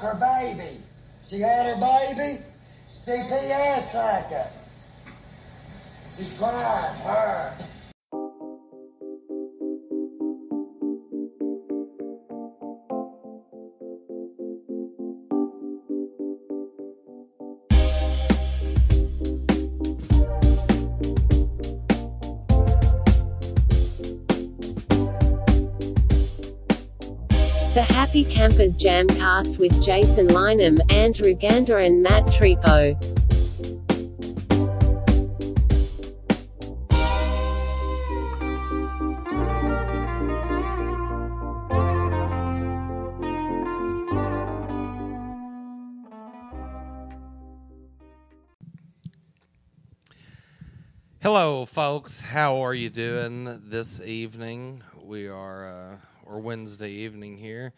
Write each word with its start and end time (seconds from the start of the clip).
Her 0.00 0.14
baby. 0.14 0.78
She 1.26 1.40
had 1.40 1.66
her 1.66 1.74
baby. 1.74 2.38
CPS 2.88 3.90
took 3.90 4.30
it. 4.30 4.46
She's 6.16 6.38
crying, 6.38 7.00
her. 7.02 7.57
Campers 28.24 28.76
Jamcast 28.76 29.58
with 29.58 29.84
Jason 29.84 30.28
Lynham, 30.28 30.80
Andrew 30.92 31.34
Gander 31.34 31.78
and 31.78 32.02
Matt 32.02 32.24
Tripo. 32.26 32.96
Hello, 51.20 51.66
folks. 51.66 52.20
How 52.20 52.64
are 52.64 52.72
you 52.72 52.90
doing 52.90 53.60
this 53.68 54.00
evening? 54.00 54.82
We 55.02 55.28
are, 55.28 55.66
uh, 55.66 55.96
or 56.24 56.40
Wednesday 56.40 56.90
evening 56.90 57.36
here. 57.36 57.74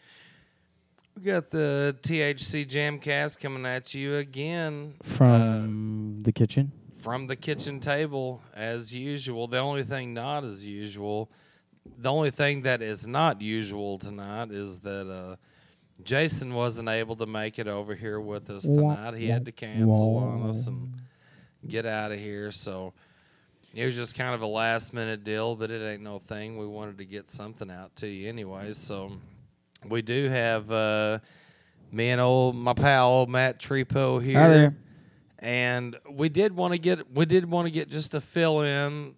We 1.21 1.27
got 1.27 1.51
the 1.51 1.95
THC 2.01 2.65
Jamcast 2.65 3.39
coming 3.39 3.63
at 3.63 3.93
you 3.93 4.15
again 4.15 4.95
from 5.03 6.23
the 6.23 6.31
kitchen. 6.31 6.71
from 6.95 7.27
the 7.27 7.35
kitchen 7.35 7.79
table, 7.79 8.41
as 8.55 8.91
usual. 8.91 9.45
The 9.45 9.59
only 9.59 9.83
thing 9.83 10.15
not 10.15 10.43
as 10.43 10.65
usual, 10.65 11.29
the 11.95 12.09
only 12.11 12.31
thing 12.31 12.63
that 12.63 12.81
is 12.81 13.05
not 13.05 13.39
usual 13.39 13.99
tonight 13.99 14.49
is 14.49 14.79
that 14.79 15.07
uh, 15.11 15.35
Jason 16.03 16.55
wasn't 16.55 16.89
able 16.89 17.15
to 17.17 17.27
make 17.27 17.59
it 17.59 17.67
over 17.67 17.93
here 17.93 18.19
with 18.19 18.49
us 18.49 18.63
tonight. 18.63 19.13
He 19.13 19.27
had 19.27 19.45
to 19.45 19.51
cancel 19.51 20.17
on 20.17 20.49
us 20.49 20.65
and 20.65 20.95
get 21.67 21.85
out 21.85 22.11
of 22.11 22.19
here. 22.19 22.49
So 22.49 22.93
it 23.75 23.85
was 23.85 23.95
just 23.95 24.15
kind 24.15 24.33
of 24.33 24.41
a 24.41 24.47
last 24.47 24.91
minute 24.91 25.23
deal, 25.23 25.55
but 25.55 25.69
it 25.69 25.87
ain't 25.87 26.01
no 26.01 26.17
thing. 26.17 26.57
We 26.57 26.65
wanted 26.65 26.97
to 26.97 27.05
get 27.05 27.29
something 27.29 27.69
out 27.69 27.95
to 27.97 28.07
you 28.07 28.27
anyways. 28.27 28.77
So 28.77 29.11
we 29.87 30.01
do 30.01 30.29
have 30.29 30.71
uh, 30.71 31.19
me 31.91 32.09
and 32.09 32.21
old 32.21 32.55
my 32.55 32.73
pal 32.73 33.07
old 33.09 33.29
Matt 33.29 33.59
Tripo 33.59 34.23
here. 34.23 34.39
Hi 34.39 34.47
there. 34.47 34.75
And 35.39 35.97
we 36.09 36.29
did 36.29 36.55
want 36.55 36.73
to 36.73 36.77
get 36.77 37.11
we 37.13 37.25
did 37.25 37.49
want 37.49 37.65
to 37.67 37.71
get 37.71 37.89
just 37.89 38.13
a 38.13 38.21
fill 38.21 38.61
in, 38.61 39.15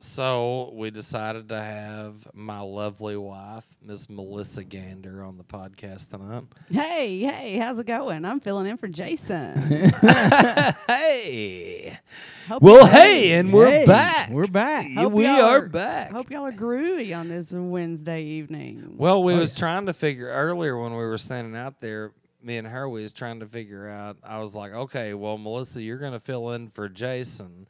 so 0.00 0.70
we 0.74 0.90
decided 0.90 1.48
to 1.48 1.60
have 1.60 2.28
my 2.32 2.60
lovely 2.60 3.16
wife, 3.16 3.64
Miss 3.82 4.08
Melissa 4.08 4.62
Gander, 4.62 5.24
on 5.24 5.36
the 5.38 5.42
podcast 5.44 6.10
tonight. 6.10 6.44
Hey, 6.70 7.18
hey, 7.20 7.56
how's 7.56 7.80
it 7.80 7.86
going? 7.86 8.24
I'm 8.24 8.38
filling 8.38 8.66
in 8.68 8.76
for 8.76 8.86
Jason. 8.86 9.58
hey, 10.86 11.98
Hope 12.46 12.62
well, 12.62 12.76
y'all- 12.78 12.86
hey, 12.86 13.32
and 13.32 13.52
we're 13.52 13.68
Hey, 13.68 13.86
back. 13.86 14.30
We're 14.30 14.46
back. 14.46 14.90
Hope 14.92 15.12
we 15.12 15.24
y'all 15.24 15.44
are 15.44 15.64
are- 15.64 15.68
back. 15.68 16.12
Hope 16.12 16.30
y'all 16.30 16.46
are 16.46 16.52
groovy 16.52 17.16
on 17.16 17.28
this 17.28 17.52
Wednesday 17.52 18.22
evening. 18.22 18.94
Well, 18.96 19.22
we 19.24 19.34
Oh, 19.34 19.38
was 19.38 19.52
yeah. 19.54 19.58
trying 19.58 19.86
to 19.86 19.92
figure 19.92 20.28
earlier 20.28 20.78
when 20.80 20.92
we 20.92 20.98
were 21.04 21.18
standing 21.18 21.56
out 21.56 21.80
there. 21.80 22.12
Me 22.40 22.56
and 22.56 22.68
her, 22.68 22.88
we 22.88 23.02
was 23.02 23.12
trying 23.12 23.40
to 23.40 23.46
figure 23.46 23.88
out. 23.88 24.16
I 24.22 24.38
was 24.38 24.54
like, 24.54 24.72
okay, 24.72 25.12
well, 25.12 25.38
Melissa, 25.38 25.82
you're 25.82 25.98
gonna 25.98 26.20
fill 26.20 26.50
in 26.52 26.68
for 26.68 26.88
Jason, 26.88 27.66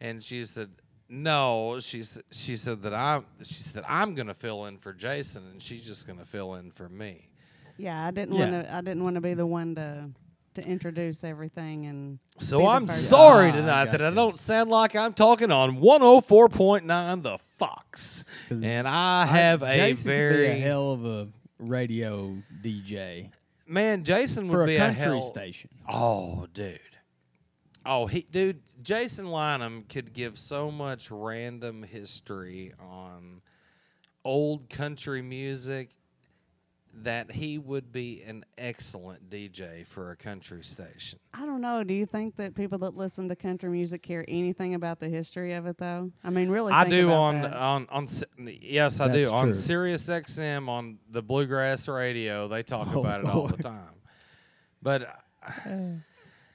and 0.00 0.22
she 0.22 0.42
said, 0.44 0.70
no. 1.10 1.78
She 1.80 2.02
said 2.02 2.22
she 2.30 2.56
said 2.56 2.82
that 2.82 2.94
I'm. 2.94 3.26
She 3.42 3.54
said 3.54 3.84
I'm 3.88 4.14
gonna 4.14 4.34
fill 4.34 4.64
in 4.66 4.78
for 4.78 4.92
Jason, 4.92 5.42
and 5.52 5.62
she's 5.62 5.84
just 5.84 6.06
gonna 6.06 6.24
fill 6.24 6.54
in 6.54 6.70
for 6.70 6.88
me. 6.88 7.28
yeah, 7.76 8.06
I 8.06 8.10
didn't 8.10 8.34
Yeah. 8.36 8.50
want 8.50 8.64
to. 8.66 8.74
I 8.74 8.80
didn't 8.80 9.02
want 9.04 9.16
to 9.16 9.20
be 9.20 9.34
the 9.34 9.46
one 9.46 9.74
to 9.74 10.10
to 10.54 10.66
introduce 10.66 11.22
everything 11.24 11.86
and. 11.86 12.18
So 12.38 12.66
I'm 12.68 12.88
sorry 12.88 13.50
Ah, 13.50 13.52
tonight 13.52 13.90
that 13.92 14.02
I 14.02 14.10
don't 14.10 14.38
sound 14.38 14.70
like 14.70 14.96
I'm 14.96 15.12
talking 15.12 15.50
on 15.52 15.76
104.9 15.80 17.22
The 17.22 17.38
Fox, 17.58 18.24
and 18.50 18.88
I 18.88 19.26
have 19.26 19.62
a 19.62 19.74
Jason 19.76 20.06
very 20.06 20.46
a 20.48 20.54
hell 20.54 20.92
of 20.92 21.04
a 21.04 21.28
radio 21.58 22.36
DJ 22.62 23.30
man. 23.66 24.02
Jason 24.04 24.48
would 24.48 24.54
for 24.54 24.66
be 24.66 24.76
a 24.76 24.78
country 24.78 25.02
hell, 25.02 25.22
station. 25.22 25.70
Oh, 25.88 26.46
dude. 26.54 26.80
Oh, 27.90 28.06
he, 28.06 28.24
dude. 28.30 28.60
Jason 28.82 29.26
Lynham 29.26 29.88
could 29.88 30.12
give 30.12 30.38
so 30.38 30.70
much 30.70 31.10
random 31.10 31.82
history 31.82 32.72
on 32.78 33.42
old 34.24 34.70
country 34.70 35.22
music 35.22 35.90
that 37.02 37.32
he 37.32 37.58
would 37.58 37.90
be 37.90 38.22
an 38.22 38.44
excellent 38.56 39.28
DJ 39.28 39.84
for 39.84 40.12
a 40.12 40.16
country 40.16 40.62
station. 40.62 41.18
I 41.34 41.44
don't 41.44 41.60
know. 41.60 41.82
Do 41.82 41.92
you 41.92 42.06
think 42.06 42.36
that 42.36 42.54
people 42.54 42.78
that 42.78 42.96
listen 42.96 43.28
to 43.28 43.34
country 43.34 43.68
music 43.68 44.02
care 44.02 44.24
anything 44.28 44.74
about 44.74 45.00
the 45.00 45.08
history 45.08 45.54
of 45.54 45.66
it, 45.66 45.76
though? 45.76 46.12
I 46.22 46.30
mean, 46.30 46.48
really. 46.48 46.72
I 46.72 46.88
do 46.88 47.08
about 47.08 47.20
on 47.20 47.42
that. 47.42 47.56
on 47.56 47.86
on 47.90 48.04
S- 48.04 48.22
yes, 48.38 49.00
I 49.00 49.08
That's 49.08 49.26
do 49.26 49.32
on. 49.32 49.52
Sirius 49.52 50.08
XM 50.08 50.68
on 50.68 50.98
the 51.10 51.22
Bluegrass 51.22 51.88
Radio. 51.88 52.46
They 52.46 52.62
talk 52.62 52.86
Of 52.94 52.96
about 52.98 53.20
it 53.22 53.26
all 53.26 53.48
the 53.48 53.60
time. 53.60 53.94
But 54.80 55.20
uh. 55.42 55.72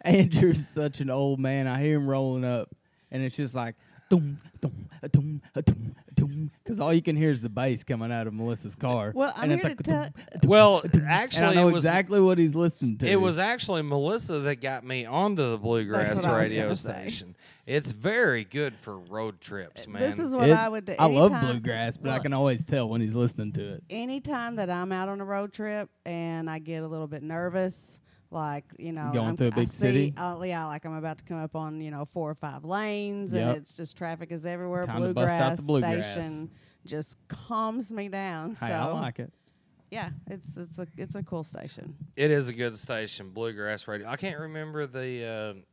Andrew's 0.20 0.68
such 0.68 1.02
an 1.02 1.10
old 1.10 1.40
man. 1.40 1.68
I 1.68 1.82
hear 1.82 1.98
him 1.98 2.08
rolling 2.08 2.44
up, 2.46 2.70
and 3.12 3.24
it's 3.24 3.36
just 3.36 3.56
like 3.56 3.76
doom, 4.10 4.38
doom, 4.62 4.88
doom, 5.12 5.42
doom, 5.66 5.96
doom, 6.14 6.52
because 6.64 6.80
all 6.80 6.94
you 6.94 7.02
can 7.02 7.16
hear 7.16 7.32
is 7.32 7.42
the 7.42 7.50
bass 7.50 7.84
coming 7.84 8.12
out 8.12 8.28
of 8.28 8.34
Melissa's 8.34 8.76
car. 8.76 9.12
Well, 9.16 9.34
I'm 9.36 9.46
and 9.46 9.54
it's 9.54 9.64
here 9.64 9.70
like 9.72 9.78
to 9.80 9.84
tell. 9.84 10.10
well, 10.50 10.82
and 10.84 11.08
actually, 11.08 11.46
I 11.48 11.54
know 11.56 11.70
it 11.70 11.74
was 11.74 11.86
exactly 11.86 12.22
what 12.22 12.38
he's 12.38 12.56
listening 12.56 12.98
to. 13.00 13.08
It 13.10 13.20
was 13.20 13.40
actually 13.40 13.82
Melissa 13.82 14.40
that 14.40 14.62
got 14.62 14.84
me 14.84 15.06
onto 15.06 15.50
the 15.52 15.58
bluegrass 15.58 16.18
what 16.18 16.26
I 16.26 16.34
was 16.40 16.52
radio 16.52 16.74
station. 16.76 17.36
It's 17.66 17.92
very 17.94 18.44
good 18.44 18.76
for 18.76 19.00
road 19.00 19.42
trips, 19.42 19.88
man. 19.88 20.00
This 20.00 20.20
is 20.20 20.36
what 20.36 20.50
It- 20.50 20.54
I 20.56 20.70
would 20.70 20.86
do. 20.86 20.94
I 21.00 21.08
love 21.08 21.32
bluegrass, 21.42 21.98
but 21.98 22.12
I 22.12 22.20
can 22.20 22.32
always 22.32 22.64
tell 22.64 22.88
when 22.88 23.02
he's 23.02 23.16
listening 23.16 23.54
to 23.54 23.74
it. 23.74 23.84
anytime 23.90 24.58
that 24.58 24.70
I'm 24.70 24.92
out 24.92 25.10
on 25.10 25.20
a 25.20 25.26
road 25.26 25.52
trip 25.52 25.90
and 26.06 26.48
I 26.48 26.60
get 26.60 26.84
a 26.84 26.88
little 26.88 27.08
bit 27.08 27.24
nervous, 27.24 28.00
like 28.31 28.66
you 28.78 28.91
know, 28.91 29.12
Going 29.13 29.28
I'm, 29.30 29.38
through 29.38 29.47
a 29.47 29.52
I 29.52 29.56
big 29.56 29.69
see, 29.69 29.78
city? 29.78 30.13
uh, 30.18 30.40
yeah, 30.44 30.66
like 30.66 30.86
I'm 30.86 30.96
about 30.96 31.18
to 31.19 31.24
come 31.24 31.41
up 31.44 31.56
on 31.56 31.81
you 31.81 31.91
know 31.91 32.06
four 32.06 32.30
or 32.30 32.36
five 32.36 32.63
lanes, 32.66 33.34
Yep. 33.34 33.47
and 33.47 33.58
it's 33.58 33.75
just 33.75 33.97
traffic 33.97 34.31
is 34.31 34.46
everywhere. 34.46 34.86
Time 34.86 35.03
to 35.03 35.13
bust 35.13 35.36
out 35.36 35.56
the 35.58 35.63
bluegrass. 35.63 36.12
station 36.12 36.50
just 36.86 37.18
calms 37.28 37.91
me 37.91 38.09
down. 38.09 38.52
Hey, 38.52 38.68
so 38.68 38.74
I 38.74 38.86
like 38.91 39.19
it. 39.19 39.31
Yeah, 39.95 40.09
it's 40.28 40.57
it's 40.57 40.78
a 40.78 40.88
it's 40.97 41.16
a 41.16 41.23
cool 41.23 41.44
station. 41.44 41.95
it 42.17 42.29
is 42.29 42.50
a 42.50 42.53
good 42.53 42.75
station, 42.75 43.29
bluegrass 43.29 43.88
radio. 43.88 44.07
I 44.09 44.17
can't 44.17 44.38
remember 44.39 44.85
the 44.85 45.25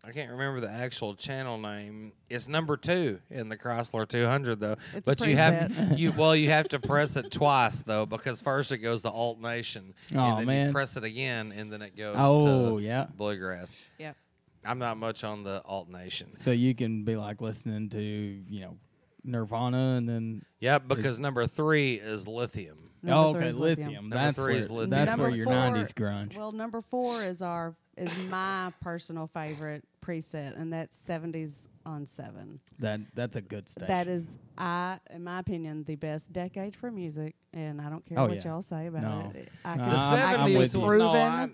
uh, 0.05 0.07
I 0.09 0.13
can't 0.13 0.31
remember 0.31 0.61
the 0.61 0.71
actual 0.71 1.15
channel 1.17 1.59
name. 1.59 2.13
It's 2.31 2.47
number 2.47 2.77
two 2.77 3.19
in 3.31 3.49
the 3.49 3.57
Chrysler 3.57 4.07
200 4.07 4.61
though. 4.61 4.77
It's 4.95 5.09
a 5.09 5.17
but 5.17 5.27
you 5.27 5.37
have 5.37 5.73
you 5.99 6.13
well 6.13 6.37
you 6.37 6.51
have 6.51 6.69
to 6.69 6.79
press 6.79 7.17
it 7.17 7.31
twice 7.33 7.83
though 7.83 8.07
because 8.07 8.41
first 8.41 8.71
it 8.71 8.79
goes 8.79 9.03
to 9.03 9.11
Alt 9.11 9.41
Nation 9.41 9.93
Aw, 10.15 10.31
and 10.31 10.39
then 10.39 10.47
man. 10.47 10.67
you 10.69 10.73
press 10.73 10.97
it 10.97 11.05
again 11.05 11.53
and 11.53 11.73
then 11.73 11.83
it 11.83 11.97
goes 11.97 12.15
Oh, 12.19 12.79
to 12.79 12.85
yeah. 12.85 13.07
bluegrass. 13.17 13.75
Yep. 13.99 14.17
I'm 14.65 14.79
not 14.79 14.97
much 14.99 15.25
on 15.25 15.43
the 15.43 15.61
Alt 15.65 15.89
Nation. 15.89 16.33
So 16.33 16.53
you 16.53 16.73
can 16.77 17.03
be 17.03 17.17
like 17.17 17.41
listening 17.41 17.89
to, 17.89 18.01
you 18.01 18.61
know, 18.61 18.77
Nirvana 19.25 19.97
and 19.97 20.09
then 20.09 20.45
Yeah, 20.61 20.79
because 20.79 21.19
number 21.19 21.47
three 21.49 21.95
is 21.95 22.29
lithium. 22.29 22.91
Number 23.03 23.21
oh, 23.29 23.33
three 23.33 23.41
okay, 23.41 23.49
is 23.49 23.57
lithium. 23.59 23.93
Number 23.95 24.17
That's 24.17 24.39
three 24.39 24.45
where 24.53 24.59
is 24.59 24.71
lithium. 24.71 24.91
that's 24.91 25.11
Number 25.11 25.27
where 25.29 25.37
your 25.37 25.47
four- 25.47 25.55
'90s 25.55 25.93
grunge. 25.93 26.37
Well, 26.37 26.53
number 26.53 26.81
four 26.81 27.23
is 27.25 27.43
our 27.43 27.75
is 27.97 28.11
my 28.29 28.73
personal 28.81 29.27
favorite 29.27 29.85
preset, 30.03 30.59
and 30.59 30.73
that's 30.73 30.97
70s 30.97 31.69
on 31.85 32.07
seven. 32.07 32.59
that 32.79 33.01
that's 33.15 33.37
a 33.37 33.41
good 33.41 33.69
station. 33.69 33.89
That 33.89 34.07
is, 34.07 34.27
I, 34.57 34.99
in 35.11 35.23
my 35.25 35.41
opinion, 35.41 35.85
the 35.85 35.97
best 35.97 36.33
decade 36.33 36.75
for 36.77 36.91
music, 36.91 37.35
and 37.53 37.81
I 37.81 37.91
don't 37.91 38.05
care 38.07 38.19
Oh, 38.19 38.27
what 38.29 38.37
yeah. 38.37 38.53
y'all 38.53 38.63
say 38.63 38.87
about 38.87 39.03
No. 39.03 39.31
it. 39.39 39.49
I 39.65 39.77
No, 39.77 39.83
can, 39.85 39.91
The 39.93 39.97
I'm- 39.99 40.15
I 40.15 40.33
can 40.49 40.59
with 40.59 40.71
seventies. 40.71 40.75
you. 40.75 40.81
No, 40.81 40.87
proven. 40.87 41.07
I, 41.17 41.51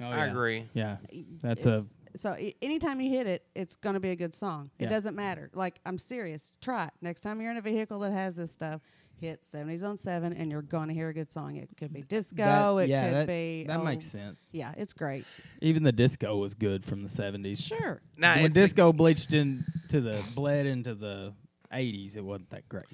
Oh, 0.00 0.04
I 0.06 0.16
yeah. 0.16 0.24
agree. 0.30 0.68
Yeah, 0.74 0.96
that's 1.42 1.64
a 1.66 1.72
It's- 1.74 1.88
so 2.16 2.30
i- 2.32 2.54
anytime 2.60 3.00
you 3.00 3.08
hit 3.10 3.26
it, 3.26 3.46
it's 3.54 3.76
going 3.76 3.94
to 3.94 4.00
be 4.00 4.10
a 4.10 4.16
good 4.16 4.34
song. 4.34 4.70
It 4.78 4.86
doesn't 4.88 5.14
matter. 5.16 5.48
Like 5.54 5.80
I'm 5.86 5.96
serious. 5.98 6.52
Try 6.60 6.84
it 6.86 6.92
next 7.00 7.20
time 7.20 7.40
you're 7.40 7.50
in 7.50 7.56
a 7.56 7.62
vehicle 7.62 7.98
that 8.00 8.12
has 8.12 8.36
this 8.36 8.50
stuff. 8.52 8.80
Hit 9.22 9.44
70s 9.44 9.84
on 9.84 9.96
seven, 9.96 10.32
and 10.32 10.50
you're 10.50 10.62
going 10.62 10.88
to 10.88 10.94
hear 10.94 11.08
a 11.08 11.14
good 11.14 11.30
song. 11.30 11.54
It 11.54 11.68
could 11.76 11.92
be 11.92 12.02
disco. 12.02 12.76
that, 12.76 12.82
it 12.82 12.88
yeah, 12.88 13.04
could 13.04 13.14
that, 13.14 13.26
be. 13.28 13.64
that 13.68 13.78
oh, 13.78 13.84
makes 13.84 14.04
sense. 14.04 14.50
Yeah, 14.52 14.74
it's 14.76 14.92
great. 14.92 15.24
Even 15.60 15.84
the 15.84 15.92
disco 15.92 16.36
was 16.38 16.54
good 16.54 16.84
from 16.84 17.04
the 17.04 17.08
'70s. 17.08 17.64
Sure. 17.64 18.02
Now, 18.16 18.34
when 18.34 18.46
it's 18.46 18.56
a- 18.56 18.60
disco 18.60 18.92
bleached 18.92 19.32
into 19.32 20.00
the 20.00 20.20
bled 20.34 20.66
into 20.66 20.96
the 20.96 21.34
'80s, 21.72 22.16
it 22.16 22.24
wasn't 22.24 22.50
that 22.50 22.68
great. 22.68 22.86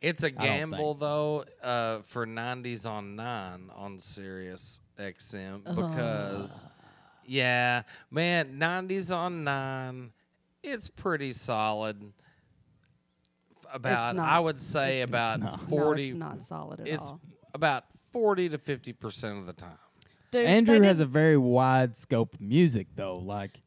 It's 0.00 0.22
a 0.22 0.30
gamble 0.30 0.94
though 0.94 1.44
uh, 1.60 2.02
for 2.02 2.24
90s 2.24 2.86
on 2.86 3.16
9 3.16 3.70
on 3.74 3.98
Sirius 3.98 4.80
XM 4.98 5.64
because 5.64 6.64
yeah, 7.26 7.82
man, 8.10 8.58
90s 8.60 9.16
on 9.16 9.42
9 9.42 10.12
it's 10.64 10.88
pretty 10.88 11.32
solid. 11.32 12.12
F- 13.74 13.80
About 13.80 14.16
not. 14.16 14.28
I 14.28 14.38
would 14.38 14.60
say 14.60 15.02
about 15.02 15.40
no, 15.40 15.56
40 15.68 16.02
it's 16.02 16.14
not 16.14 16.44
solid 16.44 16.80
at 16.80 16.86
it's 16.88 17.02
all. 17.02 17.20
about 17.52 17.84
40 18.12 18.50
to 18.50 18.58
50% 18.58 19.38
of 19.40 19.46
the 19.46 19.52
time. 19.52 19.76
Dude, 20.30 20.46
Andrew 20.46 20.80
has 20.82 21.00
a 21.00 21.06
very 21.06 21.36
wide 21.36 21.96
scope 21.96 22.34
of 22.34 22.40
music, 22.40 22.86
though. 22.94 23.14
Like 23.14 23.58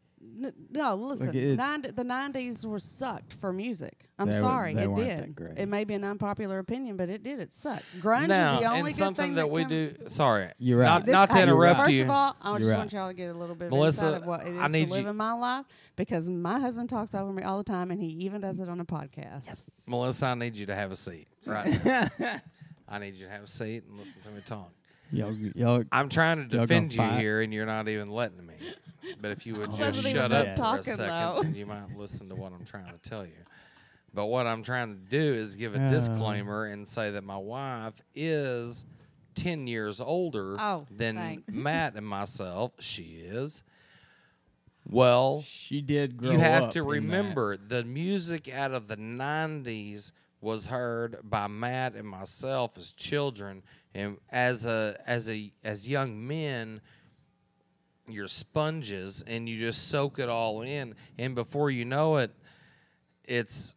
N- 0.44 0.54
no, 0.72 0.96
listen. 0.96 1.36
it's- 1.36 1.58
90, 1.58 1.92
the 1.92 2.04
nineties 2.04 2.66
were 2.66 2.80
sucked 2.80 3.34
for 3.34 3.52
music. 3.52 4.08
I'm 4.20 4.30
They 4.30 4.38
were- 4.38 4.42
sorry, 4.42 4.74
they 4.74 4.84
it 4.84 4.88
weren't 4.88 4.98
did. 5.00 5.20
that 5.20 5.36
great. 5.36 5.58
It 5.58 5.68
may 5.68 5.84
be 5.84 5.94
an 5.94 6.04
unpopular 6.04 6.60
opinion, 6.60 6.98
but 6.98 7.10
it 7.10 7.24
did. 7.24 7.40
It 7.40 7.54
sucked. 7.54 7.86
Grunge 8.00 8.28
now, 8.30 8.56
is 8.56 8.60
the 8.62 8.66
only 8.68 8.80
and 8.80 8.88
good 8.90 8.96
something 8.96 9.26
thing 9.26 9.36
that, 9.36 9.50
we 9.50 9.62
come- 9.64 9.70
do. 9.70 9.96
Sorry, 10.08 10.52
You're 10.60 10.80
right. 10.80 10.86
Not, 10.86 11.06
This- 11.06 11.14
not 11.14 11.30
to 11.30 11.36
hey, 11.36 11.44
interrupt 11.44 11.80
First 11.80 11.92
you. 11.94 12.04
of 12.04 12.10
all, 12.10 12.36
I 12.42 12.50
You're 12.52 12.60
just 12.60 12.72
right. 12.72 12.78
want 12.78 12.94
y'all 12.94 13.08
to 13.10 13.14
get 13.14 13.36
a 13.36 13.38
little 13.38 13.56
bit 13.56 13.70
Melissa, 13.70 14.08
of 14.08 14.14
insight 14.14 14.22
of 14.22 14.28
what 14.28 14.42
it 14.42 14.58
I 14.58 14.66
is 14.66 14.72
to 14.72 14.86
live 14.94 15.04
you- 15.04 15.10
in 15.10 15.16
my 15.16 15.34
life 15.34 15.66
because 15.96 16.30
my 16.30 16.60
husband 16.60 16.90
talks 16.90 17.14
over 17.16 17.32
me 17.34 17.44
all 17.44 17.58
the 17.58 17.64
time, 17.64 17.92
and 17.92 18.00
he 18.02 18.08
even 18.08 18.42
does 18.42 18.60
it 18.60 18.70
on 18.70 18.80
a 18.80 18.86
podcast. 18.86 19.46
Yes. 19.48 19.86
Melissa, 19.90 20.28
I 20.28 20.36
need 20.36 20.56
you 20.56 20.66
to 20.68 20.76
have 20.76 20.92
a 20.92 20.96
seat. 20.96 21.28
Right. 21.46 21.68
I 22.90 23.00
need 23.00 23.16
you 23.16 23.26
to 23.26 23.32
have 23.32 23.44
a 23.44 23.48
seat 23.48 23.84
and 23.90 23.98
listen 23.98 24.22
to 24.22 24.30
me 24.30 24.42
talk. 24.46 24.72
y'all, 25.12 25.34
y'all 25.56 25.84
I'm 25.92 26.10
trying 26.10 26.38
to 26.38 26.44
Y'all 26.44 26.66
gonna 26.66 26.68
defend 26.68 26.94
you 26.94 26.98
fight? 27.00 27.20
here, 27.20 27.42
and 27.42 27.54
you're 27.54 27.66
not 27.66 27.88
even 27.88 28.08
letting 28.10 28.46
me. 28.46 28.54
But 29.22 29.32
if 29.32 29.46
you 29.46 29.56
would 29.56 29.70
just 29.72 29.80
wasn't 29.80 30.16
shut 30.16 30.32
done 30.32 30.34
up 30.34 30.46
for 30.48 30.52
a 30.52 30.56
talking, 30.56 30.84
second, 30.84 31.08
though. 31.08 31.40
then 31.44 31.56
you 31.56 31.66
might 31.66 31.98
listen 31.98 32.30
to 32.30 32.36
what 32.36 32.52
I'm 32.54 32.66
trying 32.66 32.92
to 32.92 32.98
tell 33.00 33.26
you. 33.26 33.34
But 34.14 34.28
what 34.28 34.48
I'm 34.48 34.64
trying 34.64 34.96
to 34.96 35.00
do 35.10 35.34
is 35.36 35.56
give 35.56 35.76
a 35.76 35.80
Uh. 35.86 35.90
disclaimer 35.90 36.66
and 36.66 36.88
say 36.88 37.12
that 37.12 37.24
my 37.24 37.38
wife 37.38 38.02
is 38.16 38.86
10 39.36 39.68
years 39.68 40.00
older 40.02 40.56
Oh, 40.60 40.86
than 40.90 41.16
thanks. 41.16 41.44
Matt 41.54 41.96
and 41.96 42.08
myself. 42.08 42.72
She 42.80 43.04
is. 43.22 43.64
Well, 44.90 45.42
she 45.42 45.82
did 45.82 46.18
grow 46.18 46.32
you 46.32 46.40
have 46.40 46.64
up 46.66 46.72
to 46.72 46.80
in 46.80 46.86
that. 46.86 46.90
remember 46.90 47.58
the 47.58 47.84
music 47.84 48.52
out 48.54 48.72
of 48.72 48.88
the 48.88 48.96
90s 48.96 50.12
was 50.40 50.68
heard 50.68 51.18
by 51.24 51.48
Matt 51.48 51.94
and 51.96 52.08
myself 52.08 52.78
as 52.78 52.92
children 52.92 53.64
and 53.94 54.18
as 54.30 54.66
a 54.66 54.98
as 55.06 55.30
a 55.30 55.52
as 55.64 55.88
young 55.88 56.26
men 56.26 56.80
you're 58.08 58.28
sponges 58.28 59.24
and 59.28 59.48
you 59.50 59.58
just 59.58 59.90
soak 59.90 60.18
it 60.20 60.30
all 60.30 60.62
in 60.62 60.96
and 61.18 61.36
before 61.36 61.70
you 61.70 61.84
know 61.86 62.18
it 62.18 62.32
it's 63.26 63.76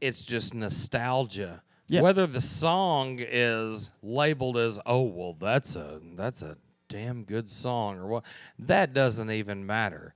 it's 0.00 0.24
just 0.24 0.54
nostalgia 0.54 1.62
Yeah. 1.88 2.00
whether 2.00 2.26
the 2.26 2.40
song 2.40 3.18
is 3.20 3.90
labeled 4.02 4.56
as 4.56 4.78
oh 4.86 5.02
well 5.02 5.36
that's 5.38 5.76
a 5.76 6.00
that's 6.16 6.42
a 6.42 6.56
damn 6.88 7.24
good 7.24 7.50
song 7.50 7.98
or 7.98 8.06
what 8.06 8.24
that 8.58 8.92
doesn't 8.94 9.30
even 9.30 9.64
matter 9.66 10.14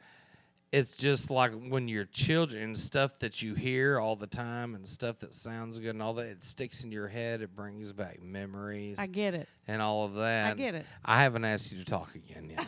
it's 0.75 0.97
just 0.97 1.31
like 1.31 1.53
when 1.69 1.87
you're 1.88 2.05
children 2.06 2.75
stuff 2.75 3.19
that 3.21 3.43
you 3.43 3.55
hear 3.55 4.00
all 4.00 4.17
the 4.17 4.26
time 4.26 4.75
and 4.75 4.87
stuff 4.87 5.19
that 5.21 5.32
sounds 5.32 5.79
good 5.79 5.91
and 5.91 6.03
all 6.03 6.15
that 6.15 6.26
it 6.26 6.43
sticks 6.43 6.82
in 6.85 6.91
your 6.91 7.06
head 7.09 7.41
it 7.43 7.55
brings 7.55 7.93
back 7.93 8.23
memories 8.23 8.99
I 8.99 9.06
get 9.06 9.35
it. 9.35 9.49
and 9.69 9.81
all 9.81 10.05
of 10.05 10.15
that 10.15 10.53
I 10.53 10.55
get 10.55 10.75
it. 10.75 10.85
i 11.05 11.23
haven't 11.23 11.44
asked 11.44 11.71
you 11.71 11.79
to 11.79 11.85
talk 11.85 12.15
again 12.15 12.50
yet 12.50 12.67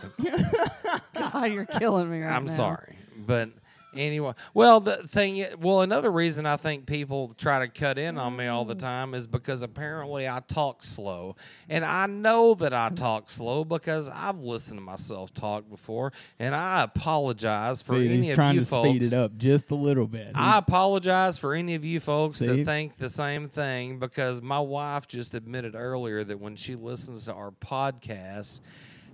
God, 1.14 1.52
you're 1.52 1.64
killing 1.66 2.10
me 2.10 2.20
right 2.22 2.34
I'm 2.34 2.46
now. 2.46 2.52
sorry, 2.52 2.96
but 3.26 3.50
anyway, 3.98 4.32
well, 4.54 4.80
the 4.80 5.06
thing, 5.08 5.46
well, 5.60 5.80
another 5.82 6.10
reason 6.10 6.46
I 6.46 6.56
think 6.56 6.86
people 6.86 7.32
try 7.36 7.60
to 7.60 7.68
cut 7.68 7.98
in 7.98 8.18
on 8.18 8.36
me 8.36 8.46
all 8.46 8.64
the 8.64 8.74
time 8.74 9.14
is 9.14 9.26
because 9.26 9.62
apparently 9.62 10.28
I 10.28 10.40
talk 10.46 10.82
slow, 10.82 11.36
and 11.68 11.84
I 11.84 12.06
know 12.06 12.54
that 12.54 12.72
I 12.72 12.90
talk 12.90 13.30
slow 13.30 13.64
because 13.64 14.08
I've 14.08 14.40
listened 14.40 14.78
to 14.78 14.84
myself 14.84 15.32
talk 15.34 15.68
before, 15.68 16.12
and 16.38 16.54
I 16.54 16.82
apologize 16.82 17.82
for 17.82 17.94
See, 17.94 18.06
any 18.06 18.16
he's 18.16 18.30
of 18.30 18.34
trying 18.36 18.54
you 18.54 18.60
to 18.60 18.66
folks. 18.66 18.88
speed 18.88 19.02
it 19.04 19.12
up 19.12 19.36
just 19.36 19.70
a 19.70 19.74
little 19.74 20.06
bit. 20.06 20.32
I 20.34 20.58
apologize 20.58 21.38
for 21.38 21.54
any 21.54 21.74
of 21.74 21.84
you 21.84 22.00
folks 22.00 22.38
See? 22.38 22.46
that 22.46 22.64
think 22.64 22.96
the 22.96 23.08
same 23.08 23.48
thing 23.48 23.98
because 23.98 24.42
my 24.42 24.60
wife 24.60 25.06
just 25.08 25.34
admitted 25.34 25.74
earlier 25.74 26.24
that 26.24 26.40
when 26.40 26.56
she 26.56 26.74
listens 26.74 27.24
to 27.24 27.34
our 27.34 27.50
podcast, 27.50 28.60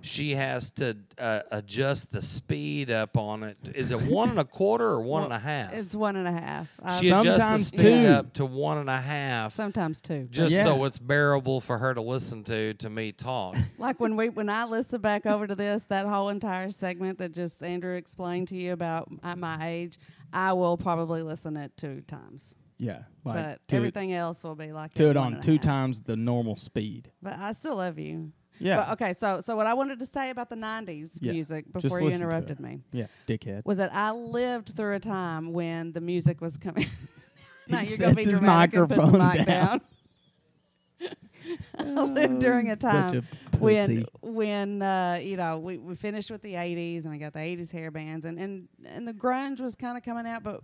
she 0.03 0.35
has 0.35 0.69
to 0.71 0.97
uh, 1.17 1.39
adjust 1.49 2.11
the 2.11 2.21
speed 2.21 2.91
up 2.91 3.17
on 3.17 3.41
it. 3.43 3.57
Is 3.73 3.91
it 3.91 4.01
one 4.01 4.29
and 4.29 4.39
a 4.39 4.43
quarter 4.43 4.85
or 4.85 5.01
one 5.01 5.23
and 5.23 5.31
a 5.33 5.39
half? 5.39 5.73
It's 5.73 5.95
one 5.95 6.15
and 6.15 6.27
a 6.27 6.31
half. 6.31 6.67
I- 6.83 6.99
she 6.99 7.07
adjusts 7.09 7.23
the 7.23 7.33
Sometimes 7.39 7.67
speed 7.67 7.79
two. 7.79 8.05
up 8.07 8.33
to 8.33 8.45
one 8.45 8.77
and 8.79 8.89
a 8.89 8.99
half, 9.01 9.53
sometimes 9.53 10.01
two. 10.01 10.27
just 10.29 10.53
Yeah. 10.53 10.63
so 10.65 10.83
it's 10.85 10.99
bearable 10.99 11.61
for 11.61 11.77
her 11.77 11.93
to 11.93 12.01
listen 12.01 12.43
to 12.43 12.73
to 12.75 12.89
me 12.89 13.11
talk. 13.13 13.55
Like 13.77 13.99
when 13.99 14.15
we 14.15 14.29
when 14.29 14.49
I 14.49 14.65
listen 14.65 15.01
back 15.01 15.25
over 15.25 15.47
to 15.47 15.55
this, 15.55 15.85
that 15.85 16.05
whole 16.05 16.29
entire 16.29 16.69
segment 16.69 17.17
that 17.19 17.33
just 17.33 17.63
Andrew 17.63 17.95
explained 17.95 18.49
to 18.49 18.55
you 18.57 18.73
about 18.73 19.09
at 19.23 19.37
my 19.37 19.57
age, 19.67 19.97
I 20.31 20.53
will 20.53 20.77
probably 20.77 21.21
listen 21.21 21.57
it 21.57 21.71
two 21.77 22.01
times. 22.01 22.55
yeah, 22.77 23.03
like 23.23 23.35
but 23.35 23.67
to, 23.69 23.75
everything 23.75 24.13
else 24.13 24.43
will 24.43 24.55
be 24.55 24.71
like 24.71 24.93
to 24.95 25.05
it 25.09 25.15
one 25.15 25.17
on 25.17 25.33
and 25.35 25.41
a 25.41 25.45
two 25.45 25.53
half. 25.53 25.61
times 25.61 26.01
the 26.01 26.15
normal 26.15 26.55
speed. 26.55 27.11
But 27.21 27.37
I 27.39 27.51
still 27.53 27.75
love 27.77 27.97
you. 27.99 28.31
Yeah. 28.63 28.77
But, 28.77 28.93
okay, 28.93 29.13
so 29.13 29.41
so 29.41 29.55
what 29.57 29.67
I 29.67 29.73
wanted 29.73 29.99
to 29.99 30.05
say 30.05 30.29
about 30.29 30.49
the 30.49 30.55
'90s 30.55 31.17
Yeah, 31.21 31.33
music 31.33 31.71
before 31.71 31.99
you 32.01 32.07
interrupted 32.09 32.59
me 32.59 32.79
Yeah, 32.91 33.07
dickhead. 33.27 33.63
was 33.65 33.77
that 33.77 33.93
I 33.93 34.11
lived 34.11 34.69
through 34.75 34.95
a 34.95 34.99
time 34.99 35.51
when 35.51 35.91
the 35.91 36.01
music 36.01 36.39
was 36.41 36.55
coming. 36.57 36.87
now 37.67 37.79
He 37.79 37.89
you're 37.89 37.97
gonna 37.97 38.15
be 38.15 38.23
sets 38.23 38.31
his 38.31 38.39
dramatic 38.39 38.75
and 38.75 38.89
put 38.89 39.11
the 39.11 39.17
mic 39.17 39.45
down. 39.45 39.45
down. 39.45 39.81
I 41.77 42.03
lived 42.03 42.39
during 42.39 42.69
a 42.69 42.75
time 42.91 43.15
a 43.17 43.57
when 43.57 44.05
when 44.21 44.81
uh, 44.81 45.19
you 45.21 45.35
know 45.37 45.59
we, 45.59 45.77
we 45.77 45.95
finished 45.95 46.31
with 46.31 46.41
the 46.41 46.53
'80s 46.53 47.03
and 47.03 47.11
we 47.11 47.17
got 47.17 47.33
the 47.33 47.39
'80s 47.39 47.71
hair 47.71 47.91
bands 47.91 48.25
and 48.25 48.39
and 48.39 48.67
and 48.85 49.07
the 49.07 49.13
grunge 49.13 49.59
was 49.59 49.75
kind 49.75 49.97
of 49.97 50.03
coming 50.03 50.25
out, 50.25 50.43
but 50.43 50.61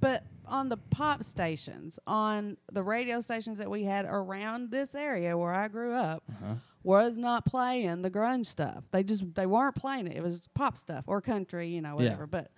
but 0.00 0.24
on 0.46 0.68
the 0.70 0.78
pop 0.78 1.22
stations, 1.22 1.98
on 2.06 2.56
the 2.72 2.82
radio 2.82 3.20
stations 3.20 3.58
that 3.58 3.70
we 3.70 3.84
had 3.84 4.04
around 4.06 4.70
this 4.70 4.94
area 4.94 5.36
where 5.36 5.52
I 5.52 5.68
grew 5.68 5.92
up, 5.92 6.22
Uh-huh. 6.30 6.54
Was 6.82 7.16
not 7.18 7.44
playing 7.44 8.02
the 8.02 8.10
grunge 8.10 8.46
stuff. 8.46 8.84
They 8.90 9.02
just 9.02 9.34
they 9.34 9.46
weren't 9.46 9.74
playing 9.74 10.06
it. 10.06 10.16
It 10.16 10.22
was 10.22 10.48
pop 10.54 10.78
stuff 10.78 11.04
or 11.06 11.20
country, 11.20 11.68
you 11.68 11.82
know, 11.82 11.96
whatever. 11.96 12.26
But 12.26 12.50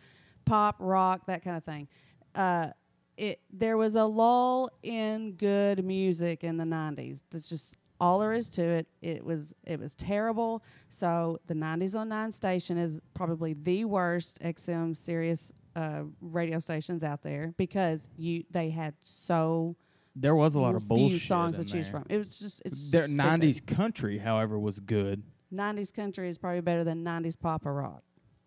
pop, 0.45 0.77
rock, 0.79 1.27
that 1.27 1.43
kind 1.43 1.57
of 1.57 1.65
thing. 1.65 1.89
Uh, 2.35 2.69
it 3.17 3.41
there 3.53 3.77
was 3.77 3.95
a 3.95 4.05
lull 4.05 4.71
in 4.83 5.33
good 5.33 5.85
music 5.85 6.45
in 6.45 6.57
the 6.57 6.65
'90s. 6.65 7.21
That's 7.31 7.49
just 7.49 7.77
all 8.01 8.19
there 8.19 8.33
is 8.33 8.49
to 8.51 8.63
it. 8.63 8.87
It 9.01 9.25
was 9.25 9.55
it 9.65 9.79
was 9.79 9.95
terrible. 9.95 10.63
So 10.89 11.39
the 11.47 11.55
'90s 11.55 11.99
on 11.99 12.09
nine 12.09 12.33
station 12.33 12.79
is 12.79 13.01
probably 13.15 13.55
the 13.55 13.85
worst 13.85 14.41
XM 14.43 14.97
Sirius 14.97 15.53
uh, 15.77 16.03
radio 16.21 16.59
stations 16.59 17.03
out 17.05 17.23
there 17.23 17.55
because 17.57 18.09
you 18.17 18.45
they 18.51 18.71
had 18.71 18.95
so 19.01 19.77
There 20.15 20.35
was 20.37 20.55
a 20.55 20.61
lot 20.61 20.75
of 20.75 20.83
few 20.83 20.89
bullshit 20.89 21.23
songs 21.23 21.59
in 21.59 21.65
to 21.65 21.73
choose 21.73 21.85
there. 21.91 22.01
from. 22.03 22.07
It 22.11 22.19
was 22.19 22.39
just 22.39 22.63
it's 22.65 22.91
Their 22.91 23.07
just 23.07 23.17
'90s 23.17 23.57
stupid. 23.57 23.77
country, 23.77 24.19
however, 24.19 24.59
was 24.59 24.79
good. 24.81 25.23
90s 25.53 25.93
country 25.93 26.29
is 26.29 26.39
probably 26.39 26.61
better 26.61 26.85
than 26.85 27.05
90s 27.05 27.39
pop 27.39 27.65
or 27.67 27.75
rock. 27.75 28.03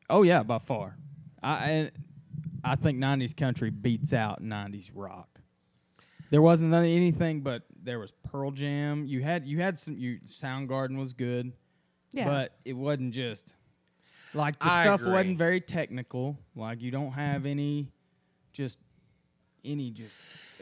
Oh 0.09 0.21
yeah, 0.23 0.43
by 0.43 0.59
far. 0.59 0.97
I 1.41 1.91
I 2.63 2.75
think 2.75 2.99
'90s 2.99 3.35
country 3.35 3.69
beats 3.71 4.13
out 4.13 4.43
'90s 4.43 4.91
rock. 4.93 5.39
There 6.31 6.41
wasn't 6.41 6.73
anything, 6.73 7.41
but 7.41 7.63
there 7.83 7.99
was 7.99 8.11
Pearl 8.23 8.51
Jam. 8.51 9.05
You 9.05 9.21
had 9.23 9.45
you 9.47 9.59
had 9.61 9.77
some. 9.79 9.97
You 9.97 10.19
Soundgarden 10.25 10.97
was 10.97 11.13
good, 11.13 11.53
Yeah. 12.11 12.27
but 12.27 12.57
it 12.65 12.73
wasn't 12.73 13.13
just 13.13 13.53
like 14.33 14.59
the 14.59 14.65
I 14.65 14.81
stuff 14.83 15.01
agree. 15.01 15.13
wasn't 15.13 15.37
very 15.37 15.61
technical. 15.61 16.37
Like 16.55 16.81
you 16.81 16.91
don't 16.91 17.11
have 17.13 17.45
any, 17.45 17.91
just 18.53 18.79
any 19.65 19.91
just 19.91 20.17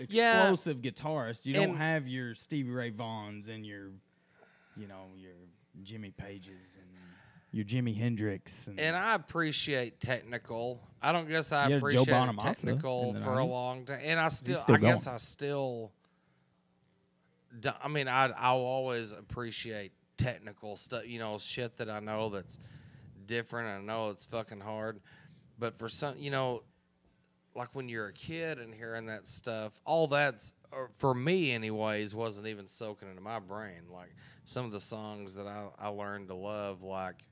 Yeah. 0.09 0.41
explosive 0.43 0.77
guitarists. 0.77 1.45
You 1.45 1.53
don't 1.53 1.75
have 1.77 2.07
your 2.07 2.33
Stevie 2.35 2.71
Ray 2.71 2.91
Vaughns 2.91 3.47
and 3.49 3.65
your, 3.65 3.91
you 4.75 4.87
know, 4.87 5.07
your 5.15 5.33
Jimmy 5.83 6.11
Pages 6.11 6.77
and 6.79 6.87
your 7.51 7.65
Jimi 7.65 7.95
Hendrix 7.95 8.67
and, 8.67 8.79
And 8.79 8.95
I 8.95 9.13
appreciate 9.13 9.99
technical. 9.99 10.81
I 11.01 11.11
don't 11.11 11.27
guess 11.29 11.51
I 11.51 11.67
You 11.67 11.73
had 11.73 11.79
Joe 11.81 11.87
appreciated 11.87 12.13
Bonamassa 12.13 12.41
technical 12.41 13.13
for 13.21 13.37
a 13.37 13.45
long 13.45 13.85
time, 13.85 13.99
and 14.03 14.19
I 14.19 14.29
still, 14.29 14.59
still 14.59 14.75
I 14.75 14.77
guess. 14.79 15.05
I 15.05 15.17
still. 15.17 15.91
I 17.81 17.87
mean, 17.87 18.07
I 18.07 18.29
I'll 18.29 18.57
always 18.57 19.11
appreciate 19.11 19.91
technical 20.17 20.75
stuff. 20.75 21.05
You 21.05 21.19
know, 21.19 21.37
shit 21.37 21.77
that 21.77 21.89
I 21.89 21.99
know 21.99 22.29
that's 22.29 22.57
different. 23.27 23.67
I 23.67 23.85
know 23.85 24.09
it's 24.09 24.25
fucking 24.25 24.61
hard, 24.61 24.99
but 25.59 25.77
for 25.77 25.87
some, 25.87 26.17
you 26.17 26.31
know, 26.31 26.63
like 27.55 27.69
when 27.73 27.89
you're 27.89 28.07
a 28.07 28.13
kid 28.13 28.59
and 28.59 28.73
hearing 28.73 29.05
that 29.07 29.27
stuff, 29.27 29.79
all 29.85 30.07
that's 30.07 30.53
for 30.97 31.13
me, 31.13 31.51
anyways, 31.51 32.15
wasn't 32.15 32.47
even 32.47 32.67
soaking 32.67 33.09
into 33.09 33.21
my 33.21 33.39
brain. 33.39 33.83
Like 33.91 34.15
some 34.43 34.65
of 34.65 34.71
the 34.71 34.79
songs 34.79 35.35
that 35.35 35.47
I, 35.47 35.67
I 35.79 35.87
learned 35.89 36.29
to 36.29 36.35
love, 36.35 36.81
like 36.81 37.23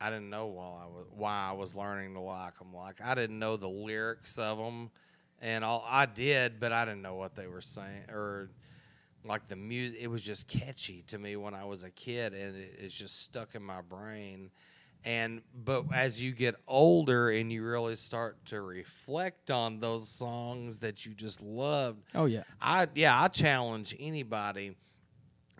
I 0.00 0.10
didn't 0.10 0.30
know 0.30 0.46
while 0.46 0.80
I 0.82 0.86
was 0.86 1.06
why 1.10 1.48
I 1.48 1.52
was 1.52 1.74
learning 1.74 2.14
to 2.14 2.20
like 2.20 2.58
them. 2.58 2.74
Like 2.74 3.00
I 3.02 3.14
didn't 3.14 3.38
know 3.38 3.56
the 3.56 3.68
lyrics 3.68 4.38
of 4.38 4.58
them, 4.58 4.90
and 5.40 5.64
all 5.64 5.84
I 5.88 6.06
did, 6.06 6.60
but 6.60 6.72
I 6.72 6.84
didn't 6.84 7.02
know 7.02 7.14
what 7.14 7.34
they 7.36 7.46
were 7.46 7.60
saying 7.60 8.10
or 8.10 8.50
like 9.24 9.48
the 9.48 9.56
music. 9.56 9.98
It 10.00 10.08
was 10.08 10.22
just 10.22 10.48
catchy 10.48 11.04
to 11.08 11.18
me 11.18 11.36
when 11.36 11.54
I 11.54 11.64
was 11.64 11.82
a 11.82 11.90
kid, 11.90 12.34
and 12.34 12.56
it, 12.56 12.78
it's 12.78 12.96
just 12.96 13.22
stuck 13.22 13.54
in 13.54 13.62
my 13.62 13.80
brain. 13.80 14.50
And 15.06 15.42
but 15.54 15.84
as 15.94 16.20
you 16.20 16.32
get 16.32 16.56
older 16.66 17.30
and 17.30 17.52
you 17.52 17.64
really 17.64 17.94
start 17.94 18.44
to 18.46 18.60
reflect 18.60 19.52
on 19.52 19.78
those 19.78 20.08
songs 20.08 20.80
that 20.80 21.06
you 21.06 21.14
just 21.14 21.40
loved, 21.40 22.02
Oh 22.12 22.24
yeah. 22.24 22.42
I 22.60 22.88
yeah, 22.96 23.22
I 23.22 23.28
challenge 23.28 23.94
anybody 24.00 24.76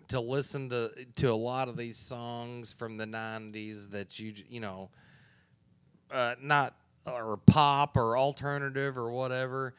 to 0.09 0.19
listen 0.19 0.69
to 0.71 0.91
to 1.15 1.31
a 1.31 1.33
lot 1.35 1.69
of 1.69 1.77
these 1.77 1.97
songs 1.97 2.73
from 2.73 2.97
the 2.97 3.05
'90s 3.05 3.91
that 3.91 4.19
you 4.19 4.33
you 4.49 4.59
know, 4.59 4.89
uh, 6.11 6.35
not 6.41 6.75
or 7.05 7.37
pop 7.37 7.95
or 7.95 8.17
alternative 8.17 8.97
or 8.97 9.09
whatever, 9.11 9.73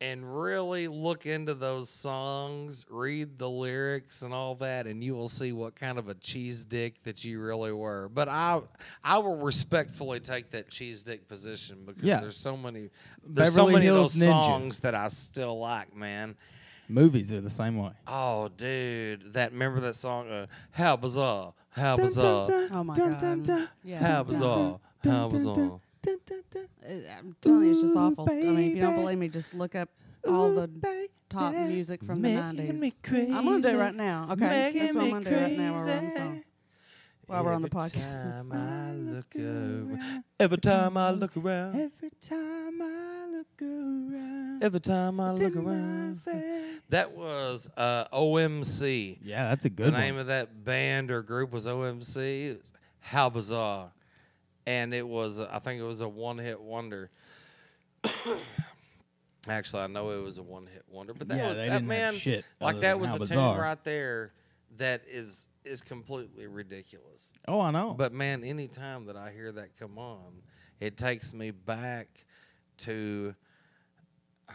and 0.00 0.40
really 0.40 0.86
look 0.86 1.26
into 1.26 1.54
those 1.54 1.90
songs, 1.90 2.86
read 2.88 3.36
the 3.38 3.50
lyrics 3.50 4.22
and 4.22 4.32
all 4.32 4.54
that, 4.56 4.86
and 4.86 5.02
you 5.02 5.14
will 5.14 5.28
see 5.28 5.52
what 5.52 5.74
kind 5.74 5.98
of 5.98 6.08
a 6.08 6.14
cheese 6.14 6.64
dick 6.64 7.02
that 7.02 7.24
you 7.24 7.40
really 7.40 7.72
were. 7.72 8.08
But 8.08 8.28
I 8.28 8.60
I 9.02 9.18
will 9.18 9.36
respectfully 9.36 10.20
take 10.20 10.50
that 10.52 10.68
cheese 10.68 11.02
dick 11.02 11.26
position 11.28 11.84
because 11.84 12.02
Yeah. 12.04 12.20
there's 12.20 12.36
so 12.36 12.56
many 12.56 12.90
there's 13.26 13.50
Beverly 13.54 13.72
so 13.72 13.72
many 13.72 13.84
Hills 13.86 14.14
of 14.14 14.20
those 14.20 14.28
Ninja. 14.28 14.42
songs 14.42 14.80
that 14.80 14.94
I 14.94 15.08
still 15.08 15.58
like, 15.58 15.94
man. 15.96 16.36
Movies 16.90 17.32
are 17.32 17.40
the 17.42 17.50
same 17.50 17.76
way. 17.76 17.90
Oh, 18.06 18.48
dude, 18.48 19.34
that 19.34 19.52
remember 19.52 19.80
that 19.80 19.94
song? 19.94 20.28
Uh, 20.30 20.46
How 20.70 20.96
bizarre! 20.96 21.52
How 21.70 21.96
bizarre! 21.96 22.46
Oh 22.70 22.82
my 22.84 22.94
god. 22.94 23.68
Yeah. 23.84 23.98
How 23.98 24.22
bizarre! 24.22 24.80
How 25.04 25.28
bizarre! 25.28 25.80
Uh, 26.06 26.90
I'm 27.18 27.36
telling 27.40 27.64
you, 27.66 27.72
it's 27.72 27.82
just 27.82 27.96
awful. 27.96 28.28
I 28.30 28.34
mean, 28.34 28.70
if 28.70 28.76
you 28.76 28.82
don't 28.82 28.96
believe 28.96 29.18
me, 29.18 29.28
just 29.28 29.54
look 29.54 29.74
up 29.74 29.88
all 30.26 30.54
the 30.54 30.70
top 31.28 31.52
music 31.54 32.04
from 32.04 32.22
the 32.22 32.30
nineties. 32.30 32.70
I'm 32.70 33.44
gonna 33.44 33.60
do 33.60 33.68
it 33.68 33.76
right 33.76 33.94
now. 33.94 34.26
Okay, 34.32 34.72
that's 34.78 34.94
what 34.94 35.04
I'm 35.04 35.10
gonna 35.10 35.30
do 35.30 35.36
right 35.36 35.58
now 35.58 35.72
while 35.74 35.84
we're 35.84 35.92
on 35.92 36.04
the 36.04 36.18
phone. 36.18 36.44
While 37.26 37.44
we're 37.44 37.52
on 37.52 37.62
the 37.62 37.68
Every 37.68 37.90
podcast. 37.90 38.12
time 38.38 38.52
I 38.52 38.92
look 38.94 39.36
around, 39.36 40.24
every 40.40 40.58
time 40.58 40.96
I 40.96 41.10
look 41.10 41.36
around, 41.36 41.76
Every 41.76 42.10
time 42.20 42.80
I 42.82 43.26
look 43.30 43.62
around, 43.62 44.62
every 44.64 44.80
time 44.80 45.20
I 45.20 45.32
look 45.32 45.56
around. 45.56 46.20
That 46.90 47.10
was 47.12 47.68
uh, 47.76 48.06
OMC. 48.14 49.18
Yeah, 49.22 49.50
that's 49.50 49.66
a 49.66 49.68
the 49.68 49.74
good 49.74 49.92
name 49.92 50.16
of 50.16 50.28
that 50.28 50.64
band 50.64 51.10
or 51.10 51.20
group 51.22 51.52
was 51.52 51.66
OMC. 51.66 52.58
How 53.00 53.28
bizarre! 53.28 53.90
And 54.68 54.92
it 54.92 55.06
was, 55.08 55.40
I 55.40 55.60
think 55.60 55.80
it 55.80 55.84
was 55.84 56.02
a 56.02 56.08
one-hit 56.08 56.60
wonder. 56.60 57.10
Actually, 59.48 59.82
I 59.84 59.86
know 59.86 60.10
it 60.10 60.22
was 60.22 60.36
a 60.36 60.42
one-hit 60.42 60.84
wonder, 60.90 61.14
but 61.14 61.28
that 61.28 61.38
Yeah, 61.38 61.48
was, 61.48 61.56
they 61.56 61.68
that 61.70 61.82
man, 61.84 62.14
like 62.60 62.80
that 62.80 63.00
was 63.00 63.14
a 63.14 63.18
bizarre. 63.18 63.54
tune 63.54 63.62
right 63.62 63.82
there 63.84 64.32
that 64.76 65.04
is 65.10 65.46
is 65.64 65.80
completely 65.80 66.46
ridiculous. 66.46 67.32
Oh, 67.46 67.60
I 67.62 67.70
know. 67.70 67.94
But 67.96 68.12
man, 68.12 68.44
anytime 68.44 69.06
that 69.06 69.16
I 69.16 69.30
hear 69.30 69.50
that 69.52 69.78
come 69.78 69.96
on, 69.98 70.42
it 70.80 70.98
takes 70.98 71.32
me 71.32 71.50
back 71.50 72.26
to 72.78 73.34
uh, 74.50 74.52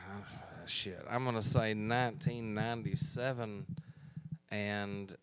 shit. 0.68 1.04
I'm 1.10 1.26
gonna 1.26 1.42
say 1.42 1.74
1997, 1.74 3.66
and 4.52 5.16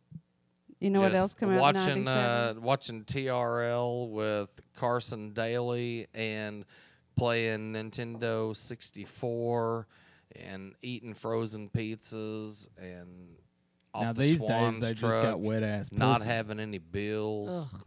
You 0.81 0.91
know 0.91 1.03
what 1.03 1.15
else 1.15 1.35
came 1.35 1.51
out 1.51 1.55
in 1.55 1.61
watching 1.61 2.05
'97? 2.05 2.09
uh, 2.09 2.55
watching 2.61 3.05
TRL 3.05 4.11
with 4.11 4.49
Carson 4.77 5.33
Daly 5.35 6.07
and 6.15 6.65
playing 7.17 7.75
Nintendo 7.75 8.57
64 8.57 9.87
and 10.37 10.75
eating 10.81 11.13
frozen 11.13 11.69
pizzas 11.69 12.69
and 12.79 13.37
off 13.93 14.03
now 14.03 14.13
the 14.15 14.23
these 14.23 14.41
Swans 14.41 14.81
days 14.81 14.89
they 14.89 14.95
just 14.95 15.21
got 15.21 15.41
wet 15.41 15.63
ass. 15.63 15.91
not 15.93 16.19
pussy. 16.19 16.29
having 16.31 16.59
any 16.61 16.79
bills. 16.79 17.67
Ugh. 17.73 17.81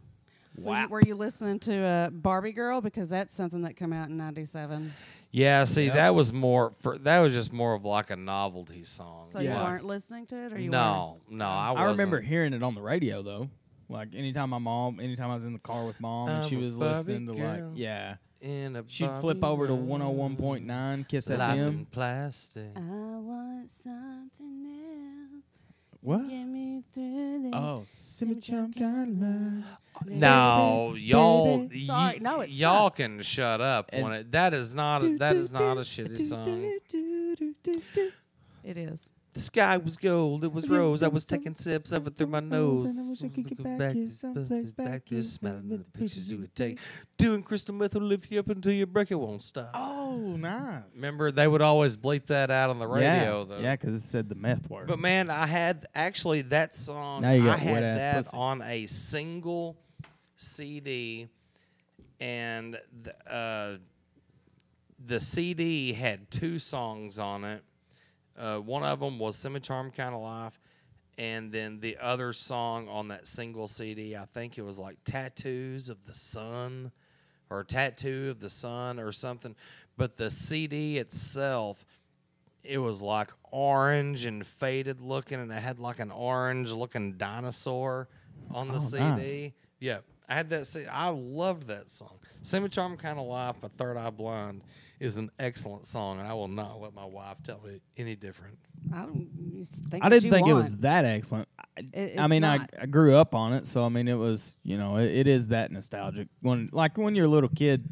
Were 0.56 0.80
you, 0.80 0.88
were 0.88 1.02
you 1.04 1.14
listening 1.16 1.58
to 1.60 1.76
uh, 1.76 2.10
Barbie 2.10 2.52
Girl 2.52 2.80
because 2.80 3.08
that's 3.08 3.34
something 3.34 3.62
that 3.62 3.74
came 3.76 3.92
out 3.92 4.08
in 4.08 4.16
'97? 4.16 4.92
Yeah, 5.36 5.64
see, 5.64 5.86
Yep. 5.86 5.94
that 5.94 6.14
was 6.14 6.32
more 6.32 6.72
for 6.80 6.96
that 6.98 7.18
was 7.18 7.32
just 7.32 7.52
more 7.52 7.74
of 7.74 7.84
like 7.84 8.10
a 8.10 8.16
novelty 8.16 8.84
song. 8.84 9.24
So 9.24 9.40
Yeah. 9.40 9.58
you 9.58 9.64
weren't 9.64 9.84
listening 9.84 10.26
to 10.26 10.36
it, 10.46 10.52
or 10.52 10.58
you 10.60 10.70
no, 10.70 11.18
no, 11.28 11.44
I, 11.46 11.72
I 11.72 11.84
remember 11.86 12.18
wasn't. 12.18 12.28
hearing 12.30 12.52
it 12.52 12.62
on 12.62 12.74
the 12.74 12.82
radio 12.82 13.20
though. 13.22 13.50
Like 13.88 14.14
anytime 14.14 14.50
my 14.50 14.58
mom, 14.58 15.00
anytime 15.00 15.30
I 15.30 15.34
was 15.34 15.42
in 15.44 15.52
the 15.52 15.58
car 15.58 15.84
with 15.86 16.00
mom, 16.00 16.28
and 16.28 16.44
she 16.48 16.54
I'm 16.54 16.62
a 16.62 16.64
was 16.66 16.76
Barbie 16.78 16.94
listening 16.94 17.26
to 17.26 17.32
like, 17.32 17.58
girl. 17.58 17.72
yeah, 17.74 18.16
In 18.40 18.76
a 18.76 18.84
she'd 18.86 19.10
flip 19.20 19.40
Barbie 19.40 19.54
over 19.54 19.66
to 19.66 19.74
world, 19.74 20.38
101.9 20.38 21.08
Kiss 21.08 21.28
life 21.28 21.38
FM. 21.40 21.66
in 21.68 21.86
plastic. 21.86 22.70
weren't. 22.76 22.78
I 22.78 23.18
want 23.18 23.72
something 23.72 24.66
else. 25.34 25.44
What? 26.00 26.28
Get 26.28 26.44
me 26.46 26.82
through 26.92 27.42
this. 27.42 27.50
Oh, 27.54 27.82
Simmy 27.86 28.36
Chum 28.36 28.70
got 28.70 29.08
love. 29.08 29.64
No, 30.06 30.94
y'all, 30.96 31.68
y- 31.72 31.80
Sorry, 31.86 32.18
no, 32.20 32.40
it 32.40 32.50
y'all 32.50 32.86
sucks. 32.86 32.96
can 32.98 33.22
shut 33.22 33.60
up 33.60 33.90
And- 33.92 34.02
when 34.04 34.12
it. 34.12 34.32
That 34.32 34.54
is 34.54 34.74
not. 34.74 35.02
A, 35.04 35.16
that 35.18 35.36
is 35.36 35.52
not 35.52 35.76
a 35.76 35.80
shitty 35.80 36.20
song. 36.20 36.78
It 38.64 38.76
is. 38.78 39.10
The 39.34 39.40
sky 39.40 39.76
was 39.78 39.96
gold, 39.96 40.44
it 40.44 40.52
was 40.52 40.68
rose. 40.68 41.02
I 41.02 41.08
was 41.08 41.24
taking 41.24 41.56
sips 41.56 41.90
of 41.90 42.06
it 42.06 42.16
through 42.16 42.28
my 42.28 42.38
nose. 42.38 42.84
And 42.84 43.00
I 43.00 43.10
wish 43.10 43.20
I 43.24 43.28
could 43.34 43.48
get 43.48 43.58
Looking 43.58 43.78
back 43.78 43.92
here 43.94 44.04
this- 44.06 44.20
someplace 44.20 44.70
back 44.70 44.86
back 44.86 45.02
this, 45.06 45.10
here, 45.10 45.22
smelling 45.22 45.68
with 45.68 45.80
the 45.80 45.98
pictures 45.98 46.30
you 46.30 46.36
the 46.36 46.42
would 46.42 46.54
take. 46.54 46.78
Doing 47.16 47.42
crystal 47.42 47.74
meth 47.74 47.94
will 47.94 48.02
lift 48.02 48.30
you 48.30 48.38
up 48.38 48.48
until 48.48 48.70
your 48.72 48.86
break 48.86 49.10
it 49.10 49.16
won't 49.16 49.42
stop. 49.42 49.70
Oh, 49.74 50.36
nice. 50.36 50.94
Remember, 50.94 51.32
they 51.32 51.48
would 51.48 51.62
always 51.62 51.96
bleep 51.96 52.26
that 52.26 52.52
out 52.52 52.70
on 52.70 52.78
the 52.78 52.86
radio, 52.86 53.40
yeah, 53.40 53.44
though. 53.48 53.58
Yeah, 53.60 53.74
because 53.74 53.94
it 53.94 54.06
said 54.06 54.28
the 54.28 54.36
meth 54.36 54.70
word. 54.70 54.86
But 54.86 55.00
man, 55.00 55.28
I 55.30 55.46
had 55.48 55.84
actually 55.96 56.42
that 56.42 56.76
song. 56.76 57.22
Now 57.22 57.32
you 57.32 57.42
I 57.42 57.46
got 57.46 57.58
had 57.58 57.72
wet-ass 57.72 58.00
that 58.02 58.16
pussy. 58.26 58.36
on 58.36 58.62
a 58.62 58.86
single 58.86 59.76
CD, 60.36 61.28
and 62.20 62.78
the, 63.02 63.32
uh, 63.32 63.76
the 65.04 65.20
CD 65.20 65.92
had 65.92 66.30
two 66.30 66.58
songs 66.58 67.18
on 67.18 67.44
it. 67.44 67.62
Uh, 68.36 68.58
one 68.58 68.82
of 68.82 69.00
them 69.00 69.18
was 69.18 69.36
"Semi-Charmed 69.36 69.94
Kind 69.94 70.14
of 70.14 70.20
Life," 70.20 70.58
and 71.18 71.52
then 71.52 71.80
the 71.80 71.96
other 71.98 72.32
song 72.32 72.88
on 72.88 73.08
that 73.08 73.26
single 73.26 73.68
CD, 73.68 74.16
I 74.16 74.24
think 74.24 74.58
it 74.58 74.62
was 74.62 74.78
like 74.78 74.96
"Tattoos 75.04 75.88
of 75.88 76.04
the 76.04 76.14
Sun" 76.14 76.90
or 77.50 77.62
"Tattoo 77.64 78.30
of 78.30 78.40
the 78.40 78.50
Sun" 78.50 78.98
or 78.98 79.12
something. 79.12 79.54
But 79.96 80.16
the 80.16 80.30
CD 80.30 80.98
itself 80.98 81.84
it 82.64 82.78
was 82.78 83.02
like 83.02 83.30
orange 83.52 84.24
and 84.24 84.44
faded 84.44 85.00
looking, 85.00 85.38
and 85.38 85.52
it 85.52 85.62
had 85.62 85.78
like 85.78 85.98
an 86.00 86.10
orange 86.10 86.70
looking 86.72 87.12
dinosaur 87.18 88.08
on 88.50 88.68
the 88.68 88.76
Oh, 88.76 88.78
CD. 88.78 88.98
nice. 89.42 89.52
Yeah, 89.80 89.98
I 90.28 90.34
had 90.34 90.50
that. 90.50 90.66
See, 90.66 90.86
I 90.86 91.08
loved 91.08 91.66
that 91.68 91.90
song. 91.90 92.18
Semi-Charmed 92.42 92.98
Kind 92.98 93.18
of 93.18 93.26
Life 93.26 93.60
by 93.60 93.68
Third 93.68 93.96
Eye 93.96 94.10
Blind 94.10 94.62
is 95.00 95.16
an 95.16 95.30
excellent 95.38 95.84
song, 95.86 96.18
and 96.18 96.26
I 96.28 96.32
will 96.34 96.48
not 96.48 96.80
let 96.80 96.94
my 96.94 97.04
wife 97.04 97.42
tell 97.42 97.60
me 97.64 97.80
any 97.96 98.16
different. 98.16 98.58
I 98.94 99.02
don't 99.02 99.28
think. 99.90 100.04
I 100.04 100.08
didn't 100.08 100.24
you 100.24 100.30
think 100.30 100.48
it 100.48 100.52
was 100.54 100.78
that 100.78 101.04
excellent. 101.04 101.48
I, 101.58 101.64
It- 101.92 102.18
I 102.18 102.26
mean, 102.26 102.44
I, 102.44 102.56
not. 102.58 102.70
I 102.80 102.86
grew 102.86 103.16
up 103.16 103.34
on 103.34 103.52
it, 103.52 103.66
so 103.66 103.84
I 103.84 103.88
mean, 103.88 104.08
it 104.08 104.14
was 104.14 104.56
you 104.62 104.78
know, 104.78 104.96
it, 104.96 105.10
it 105.10 105.26
is 105.26 105.48
that 105.48 105.70
nostalgic. 105.72 106.28
When 106.40 106.68
like 106.72 106.96
when 106.96 107.14
you're 107.14 107.26
a 107.26 107.28
little 107.28 107.50
kid, 107.50 107.84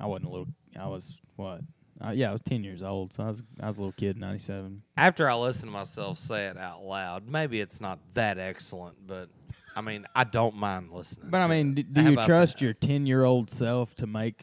I 0.00 0.06
wasn't 0.06 0.26
a 0.28 0.30
little. 0.30 0.48
I 0.78 0.86
was 0.88 1.20
what? 1.36 1.60
Uh, 2.04 2.10
yeah, 2.10 2.30
I 2.30 2.32
was 2.32 2.40
ten 2.42 2.64
years 2.64 2.82
old, 2.82 3.12
so 3.12 3.22
I 3.22 3.28
was 3.28 3.42
I 3.60 3.66
was 3.68 3.78
a 3.78 3.80
little 3.80 3.92
kid, 3.92 4.18
ninety 4.18 4.40
seven. 4.40 4.82
After 4.96 5.28
I 5.30 5.34
listen 5.36 5.68
to 5.68 5.72
myself 5.72 6.18
say 6.18 6.46
it 6.46 6.56
out 6.58 6.82
loud, 6.82 7.28
maybe 7.28 7.60
it's 7.60 7.80
not 7.80 8.00
that 8.14 8.38
excellent, 8.38 9.06
but 9.06 9.28
I 9.74 9.80
mean, 9.80 10.06
I 10.14 10.24
don't 10.24 10.54
mind 10.56 10.90
listening. 10.92 11.30
But 11.30 11.40
I 11.40 11.44
to 11.44 11.48
mean, 11.48 11.70
it. 11.70 11.74
d- 11.74 11.82
do 11.84 12.00
How 12.02 12.06
you 12.08 12.12
about 12.14 12.26
trust 12.26 12.54
that? 12.58 12.64
your 12.64 12.72
ten 12.74 13.06
year 13.06 13.24
old 13.24 13.50
self 13.50 13.94
to 13.96 14.06
make 14.06 14.42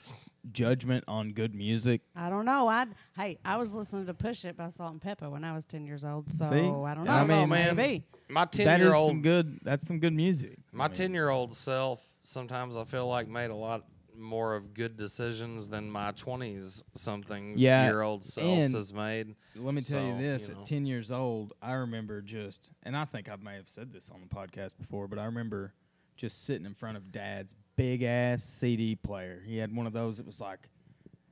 judgment 0.52 1.04
on 1.08 1.34
good 1.34 1.54
music? 1.54 2.02
I 2.16 2.30
don't 2.30 2.46
know. 2.46 2.68
I 2.68 2.88
hey, 3.16 3.38
I 3.46 3.58
was 3.58 3.74
listening 3.74 4.06
to 4.08 4.14
Push 4.14 4.46
It 4.46 4.58
by 4.58 4.70
Salt-N-Pepa 4.70 5.30
when 5.30 5.44
I 5.44 5.54
was 5.54 5.66
ten 5.66 5.86
years 5.86 6.04
old. 6.04 6.32
So 6.32 6.46
See? 6.46 6.56
I 6.58 6.94
don't 6.96 7.04
know. 7.06 7.12
I 7.12 7.16
I 7.16 7.20
don't 7.20 7.28
mean, 7.28 7.50
man. 7.50 7.76
maybe. 7.76 8.06
My 8.30 8.46
ten 8.46 8.66
That 8.66 8.80
year 8.80 8.90
is 8.90 8.96
old 8.96 9.10
some 9.12 9.22
good. 9.22 9.60
That's 9.64 9.86
some 9.86 10.00
good 10.00 10.14
music. 10.14 10.58
My 10.72 10.88
ten 10.88 11.14
year 11.14 11.30
old 11.30 11.54
self 11.54 12.04
sometimes 12.24 12.78
I 12.78 12.84
feel 12.84 13.08
like 13.08 13.28
made 13.28 13.50
a 13.50 13.56
lot 13.56 13.86
more 14.20 14.56
of 14.56 14.74
good 14.74 14.98
decisions 14.98 15.70
than 15.70 15.90
my 15.90 16.12
twenties 16.12 16.84
somethings 16.96 17.62
Yeah, 17.62 17.86
year 17.86 18.02
old 18.02 18.24
self 18.26 18.58
has 18.58 18.94
made. 18.94 19.36
Let 19.56 19.74
me 19.74 19.82
tell 19.82 20.00
So, 20.02 20.08
you 20.08 20.18
this: 20.22 20.48
you 20.48 20.54
know. 20.56 20.60
at 20.62 20.66
ten 20.66 20.86
years 20.86 21.12
old, 21.12 21.54
I 21.62 21.74
remember 21.74 22.22
just, 22.22 22.72
and 22.84 22.96
I 22.96 23.06
think 23.06 23.30
I 23.30 23.36
may 23.38 23.56
have 23.56 23.70
said 23.70 23.92
this 23.92 24.10
on 24.10 24.22
the 24.22 24.28
podcast 24.28 24.78
before, 24.78 25.08
but 25.08 25.18
I 25.20 25.26
remember 25.26 25.74
just 26.18 26.44
sitting 26.46 26.66
in 26.66 26.74
front 26.74 26.98
of 26.98 27.12
Dad's 27.12 27.56
big 27.76 28.04
ass 28.04 28.44
CD 28.44 28.96
player. 28.96 29.42
He 29.46 29.58
had 29.58 29.74
one 29.76 29.88
of 29.88 29.94
those 29.94 30.18
that 30.18 30.26
was 30.26 30.42
like, 30.42 30.68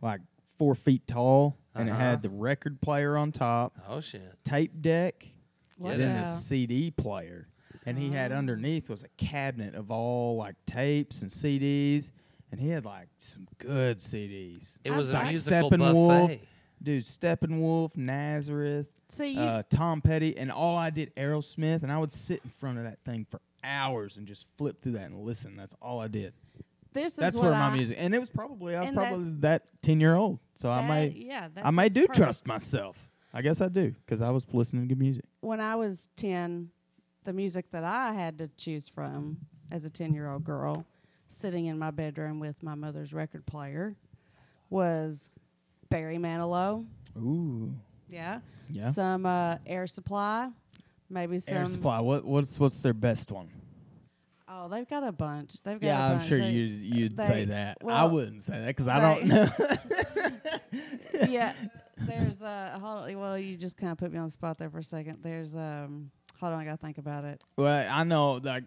like 0.01 0.21
four 0.57 0.75
feet 0.75 1.05
tall, 1.07 1.57
and 1.75 1.89
it 1.89 1.91
Uh-huh. 1.91 2.01
had 2.01 2.23
the 2.23 2.29
record 2.29 2.79
player 2.81 3.17
on 3.17 3.31
top, 3.31 3.77
Oh 3.87 3.99
shit. 3.99 4.33
tape 4.43 4.81
deck, 4.81 5.27
Watch 5.77 5.93
and 5.93 6.01
then 6.03 6.15
a 6.15 6.25
CD 6.25 6.89
player. 6.89 7.49
And 7.85 7.97
he 7.97 8.09
had 8.11 8.31
Oh. 8.31 8.35
underneath 8.35 8.89
was 8.89 9.03
a 9.03 9.07
cabinet 9.17 9.75
of 9.75 9.91
all 9.91 10.35
like 10.37 10.55
tapes 10.65 11.21
and 11.21 11.31
CDs, 11.31 12.11
and 12.51 12.59
he 12.61 12.69
had 12.69 12.85
like 12.85 13.07
some 13.17 13.47
good 13.57 13.97
CDs. 13.99 14.77
It 14.83 14.91
I 14.91 14.95
was 14.95 15.11
a 15.11 15.13
like 15.13 15.27
musical 15.27 15.69
Steppenwolf. 15.71 16.07
buffet. 16.27 16.41
dude, 16.81 17.03
Steppenwolf, 17.03 17.95
Nazareth, 17.97 18.87
See, 19.09 19.31
you, 19.33 19.39
uh, 19.41 19.63
Tom 19.69 20.01
Petty, 20.01 20.37
and 20.37 20.51
all 20.51 20.75
I 20.77 20.89
did 20.89 21.15
Aerosmith, 21.15 21.83
and 21.83 21.91
I 21.91 21.97
would 21.97 22.11
sit 22.11 22.41
in 22.43 22.49
front 22.51 22.77
of 22.77 22.83
that 22.85 22.99
thing 23.05 23.25
for 23.29 23.39
hours 23.63 24.17
and 24.17 24.27
just 24.27 24.47
flip 24.57 24.81
through 24.81 24.93
that 24.93 25.03
and 25.09 25.23
listen. 25.23 25.55
That's 25.55 25.73
all 25.81 25.99
I 25.99 26.07
did. 26.07 26.33
this 26.93 27.13
is 27.13 27.17
That's 27.17 27.35
what 27.35 27.45
where 27.45 27.53
I, 27.53 27.69
my 27.69 27.75
music, 27.75 27.97
and 27.99 28.13
it 28.15 28.19
was 28.19 28.29
probably 28.29 28.75
I 28.75 28.79
was 28.79 28.87
and 28.89 28.97
that- 28.97 29.07
probably 29.09 29.31
that 29.41 29.63
ten 29.81 29.99
year 29.99 30.15
old, 30.15 30.39
so 30.55 30.69
I 30.69 30.81
might 30.87 31.13
may 31.13 31.25
yeah, 31.25 31.47
I 31.63 31.71
might 31.71 31.93
do 31.93 32.01
perfect. 32.01 32.15
trust 32.17 32.47
myself. 32.47 33.09
I 33.33 33.41
guess 33.41 33.61
I 33.61 33.67
do 33.67 33.93
because 34.05 34.21
I 34.21 34.29
was 34.31 34.45
listening 34.51 34.83
to 34.83 34.95
good 34.95 34.99
music. 34.99 35.25
when 35.41 35.59
I 35.59 35.75
was 35.75 36.07
10, 36.15 36.69
the 37.23 37.33
music 37.33 37.69
that 37.71 37.83
I 37.83 38.13
had 38.13 38.37
to 38.39 38.47
choose 38.57 38.87
from 38.89 39.37
as 39.69 39.85
a 39.85 39.89
10 39.89 40.13
year 40.13 40.29
old 40.29 40.43
girl, 40.43 40.85
sitting 41.27 41.65
in 41.65 41.77
my 41.77 41.91
bedroom 41.91 42.39
with 42.39 42.61
my 42.63 42.75
mother's 42.75 43.13
record 43.13 43.45
player, 43.45 43.95
was 44.69 45.29
Barry 45.89 46.17
Manilow. 46.17 46.85
Ooh, 47.17 47.73
Yeah. 48.09 48.39
Yeah. 48.69 48.91
Some 48.91 49.25
uh, 49.25 49.57
Air 49.65 49.87
Supply. 49.87 50.49
Maybe 51.09 51.39
some. 51.39 51.57
Air 51.57 51.65
Supply. 51.65 51.99
What 52.01 52.25
what's 52.25 52.59
what's 52.59 52.81
their 52.81 52.93
best 52.93 53.31
one? 53.31 53.49
Oh, 54.49 54.67
they've 54.67 54.87
got 54.89 55.03
a 55.07 55.11
bunch. 55.13 55.61
They've 55.63 55.79
got 55.79 55.87
Yeah, 55.87 56.05
I'm 56.09 56.21
sure 56.27 56.37
They- 56.37 56.49
you'd 56.51 56.71
you'd 56.95 57.17
they- 57.17 57.27
say 57.27 57.45
that. 57.45 57.77
I 57.87 58.05
wouldn't 58.05 58.43
say 58.43 58.59
that 58.59 58.67
because 58.67 58.87
I 58.89 58.99
don't 58.99 59.27
know. 59.27 59.47
yeah. 61.27 61.53
There's 61.99 62.41
uh 62.41 62.77
hold 62.81 63.05
on, 63.09 63.19
well 63.19 63.37
you 63.39 63.57
just 63.57 63.75
kind 63.77 63.91
of 63.91 63.97
put 63.97 64.11
me 64.11 64.19
on 64.19 64.25
the 64.25 64.31
spot 64.31 64.57
there 64.57 64.69
for 64.69 64.79
a 64.79 64.83
second. 64.83 65.19
There's 65.21 65.55
um 65.55 66.11
hold 66.39 66.53
on 66.53 66.59
I 66.59 66.65
got 66.65 66.71
to 66.71 66.77
think 66.77 66.97
about 66.99 67.23
it. 67.23 67.43
well, 67.57 67.87
I 67.89 68.03
know 68.03 68.33
like 68.43 68.65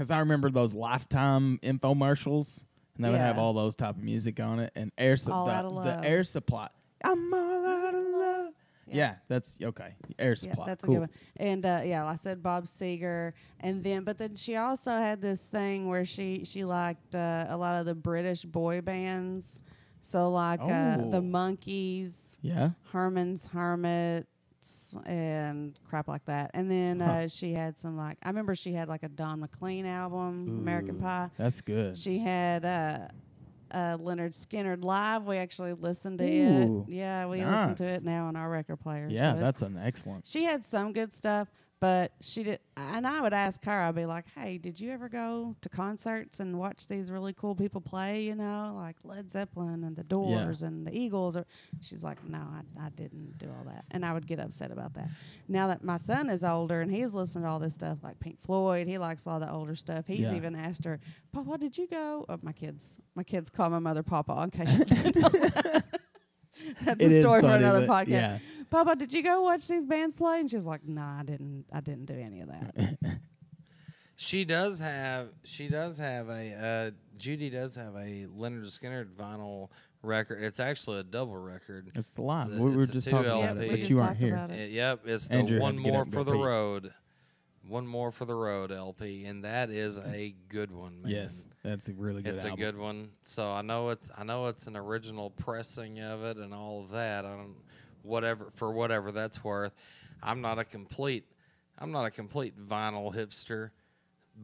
because 0.00 0.10
I 0.10 0.20
remember 0.20 0.48
those 0.48 0.74
Lifetime 0.74 1.58
infomercials, 1.62 2.64
and 2.96 3.04
they 3.04 3.10
would 3.10 3.20
have 3.20 3.36
all 3.38 3.52
those 3.52 3.76
type 3.76 3.96
of 3.98 4.02
music 4.02 4.40
on 4.40 4.58
it, 4.58 4.72
and 4.74 4.90
Air 4.96 5.18
Su- 5.18 5.30
the, 5.30 5.80
the 5.84 6.00
Air 6.02 6.24
Supply. 6.24 6.68
I'm 7.04 7.34
all 7.34 7.66
out 7.66 7.94
of 7.94 8.00
love. 8.02 8.46
Yeah. 8.86 8.94
Yeah. 8.96 9.14
that's 9.28 9.58
okay. 9.62 9.90
Air 10.18 10.30
Yeah, 10.30 10.34
Supply. 10.36 10.64
that's 10.66 10.84
cool. 10.86 10.94
a 10.94 11.00
good 11.00 11.00
one. 11.00 11.10
And 11.36 11.66
uh, 11.66 11.80
yeah, 11.84 12.06
I 12.06 12.14
said 12.14 12.42
Bob 12.42 12.64
Seger, 12.64 13.34
and 13.60 13.84
then 13.84 14.04
but 14.04 14.16
then 14.16 14.36
she 14.36 14.56
also 14.56 14.90
had 14.90 15.20
this 15.20 15.46
thing 15.48 15.86
where 15.86 16.06
she 16.06 16.44
she 16.46 16.64
liked 16.64 17.14
uh, 17.14 17.44
a 17.50 17.56
lot 17.58 17.78
of 17.78 17.84
the 17.84 17.94
British 17.94 18.42
boy 18.46 18.80
bands, 18.80 19.60
so 20.00 20.30
like 20.30 20.60
uh, 20.62 20.96
Oh. 20.98 21.10
the 21.10 21.20
Monkees, 21.20 22.38
Yeah. 22.40 22.70
Herman's 22.90 23.44
And 25.06 25.78
crap 25.88 26.08
like 26.08 26.24
that. 26.26 26.50
And 26.54 26.70
then 26.70 27.00
uh, 27.00 27.28
she 27.28 27.52
had 27.52 27.78
some 27.78 27.96
like 27.96 28.18
I 28.22 28.28
remember 28.28 28.54
she 28.54 28.72
had 28.72 28.88
like 28.88 29.02
a 29.02 29.08
Don 29.08 29.40
McLean 29.40 29.86
album, 29.86 30.58
American 30.60 30.96
Pie. 30.96 31.30
That's 31.36 31.60
good. 31.60 31.96
She 31.96 32.18
had 32.18 32.64
uh, 32.64 32.98
uh, 33.70 33.96
Lynyrd 33.98 34.34
Skynyrd 34.34 34.82
live. 34.84 35.24
We 35.24 35.36
actually 35.36 35.72
listened 35.74 36.18
to 36.18 36.24
Ooh, 36.24 36.84
it. 36.88 36.92
Yeah, 36.92 37.26
we 37.26 37.44
listen 37.44 37.74
to 37.76 37.84
it 37.84 38.04
now 38.04 38.26
on 38.26 38.36
our 38.36 38.50
record 38.50 38.80
player. 38.80 39.08
yeah, 39.10 39.34
so 39.34 39.40
that's 39.40 39.62
an 39.62 39.78
excellent. 39.82 40.26
she 40.26 40.44
had 40.44 40.64
some 40.64 40.92
good 40.92 41.12
stuff, 41.12 41.48
but 41.80 42.12
she 42.20 42.42
did. 42.42 42.60
And 42.76 43.06
I 43.06 43.20
would 43.22 43.32
ask 43.32 43.64
her, 43.64 43.72
I'd 43.80 43.94
be 43.94 44.04
like, 44.06 44.26
"Hey, 44.36 44.58
did 44.58 44.78
you 44.78 44.90
ever 44.90 45.08
go 45.08 45.54
to 45.62 45.68
concerts 45.68 46.38
and 46.40 46.58
watch 46.58 46.86
these 46.86 47.10
really 47.10 47.32
cool 47.32 47.54
people 47.54 47.80
play? 47.80 48.22
You 48.24 48.34
know, 48.34 48.72
like 48.76 48.96
Led 49.04 49.30
Zeppelin 49.30 49.82
and 49.84 49.96
the 49.96 50.04
Doors 50.04 50.62
and 50.62 50.86
the 50.86 50.96
Eagles?" 50.96 51.36
Or 51.36 51.44
she's 51.80 52.02
like, 52.04 52.22
"No, 52.28 52.38
I, 52.38 52.86
I 52.86 52.88
didn't 52.90 53.38
do 53.38 53.46
all 53.48 53.64
that," 53.64 53.84
and 53.90 54.04
I 54.04 54.12
would 54.12 54.26
get 54.26 54.38
upset 54.40 54.70
about 54.70 54.94
that. 54.94 55.08
Now 55.48 55.66
that 55.68 55.82
my 55.82 55.96
son 55.96 56.28
is 56.30 56.44
older 56.44 56.80
and 56.82 56.90
he's 56.90 57.14
listening 57.14 57.44
to 57.44 57.50
all 57.50 57.58
this 57.58 57.74
stuff 57.74 57.98
like 58.02 58.20
Pink 58.20 58.40
Floyd, 58.42 58.86
he 58.86 58.98
likes 58.98 59.26
all 59.26 59.40
the 59.40 59.50
older 59.50 59.74
stuff. 59.74 60.06
He's 60.06 60.20
Yeah. 60.20 60.34
even 60.34 60.54
asked 60.54 60.84
her, 60.84 61.00
"Papa, 61.32 61.58
did 61.58 61.78
you 61.78 61.86
go?" 61.86 62.24
Oh, 62.28 62.38
my 62.42 62.52
kids, 62.52 63.00
my 63.14 63.22
kids 63.24 63.48
call 63.50 63.70
my 63.70 63.78
mother 63.78 64.02
Papa 64.02 64.38
in 64.44 64.50
case 64.50 64.76
you 64.76 64.84
didn't 64.84 65.16
know 65.16 65.28
that. 65.28 65.84
That's 66.84 67.02
It 67.02 67.12
a 67.12 67.20
story 67.22 67.40
for 67.40 67.48
another 67.48 67.86
podcast. 67.86 68.08
yeah. 68.08 68.38
Papa, 68.70 68.96
did 68.96 69.12
you 69.12 69.22
go 69.22 69.42
watch 69.42 69.66
these 69.68 69.84
bands 69.84 70.14
play? 70.14 70.40
And 70.40 70.50
she's 70.50 70.66
like, 70.66 70.86
Nah, 70.86 71.20
I 71.20 71.22
didn't. 71.24 71.64
I 71.72 71.80
didn't 71.80 72.06
do 72.06 72.14
any 72.14 72.40
of 72.40 72.48
that. 72.48 72.96
She 74.22 74.44
does 74.44 74.80
have. 74.80 75.28
She 75.44 75.68
does 75.68 75.96
have 75.96 76.28
a. 76.28 76.52
Uh, 76.52 76.90
Judy 77.16 77.48
does 77.48 77.74
have 77.76 77.94
a 77.94 78.26
Lynyrd 78.36 78.66
Skynyrd 78.66 79.14
vinyl 79.18 79.70
record. 80.02 80.42
It's 80.42 80.60
actually 80.60 80.98
a 81.00 81.02
double 81.02 81.38
record. 81.38 81.90
It's 81.94 82.10
the 82.10 82.20
live. 82.20 82.48
It's 82.48 82.58
a- 82.58 82.62
we 82.62 82.76
were 82.76 82.84
just 82.84 83.08
talking 83.08 83.30
LP. 83.30 83.44
about 83.44 83.56
it, 83.56 83.60
we 83.60 83.68
but 83.70 83.78
just 83.78 83.90
you 83.90 83.96
weren't 83.96 84.16
here. 84.18 84.34
about 84.34 84.50
it. 84.50 84.70
Yep, 84.72 85.00
it's 85.06 85.28
the 85.28 85.34
Andrew 85.36 85.54
had 85.56 85.62
one 85.62 85.78
more 85.78 86.04
for 86.04 86.22
the 86.22 86.32
pee. 86.32 86.38
road. 86.42 86.92
One 87.66 87.86
more 87.86 88.10
for 88.12 88.26
the 88.26 88.34
road 88.34 88.72
LP, 88.72 89.24
and 89.24 89.44
that 89.44 89.70
is 89.70 89.96
a 89.98 90.34
good 90.50 90.70
one, 90.70 91.00
man. 91.00 91.12
Yes, 91.12 91.46
that's 91.62 91.88
a 91.88 91.94
really 91.94 92.20
good 92.20 92.28
one. 92.32 92.36
it's 92.36 92.44
album. 92.44 92.60
a 92.60 92.62
good 92.62 92.76
one. 92.78 93.08
So 93.22 93.50
I 93.50 93.62
know 93.62 93.88
it's 93.88 94.10
I 94.18 94.24
know 94.24 94.48
it's 94.48 94.66
an 94.66 94.76
original 94.76 95.30
pressing 95.30 95.98
of 96.00 96.24
it 96.24 96.36
and 96.36 96.52
all 96.52 96.82
of 96.82 96.90
that. 96.90 97.24
I 97.24 97.30
don't 97.30 97.54
whatever 98.02 98.48
for 98.54 98.72
whatever 98.72 99.12
that's 99.12 99.42
worth. 99.44 99.72
I'm 100.22 100.40
not 100.40 100.58
a 100.58 100.64
complete 100.64 101.24
I'm 101.78 101.92
not 101.92 102.04
a 102.04 102.10
complete 102.10 102.54
vinyl 102.58 103.14
hipster, 103.14 103.70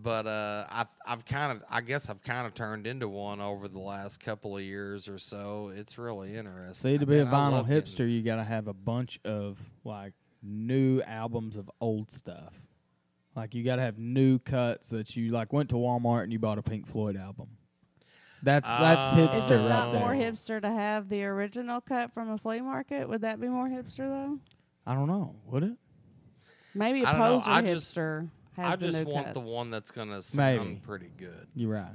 but 0.03 0.27
uh, 0.27 0.67
I've 0.71 0.89
I've 1.07 1.25
kind 1.27 1.53
of 1.53 1.63
I 1.71 1.81
guess 1.83 2.09
I've 2.09 2.23
kind 2.23 2.47
of 2.47 2.55
turned 2.55 2.87
into 2.87 3.09
one 3.09 3.41
over 3.41 3.69
the 3.69 3.79
last 3.79 4.21
couple 4.21 4.57
of 4.57 4.63
years 4.63 5.07
or 5.09 5.19
so. 5.19 5.71
It's 5.75 5.99
really 5.99 6.35
interesting. 6.37 6.75
See, 6.93 6.99
to 6.99 7.03
I 7.03 7.07
be 7.07 7.19
a 7.19 7.25
mean, 7.25 7.35
I 7.35 7.37
vinyl 7.37 7.53
love 7.53 7.69
getting- 7.69 7.83
hipster, 7.83 8.11
you 8.11 8.23
got 8.23 8.37
to 8.37 8.45
have 8.45 8.69
a 8.69 8.73
bunch 8.75 9.21
of 9.25 9.59
like 9.85 10.15
new 10.43 11.03
albums 11.03 11.57
of 11.57 11.71
old 11.81 12.11
stuff. 12.11 12.55
Like 13.35 13.55
you 13.55 13.63
got 13.65 13.77
to 13.77 13.83
have 13.83 13.99
new 13.99 14.39
cuts 14.39 14.89
that 14.91 15.15
you 15.15 15.31
like 15.31 15.53
went 15.53 15.69
to 15.71 15.75
Walmart 15.75 16.23
and 16.23 16.33
you 16.33 16.39
bought 16.39 16.57
a 16.57 16.63
Pink 16.63 16.87
Floyd 16.87 17.17
album. 17.19 17.49
That's 18.47 18.69
that's 18.69 19.13
Uh, 19.13 19.17
hipster 19.17 19.35
Is 19.35 19.51
it 19.51 19.57
right 19.57 19.69
not 19.69 19.91
there. 19.91 20.01
more 20.03 20.13
hipster 20.15 20.63
to 20.63 20.71
have 20.71 21.09
the 21.09 21.25
original 21.25 21.81
cut 21.81 22.13
from 22.15 22.31
a 22.31 22.39
flea 22.39 22.61
market? 22.61 23.09
Would 23.09 23.23
that 23.23 23.41
be 23.41 23.49
more 23.49 23.69
hipster 23.69 24.07
though? 24.09 24.39
I 24.87 24.95
don't 24.95 25.09
know. 25.09 25.35
Would 25.47 25.65
it? 25.65 25.73
Maybe 26.73 27.03
a 27.03 27.07
poser 27.07 27.51
I 27.51 27.61
just- 27.63 27.93
hipster 27.97 28.29
has 28.55 28.73
I 28.75 28.77
the 28.77 28.87
just 28.87 28.99
new 28.99 29.13
want 29.13 29.35
the 29.35 29.41
one 29.41 29.71
that's 29.73 29.91
gonna 29.91 30.23
sound 30.23 30.59
Maybe. 30.69 30.81
pretty 30.81 31.11
good, 31.17 31.49
You're 31.57 31.73
right. 31.73 31.91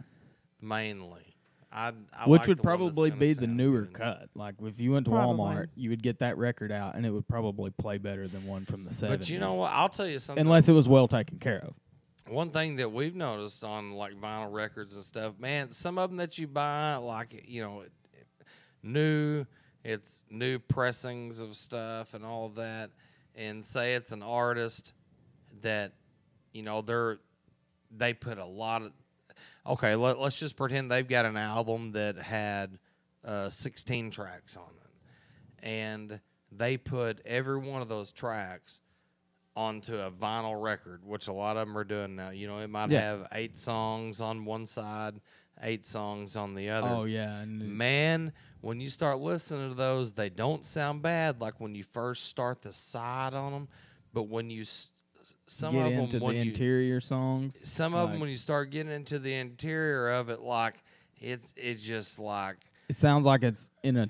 mainly. 0.61 1.21
I, 1.71 1.93
I 2.11 2.27
Which 2.27 2.41
like 2.41 2.47
would 2.49 2.57
the 2.57 2.63
probably 2.63 3.11
be 3.11 3.31
the 3.31 3.47
newer 3.47 3.83
good. 3.83 3.93
cut. 3.93 4.29
Like 4.35 4.55
if 4.61 4.77
you 4.81 4.91
went 4.91 5.05
to 5.05 5.11
Probably. 5.11 5.55
Walmart, 5.55 5.67
you 5.75 5.89
would 5.91 6.03
get 6.03 6.19
that 6.19 6.37
record 6.37 6.69
out, 6.69 6.95
and 6.95 7.05
it 7.05 7.11
would 7.11 7.29
probably 7.29 7.71
play 7.71 7.97
better 7.97 8.27
than 8.27 8.45
one 8.45 8.65
from 8.65 8.83
the 8.83 8.89
70s. 8.89 9.07
But 9.07 9.29
you 9.29 9.39
know 9.39 9.53
what? 9.55 9.71
I'll 9.71 9.87
tell 9.87 10.05
you 10.05 10.19
something. 10.19 10.45
Unless 10.45 10.67
it 10.67 10.73
was 10.73 10.89
well 10.89 11.07
taken 11.07 11.39
care 11.39 11.59
of. 11.59 11.73
One 12.31 12.49
thing 12.49 12.77
that 12.77 12.93
we've 12.93 13.13
noticed 13.13 13.61
on 13.61 13.91
like 13.91 14.13
vinyl 14.13 14.53
records 14.53 14.95
and 14.95 15.03
stuff, 15.03 15.37
man, 15.37 15.73
some 15.73 15.97
of 15.97 16.09
them 16.09 16.17
that 16.17 16.37
you 16.37 16.47
buy, 16.47 16.95
like 16.95 17.43
you 17.45 17.61
know, 17.61 17.83
new, 18.81 19.45
it's 19.83 20.23
new 20.29 20.57
pressings 20.57 21.41
of 21.41 21.57
stuff 21.57 22.13
and 22.13 22.25
all 22.25 22.45
of 22.45 22.55
that, 22.55 22.91
and 23.35 23.65
say 23.65 23.95
it's 23.95 24.13
an 24.13 24.23
artist 24.23 24.93
that, 25.61 25.91
you 26.53 26.63
know, 26.63 26.81
they're 26.81 27.19
they 27.95 28.13
put 28.13 28.37
a 28.37 28.45
lot 28.45 28.83
of. 28.83 28.91
Okay, 29.67 29.95
let, 29.95 30.17
let's 30.17 30.39
just 30.39 30.55
pretend 30.55 30.89
they've 30.89 31.07
got 31.07 31.25
an 31.25 31.35
album 31.35 31.91
that 31.91 32.15
had 32.15 32.79
uh, 33.25 33.49
16 33.49 34.09
tracks 34.09 34.55
on 34.55 34.63
it, 34.63 35.65
and 35.65 36.21
they 36.49 36.77
put 36.77 37.19
every 37.25 37.57
one 37.57 37.81
of 37.81 37.89
those 37.89 38.13
tracks 38.13 38.79
onto 39.55 39.95
a 39.97 40.09
vinyl 40.11 40.61
record, 40.61 41.01
which 41.05 41.27
a 41.27 41.33
lot 41.33 41.57
of 41.57 41.67
them 41.67 41.77
are 41.77 41.83
doing 41.83 42.15
now. 42.15 42.29
You 42.29 42.47
know, 42.47 42.59
it 42.59 42.69
might 42.69 42.89
Yeah. 42.89 43.01
have 43.01 43.27
eight 43.33 43.57
songs 43.57 44.21
on 44.21 44.45
one 44.45 44.65
side, 44.65 45.15
eight 45.61 45.85
songs 45.85 46.35
on 46.35 46.55
the 46.55 46.69
other. 46.69 46.87
Oh 46.87 47.03
yeah, 47.03 47.43
Man, 47.45 48.31
when 48.61 48.79
you 48.79 48.87
start 48.89 49.19
listening 49.19 49.69
to 49.69 49.75
those, 49.75 50.13
they 50.13 50.29
don't 50.29 50.63
sound 50.65 51.01
bad 51.01 51.41
like 51.41 51.59
when 51.59 51.75
you 51.75 51.83
first 51.83 52.25
start 52.25 52.61
the 52.61 52.71
side 52.71 53.33
on 53.33 53.51
them, 53.51 53.67
but 54.13 54.23
when 54.23 54.49
you 54.49 54.61
s- 54.61 54.91
some 55.47 55.73
get 55.75 55.87
of 55.87 55.91
into 55.93 56.17
them 56.17 56.25
when 56.27 56.35
the 56.35 56.43
you, 56.45 56.49
interior 56.51 56.99
songs. 57.01 57.67
some 57.69 57.93
of 57.93 58.09
them 58.11 58.19
when 58.21 58.29
you 58.29 58.35
start 58.37 58.69
getting 58.71 58.91
into 58.91 59.19
the 59.19 59.33
interior 59.33 60.09
of 60.09 60.29
it, 60.29 60.39
like 60.41 60.75
it's 61.19 61.53
it's 61.57 61.83
just 61.83 62.17
like 62.19 62.57
It 62.89 62.95
sounds 62.95 63.25
like 63.25 63.43
it's 63.43 63.69
in 63.83 63.97
a. 63.97 64.09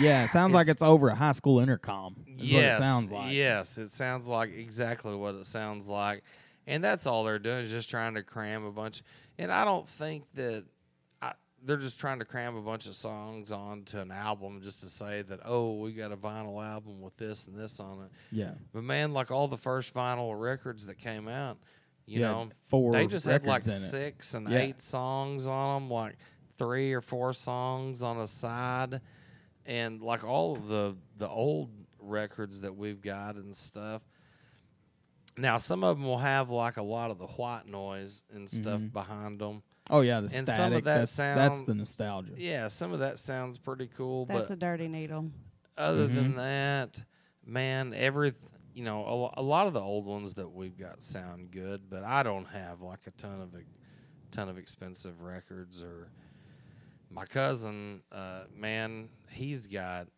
Yeah, 0.00 0.24
it 0.24 0.28
sounds 0.28 0.54
like 0.54 0.64
It's- 0.64 0.76
it's 0.76 0.82
over 0.82 1.08
a 1.08 1.14
high 1.14 1.32
school 1.32 1.60
intercom. 1.60 2.16
Yes, 2.26 2.76
it 2.76 2.78
sounds 2.82 3.12
like. 3.12 3.32
Yes, 3.32 3.78
it 3.78 3.90
sounds 3.90 4.28
like 4.28 4.50
exactly 4.52 5.14
what 5.14 5.34
it 5.34 5.46
sounds 5.46 5.88
like, 5.88 6.22
and 6.66 6.82
that's 6.82 7.06
all 7.06 7.24
they're 7.24 7.38
doing 7.38 7.64
is 7.64 7.70
just 7.72 7.90
trying 7.90 8.14
to 8.14 8.22
cram 8.22 8.64
a 8.64 8.72
bunch. 8.72 9.02
And 9.38 9.50
I 9.52 9.64
don't 9.64 9.88
think 9.88 10.24
that 10.34 10.64
I, 11.20 11.32
they're 11.64 11.76
just 11.76 11.98
trying 12.00 12.18
to 12.20 12.24
cram 12.24 12.56
a 12.56 12.60
bunch 12.62 12.86
of 12.86 12.94
songs 12.94 13.50
onto 13.52 13.98
an 13.98 14.10
album 14.10 14.60
just 14.62 14.80
to 14.82 14.88
say 14.88 15.22
that 15.22 15.40
oh 15.44 15.74
we 15.78 15.92
got 15.92 16.12
a 16.12 16.16
vinyl 16.16 16.64
album 16.64 17.00
with 17.00 17.16
this 17.16 17.46
and 17.46 17.58
this 17.58 17.80
on 17.80 18.02
it. 18.04 18.10
Yeah. 18.30 18.52
But 18.72 18.84
man, 18.84 19.12
like 19.12 19.30
all 19.30 19.48
the 19.48 19.56
first 19.58 19.94
vinyl 19.94 20.38
records 20.38 20.86
that 20.86 20.98
came 20.98 21.28
out, 21.28 21.58
you 22.06 22.20
know, 22.20 22.50
four 22.68 22.92
they 22.92 23.06
just 23.06 23.24
had 23.24 23.46
like 23.46 23.64
records 23.64 23.68
in 23.68 23.72
it. 23.74 23.90
six 23.90 24.34
and 24.34 24.48
Yeah. 24.48 24.58
eight 24.58 24.82
songs 24.82 25.46
on 25.46 25.82
them, 25.82 25.90
like 25.90 26.16
three 26.58 26.92
or 26.92 27.00
four 27.00 27.32
songs 27.32 28.02
on 28.02 28.18
a 28.18 28.26
side, 28.26 29.00
and 29.66 30.00
like 30.02 30.24
all 30.24 30.56
of 30.56 30.66
the 30.68 30.96
the 31.18 31.28
old 31.28 31.70
records 31.98 32.60
that 32.60 32.76
we've 32.76 33.00
got 33.00 33.36
and 33.36 33.54
stuff. 33.54 34.02
Now, 35.36 35.56
some 35.56 35.82
of 35.82 35.96
them 35.96 36.06
will 36.06 36.18
have 36.18 36.50
like 36.50 36.76
a 36.76 36.82
lot 36.82 37.10
of 37.10 37.18
the 37.18 37.26
white 37.26 37.66
noise 37.66 38.22
and 38.34 38.50
stuff 38.50 38.80
Mm-hmm. 38.80 38.86
behind 38.88 39.38
them. 39.38 39.62
Oh 39.90 40.00
yeah, 40.02 40.16
the 40.20 40.24
And 40.24 40.30
static. 40.30 40.54
some 40.56 40.72
of 40.74 40.84
that 40.84 40.98
that's 41.00 41.16
that's 41.16 41.62
the 41.62 41.74
nostalgia. 41.74 42.32
Yeah, 42.36 42.68
some 42.68 42.92
of 42.92 43.00
that 43.00 43.18
sounds 43.18 43.58
pretty 43.58 43.88
cool, 43.96 44.26
That's 44.26 44.50
but 44.50 44.54
a 44.54 44.56
dirty 44.56 44.88
needle. 44.88 45.30
other 45.76 46.06
Mm-hmm. 46.06 46.14
than 46.16 46.36
that, 46.36 47.02
man, 47.46 47.94
every 47.94 48.34
you 48.74 48.84
know 48.84 49.30
a, 49.36 49.40
a 49.40 49.42
lot 49.42 49.66
of 49.66 49.72
the 49.72 49.80
old 49.80 50.04
ones 50.06 50.34
that 50.34 50.50
we've 50.52 50.76
got 50.78 51.02
sound 51.02 51.50
good, 51.50 51.88
but 51.90 52.04
I 52.04 52.22
don't 52.22 52.46
have 52.48 52.80
like 52.82 53.00
a 53.06 53.10
ton 53.12 53.40
of 53.40 53.54
ex- 53.54 53.64
ton 54.30 54.48
of 54.48 54.58
expensive 54.58 55.22
records 55.22 55.82
or 55.82 56.08
my 57.10 57.24
cousin, 57.26 58.02
uh, 58.12 58.44
man, 58.56 59.08
he's 59.32 59.66
got 59.66 60.08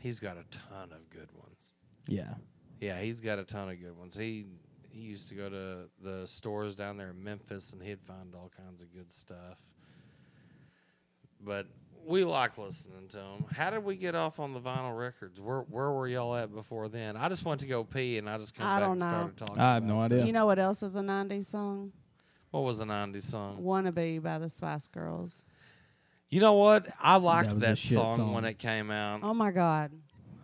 he's 0.00 0.20
got 0.20 0.36
a 0.36 0.44
ton 0.50 0.92
of 0.92 1.08
good 1.10 1.28
ones. 1.32 1.74
Yeah. 2.08 2.34
Yeah, 2.80 3.00
he's 3.00 3.20
got 3.20 3.38
a 3.38 3.44
ton 3.44 3.68
of 3.70 3.80
good 3.80 3.96
ones. 3.98 4.16
He 4.16 4.46
he 4.90 5.00
used 5.00 5.28
to 5.28 5.34
go 5.34 5.48
to 5.48 5.88
the 6.02 6.26
stores 6.26 6.76
down 6.76 6.96
there 6.96 7.10
in 7.10 7.22
Memphis 7.22 7.72
and 7.72 7.82
he'd 7.82 8.00
find 8.02 8.34
all 8.34 8.50
kinds 8.56 8.82
of 8.82 8.92
good 8.92 9.12
stuff. 9.12 9.58
But 11.40 11.66
we 12.06 12.24
like 12.24 12.58
listening 12.58 13.08
to 13.08 13.16
them. 13.16 13.44
How 13.56 13.70
did 13.70 13.84
we 13.84 13.96
get 13.96 14.14
off 14.14 14.38
on 14.38 14.52
the 14.52 14.60
vinyl 14.60 14.96
records? 14.96 15.40
Where 15.40 15.60
where 15.60 15.90
were 15.90 16.06
y'all 16.06 16.34
at 16.36 16.54
before 16.54 16.88
then? 16.88 17.16
I 17.16 17.28
just 17.28 17.44
went 17.44 17.60
to 17.60 17.66
go 17.66 17.84
pee 17.84 18.18
and 18.18 18.28
I 18.28 18.38
just 18.38 18.54
come 18.54 18.66
I 18.66 18.78
back 18.78 18.80
don't 18.80 18.90
and 18.92 19.00
know. 19.00 19.06
started 19.06 19.36
talking. 19.36 19.58
I 19.58 19.74
have 19.74 19.82
about 19.84 19.94
no 19.94 20.02
it. 20.02 20.04
idea. 20.06 20.26
You 20.26 20.32
know 20.32 20.46
what 20.46 20.58
else 20.58 20.82
was 20.82 20.96
a 20.96 21.00
'90s 21.00 21.46
song? 21.46 21.92
What 22.50 22.62
was 22.62 22.80
a 22.80 22.84
'90s 22.84 23.22
song? 23.24 23.62
"Wannabe" 23.62 24.22
by 24.22 24.38
the 24.38 24.48
Spice 24.48 24.86
Girls. 24.88 25.44
You 26.34 26.40
know 26.40 26.54
what? 26.54 26.88
I 27.00 27.14
liked 27.14 27.52
was 27.52 27.62
that, 27.62 27.74
a 27.74 27.76
shit 27.76 27.92
song, 27.92 28.16
song. 28.16 28.34
when 28.34 28.44
it 28.44 28.58
came 28.58 28.90
out. 28.90 29.20
Oh 29.22 29.32
my 29.32 29.52
God! 29.52 29.92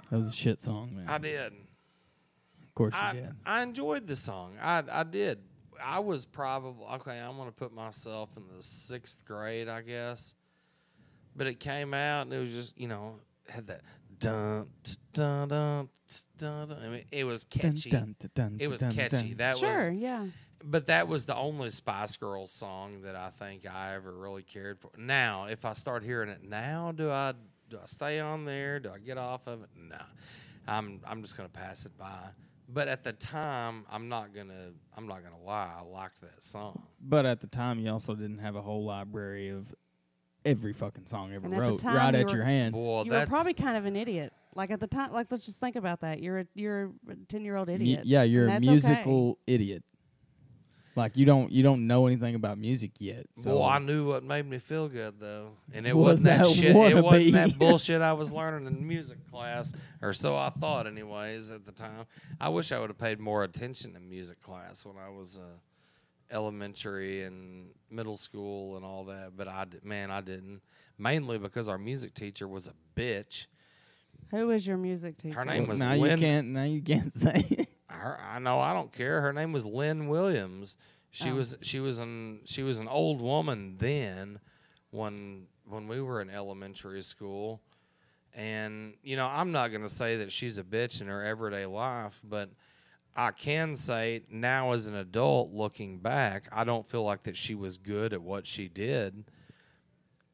That 0.09 0.16
was 0.16 0.29
a 0.29 0.33
shit 0.33 0.61
song, 0.61 0.92
man. 0.94 1.09
I 1.09 1.18
did. 1.18 1.53
of 1.53 2.74
course 2.76 2.94
you 2.94 3.00
I, 3.00 3.12
did. 3.12 3.35
I 3.44 3.62
enjoyed 3.62 4.07
the 4.07 4.14
song. 4.14 4.53
I 4.62 4.85
I 4.88 5.03
did. 5.03 5.40
I 5.83 5.98
was 5.98 6.26
probably 6.26 6.87
okay. 6.94 7.18
I'm 7.18 7.37
gonna 7.37 7.50
put 7.50 7.74
myself 7.74 8.37
in 8.37 8.44
the 8.57 8.62
sixth 8.62 9.24
grade, 9.24 9.68
I 9.68 9.81
guess. 9.81 10.37
But 11.35 11.48
it 11.48 11.59
came 11.59 11.92
out 11.92 12.22
and 12.22 12.33
it 12.35 12.38
was 12.38 12.53
just 12.53 12.79
you 12.79 12.87
know 12.87 13.16
had 13.48 13.66
that 13.66 13.81
dun 14.16 14.68
t- 14.85 14.94
dun 15.12 15.48
dun 15.48 15.88
t- 16.09 16.14
dun. 16.38 16.68
dun. 16.68 16.79
I 16.85 16.88
mean, 16.88 17.05
it 17.11 17.24
was 17.24 17.42
catchy. 17.42 17.90
dun, 17.90 18.14
dun, 18.20 18.31
dun, 18.37 18.57
It 18.61 18.68
was 18.68 18.79
dun, 18.79 18.92
catchy. 18.92 19.31
dun. 19.31 19.37
That 19.38 19.57
sure, 19.57 19.90
was. 19.90 19.98
yeah. 19.98 20.26
But 20.62 20.87
that 20.87 21.09
was 21.09 21.25
the 21.25 21.35
only 21.37 21.70
Spice 21.70 22.16
Girls 22.16 22.53
song 22.53 23.03
that 23.03 23.16
I 23.16 23.31
think 23.31 23.66
I 23.66 23.94
ever 23.94 24.12
really 24.12 24.42
cared 24.42 24.79
for. 24.79 24.90
Now, 24.99 25.44
if 25.46 25.64
I 25.64 25.73
start 25.73 26.03
hearing 26.05 26.29
it 26.29 26.42
now, 26.42 26.92
do 26.92 27.11
I 27.11 27.33
do 27.70 27.79
I 27.83 27.87
stay 27.87 28.20
on 28.20 28.44
there? 28.44 28.79
Do 28.81 28.90
I 28.92 28.99
get 28.99 29.16
off 29.16 29.46
of 29.46 29.62
it? 29.62 29.70
No, 29.77 29.96
I'm 30.68 31.01
I'm 31.07 31.23
just 31.23 31.37
gonna 31.37 31.49
pass 31.49 31.87
it 31.87 31.96
by. 31.96 32.18
But 32.73 32.88
at 32.88 33.03
the 33.03 33.12
time, 33.12 33.85
I'm 33.90 34.09
not 34.09 34.35
gonna 34.35 34.70
I'm 34.96 35.07
not 35.09 35.23
gonna 35.25 35.42
lie. 35.42 35.73
I 35.79 35.83
liked 35.83 36.20
that 36.20 36.44
song. 36.44 36.83
But 37.01 37.25
at 37.27 37.40
the 37.40 37.46
time, 37.46 37.79
you 37.81 37.90
also 37.90 38.14
didn't 38.14 38.38
have 38.38 38.55
a 38.55 38.62
whole 38.62 38.85
library 38.85 39.49
of 39.49 39.75
every 40.44 40.73
fucking 40.73 41.07
song 41.07 41.33
ever 41.33 41.46
And 41.46 41.55
at 41.55 41.59
the 41.59 41.62
wrote 41.62 41.79
time, 41.81 41.96
right 41.96 42.14
you 42.14 42.20
at 42.20 42.27
were- 42.31 42.37
your 42.37 42.44
hand. 42.44 42.73
Boy, 42.75 43.03
you 43.05 43.11
were 43.12 43.18
that's 43.18 43.31
probably 43.31 43.55
kind 43.55 43.77
of 43.77 43.87
an 43.87 43.96
idiot. 43.96 44.33
Like 44.55 44.70
at 44.70 44.81
the 44.81 44.87
time, 44.87 45.12
like 45.12 45.29
let's 45.31 45.46
just 45.46 45.61
think 45.61 45.77
about 45.77 46.01
that. 46.03 46.20
You're 46.23 46.40
a 46.40 46.46
you're 46.55 46.92
a 47.09 47.16
ten 47.29 47.44
year 47.44 47.57
old 47.57 47.68
Y- 47.68 47.75
idiot. 47.75 48.05
yeah, 48.05 48.25
you're 48.25 48.46
and 48.46 48.62
a 48.64 48.70
that's 48.70 48.85
okay. 48.85 48.92
musical 48.92 49.38
idiot. 49.46 49.85
Like 51.00 51.16
you 51.16 51.24
don't 51.26 51.50
you 51.50 51.62
don't 51.62 51.86
know 51.86 52.06
anything 52.06 52.34
about 52.34 52.58
music 52.58 52.92
yet. 53.00 53.26
So 53.34 53.58
Boy, 53.58 53.64
I 53.64 53.78
knew 53.78 54.06
what 54.06 54.22
made 54.22 54.46
me 54.48 54.58
feel 54.58 54.88
good 54.88 55.18
though, 55.18 55.52
and 55.72 55.86
it 55.86 55.96
Was 55.96 56.22
wasn't 56.22 56.24
that, 56.26 56.46
that 56.46 56.54
shit. 56.54 56.76
It 56.76 57.02
wasn't 57.02 57.32
that 57.32 57.58
bullshit 57.58 58.02
I 58.02 58.12
was 58.12 58.30
learning 58.30 58.66
in 58.66 58.86
music 58.86 59.18
class, 59.30 59.72
or 60.02 60.12
so 60.12 60.36
I 60.36 60.50
thought, 60.50 60.86
anyways. 60.86 61.50
At 61.50 61.64
the 61.66 61.72
time, 61.72 62.04
I 62.40 62.50
wish 62.50 62.70
I 62.72 62.78
would 62.78 62.90
have 62.90 62.98
paid 62.98 63.18
more 63.18 63.42
attention 63.44 63.94
to 63.94 64.00
music 64.00 64.40
class 64.42 64.84
when 64.84 64.96
I 64.98 65.08
was 65.08 65.38
uh, 65.38 66.34
elementary 66.34 67.24
and 67.24 67.70
middle 67.90 68.16
school 68.16 68.76
and 68.76 68.84
all 68.84 69.04
that. 69.06 69.32
But 69.36 69.48
I, 69.48 69.64
di- 69.64 69.78
man, 69.82 70.10
I 70.10 70.20
didn't. 70.20 70.60
Mainly 70.98 71.38
because 71.38 71.66
our 71.68 71.78
music 71.78 72.14
teacher 72.14 72.46
was 72.46 72.68
a 72.68 72.74
bitch. 72.98 73.46
Who 74.30 74.48
was 74.48 74.66
your 74.66 74.76
music 74.76 75.16
teacher? 75.16 75.38
Her 75.38 75.44
name 75.44 75.62
Well, 75.62 75.70
was 75.70 75.80
now 75.80 75.94
Lynn. 75.94 76.10
you 76.18 76.24
can't 76.26 76.46
now 76.48 76.64
you 76.64 76.82
can't 76.82 77.12
say. 77.24 77.66
Her, 78.00 78.18
I 78.20 78.38
know. 78.38 78.60
I 78.60 78.72
don't 78.72 78.92
care. 78.92 79.20
Her 79.20 79.32
name 79.32 79.52
was 79.52 79.64
Lynn 79.64 80.08
Williams. 80.08 80.76
She 81.10 81.30
Oh. 81.30 81.34
was 81.34 81.56
she 81.60 81.80
was 81.80 81.98
an 81.98 82.40
she 82.44 82.62
was 82.62 82.78
an 82.78 82.88
old 82.88 83.20
woman 83.20 83.76
then, 83.78 84.40
when 84.90 85.46
when 85.68 85.86
we 85.88 86.00
were 86.00 86.20
in 86.20 86.30
elementary 86.30 87.02
school, 87.02 87.60
and 88.34 88.94
you 89.02 89.16
know 89.16 89.26
I'm 89.26 89.52
not 89.52 89.68
gonna 89.72 89.88
say 89.88 90.16
that 90.18 90.30
she's 90.32 90.58
a 90.58 90.62
bitch 90.64 91.00
in 91.00 91.08
her 91.08 91.24
everyday 91.24 91.66
life, 91.66 92.20
but 92.24 92.50
I 93.16 93.32
can 93.32 93.74
say 93.76 94.22
now 94.30 94.70
as 94.72 94.86
an 94.86 94.94
adult 94.94 95.52
looking 95.52 95.98
back, 95.98 96.48
I 96.52 96.62
don't 96.64 96.86
feel 96.86 97.02
like 97.02 97.24
that 97.24 97.36
she 97.36 97.54
was 97.56 97.76
good 97.76 98.12
at 98.12 98.22
what 98.22 98.46
she 98.46 98.68
did, 98.68 99.24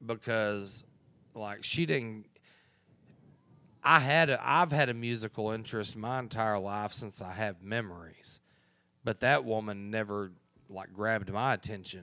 because 0.04 0.84
like 1.34 1.64
she 1.64 1.86
didn't 1.86 2.26
I 3.88 4.00
had 4.00 4.30
a, 4.30 4.40
I've 4.44 4.72
had 4.72 4.88
a 4.88 4.94
musical 4.94 5.52
interest 5.52 5.94
my 5.94 6.18
entire 6.18 6.58
life 6.58 6.92
since 6.92 7.22
I 7.22 7.32
have 7.32 7.62
memories, 7.62 8.40
but 9.04 9.20
that 9.20 9.44
woman 9.44 9.92
never 9.92 10.32
like 10.68 10.92
grabbed 10.92 11.32
my 11.32 11.54
attention 11.54 12.02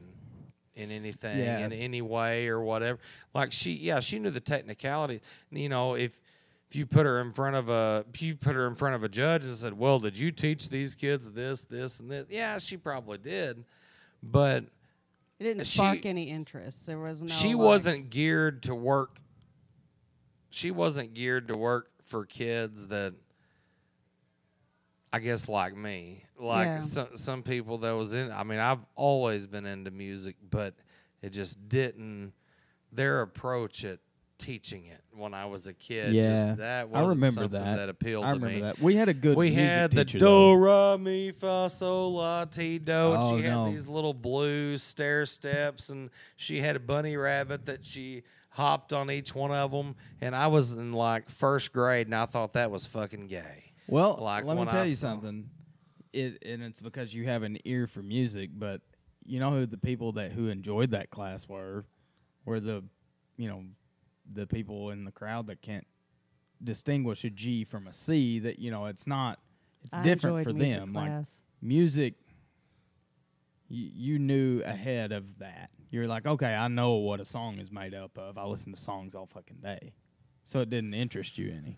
in 0.75 0.91
anything 0.91 1.37
Yeah. 1.39 1.59
in 1.59 1.73
any 1.73 2.01
way 2.01 2.47
or 2.47 2.61
whatever. 2.61 2.99
Like 3.35 3.51
she, 3.51 3.73
yeah, 3.73 3.99
she 3.99 4.17
knew 4.17 4.29
the 4.31 4.39
technicality. 4.39 5.19
You 5.51 5.67
know, 5.67 5.95
if 5.95 6.21
if 6.69 6.77
you 6.77 6.85
put 6.85 7.05
her 7.05 7.19
in 7.19 7.33
front 7.33 7.57
of 7.57 7.67
a 7.69 8.05
if 8.13 8.21
you 8.21 8.35
put 8.37 8.55
her 8.55 8.65
in 8.65 8.75
front 8.75 8.95
of 8.95 9.03
a 9.03 9.09
judge 9.09 9.43
and 9.43 9.53
said, 9.53 9.77
"Well, 9.77 9.99
did 9.99 10.17
you 10.17 10.31
teach 10.31 10.69
these 10.69 10.95
kids 10.95 11.33
this, 11.33 11.63
this, 11.63 11.99
and 11.99 12.09
this?" 12.09 12.25
Yeah, 12.29 12.57
she 12.59 12.77
probably 12.77 13.17
did, 13.17 13.65
but 14.23 14.63
It 15.39 15.43
didn't 15.43 15.65
she- 15.67 15.77
spark 15.79 16.05
any 16.05 16.29
interest. 16.29 16.87
There 16.87 16.97
was 16.99 17.21
no. 17.21 17.27
she 17.27 17.49
like- 17.49 17.57
wasn't 17.57 18.09
geared 18.09 18.63
to 18.63 18.73
work 18.73 19.19
she 20.53 20.69
wasn't 20.69 21.13
geared 21.15 21.47
to 21.47 21.57
work 21.57 21.89
for 22.05 22.25
kids 22.25 22.87
that 22.87 23.13
i 25.11 25.19
guess 25.19 25.47
like 25.47 25.75
me 25.75 26.23
like 26.39 26.65
Yeah. 26.65 26.79
some, 26.79 27.07
some 27.15 27.43
people 27.43 27.79
that 27.79 27.91
was 27.91 28.13
in 28.13 28.31
i 28.31 28.43
mean 28.43 28.59
i've 28.59 28.85
always 28.95 29.47
been 29.47 29.65
into 29.65 29.91
music 29.91 30.35
but 30.49 30.75
it 31.21 31.29
just 31.29 31.67
didn't 31.69 32.33
their 32.91 33.21
approach 33.21 33.83
at 33.85 33.99
teaching 34.39 34.85
it 34.85 34.99
when 35.15 35.33
i 35.33 35.45
was 35.45 35.67
a 35.67 35.73
kid 35.73 36.13
yeah, 36.13 36.23
just 36.23 36.57
that 36.57 36.81
I 36.81 36.83
wasn't 36.85 37.09
remember 37.09 37.41
something 37.43 37.63
that. 37.63 37.75
that, 37.77 37.89
appealed 37.89 38.25
I 38.25 38.29
to 38.29 38.33
remember 38.33 38.55
me 38.55 38.61
that. 38.61 38.79
We 38.79 38.95
had 38.95 39.07
a 39.09 39.13
good. 39.13 39.37
we 39.37 39.51
music 39.51 39.69
had 39.69 39.91
the 39.91 40.03
teacher, 40.05 40.19
do 40.19 40.25
though. 40.25 40.53
ra 40.55 40.97
mi 40.97 41.31
fa 41.31 41.69
sol 41.69 42.13
la 42.15 42.43
ti 42.45 42.77
do, 42.79 42.91
and 42.91 43.23
Oh, 43.23 43.37
she 43.37 43.43
no. 43.43 43.65
had 43.65 43.73
these 43.73 43.87
little 43.87 44.13
blue 44.13 44.77
stair 44.77 45.25
steps, 45.25 45.89
and 45.89 46.09
she 46.35 46.59
had 46.59 46.75
a 46.75 46.79
bunny 46.79 47.15
rabbit 47.15 47.67
that 47.67 47.85
she 47.85 48.23
hopped 48.53 48.93
on 48.93 49.11
each 49.11 49.33
one 49.35 49.51
of 49.51 49.71
them. 49.71 49.95
And 50.21 50.35
I 50.35 50.47
was 50.47 50.73
in 50.73 50.93
like 50.93 51.29
first 51.29 51.73
grade, 51.73 52.07
and 52.07 52.15
I 52.15 52.25
thought 52.25 52.53
that 52.53 52.71
was 52.71 52.85
fucking 52.85 53.27
gay. 53.27 53.73
Well, 53.87 54.17
like 54.21 54.45
let 54.45 54.57
me 54.57 54.65
tell 54.65 54.81
I 54.81 54.85
you 54.85 54.95
saw- 54.95 55.09
something. 55.09 55.49
It 56.13 56.43
and 56.45 56.61
it's 56.61 56.79
because 56.79 57.13
you 57.13 57.25
have 57.25 57.43
an 57.43 57.57
ear 57.65 57.87
for 57.87 58.03
music, 58.03 58.51
but 58.55 58.81
you 59.25 59.39
know 59.39 59.49
who 59.51 59.65
the 59.65 59.77
people 59.77 60.11
that 60.13 60.31
who 60.31 60.47
enjoyed 60.47 60.91
that 60.91 61.09
class 61.09 61.49
were, 61.49 61.85
were 62.45 62.59
the, 62.59 62.83
you 63.35 63.49
know, 63.49 63.63
the 64.31 64.45
people 64.45 64.91
in 64.91 65.05
the 65.05 65.11
crowd 65.11 65.47
that 65.47 65.61
can't 65.61 65.87
distinguish 66.63 67.23
a 67.23 67.29
G 67.31 67.63
from 67.63 67.87
a 67.87 67.93
C. 67.93 68.37
That 68.39 68.59
you 68.59 68.69
know, 68.69 68.85
it's 68.85 69.07
not. 69.07 69.39
It's 69.83 69.97
I 69.97 70.03
different 70.03 70.43
for 70.43 70.53
music 70.53 70.79
them. 70.79 70.93
Like 70.93 71.11
music, 71.61 72.13
you, 73.67 73.89
you 73.93 74.19
knew 74.19 74.61
ahead 74.63 75.11
of 75.11 75.39
that. 75.39 75.71
You're 75.93 76.07
like, 76.07 76.25
okay, 76.25 76.55
I 76.55 76.69
know 76.69 76.93
what 76.93 77.19
a 77.19 77.25
song 77.25 77.59
is 77.59 77.71
made 77.71 77.93
up 77.93 78.17
of. 78.17 78.35
I 78.35 78.45
listen 78.45 78.73
to 78.73 78.81
songs 78.81 79.13
all 79.13 79.27
fucking 79.27 79.57
day, 79.61 79.93
so 80.43 80.59
it 80.59 80.71
didn't 80.71 80.95
interest 80.95 81.37
you 81.37 81.53
any. 81.55 81.77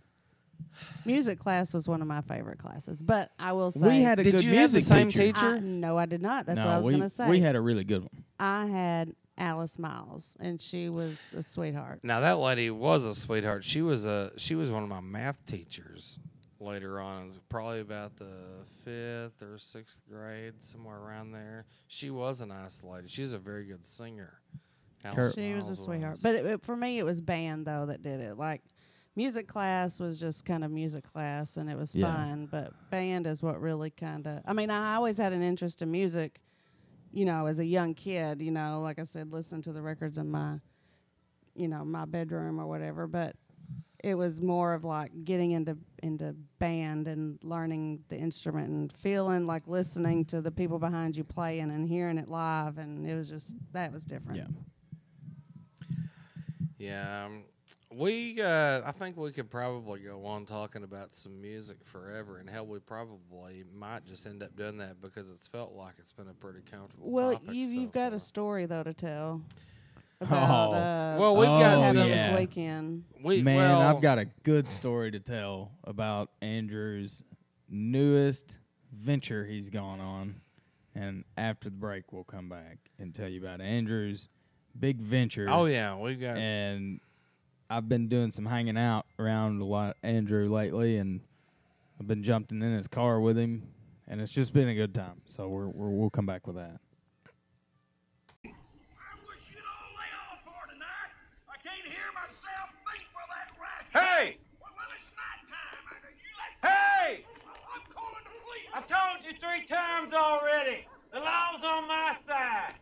Music 1.04 1.38
class 1.38 1.74
was 1.74 1.90
one 1.90 2.02
of 2.02 2.08
my 2.08 2.22
favorite 2.22 2.58
classes, 2.58 3.02
but 3.02 3.32
I 3.38 3.52
will 3.52 3.72
say 3.72 3.90
we 3.90 4.04
had 4.04 4.20
a 4.20 4.24
Did 4.24 4.36
good 4.36 4.44
you 4.46 4.56
have 4.56 4.72
the 4.72 4.76
music 4.78 4.84
same 4.84 5.10
teacher. 5.10 5.34
teacher? 5.34 5.56
I, 5.56 5.60
no, 5.60 5.98
I 5.98 6.06
did 6.06 6.22
not. 6.22 6.46
That's 6.46 6.60
no, 6.60 6.66
what 6.66 6.72
I 6.72 6.78
was 6.78 6.86
we, 6.86 6.94
going 6.94 7.02
to 7.02 7.10
say. 7.10 7.30
We 7.30 7.42
had 7.42 7.58
a 7.58 7.62
really 7.62 7.84
good 7.84 8.04
one. 8.04 8.24
I 8.40 8.68
had 8.68 9.14
Alice 9.38 9.78
Miles, 9.78 10.38
and 10.40 10.62
she 10.62 10.88
was 10.88 11.34
a 11.38 11.44
sweetheart. 11.44 12.00
Now 12.02 12.22
that 12.22 12.40
lady 12.40 12.70
was 12.70 13.04
a 13.04 13.14
sweetheart. 13.14 13.66
She 13.66 13.82
was 13.82 14.06
a 14.06 14.32
she 14.38 14.56
was 14.56 14.72
one 14.72 14.84
of 14.84 14.88
my 14.88 15.02
math 15.02 15.46
teachers 15.46 16.22
later 16.66 17.00
on. 17.00 17.24
It 17.24 17.26
was 17.28 17.40
probably 17.50 17.80
about 17.82 18.18
the 18.18 18.34
fifth 18.84 19.42
or 19.42 19.58
sixth 19.58 20.02
grade, 20.10 20.62
somewhere 20.62 20.98
around 20.98 21.32
there. 21.32 21.66
She 21.88 22.10
wasn't 22.10 22.52
isolated. 22.52 22.96
lady. 23.04 23.08
She 23.10 23.22
was 23.22 23.34
a 23.34 23.38
very 23.40 23.66
good 23.66 23.86
singer. 23.86 24.40
Alice 25.04 25.36
She 25.36 25.54
was 25.54 25.70
a 25.70 25.76
sweetheart. 25.76 26.14
was. 26.14 26.22
But 26.22 26.36
it, 26.36 26.46
it- 26.46 26.64
for 26.64 26.76
me, 26.76 26.98
it 27.00 27.04
was 27.04 27.22
band 27.22 27.66
though 27.68 27.86
that 27.86 28.02
did 28.02 28.20
it. 28.20 28.38
Like 28.38 28.64
music 29.16 29.48
class 29.48 30.00
was 30.00 30.20
just 30.20 30.44
kind 30.46 30.64
of 30.64 30.72
music 30.72 31.04
class, 31.04 31.58
and 31.58 31.70
it 31.70 31.78
was 31.78 31.94
Yeah. 31.94 32.14
fun. 32.14 32.48
But 32.52 32.74
band 32.90 33.28
is 33.28 33.44
what 33.44 33.62
really 33.62 33.92
kind 33.92 34.26
of. 34.28 34.42
I 34.46 34.54
mean, 34.54 34.70
I 34.72 34.96
always 34.96 35.18
had 35.18 35.32
an 35.32 35.42
interest 35.44 35.82
in 35.82 35.92
music. 35.92 36.40
You 37.12 37.24
know, 37.26 37.46
as 37.46 37.60
a 37.60 37.66
young 37.66 37.94
kid, 37.94 38.42
you 38.42 38.52
know, 38.52 38.82
like 38.82 39.00
I 39.00 39.04
said, 39.04 39.32
listen 39.32 39.62
to 39.62 39.72
the 39.72 39.82
records 39.82 40.18
in 40.18 40.30
my, 40.30 40.60
you 41.56 41.70
know, 41.70 41.86
my 41.86 42.04
bedroom 42.04 42.60
or 42.60 42.68
whatever. 42.68 43.08
But 43.08 43.36
it 44.06 44.14
was 44.14 44.40
more 44.40 44.76
of 44.76 44.84
like 44.86 45.12
getting 45.26 45.52
into 45.52 45.76
into 46.04 46.36
band 46.60 47.08
and 47.08 47.40
learning 47.42 48.04
the 48.10 48.16
instrument 48.16 48.70
and 48.70 48.94
feeling 48.94 49.48
like 49.48 49.68
listening 49.68 50.24
to 50.26 50.42
the 50.42 50.52
people 50.52 50.78
behind 50.78 51.18
you 51.18 51.24
playing 51.24 51.72
and 51.72 51.90
hearing 51.90 52.20
it 52.20 52.30
live, 52.30 52.78
and 52.78 53.08
it 53.08 53.16
was 53.16 53.28
just 53.28 53.56
that 53.74 53.92
was 53.92 54.06
different. 54.06 54.38
Yeah. 54.38 55.98
Yeah. 56.78 57.26
Um, 57.26 57.44
We, 57.92 58.42
uh, 58.42 58.82
I 58.86 58.92
think 58.92 59.18
we 59.18 59.32
could 59.32 59.50
probably 59.50 60.02
go 60.02 60.26
on 60.26 60.46
talking 60.46 60.84
about 60.84 61.16
some 61.16 61.42
music 61.42 61.78
forever, 61.84 62.38
and 62.38 62.48
hell, 62.50 62.68
we 62.68 62.80
probably 62.80 63.64
might 63.74 64.06
just 64.06 64.28
end 64.28 64.44
up 64.44 64.56
doing 64.56 64.78
that 64.80 65.02
because 65.02 65.32
it's 65.32 65.48
felt 65.48 65.74
like 65.74 65.94
it's 65.98 66.12
been 66.12 66.28
a 66.28 66.34
pretty 66.34 66.60
comfortable. 66.70 67.10
Well, 67.10 67.42
you 67.50 67.66
so 67.66 67.80
you've 67.80 67.92
got 67.94 68.10
far. 68.10 68.18
a 68.18 68.20
story 68.20 68.66
though 68.68 68.84
to 68.84 68.94
tell 68.94 69.42
about 70.22 70.70
Oh. 70.70 70.74
uh, 70.74 71.18
Well, 71.20 71.36
we've 71.36 71.50
Oh, 71.50 71.60
got 71.60 71.78
what 71.80 71.88
some, 71.88 71.96
happened 71.98 72.10
yeah. 72.16 72.30
this 72.32 72.40
weekend. 72.40 73.04
we, 73.24 73.42
Man, 73.42 73.56
well, 73.58 73.82
I've 73.82 74.02
got 74.02 74.18
a 74.20 74.26
good 74.44 74.68
story 74.70 75.12
to 75.12 75.20
tell 75.20 75.72
about 75.84 76.30
Andrew's 76.42 77.24
newest 77.70 78.58
venture 78.92 79.46
he's 79.46 79.70
gone 79.70 80.00
on. 80.00 80.36
And 80.94 81.26
after 81.36 81.70
the 81.70 81.76
break, 81.76 82.14
we'll 82.14 82.24
come 82.24 82.48
back 82.48 82.78
and 83.00 83.14
tell 83.14 83.28
you 83.28 83.42
about 83.42 83.60
Andrew's 83.60 84.30
big 84.80 85.00
venture. 85.02 85.48
Oh 85.50 85.66
yeah, 85.66 85.98
we 85.98 86.16
got. 86.16 86.38
And 86.38 87.02
I've 87.70 87.90
been 87.90 88.08
doing 88.08 88.32
some 88.32 88.46
hanging 88.46 88.78
out 88.78 89.06
around 89.20 89.62
a 89.62 89.66
lot 89.66 89.98
Andrew 90.04 90.48
lately, 90.48 90.98
and 90.98 91.20
I've 92.00 92.08
been 92.08 92.24
jumping 92.24 92.62
in 92.62 92.74
his 92.74 92.88
car 92.88 93.20
with 93.20 93.38
him, 93.38 93.64
and 94.08 94.22
it's 94.22 94.32
just 94.32 94.54
been 94.54 94.70
a 94.70 94.76
good 94.76 94.94
time. 94.94 95.22
So 95.26 95.50
we're, 95.50 95.68
we're 95.68 95.90
we'll 95.90 96.10
come 96.10 96.26
back 96.26 96.48
with 96.48 96.56
that. 96.56 96.80
Told 109.68 109.80
times 109.80 110.14
already. 110.14 110.86
The 111.14 111.20
law's 111.20 111.64
on 111.64 111.88
my 111.88 112.16
side. 112.26 112.74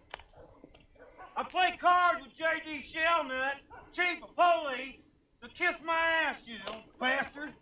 I 1.35 1.43
play 1.43 1.75
cards 1.79 2.23
with 2.23 2.35
J.D. 2.35 2.83
Shellnut, 2.93 3.53
chief 3.91 4.21
of 4.23 4.35
police, 4.35 4.97
so 5.41 5.47
kiss 5.53 5.75
my 5.83 5.93
ass, 5.95 6.37
you 6.45 6.55
bastard. 6.99 7.53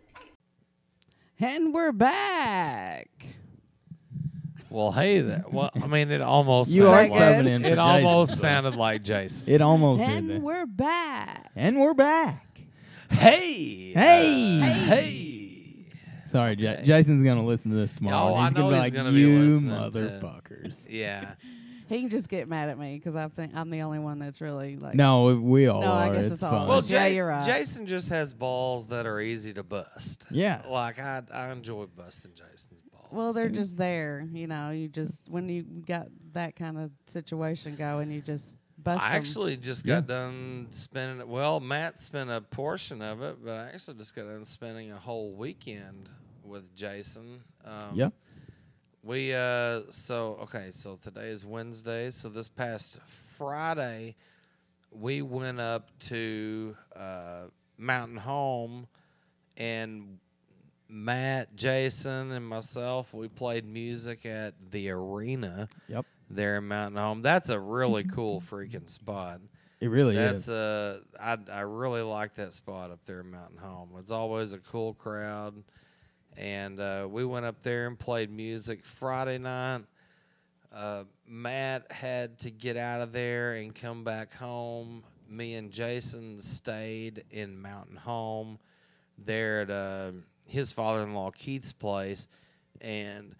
And 1.40 1.72
we're 1.74 1.92
back. 1.92 3.08
well, 4.70 4.92
hey, 4.92 5.20
that. 5.22 5.52
Well, 5.52 5.70
I 5.74 5.86
mean, 5.86 6.10
it 6.10 6.20
almost. 6.20 6.70
You 6.70 6.86
are 6.88 7.04
that 7.06 7.10
like, 7.10 7.20
subbing 7.20 7.46
in 7.48 7.62
for 7.62 7.66
It 7.68 7.70
Jason. 7.70 7.78
almost 7.78 8.38
sounded 8.38 8.76
like 8.76 9.02
Jason. 9.02 9.48
It 9.48 9.60
almost 9.62 10.02
did. 10.04 10.10
And 10.10 10.30
that. 10.30 10.42
we're 10.42 10.66
back. 10.66 11.50
And 11.56 11.80
we're 11.80 11.94
back. 11.94 12.60
Hey, 13.10 13.92
Hey! 13.92 14.60
uh, 14.62 14.66
hey. 14.94 15.31
Sorry, 16.32 16.56
Ja- 16.56 16.70
Okay. 16.72 16.82
Jason's 16.84 17.22
gonna 17.22 17.44
listen 17.44 17.70
to 17.70 17.76
this 17.76 17.92
tomorrow. 17.92 18.34
Oh, 18.34 18.42
he's 18.42 18.54
I 18.54 18.58
know 18.58 18.62
gonna 18.62 18.68
be 18.68 18.74
he's 18.74 18.80
like, 18.82 18.94
gonna 18.94 19.12
be 19.12 19.20
"You 19.20 19.48
to- 19.60 19.66
motherfuckers." 19.66 20.86
Yeah. 20.90 21.34
He 21.88 22.00
can 22.00 22.08
just 22.08 22.30
get 22.30 22.48
mad 22.48 22.70
at 22.70 22.78
me 22.78 22.96
because 22.96 23.14
I 23.16 23.28
think 23.28 23.52
I'm 23.54 23.68
the 23.68 23.82
only 23.82 23.98
one 23.98 24.18
that's 24.18 24.40
really 24.40 24.76
like. 24.76 24.94
No, 24.94 25.24
we, 25.24 25.34
we 25.34 25.66
all 25.66 25.82
No, 25.82 25.92
I 25.92 26.08
are. 26.08 26.14
guess 26.14 26.24
it's 26.24 26.32
it's 26.34 26.42
all 26.42 26.50
fun. 26.52 26.68
Well, 26.68 26.78
of 26.78 26.84
us. 26.84 26.90
Yeah, 26.90 27.06
you're 27.06 27.26
right. 27.26 27.44
Jason 27.44 27.86
just 27.86 28.08
has 28.08 28.32
balls 28.32 28.86
that 28.88 29.04
are 29.04 29.20
easy 29.20 29.52
to 29.52 29.62
bust. 29.62 30.24
Yeah. 30.30 30.62
Like 30.66 30.98
I, 30.98 31.22
I 31.32 31.50
enjoy 31.52 31.84
busting 31.86 32.32
Jason's 32.34 32.80
balls. 32.90 33.08
Well, 33.10 33.32
they're 33.34 33.50
just 33.50 33.76
there, 33.76 34.26
you 34.32 34.46
know. 34.46 34.70
You 34.70 34.88
just 34.88 35.30
when 35.34 35.50
you 35.50 35.64
got 35.64 36.06
that 36.32 36.56
kind 36.56 36.78
of 36.78 36.92
situation 37.06 37.76
going, 37.76 38.10
you 38.10 38.22
just 38.22 38.56
bust 38.82 39.04
I 39.04 39.10
'em. 39.10 39.16
actually 39.16 39.58
just 39.58 39.84
got 39.84 40.06
done 40.06 40.68
spending 40.70 41.20
it. 41.20 41.28
Well, 41.28 41.60
Matt 41.60 41.98
spent 41.98 42.30
a 42.30 42.40
portion 42.40 43.02
of 43.02 43.20
it, 43.20 43.44
but 43.44 43.52
I 43.52 43.68
actually 43.74 43.98
just 43.98 44.16
got 44.16 44.28
done 44.28 44.46
spending 44.46 44.92
a 44.92 44.96
whole 44.98 45.34
weekend 45.34 46.08
with 46.52 46.76
Jason. 46.76 47.40
Um, 47.64 47.90
yeah. 47.94 48.10
We 49.02 49.34
uh 49.34 49.80
so 49.90 50.38
okay, 50.42 50.70
so 50.70 50.96
today 51.02 51.30
is 51.30 51.44
Wednesday. 51.44 52.10
So 52.10 52.28
this 52.28 52.48
past 52.48 53.00
Friday 53.04 54.14
we 54.92 55.22
went 55.22 55.58
up 55.58 55.88
to 56.10 56.76
uh 56.94 57.44
Mountain 57.78 58.18
Home 58.18 58.86
and 59.56 60.18
Matt, 60.88 61.56
Jason 61.56 62.30
and 62.32 62.46
myself, 62.46 63.12
we 63.14 63.26
played 63.26 63.64
music 63.66 64.26
at 64.26 64.54
the 64.70 64.90
arena 64.90 65.66
Yep. 65.88 66.04
there 66.30 66.58
in 66.58 66.68
Mountain 66.68 66.98
Home. 67.00 67.22
That's 67.22 67.48
a 67.48 67.58
really 67.58 68.04
cool 68.04 68.40
freaking 68.42 68.88
spot. 68.88 69.40
It 69.80 69.88
really 69.88 70.14
That's 70.14 70.42
is. 70.42 70.50
uh 70.50 71.00
I 71.18 71.38
I 71.50 71.60
really 71.62 72.02
like 72.02 72.36
that 72.36 72.52
spot 72.52 72.92
up 72.92 73.00
there 73.04 73.20
in 73.20 73.32
Mountain 73.32 73.58
Home. 73.58 73.88
It's 73.98 74.12
always 74.12 74.52
a 74.52 74.58
cool 74.58 74.94
crowd. 74.94 75.64
And 76.36 76.80
uh, 76.80 77.06
we 77.10 77.24
went 77.24 77.44
up 77.44 77.60
there 77.62 77.86
and 77.86 77.98
played 77.98 78.30
music 78.30 78.84
Friday 78.84 79.38
night. 79.38 79.82
Uh, 80.74 81.04
Matt 81.26 81.92
had 81.92 82.38
to 82.40 82.50
get 82.50 82.76
out 82.76 83.02
of 83.02 83.12
there 83.12 83.54
and 83.54 83.74
come 83.74 84.04
back 84.04 84.34
home. 84.34 85.04
Me 85.28 85.54
and 85.54 85.70
Jason 85.70 86.40
stayed 86.40 87.24
in 87.30 87.60
Mountain 87.60 87.96
Home 87.96 88.58
there 89.18 89.60
at 89.62 89.70
uh, 89.70 90.12
his 90.46 90.72
father-in-law 90.72 91.30
Keith's 91.32 91.72
place, 91.72 92.28
and 92.80 93.34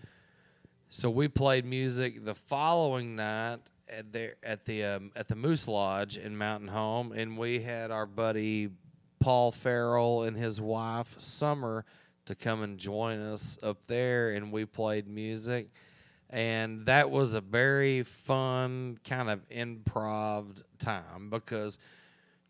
so 0.88 1.10
we 1.10 1.28
played 1.28 1.64
music 1.64 2.24
the 2.24 2.34
following 2.34 3.16
night 3.16 3.60
at 3.88 4.12
there 4.12 4.34
at 4.42 4.64
the 4.64 4.84
um, 4.84 5.12
at 5.16 5.28
the 5.28 5.36
Moose 5.36 5.68
Lodge 5.68 6.16
in 6.16 6.36
Mountain 6.36 6.68
Home, 6.68 7.12
and 7.12 7.36
we 7.36 7.62
had 7.62 7.90
our 7.90 8.06
buddy 8.06 8.70
Paul 9.20 9.52
Farrell 9.52 10.22
and 10.22 10.36
his 10.36 10.60
wife 10.60 11.14
Summer 11.18 11.84
to 12.26 12.34
come 12.34 12.62
and 12.62 12.78
join 12.78 13.20
us 13.20 13.58
up 13.62 13.86
there, 13.86 14.30
and 14.30 14.52
we 14.52 14.64
played 14.64 15.08
music, 15.08 15.68
and 16.30 16.86
that 16.86 17.10
was 17.10 17.34
a 17.34 17.40
very 17.40 18.02
fun 18.02 18.98
kind 19.04 19.28
of 19.30 19.40
improv 19.48 20.62
time 20.78 21.30
because. 21.30 21.78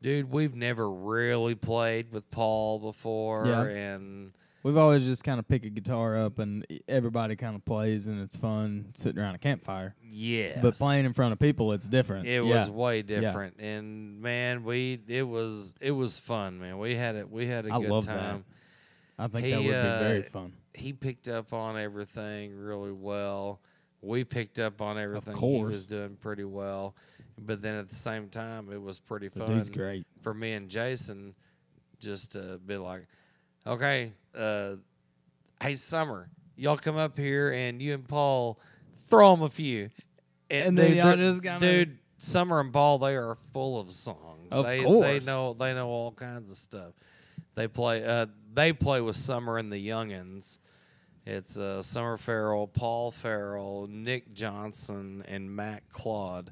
Dude, 0.01 0.33
we've 0.33 0.57
never 0.57 0.91
really 0.91 1.55
played 1.55 2.11
with 2.11 2.29
Paul 2.33 2.81
before, 2.81 3.47
Yeah. 3.47 3.63
and 3.63 4.33
We've 4.65 4.77
always 4.77 5.05
just 5.05 5.23
kind 5.23 5.39
of 5.39 5.47
pick 5.47 5.65
a 5.65 5.71
guitar 5.71 6.17
up 6.19 6.41
and 6.41 6.67
everybody 6.89 7.37
kind 7.37 7.55
of 7.55 7.65
plays 7.65 8.09
and 8.09 8.21
it's 8.21 8.35
fun 8.35 8.87
sitting 8.97 9.23
around 9.23 9.37
a 9.37 9.39
campfire. 9.39 9.95
yeah, 10.03 10.61
But 10.61 10.75
playing 10.75 11.05
in 11.05 11.13
front 11.13 11.33
of 11.35 11.39
people, 11.39 11.73
it's 11.73 11.87
different. 11.87 12.27
It 12.27 12.43
Yeah. 12.45 12.53
was 12.53 12.69
way 12.69 13.03
different, 13.03 13.61
and 13.61 14.21
man, 14.21 14.65
we 14.65 14.99
it 15.07 15.23
was 15.23 15.73
it 15.81 15.93
was 15.93 16.19
fun, 16.19 16.59
man. 16.59 16.79
We 16.81 16.97
had 16.97 17.15
it. 17.15 17.31
We 17.31 17.47
had 17.47 17.67
a 17.67 17.73
I 17.73 17.81
good 17.81 17.89
love 17.89 18.07
that. 18.07 18.41
I 19.19 19.29
think 19.29 19.47
He, 19.47 19.51
that 19.53 19.59
would 19.59 19.67
be 19.67 19.71
very 20.05 20.27
uh, 20.27 20.31
fun. 20.31 20.53
He 20.75 20.93
picked 20.93 21.29
up 21.29 21.53
on 21.53 21.79
everything 21.79 22.57
really 22.57 22.93
well. 22.93 23.61
We 24.01 24.25
picked 24.25 24.59
up 24.59 24.81
on 24.81 24.99
everything 24.99 25.35
he 25.35 25.41
course. 25.41 25.73
was 25.73 25.87
doing 25.87 26.17
pretty 26.21 26.45
well, 26.45 26.97
but 27.39 27.63
then 27.63 27.77
at 27.77 27.89
the 27.89 27.95
same 27.95 28.29
time, 28.29 28.73
it 28.73 28.83
was 28.83 28.99
pretty 28.99 29.29
fun 29.29 29.63
great. 29.73 30.05
for 30.23 30.35
me 30.35 30.53
and 30.53 30.69
Jason 30.69 31.35
just 32.01 32.33
to 32.33 32.59
be 32.67 32.77
like, 32.77 33.07
okay, 33.65 34.13
uh, 34.37 34.75
hey, 35.61 35.77
Summer, 35.77 36.29
y'all 36.57 36.77
come 36.77 36.97
up 36.97 37.17
here 37.17 37.53
and 37.53 37.81
you 37.81 37.95
and 37.95 38.09
Paul 38.09 38.59
throw 39.09 39.37
them 39.37 39.43
a 39.43 39.51
few. 39.51 39.91
And 40.51 40.77
then 40.77 40.89
dude, 40.89 40.97
y'all 40.97 41.17
just 41.17 41.43
kinda- 41.43 41.61
dude, 41.61 41.99
Summer 42.17 42.61
and 42.61 42.73
Paul, 42.73 42.99
they 42.99 43.15
are 43.15 43.37
full 43.53 43.79
of 43.79 43.91
songs. 43.93 44.53
Of 44.53 44.65
they, 44.65 44.81
they 44.81 45.21
know 45.21 45.55
they 45.55 45.75
know 45.75 45.89
all 45.89 46.13
kinds 46.13 46.51
of 46.51 46.57
stuff. 46.57 46.93
They 47.55 47.69
play 47.69 48.05
uh, 48.05 48.27
they 48.53 48.73
play 48.73 49.01
with 49.01 49.17
Summer 49.17 49.59
and 49.59 49.73
the 49.73 49.89
Youngins. 49.89 50.59
It's 51.25 51.57
uh, 51.57 51.83
Summer 51.83 52.17
Farrell, 52.17 52.67
Paul 52.67 53.11
Farrell, 53.11 53.87
Nick 53.89 54.33
Johnson, 54.35 55.25
and 55.29 55.55
Matt 55.55 55.89
Claude 55.89 56.51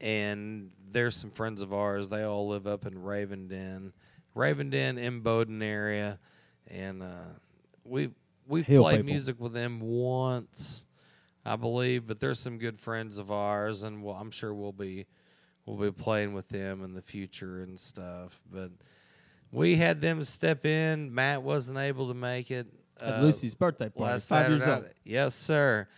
and 0.00 0.70
there's 0.90 1.16
some 1.16 1.30
friends 1.30 1.62
of 1.62 1.72
ours. 1.72 2.08
They 2.08 2.22
all 2.22 2.48
live 2.48 2.66
up 2.66 2.86
in 2.86 2.94
Ravenden, 2.94 3.92
Ravenden, 4.34 4.98
Imboden 4.98 5.62
area, 5.62 6.18
and 6.68 7.02
uh, 7.02 7.32
we 7.84 8.10
we 8.46 8.62
Hill 8.62 8.82
played 8.82 8.98
people. 8.98 9.12
music 9.12 9.40
with 9.40 9.52
them 9.52 9.80
once, 9.80 10.84
I 11.44 11.56
believe. 11.56 12.06
But 12.06 12.20
they're 12.20 12.34
some 12.34 12.58
good 12.58 12.78
friends 12.78 13.18
of 13.18 13.30
ours, 13.30 13.82
and 13.82 14.02
we'll, 14.02 14.14
I'm 14.14 14.30
sure 14.30 14.52
we'll 14.52 14.72
be 14.72 15.06
we'll 15.64 15.78
be 15.78 15.90
playing 15.90 16.34
with 16.34 16.48
them 16.48 16.84
in 16.84 16.94
the 16.94 17.02
future 17.02 17.62
and 17.62 17.80
stuff. 17.80 18.40
But 18.50 18.70
we 19.56 19.76
had 19.76 20.00
them 20.00 20.22
step 20.22 20.66
in. 20.66 21.14
Matt 21.14 21.42
wasn't 21.42 21.78
able 21.78 22.08
to 22.08 22.14
make 22.14 22.50
it. 22.50 22.66
At 23.00 23.14
uh, 23.14 23.22
Lucy's 23.22 23.54
birthday 23.54 23.88
party. 23.88 24.12
last 24.12 24.28
five 24.28 24.44
Saturday 24.44 24.64
years 24.64 24.68
old. 24.68 24.84
Yes, 25.04 25.34
sir. 25.34 25.88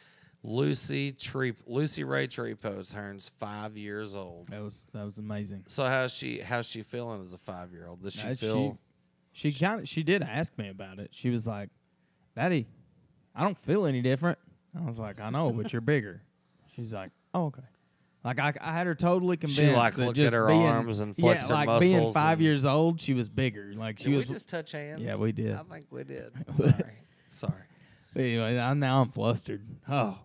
Lucy 0.44 1.12
Tree 1.12 1.52
Lucy 1.66 2.04
Ray 2.04 2.28
Trepo 2.28 2.88
turns 2.90 3.28
five 3.28 3.76
years 3.76 4.14
old. 4.14 4.48
That 4.48 4.62
was 4.62 4.86
that 4.92 5.04
was 5.04 5.18
amazing. 5.18 5.64
So 5.66 5.84
how's 5.86 6.14
she 6.14 6.38
how's 6.40 6.68
she 6.68 6.82
feeling 6.82 7.22
as 7.22 7.32
a 7.32 7.38
five 7.38 7.72
year 7.72 7.86
old? 7.88 8.02
Does 8.02 8.14
she 8.14 8.26
Uh, 8.28 8.34
feel 8.34 8.78
She 9.32 9.52
kind 9.52 9.80
of 9.80 9.88
she 9.88 10.02
did 10.02 10.22
ask 10.22 10.56
me 10.56 10.68
about 10.68 10.98
it. 11.00 11.10
She 11.12 11.28
was 11.30 11.46
like, 11.46 11.70
"Daddy, 12.36 12.68
I 13.34 13.42
don't 13.42 13.58
feel 13.58 13.86
any 13.86 14.00
different." 14.00 14.38
I 14.76 14.84
was 14.84 14.98
like, 14.98 15.20
"I 15.20 15.30
know, 15.30 15.50
but 15.50 15.72
you're 15.72 15.82
bigger." 15.82 16.22
She's 16.76 16.94
like, 16.94 17.10
"Oh, 17.34 17.46
okay." 17.46 17.62
Like 18.28 18.40
I, 18.40 18.52
I 18.60 18.72
had 18.74 18.86
her 18.86 18.94
totally 18.94 19.38
convinced. 19.38 19.58
She 19.58 19.70
like, 19.70 19.94
that 19.94 20.04
look 20.04 20.18
at 20.18 20.34
her 20.34 20.48
being, 20.48 20.66
arms 20.66 21.00
and 21.00 21.16
flex 21.16 21.48
yeah, 21.48 21.60
her 21.60 21.66
like 21.66 21.80
being 21.80 22.12
five 22.12 22.42
years 22.42 22.66
old, 22.66 23.00
she 23.00 23.14
was 23.14 23.30
bigger. 23.30 23.72
Like 23.74 23.98
she 23.98 24.10
Did 24.10 24.18
was. 24.18 24.28
we 24.28 24.34
just 24.34 24.50
touch 24.50 24.72
hands? 24.72 25.00
Yeah, 25.00 25.16
we 25.16 25.32
did. 25.32 25.54
I 25.54 25.62
think 25.62 25.86
we 25.90 26.04
did. 26.04 26.30
Sorry. 26.52 26.74
Sorry. 27.30 27.52
anyway, 28.14 28.58
I'm 28.58 28.80
now 28.80 29.00
I'm 29.00 29.08
flustered. 29.12 29.64
Oh, 29.88 30.18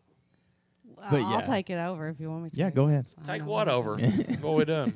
But 0.97 1.21
I'll 1.21 1.31
yeah. 1.39 1.41
take 1.45 1.69
it 1.69 1.77
over 1.77 2.09
if 2.09 2.19
you 2.19 2.29
want 2.29 2.43
me 2.43 2.49
to. 2.49 2.57
yeah. 2.57 2.71
Go 2.71 2.89
ahead. 2.89 3.05
Take 3.23 3.45
what 3.45 3.69
over? 3.69 3.97
what 4.41 4.55
we 4.55 4.65
doing? 4.65 4.91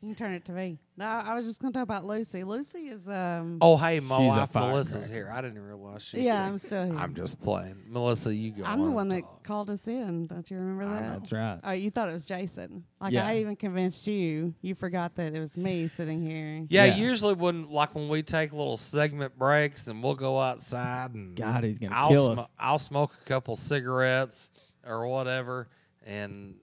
You 0.00 0.08
can 0.10 0.14
turn 0.14 0.32
it 0.34 0.44
to 0.44 0.52
me. 0.52 0.78
No, 0.96 1.06
I 1.06 1.34
was 1.34 1.44
just 1.44 1.60
going 1.60 1.72
to 1.72 1.76
talk 1.76 1.82
about 1.82 2.04
Lucy. 2.04 2.44
Lucy 2.44 2.86
is 2.88 3.08
um. 3.08 3.58
Oh, 3.60 3.76
hey, 3.76 3.98
my 3.98 4.16
She's 4.18 4.32
a 4.32 4.36
wife 4.38 4.54
Melissa's 4.54 5.08
firecracker. 5.08 5.14
here. 5.14 5.32
I 5.32 5.40
didn't 5.42 5.62
realize 5.62 6.02
she's 6.04 6.24
yeah, 6.24 6.36
sick. 6.36 6.42
I'm 6.52 6.58
still 6.58 6.84
here. 6.86 6.96
I'm 6.98 7.14
just 7.14 7.40
playing. 7.42 7.82
Melissa, 7.88 8.32
you 8.32 8.52
go. 8.52 8.62
I'm 8.64 8.84
the 8.84 8.90
one 8.92 9.08
that 9.08 9.22
talk. 9.22 9.42
called 9.42 9.70
us 9.70 9.88
in. 9.88 10.26
Don't 10.28 10.48
you 10.50 10.56
remember 10.56 10.84
that? 10.94 11.12
That's 11.14 11.32
right. 11.32 11.58
Oh, 11.64 11.72
you 11.72 11.90
thought 11.90 12.08
it 12.08 12.12
was 12.12 12.24
Jason. 12.24 12.84
Like 13.00 13.12
Yeah. 13.12 13.26
I 13.26 13.38
even 13.38 13.56
convinced 13.56 14.06
you. 14.06 14.54
You 14.62 14.76
forgot 14.76 15.16
that 15.16 15.34
it 15.34 15.40
was 15.40 15.56
me 15.56 15.88
sitting 15.88 16.22
here. 16.22 16.64
Yeah, 16.68 16.84
Yeah. 16.84 16.94
usually 16.96 17.34
when 17.34 17.68
like 17.68 17.94
when 17.96 18.08
we 18.08 18.22
take 18.22 18.52
little 18.52 18.76
segment 18.76 19.36
breaks 19.36 19.88
and 19.88 20.00
we'll 20.02 20.14
go 20.14 20.38
outside 20.40 21.14
and 21.14 21.36
God, 21.36 21.64
he's 21.64 21.78
gonna 21.78 21.96
I'll 21.96 22.08
kill 22.10 22.34
sm- 22.36 22.38
us. 22.40 22.50
I'll 22.58 22.78
smoke 22.78 23.14
a 23.20 23.24
couple 23.24 23.56
cigarettes 23.56 24.50
or 24.86 25.08
whatever, 25.08 25.68
and 26.06 26.54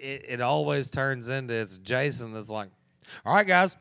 it, 0.00 0.24
it 0.28 0.40
always 0.40 0.90
turns 0.90 1.28
into 1.28 1.54
it's 1.54 1.78
Jason 1.78 2.32
that's 2.32 2.50
like, 2.50 2.68
"All 3.24 3.34
right, 3.34 3.46
guys, 3.46 3.76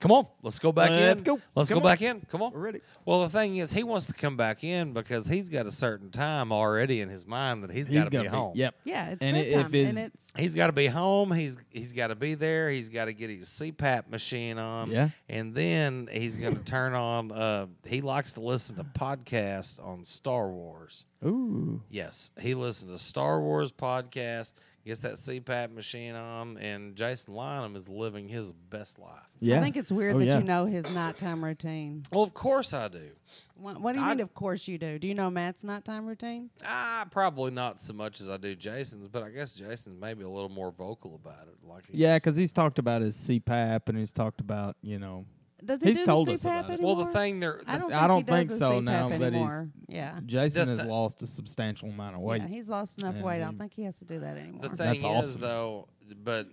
come 0.00 0.12
on, 0.12 0.26
let's 0.42 0.58
go 0.58 0.72
back 0.72 0.90
in. 0.90 0.96
Let's 0.96 1.20
go. 1.22 1.38
Let's 1.54 1.68
Come 1.68 1.80
go 1.80 1.86
on. 1.86 1.92
back 1.92 2.00
in. 2.02 2.20
Come 2.30 2.40
on. 2.42 2.52
We're 2.52 2.60
ready. 2.60 2.80
Well, 3.04 3.22
the 3.22 3.28
thing 3.28 3.56
is, 3.58 3.72
he 3.72 3.82
wants 3.82 4.06
to 4.06 4.14
come 4.14 4.36
back 4.36 4.64
in 4.64 4.92
because 4.94 5.26
he's 5.26 5.48
got 5.50 5.66
a 5.66 5.70
certain 5.70 6.10
time 6.10 6.52
already 6.52 7.00
in 7.02 7.08
his 7.10 7.26
mind 7.26 7.62
that 7.64 7.70
he's 7.70 7.88
He's 7.88 7.98
got 7.98 8.04
to 8.04 8.10
be 8.10 8.16
gonna 8.18 8.30
home. 8.30 8.52
Yep. 8.56 8.74
Yeah, 8.84 9.10
it's 9.10 9.22
And 9.22 9.36
i- 9.36 9.40
if 9.40 9.52
bedtime, 9.52 9.72
his- 9.72 9.96
and 9.96 10.06
it's 10.14 10.32
He's 10.36 10.54
got 10.54 10.68
to 10.68 10.72
be 10.72 10.86
home. 10.86 11.32
He's 11.32 11.58
he's 11.70 11.92
got 11.92 12.06
to 12.08 12.14
be 12.14 12.34
there. 12.34 12.70
He's 12.70 12.88
got 12.88 13.06
to 13.06 13.12
get 13.12 13.28
his 13.30 13.48
CPAP 13.48 14.08
machine 14.08 14.58
on. 14.58 14.90
Yeah. 14.90 15.10
And 15.28 15.54
then 15.54 16.08
he's 16.10 16.36
going 16.38 16.56
to 16.58 16.64
turn 16.64 16.94
on. 16.94 17.30
Uh, 17.32 17.66
he 17.84 18.00
likes 18.00 18.32
to 18.34 18.40
listen 18.40 18.76
to 18.76 18.84
podcasts 18.84 19.84
on 19.84 20.04
Star 20.04 20.48
Wars. 20.48 21.04
Ooh. 21.24 21.82
Yes, 21.90 22.30
he 22.40 22.54
listens 22.54 22.90
to 22.92 22.98
Star 22.98 23.40
Wars 23.40 23.70
podcast. 23.72 24.54
Gets 24.84 25.00
that 25.00 25.12
CPAP 25.12 25.72
machine 25.74 26.14
on, 26.14 26.56
and 26.56 26.96
Jason 26.96 27.34
Lynham 27.34 27.76
is 27.76 27.86
living 27.88 28.28
his 28.28 28.52
best 28.54 28.98
life. 28.98 29.28
Yeah. 29.38 29.58
I 29.58 29.60
think 29.60 29.76
it's 29.76 29.92
weird 29.92 30.16
Oh, 30.16 30.18
that 30.20 30.24
yeah. 30.24 30.38
you 30.38 30.44
know 30.44 30.64
his 30.64 30.88
nighttime 30.90 31.44
routine. 31.44 32.04
Well, 32.10 32.22
of 32.22 32.32
course 32.32 32.72
I 32.72 32.88
do. 32.88 33.10
What, 33.56 33.78
what 33.78 33.92
do 33.92 33.98
you 33.98 34.04
I- 34.06 34.08
mean? 34.10 34.20
Of 34.20 34.32
course 34.34 34.66
you 34.66 34.78
do. 34.78 34.98
Do 34.98 35.06
you 35.06 35.14
know 35.14 35.28
Matt's 35.30 35.62
nighttime 35.64 36.06
routine? 36.06 36.48
Ah, 36.64 37.06
probably 37.10 37.50
not 37.50 37.78
so 37.78 37.92
much 37.92 38.22
as 38.22 38.30
I 38.30 38.38
do 38.38 38.54
Jason's, 38.56 39.06
but 39.06 39.22
I 39.22 39.28
guess 39.28 39.52
Jason's 39.52 40.00
maybe 40.00 40.24
a 40.24 40.28
little 40.30 40.48
more 40.48 40.72
vocal 40.72 41.14
about 41.14 41.46
it. 41.48 41.56
Like 41.68 41.84
Yeah, 41.92 42.16
because 42.16 42.36
he's 42.36 42.50
talked 42.52 42.78
about 42.78 43.02
his 43.02 43.16
CPAP 43.18 43.82
and 43.88 43.98
he's 43.98 44.12
talked 44.14 44.40
about 44.40 44.76
you 44.82 44.98
know. 44.98 45.26
Does 45.64 45.82
he 45.82 45.88
He's 45.90 45.98
do 45.98 46.06
told 46.06 46.28
the 46.28 46.32
us 46.32 46.42
CPAP 46.44 46.46
about 46.60 46.70
it. 46.70 46.72
anymore? 46.74 46.96
well, 46.96 47.04
the 47.06 47.12
thing 47.12 47.40
there, 47.40 47.60
I 47.66 47.78
don't. 47.78 47.92
I 47.92 47.98
think 48.00 48.08
don't 48.08 48.16
he 48.18 48.22
does 48.24 48.38
think 48.38 48.48
the 48.50 48.56
so 48.56 48.70
CPAP 48.80 48.84
now 48.84 49.08
that 49.10 49.14
he's- 49.18 49.22
anymore. 49.32 49.70
yeah. 49.88 50.20
Jason 50.26 50.66
The 50.68 50.72
has 50.74 50.82
thi- 50.82 50.88
lost 50.88 51.22
a 51.22 51.26
substantial 51.26 51.88
amount 51.88 52.16
of 52.16 52.22
weight. 52.22 52.42
Yeah, 52.42 52.48
he's 52.48 52.68
lost 52.68 52.98
enough 52.98 53.14
And 53.16 53.24
weight. 53.24 53.36
I 53.42 53.44
don't 53.44 53.58
think 53.58 53.74
he 53.74 53.82
has 53.84 53.98
to 53.98 54.04
do 54.04 54.20
that 54.20 54.36
anymore. 54.36 54.62
The 54.62 54.68
thing 54.70 54.76
That's 54.78 54.98
is, 54.98 55.04
awesome. 55.04 55.40
though, 55.40 55.88
but 56.22 56.48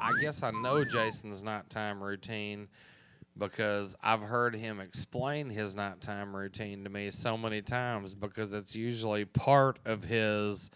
I 0.00 0.12
guess 0.20 0.42
I 0.42 0.50
know 0.50 0.84
Jason's 0.84 1.42
nighttime 1.42 2.02
routine 2.02 2.68
because 3.36 3.96
I've 4.02 4.22
heard 4.22 4.54
him 4.54 4.78
explain 4.80 5.48
his 5.50 5.74
nighttime 5.74 6.34
routine 6.36 6.84
to 6.84 6.90
me 6.90 7.10
so 7.10 7.36
many 7.36 7.62
times 7.62 8.14
because 8.14 8.54
it's 8.54 8.76
usually 8.76 9.24
part 9.24 9.78
of 9.84 10.04
his 10.04 10.70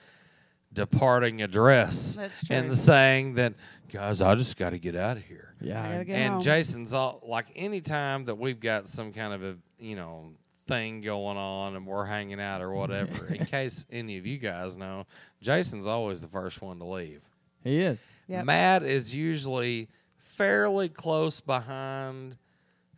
departing 0.73 1.41
address 1.41 2.15
That's 2.17 2.45
true. 2.47 2.57
and 2.57 2.77
saying 2.77 3.35
that, 3.35 3.55
guys, 3.93 4.21
I 4.21 4.35
just 4.35 4.57
got 4.57 4.71
to 4.71 4.79
get 4.79 4.97
out 4.97 5.17
of 5.17 5.23
here. 5.25 5.48
Yeah. 5.61 6.01
I 6.01 6.05
get 6.05 6.15
and 6.15 6.33
home. 6.35 6.43
Jason's 6.43 6.95
all 6.95 7.21
like 7.27 7.47
anytime 7.57 8.25
that 8.27 8.37
we've 8.37 8.61
got 8.61 8.89
some 8.89 9.13
kind 9.13 9.33
of 9.33 9.43
a 9.43 9.57
you 9.79 9.97
know 9.97 10.33
thing 10.67 11.01
going 11.01 11.37
on 11.37 11.77
and 11.77 11.87
we're 11.87 12.05
hanging 12.05 12.41
out 12.41 12.61
or 12.61 12.73
whatever. 12.73 13.27
in 13.27 13.45
case 13.47 13.87
any 13.91 14.19
of 14.19 14.27
you 14.27 14.39
guys 14.39 14.77
know, 14.77 15.07
Jason's 15.41 15.87
always 15.87 16.21
the 16.21 16.29
first 16.29 16.61
one 16.61 16.79
to 16.79 16.85
leave. 16.85 17.23
he 17.65 17.81
is. 17.81 18.05
Yep. 18.29 18.45
Matt 18.45 18.83
is 18.83 19.15
usually 19.15 19.89
fairly 20.19 20.89
close 20.89 21.41
behind, 21.41 22.37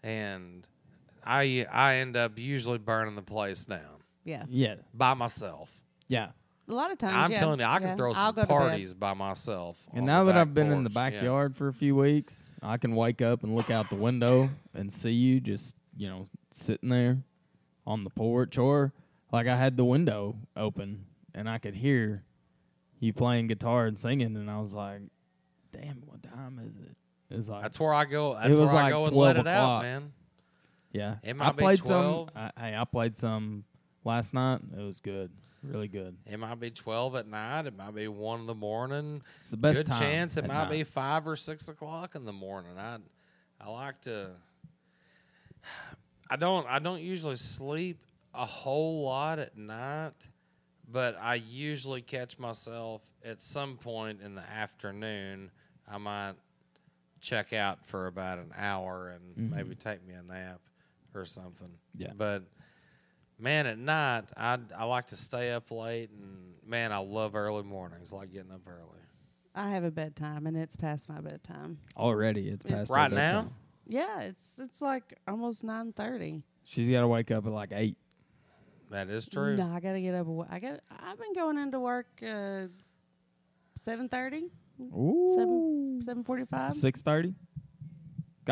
and 0.02 0.66
I 1.24 1.66
I 1.70 1.96
end 1.96 2.16
up 2.16 2.38
usually 2.38 2.78
burning 2.78 3.14
the 3.14 3.22
place 3.22 3.64
down 3.64 4.02
yeah. 4.24 4.44
Yeah. 4.48 4.74
by 4.92 5.14
myself. 5.14 5.70
Yeah. 6.08 6.30
A 6.70 6.74
lot 6.74 6.92
of 6.92 6.98
times. 6.98 7.14
I'm 7.16 7.32
yeah, 7.32 7.38
telling 7.40 7.58
you, 7.60 7.66
I 7.66 7.78
can 7.78 7.88
yeah. 7.88 7.96
throw 7.96 8.10
I'll 8.10 8.14
some 8.14 8.34
go 8.36 8.42
to 8.42 8.46
bed. 8.46 8.54
parties 8.54 8.94
by 8.94 9.12
myself. 9.14 9.78
And 9.92 10.06
now 10.06 10.24
that 10.24 10.36
I've 10.36 10.54
been 10.54 10.70
in 10.70 10.84
the 10.84 10.90
porch. 10.90 11.12
Yeah. 11.12 11.18
backyard 11.18 11.56
for 11.56 11.66
a 11.68 11.72
few 11.72 11.96
weeks, 11.96 12.48
I 12.62 12.76
can 12.76 12.94
wake 12.94 13.20
up 13.20 13.42
and 13.42 13.56
look 13.56 13.70
out 13.70 13.90
the 13.90 13.96
window 13.96 14.50
and 14.72 14.92
see 14.92 15.10
you 15.10 15.40
just, 15.40 15.76
you 15.96 16.08
know, 16.08 16.26
sitting 16.52 16.88
there 16.88 17.18
on 17.86 18.04
the 18.04 18.10
porch 18.10 18.56
or 18.56 18.92
like 19.32 19.48
I 19.48 19.56
had 19.56 19.76
the 19.76 19.84
window 19.84 20.36
open 20.56 21.06
and 21.34 21.48
I 21.48 21.58
could 21.58 21.74
hear 21.74 22.22
you 23.00 23.12
playing 23.12 23.48
guitar 23.48 23.86
and 23.86 23.98
singing 23.98 24.36
and 24.36 24.50
I 24.50 24.60
was 24.60 24.74
like, 24.74 25.00
"Damn, 25.72 26.02
what 26.06 26.22
time 26.22 26.60
is 26.64 26.76
it?" 26.76 26.96
It 27.30 27.36
was 27.36 27.48
like 27.48 27.62
That's 27.62 27.80
where 27.80 27.94
I 27.94 28.04
go. 28.04 28.34
That's 28.34 28.50
was 28.50 28.58
where 28.58 28.68
I 28.68 28.72
like 28.82 28.92
go 28.92 29.06
and 29.06 29.16
let 29.16 29.32
12 29.34 29.46
it 29.46 29.50
out, 29.50 29.62
o'clock. 29.62 29.82
man. 29.82 30.12
yeah. 30.92 31.14
it 31.22 31.36
I 31.40 31.52
be 31.52 31.62
played 31.62 31.82
12. 31.82 32.28
some 32.34 32.42
I, 32.56 32.60
hey, 32.60 32.76
I 32.76 32.84
played 32.84 33.16
some 33.16 33.64
last 34.04 34.34
night. 34.34 34.60
It 34.76 34.82
was 34.82 35.00
good. 35.00 35.30
Really 35.62 35.88
good. 35.88 36.16
It 36.26 36.38
might 36.38 36.58
be 36.58 36.70
twelve 36.70 37.14
at 37.16 37.26
night. 37.26 37.66
It 37.66 37.76
might 37.76 37.94
be 37.94 38.08
one 38.08 38.40
in 38.40 38.46
the 38.46 38.54
morning. 38.54 39.22
It's 39.38 39.50
the 39.50 39.56
best 39.58 39.80
Good 39.80 39.86
time. 39.86 39.98
chance 40.00 40.36
it 40.36 40.46
might 40.46 40.70
be 40.70 40.84
five 40.84 41.26
or 41.26 41.36
six 41.36 41.68
o'clock 41.68 42.14
in 42.14 42.24
the 42.24 42.32
morning. 42.32 42.78
I 42.78 42.96
I 43.60 43.68
like 43.70 44.00
to. 44.02 44.30
I 46.30 46.36
don't 46.36 46.66
I 46.66 46.78
don't 46.78 47.02
usually 47.02 47.36
sleep 47.36 47.98
a 48.32 48.46
whole 48.46 49.04
lot 49.04 49.38
at 49.38 49.56
night, 49.58 50.14
but 50.90 51.18
I 51.20 51.34
usually 51.34 52.00
catch 52.00 52.38
myself 52.38 53.02
at 53.24 53.42
some 53.42 53.76
point 53.76 54.20
in 54.22 54.34
the 54.34 54.48
afternoon. 54.48 55.50
I 55.90 55.98
might 55.98 56.34
check 57.20 57.52
out 57.52 57.86
for 57.86 58.06
about 58.06 58.38
an 58.38 58.52
hour 58.56 59.10
and 59.10 59.50
maybe 59.50 59.74
take 59.74 60.06
me 60.06 60.14
a 60.14 60.22
nap 60.22 60.60
or 61.14 61.26
something. 61.26 61.68
Mm-hmm. 61.68 62.02
Yeah. 62.02 62.12
But 62.16 62.44
man, 63.40 63.66
at 63.66 63.78
night 63.78 64.24
I 64.36 64.58
I 64.76 64.84
like 64.84 65.06
to 65.08 65.16
stay 65.16 65.52
up 65.52 65.70
late 65.70 66.10
and 66.10 66.54
man, 66.66 66.92
I 66.92 66.98
love 66.98 67.34
early 67.34 67.62
mornings. 67.62 68.12
I 68.12 68.16
like 68.16 68.32
getting 68.32 68.52
up 68.52 68.62
early. 68.66 68.98
I 69.54 69.70
have 69.70 69.82
a 69.82 69.90
bedtime, 69.90 70.46
and 70.46 70.56
it's 70.56 70.76
past 70.76 71.08
my 71.08 71.20
bedtime. 71.20 71.78
Already, 71.96 72.48
it's 72.48 72.64
It's- 72.64 72.78
past 72.78 72.90
Right 72.90 73.10
her 73.10 73.16
now? 73.16 73.52
Yeah, 73.86 74.20
it's 74.20 74.58
it's 74.60 74.80
like 74.80 75.18
almost 75.26 75.64
nine 75.64 75.92
thirty. 75.92 76.44
She's 76.62 76.88
got 76.88 77.00
to 77.00 77.08
wake 77.08 77.30
up 77.32 77.44
at 77.46 77.52
like 77.52 77.70
eight. 77.72 77.96
That 78.90 79.08
is 79.08 79.26
true. 79.26 79.56
No, 79.56 79.72
I 79.72 79.80
gotta 79.80 80.00
get 80.00 80.14
up. 80.14 80.26
awa- 80.28 80.46
I 80.50 80.58
got. 80.60 80.80
I've 80.90 81.18
been 81.18 81.32
going 81.34 81.58
into 81.58 81.80
work 81.80 82.06
uh, 82.22 82.66
seven 83.80 84.08
thirty, 84.08 84.50
Ooh. 84.80 85.34
seven 85.36 86.00
seven 86.04 86.24
forty 86.24 86.44
five. 86.44 86.74
Six 86.74 87.02
thirty. 87.02 87.34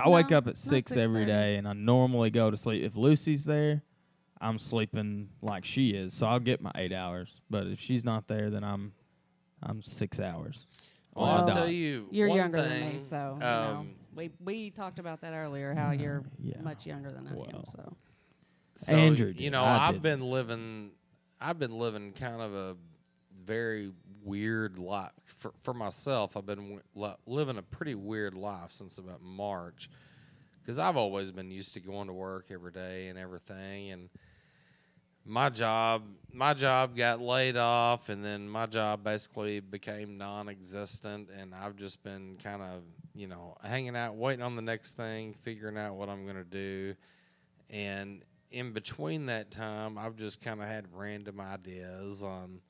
I 0.00 0.08
wake 0.08 0.30
No, 0.30 0.38
up 0.38 0.44
at 0.44 0.50
not 0.50 0.56
six 0.58 0.92
every 0.96 1.24
6:30. 1.24 1.26
day, 1.26 1.56
and 1.56 1.66
I 1.66 1.72
normally 1.72 2.30
go 2.30 2.50
to 2.52 2.56
sleep. 2.56 2.84
If 2.84 2.94
Lucy's 2.94 3.44
there, 3.44 3.82
I'm 4.40 4.58
sleeping 4.58 5.30
like 5.42 5.64
she 5.64 5.90
is, 5.90 6.14
so 6.14 6.26
I'll 6.26 6.40
get 6.40 6.60
my 6.60 6.72
eight 6.76 6.92
hours. 6.92 7.40
But 7.50 7.66
if 7.66 7.80
she's 7.80 8.04
not 8.04 8.28
there, 8.28 8.50
then 8.50 8.64
I'm 8.64 8.92
I'm 9.62 9.82
six 9.82 10.20
hours. 10.20 10.66
Well, 11.14 11.26
I'll 11.26 11.46
the 11.46 11.52
tell 11.52 11.64
dot. 11.64 11.74
you, 11.74 12.06
You're 12.10 12.28
one 12.28 12.36
younger 12.38 12.62
thing, 12.62 12.80
than 12.80 12.92
me, 12.94 12.98
so 13.00 13.32
you 13.34 13.40
know, 13.40 13.76
um, 13.80 13.90
we 14.14 14.30
we 14.38 14.70
talked 14.70 14.98
about 15.00 15.20
that 15.22 15.32
earlier. 15.34 15.74
How 15.74 15.90
you're 15.90 16.22
yeah. 16.40 16.60
much 16.60 16.86
younger 16.86 17.10
than 17.10 17.26
I 17.26 17.30
am. 17.32 17.64
So 17.64 17.96
So, 18.76 18.94
Andrew 18.94 19.32
you 19.36 19.50
know, 19.50 19.62
I 19.64 19.78
I've 19.86 19.88
didn't. 19.94 20.02
been 20.02 20.20
living, 20.30 20.90
I've 21.40 21.58
been 21.58 21.76
living 21.78 22.12
kind 22.12 22.40
of 22.40 22.54
a 22.54 22.76
very 23.44 23.92
weird 24.22 24.78
life 24.78 25.10
for 25.24 25.52
for 25.62 25.74
myself. 25.74 26.36
I've 26.36 26.46
been 26.46 26.58
w- 26.76 26.80
li- 26.94 27.16
living 27.26 27.56
a 27.58 27.62
pretty 27.62 27.96
weird 27.96 28.34
life 28.34 28.70
since 28.70 28.98
about 28.98 29.20
March, 29.20 29.88
because 30.62 30.78
I've 30.78 30.96
always 30.96 31.32
been 31.32 31.50
used 31.50 31.74
to 31.74 31.80
going 31.80 32.06
to 32.06 32.12
work 32.12 32.46
every 32.52 32.70
day 32.70 33.08
and 33.08 33.18
everything, 33.18 33.90
and 33.90 34.08
my 35.28 35.50
job, 35.50 36.02
my 36.32 36.54
job 36.54 36.96
got 36.96 37.20
laid 37.20 37.56
off, 37.56 38.08
and 38.08 38.24
then 38.24 38.48
my 38.48 38.66
job 38.66 39.04
basically 39.04 39.60
became 39.60 40.18
non-existent, 40.18 41.28
and 41.38 41.54
I've 41.54 41.76
just 41.76 42.02
been 42.02 42.36
kind 42.42 42.62
of, 42.62 42.82
you 43.14 43.28
know, 43.28 43.56
hanging 43.62 43.94
out, 43.94 44.16
waiting 44.16 44.42
on 44.42 44.56
the 44.56 44.62
next 44.62 44.94
thing, 44.94 45.34
figuring 45.34 45.76
out 45.76 45.94
what 45.94 46.08
I'm 46.08 46.26
gonna 46.26 46.44
do. 46.44 46.94
And 47.70 48.24
in 48.50 48.72
between 48.72 49.26
that 49.26 49.50
time 49.50 49.98
i've 49.98 50.16
just 50.16 50.40
kind 50.40 50.60
of 50.60 50.66
had 50.66 50.86
random 50.92 51.40
ideas 51.40 52.22
on 52.22 52.60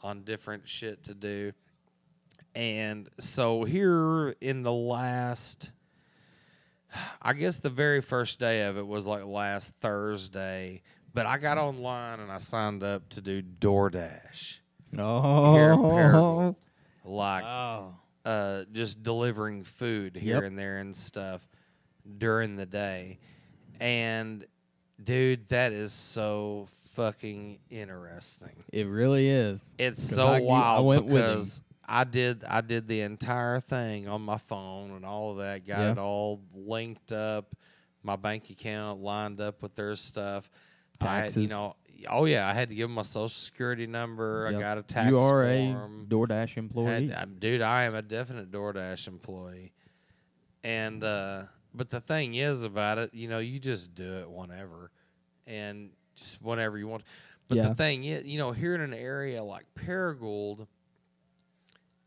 on 0.00 0.22
different 0.22 0.68
shit 0.68 1.02
to 1.02 1.12
do. 1.12 1.52
And 2.54 3.08
so 3.18 3.64
here 3.64 4.36
in 4.40 4.62
the 4.62 4.72
last 4.72 5.70
i 7.20 7.32
guess 7.32 7.58
the 7.58 7.70
very 7.70 8.00
first 8.00 8.38
day 8.38 8.62
of 8.62 8.78
it 8.78 8.86
was 8.86 9.06
like 9.06 9.24
last 9.24 9.74
thursday 9.80 10.82
but 11.18 11.26
i 11.26 11.36
got 11.38 11.58
online 11.58 12.20
and 12.20 12.30
i 12.32 12.38
signed 12.38 12.82
up 12.82 13.08
to 13.08 13.20
do 13.20 13.42
doordash 13.42 14.58
Oh, 14.96 15.54
here 15.54 16.54
like 17.04 17.44
oh, 17.44 17.94
uh, 18.24 18.64
just 18.72 19.02
delivering 19.02 19.64
food 19.64 20.16
here 20.16 20.36
Yep. 20.36 20.44
and 20.44 20.58
there 20.58 20.78
and 20.78 20.94
stuff 20.96 21.46
during 22.18 22.56
the 22.56 22.64
day. 22.66 23.18
And 23.80 24.44
dude, 25.02 25.48
that 25.50 25.72
is 25.72 25.92
so 25.92 26.68
fucking 26.92 27.58
interesting. 27.70 28.64
it 28.72 28.86
really 28.86 29.28
is. 29.28 29.74
It's 29.78 30.02
so 30.02 30.26
I- 30.26 30.38
you- 30.38 30.44
I 30.48 30.48
wild 30.48 30.86
went 30.86 31.06
with 31.06 31.58
him. 31.58 31.64
I 31.86 32.04
did 32.04 32.44
I 32.44 32.60
did 32.62 32.88
the 32.88 33.00
entire 33.02 33.60
thing 33.60 34.08
on 34.08 34.22
my 34.22 34.38
phone 34.38 34.90
and 34.92 35.04
all 35.04 35.32
of 35.32 35.36
that. 35.38 35.66
Got 35.66 35.78
Yeah. 35.80 35.92
it 35.92 35.98
all 35.98 36.40
linked 36.54 37.12
up, 37.12 37.54
my 38.02 38.16
bank 38.16 38.50
account 38.50 39.00
lined 39.02 39.40
up 39.40 39.62
with 39.62 39.74
their 39.74 39.94
stuff. 39.96 40.50
I 41.00 41.16
you 41.16 41.20
Taxes. 41.22 41.50
know, 41.50 41.76
oh 42.08 42.24
yeah, 42.24 42.48
I 42.48 42.52
had 42.54 42.68
to 42.70 42.74
give 42.74 42.88
them 42.88 42.94
my 42.94 43.02
social 43.02 43.28
security 43.28 43.86
number. 43.86 44.48
Yep. 44.50 44.58
I 44.58 44.62
got 44.62 44.78
a 44.78 44.82
tax 44.82 45.08
You 45.10 45.18
are 45.18 45.44
a 45.44 45.72
form. 45.72 46.06
DoorDash 46.08 46.56
employee. 46.56 47.08
Had- 47.08 47.18
I'm- 47.18 47.36
dude, 47.38 47.62
I 47.62 47.84
am 47.84 47.94
a 47.94 48.02
definite 48.02 48.50
DoorDash 48.50 49.06
employee. 49.08 49.72
And 50.64 51.02
uh 51.04 51.44
but 51.74 51.90
the 51.90 52.00
thing 52.00 52.34
is 52.34 52.62
about 52.64 52.98
it, 52.98 53.14
you 53.14 53.28
know, 53.28 53.38
you 53.38 53.58
just 53.60 53.94
do 53.94 54.18
it 54.18 54.30
whenever 54.30 54.90
and 55.46 55.90
just 56.16 56.42
whenever 56.42 56.76
you 56.78 56.88
want. 56.88 57.04
But 57.46 57.56
Yeah. 57.58 57.68
the 57.68 57.74
thing 57.74 58.04
is, 58.04 58.26
you 58.26 58.38
know, 58.38 58.50
here 58.52 58.74
in 58.74 58.80
an 58.80 58.92
area 58.94 59.42
like 59.44 59.66
Paragould, 59.74 60.66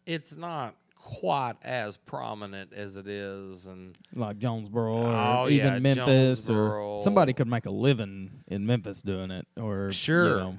it's 0.05 0.35
not 0.35 0.75
quite 1.03 1.55
as 1.63 1.97
prominent 1.97 2.73
as 2.73 2.95
it 2.95 3.07
is 3.07 3.65
and 3.65 3.97
like 4.13 4.37
Jonesboro 4.37 4.93
or 4.93 5.07
Oh, 5.15 5.47
even 5.49 5.65
yeah, 5.73 5.79
Memphis 5.79 6.45
Jonesboro. 6.45 6.95
or 6.95 6.99
somebody 7.01 7.33
could 7.33 7.47
make 7.47 7.65
a 7.65 7.71
living 7.71 8.43
in 8.47 8.65
Memphis 8.65 9.01
doing 9.01 9.31
it 9.31 9.47
or 9.59 9.91
Sure. 9.91 10.29
you 10.29 10.35
know, 10.35 10.57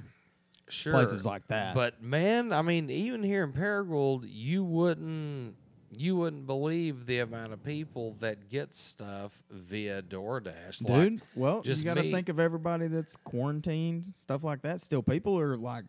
sure 0.69 0.93
places 0.93 1.25
like 1.25 1.47
that. 1.47 1.75
But 1.75 2.01
man, 2.03 2.51
I 2.53 2.61
mean, 2.61 2.89
even 2.89 3.23
here 3.23 3.43
in 3.43 3.53
Paragould, 3.53 4.25
you 4.27 4.63
wouldn't 4.63 5.55
you 5.95 6.15
wouldn't 6.15 6.47
believe 6.47 7.05
the 7.05 7.19
amount 7.19 7.53
of 7.53 7.63
people 7.63 8.15
that 8.19 8.49
get 8.49 8.75
stuff 8.75 9.43
via 9.51 10.01
DoorDash. 10.01 10.81
Like, 10.81 10.87
dude, 10.87 11.21
well, 11.35 11.61
just 11.61 11.83
you 11.83 11.85
got 11.85 12.01
to 12.01 12.11
think 12.11 12.29
of 12.29 12.39
everybody 12.39 12.87
that's 12.87 13.15
quarantined, 13.15 14.07
stuff 14.07 14.43
like 14.43 14.63
that. 14.63 14.81
Still, 14.81 15.03
people 15.03 15.37
are 15.39 15.55
like 15.55 15.85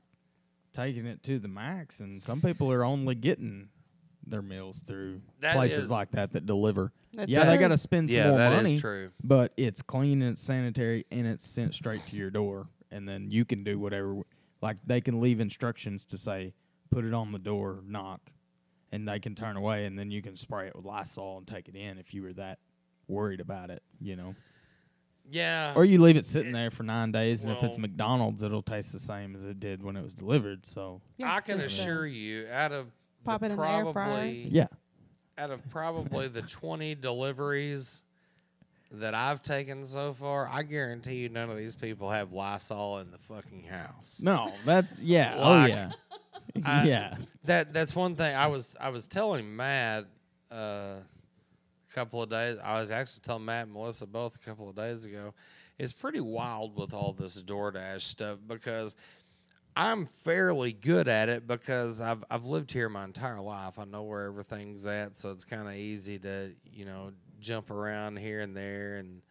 taking 0.74 1.07
it 1.07 1.22
to 1.22 1.38
the 1.38 1.48
max, 1.48 2.00
and 2.00 2.22
some 2.22 2.42
people 2.42 2.70
are 2.70 2.84
only 2.84 3.14
getting 3.14 3.68
their 4.26 4.42
meals 4.42 4.80
through 4.86 5.20
That 5.40 5.54
places 5.54 5.84
is- 5.86 5.90
like 5.90 6.10
that 6.12 6.32
that 6.32 6.46
deliver. 6.46 6.92
That's 7.12 7.30
yeah, 7.30 7.44
they 7.44 7.52
true. 7.56 7.60
got 7.60 7.68
to 7.68 7.78
spend 7.78 8.10
some 8.10 8.18
yeah, 8.18 8.28
more 8.30 8.38
that 8.38 8.52
is 8.52 8.56
money, 8.62 8.78
true. 8.78 9.10
but 9.22 9.52
it's 9.56 9.82
clean 9.82 10.20
and 10.22 10.32
it's 10.32 10.42
sanitary 10.42 11.06
and 11.12 11.26
it's 11.26 11.46
sent 11.46 11.72
straight 11.74 12.04
to 12.08 12.16
your 12.16 12.30
door, 12.30 12.66
and 12.90 13.08
then 13.08 13.30
you 13.30 13.44
can 13.44 13.62
do 13.62 13.78
whatever. 13.78 14.16
Like 14.60 14.78
they 14.84 15.00
can 15.00 15.20
leave 15.20 15.38
instructions 15.40 16.04
to 16.06 16.18
say, 16.18 16.54
put 16.90 17.04
it 17.04 17.14
on 17.14 17.30
the 17.30 17.38
door, 17.38 17.82
knock, 17.86 18.20
and 18.90 19.06
they 19.06 19.20
can 19.20 19.34
turn 19.36 19.56
away, 19.56 19.84
and 19.86 19.96
then 19.98 20.10
you 20.10 20.22
can 20.22 20.36
spray 20.36 20.66
it 20.66 20.74
with 20.74 20.84
Lysol 20.84 21.38
and 21.38 21.46
take 21.46 21.68
it 21.68 21.76
in 21.76 21.98
if 21.98 22.12
you 22.14 22.22
were 22.22 22.32
that 22.32 22.58
worried 23.06 23.40
about 23.40 23.70
it, 23.70 23.82
you 24.00 24.16
know. 24.16 24.34
Yeah. 25.30 25.72
Or 25.74 25.84
you 25.84 26.00
leave 26.00 26.16
it 26.16 26.26
sitting 26.26 26.52
there 26.52 26.70
for 26.70 26.82
nine 26.82 27.10
days, 27.12 27.44
and 27.44 27.52
if 27.52 27.62
it's 27.62 27.78
well- 27.78 27.82
McDonald's, 27.82 28.42
it'll 28.42 28.62
taste 28.62 28.92
the 28.92 29.00
same 29.00 29.34
as 29.36 29.42
it 29.42 29.58
did 29.60 29.82
when 29.82 29.96
it 29.96 30.02
was 30.02 30.14
delivered. 30.14 30.66
So 30.66 31.00
Yeah, 31.16 31.34
I 31.34 31.40
can 31.40 31.60
just, 31.60 31.78
uh, 31.78 31.82
assure 31.82 32.06
you, 32.06 32.46
out 32.48 32.72
of 32.72 32.88
pop 33.24 33.40
the 33.40 33.46
it 33.46 33.50
in 33.52 33.56
the 33.58 33.62
air 33.68 33.82
fryer. 33.82 33.92
probably 33.92 34.48
yeah, 34.50 34.66
out 35.38 35.50
of 35.50 35.68
probably 35.70 36.28
the 36.28 36.42
twenty 36.42 36.94
deliveries 36.94 38.02
that 38.92 39.14
I've 39.14 39.42
taken 39.42 39.84
so 39.84 40.12
far, 40.12 40.48
I 40.48 40.62
guarantee 40.62 41.16
you 41.16 41.28
none 41.28 41.50
of 41.50 41.56
these 41.56 41.74
people 41.74 42.10
have 42.10 42.32
Lysol 42.32 42.98
in 42.98 43.10
the 43.10 43.18
fucking 43.18 43.64
house. 43.64 44.20
no, 44.22 44.52
that's 44.64 44.98
yeah, 45.00 45.34
oh 45.36 45.64
yeah, 45.64 45.90
I- 46.64 46.84
yeah, 46.86 47.16
That 47.44 47.72
that's 47.72 47.94
one 47.96 48.14
thing 48.14 48.36
I 48.36 48.46
was 48.46 48.76
I 48.80 48.90
was 48.90 49.06
telling 49.08 49.54
Matt 49.56 50.04
uh, 50.52 50.56
a 51.00 51.02
couple 51.92 52.22
of 52.22 52.30
days. 52.30 52.58
I 52.62 52.78
was 52.78 52.92
actually 52.92 53.22
telling 53.22 53.44
Matt 53.44 53.64
and 53.64 53.72
Melissa 53.72 54.06
both 54.06 54.36
a 54.36 54.38
couple 54.38 54.68
of 54.68 54.76
days 54.76 55.04
ago. 55.06 55.34
It's 55.76 55.92
pretty 55.92 56.20
wild 56.20 56.76
with 56.76 56.94
all 56.94 57.12
this 57.12 57.42
DoorDash 57.42 58.02
stuff 58.02 58.38
because 58.46 58.94
I'm 59.76 60.06
fairly 60.06 60.72
good 60.72 61.08
at 61.08 61.28
it 61.28 61.46
because 61.46 62.00
I've 62.00 62.24
I've 62.30 62.44
lived 62.44 62.72
here 62.72 62.88
my 62.88 63.04
entire 63.04 63.40
life. 63.40 63.78
I 63.78 63.84
know 63.84 64.02
where 64.02 64.26
everything's 64.26 64.86
at, 64.86 65.18
so 65.18 65.30
it's 65.30 65.44
kind 65.44 65.66
of 65.66 65.74
easy 65.74 66.18
to 66.20 66.52
you 66.72 66.84
know 66.84 67.12
jump 67.40 67.70
around 67.70 68.18
here 68.18 68.40
and 68.40 68.56
there 68.56 68.96
and 68.96 69.22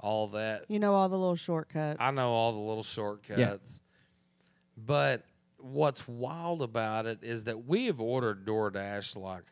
all 0.00 0.28
that. 0.28 0.64
You 0.68 0.78
know 0.78 0.94
all 0.94 1.08
the 1.08 1.18
little 1.18 1.36
shortcuts. 1.36 1.98
I 2.00 2.10
know 2.12 2.30
all 2.30 2.52
the 2.52 2.58
little 2.58 2.82
shortcuts. 2.82 3.80
Yeah. 3.82 4.82
But 4.86 5.24
what's 5.58 6.08
wild 6.08 6.62
about 6.62 7.06
it 7.06 7.18
is 7.22 7.44
that 7.44 7.66
we 7.66 7.86
have 7.86 8.00
ordered 8.00 8.46
DoorDash 8.46 9.16
like 9.16 9.44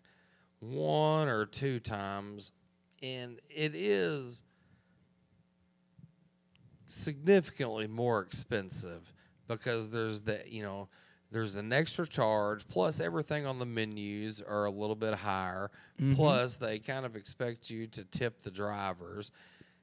one 0.61 1.29
or 1.29 1.45
two 1.45 1.79
times, 1.79 2.53
and 3.03 3.39
it 3.51 3.75
is 3.75 4.43
significantly 6.87 7.87
more 7.87 8.21
expensive 8.21 9.13
because 9.49 9.91
there's 9.91 10.23
the 10.23 10.41
you 10.47 10.63
know 10.63 10.89
there's 11.31 11.55
an 11.55 11.73
extra 11.73 12.07
charge 12.07 12.67
plus 12.69 13.01
everything 13.01 13.47
on 13.47 13.59
the 13.59 13.67
menus 13.67 14.41
are 14.43 14.65
a 14.65 14.71
little 14.71 14.97
bit 14.97 15.15
higher 15.15 15.71
mm-hmm. 16.01 16.15
plus 16.15 16.57
they 16.57 16.79
kind 16.79 17.07
of 17.07 17.17
expect 17.17 17.71
you 17.71 17.87
to 17.87 18.05
tip 18.05 18.41
the 18.43 18.51
drivers 18.51 19.33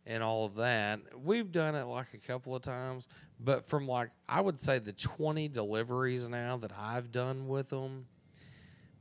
and 0.05 0.24
all 0.24 0.45
of 0.45 0.55
that. 0.55 1.01
We've 1.16 1.51
done 1.51 1.76
it 1.76 1.84
like 1.84 2.14
a 2.14 2.18
couple 2.18 2.55
of 2.55 2.62
times 2.62 3.07
but 3.39 3.66
from 3.66 3.88
like 3.88 4.10
i 4.28 4.41
would 4.41 4.60
say 4.60 4.80
the 4.80 4.93
20 4.93 5.47
deliveries 5.47 6.28
now 6.28 6.57
that 6.57 6.72
i've 6.78 7.12
done 7.12 7.47
with 7.47 7.70
them 7.70 8.05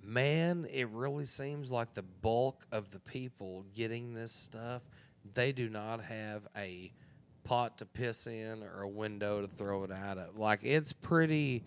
man 0.03 0.67
it 0.73 0.89
really 0.91 1.25
seems 1.25 1.73
like 1.73 1.93
the 1.95 2.03
bulk 2.03 2.65
of 2.71 2.91
the 2.91 3.01
people 3.01 3.65
getting 3.75 4.15
this 4.15 4.33
stuff 4.33 4.83
they 5.35 5.53
do 5.53 5.69
not 5.69 6.03
have 6.03 6.47
a 6.57 6.93
pot 7.49 7.79
to 7.79 7.87
piss 7.87 8.27
in 8.27 8.63
or 8.63 8.83
a 8.83 8.89
window 8.89 9.41
to 9.41 9.49
throw 9.49 9.85
it 9.85 9.91
out 9.91 10.19
of 10.19 10.37
like 10.39 10.61
it's 10.63 10.93
pretty 10.93 11.65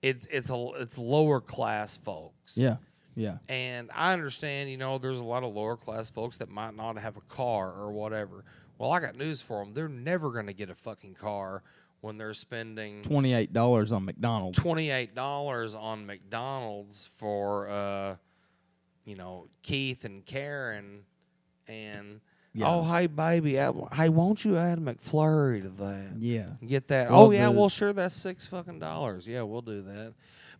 it's 0.00 0.26
it's 0.30 0.50
a 0.50 0.68
it's 0.78 0.96
lower 0.96 1.40
class 1.40 1.96
folks 1.98 2.56
yeah, 2.56 2.76
yeah, 3.14 3.38
and 3.48 3.90
I 3.94 4.12
understand, 4.12 4.70
you 4.70 4.76
know, 4.76 4.98
there's 4.98 5.20
a 5.20 5.24
lot 5.24 5.42
of 5.42 5.54
lower 5.54 5.76
class 5.76 6.10
folks 6.10 6.36
that 6.36 6.50
might 6.50 6.76
not 6.76 6.98
have 6.98 7.16
a 7.16 7.22
car 7.22 7.72
or 7.72 7.90
whatever. 7.90 8.44
Well, 8.78 8.92
I 8.92 9.00
got 9.00 9.16
news 9.16 9.40
for 9.40 9.64
them. 9.64 9.72
They're 9.72 9.88
never 9.88 10.30
going 10.30 10.48
to 10.48 10.52
get 10.52 10.68
a 10.68 10.74
fucking 10.74 11.14
car 11.14 11.62
when 12.02 12.18
they're 12.18 12.34
spending 12.34 13.00
twenty 13.00 13.32
eight 13.32 13.54
dollars 13.54 13.90
on 13.90 14.04
McDonald's. 14.04 14.58
$28 14.58 15.80
on 15.80 16.04
McDonald's 16.04 17.06
for, 17.06 17.68
uh, 17.70 18.16
you 19.06 19.16
know, 19.16 19.48
Keith 19.62 20.04
and 20.04 20.24
Karen. 20.24 21.04
And, 21.66 22.20
Oh, 22.56 22.58
yeah. 22.58 22.68
oh, 22.68 22.82
hey, 22.94 23.06
baby, 23.06 23.58
add- 23.58 23.74
hey, 23.94 24.08
won't 24.08 24.44
you 24.44 24.56
add 24.56 24.78
McFlurry 24.78 25.62
to 25.62 25.68
that? 25.84 26.12
Yeah, 26.18 26.46
Get 26.66 26.88
that? 26.88 27.10
Well, 27.10 27.24
oh 27.26 27.30
yeah, 27.30 27.48
well 27.48 27.68
sure, 27.68 27.92
that's 27.92 28.16
six 28.16 28.46
fucking 28.46 28.78
dollars. 28.78 29.26
Yeah, 29.28 29.42
we'll 29.42 29.62
do 29.62 29.82
that. 29.82 30.14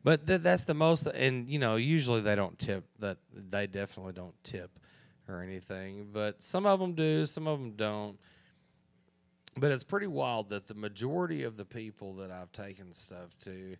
But 0.04 0.26
th- 0.26 0.42
that's 0.42 0.64
the 0.64 0.74
most, 0.74 1.06
and 1.06 1.48
you 1.48 1.58
know, 1.58 1.76
usually 1.76 2.20
they 2.20 2.36
don't 2.36 2.58
tip. 2.58 2.84
That 3.00 3.18
they 3.32 3.66
definitely 3.66 4.12
don't 4.12 4.34
tip 4.44 4.70
or 5.28 5.40
anything. 5.42 6.10
But 6.12 6.42
some 6.42 6.66
of 6.66 6.78
them 6.78 6.94
do, 6.94 7.26
some 7.26 7.46
of 7.48 7.58
them 7.58 7.72
don't. 7.72 8.18
But 9.56 9.72
it's 9.72 9.84
pretty 9.84 10.06
wild 10.06 10.50
that 10.50 10.66
the 10.66 10.74
majority 10.74 11.42
of 11.44 11.56
the 11.56 11.64
people 11.64 12.16
that 12.16 12.30
I've 12.30 12.52
taken 12.52 12.92
stuff 12.92 13.36
to 13.44 13.76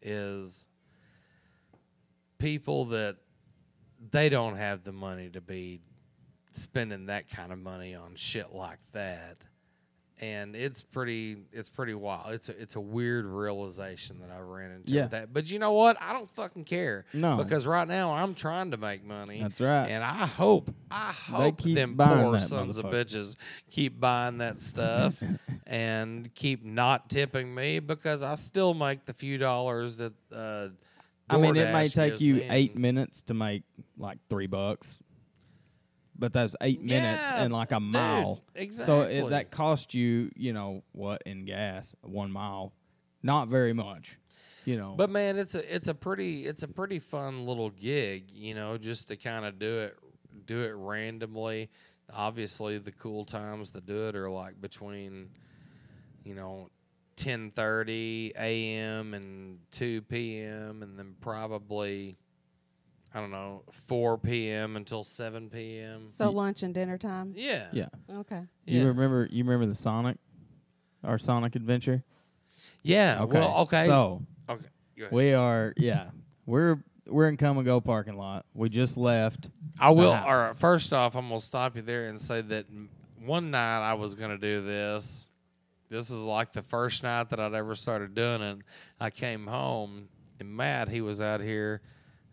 is 0.00 0.68
people 2.38 2.86
that 2.86 3.16
they 4.10 4.28
don't 4.28 4.56
have 4.56 4.84
the 4.84 4.92
money 4.92 5.28
to 5.30 5.40
be 5.40 5.80
spending 6.56 7.06
that 7.06 7.28
kind 7.30 7.52
of 7.52 7.58
money 7.58 7.94
on 7.94 8.14
shit 8.16 8.52
like 8.54 8.78
that. 8.92 9.46
And 10.18 10.56
it's 10.56 10.82
pretty 10.82 11.36
it's 11.52 11.68
pretty 11.68 11.92
wild. 11.92 12.32
It's 12.32 12.48
a, 12.48 12.58
it's 12.58 12.74
a 12.74 12.80
weird 12.80 13.26
realization 13.26 14.20
that 14.20 14.30
i 14.34 14.40
ran 14.40 14.70
into 14.70 14.94
Yeah. 14.94 15.08
that. 15.08 15.30
But 15.34 15.50
you 15.52 15.58
know 15.58 15.72
what? 15.74 15.98
I 16.00 16.14
don't 16.14 16.30
fucking 16.30 16.64
care. 16.64 17.04
No. 17.12 17.36
because 17.36 17.66
right 17.66 17.86
now 17.86 18.12
i'm 18.14 18.34
trying 18.34 18.70
to 18.70 18.78
make 18.78 19.04
money. 19.04 19.42
That's 19.42 19.60
right. 19.60 19.88
and 19.90 20.02
i 20.02 20.24
hope 20.24 20.74
i 20.90 21.12
hope 21.12 21.58
keep 21.58 21.74
them 21.74 21.96
poor 21.98 22.38
sons 22.38 22.78
of 22.78 22.86
bitches 22.86 23.36
keep 23.70 24.00
buying 24.00 24.38
that 24.38 24.58
stuff 24.58 25.22
and 25.66 26.34
keep 26.34 26.64
not 26.64 27.10
tipping 27.10 27.54
me 27.54 27.78
because 27.80 28.22
i 28.22 28.36
still 28.36 28.72
make 28.72 29.04
the 29.04 29.12
few 29.12 29.36
dollars 29.36 29.98
that 29.98 30.12
uh 30.34 30.68
I 31.28 31.38
mean, 31.38 31.56
it 31.56 31.72
may 31.72 31.88
take 31.88 32.20
you 32.20 32.42
eight 32.48 32.76
minutes 32.76 33.20
to 33.22 33.34
make 33.34 33.64
like 33.98 34.18
three 34.30 34.46
bucks, 34.46 35.02
but 36.18 36.32
that's 36.32 36.56
eight 36.60 36.82
minutes 36.82 37.30
Yeah, 37.30 37.42
and 37.42 37.52
like 37.52 37.72
a 37.72 37.80
mile. 37.80 38.42
So 38.70 39.02
exactly. 39.02 39.18
it, 39.18 39.30
that 39.30 39.50
cost 39.50 39.94
you, 39.94 40.30
you 40.34 40.52
know, 40.52 40.82
what 40.92 41.22
in 41.26 41.44
gas 41.44 41.94
one 42.02 42.30
mile? 42.30 42.72
Not 43.22 43.48
very 43.48 43.72
much, 43.72 44.18
you 44.64 44.76
know. 44.76 44.94
But 44.96 45.10
man, 45.10 45.38
it's 45.38 45.54
a 45.54 45.74
it's 45.74 45.88
a 45.88 45.94
pretty 45.94 46.46
it's 46.46 46.62
a 46.62 46.68
pretty 46.68 46.98
fun 46.98 47.46
little 47.46 47.70
gig, 47.70 48.30
you 48.32 48.54
know, 48.54 48.78
just 48.78 49.08
to 49.08 49.16
kind 49.16 49.44
of 49.44 49.58
do 49.58 49.80
it 49.80 49.98
do 50.46 50.62
it 50.62 50.74
randomly. 50.76 51.70
Obviously, 52.12 52.78
the 52.78 52.92
cool 52.92 53.24
times 53.24 53.72
to 53.72 53.80
do 53.80 54.08
it 54.08 54.14
are 54.14 54.30
like 54.30 54.60
between, 54.60 55.30
you 56.22 56.36
know, 56.36 56.70
ten 57.16 57.50
thirty 57.50 58.32
a.m. 58.38 59.12
and 59.12 59.58
two 59.72 60.02
p.m. 60.02 60.84
and 60.84 60.96
then 60.96 61.16
probably, 61.20 62.16
I 63.14 63.20
don't 63.20 63.30
know, 63.30 63.62
four 63.70 64.18
p.m. 64.18 64.76
until 64.76 65.02
seven 65.02 65.48
p.m. 65.48 66.08
So 66.08 66.30
lunch 66.30 66.62
and 66.62 66.74
dinner 66.74 66.98
time. 66.98 67.32
Yeah, 67.34 67.66
yeah, 67.72 67.88
Okay. 68.10 68.42
you 68.66 68.80
yeah. 68.80 68.86
remember 68.86 69.26
you 69.30 69.42
remember 69.44 69.66
the 69.66 69.74
Sonic, 69.74 70.18
our 71.02 71.18
Sonic 71.18 71.56
adventure? 71.56 72.02
yeah. 72.82 73.18
Okay, 73.22 73.38
Well, 73.38 73.56
okay, 73.62 73.84
So 73.86 74.22
okay. 74.50 74.66
Go 74.98 75.02
ahead. 75.04 75.12
we 75.12 75.32
are, 75.32 75.72
yeah, 75.76 76.10
we're 76.46 76.82
we're 77.06 77.28
in 77.28 77.36
come 77.36 77.56
and 77.58 77.64
go 77.64 77.80
parking 77.80 78.16
lot. 78.16 78.44
We 78.54 78.68
just 78.68 78.96
left. 78.96 79.48
I 79.78 79.90
will. 79.90 80.12
house. 80.12 80.52
Or 80.52 80.54
first 80.54 80.92
off, 80.92 81.14
I'm 81.16 81.28
gonna 81.28 81.40
stop 81.40 81.76
you 81.76 81.82
there 81.82 82.08
and 82.08 82.20
say 82.20 82.40
that 82.42 82.66
m- 82.68 82.88
one 83.24 83.50
night 83.50 83.88
I 83.88 83.94
was 83.94 84.14
gonna 84.14 84.38
do 84.38 84.62
this. 84.62 85.30
This 85.88 86.10
is 86.10 86.22
like 86.24 86.52
the 86.52 86.62
first 86.62 87.02
night 87.02 87.28
that 87.30 87.38
I'd 87.40 87.54
ever 87.54 87.74
started 87.76 88.14
doing 88.14 88.42
it. 88.42 88.58
I 89.00 89.10
came 89.10 89.46
home 89.46 90.08
and 90.40 90.54
Matt, 90.56 90.88
he 90.88 91.00
was 91.00 91.20
out 91.20 91.40
here, 91.40 91.80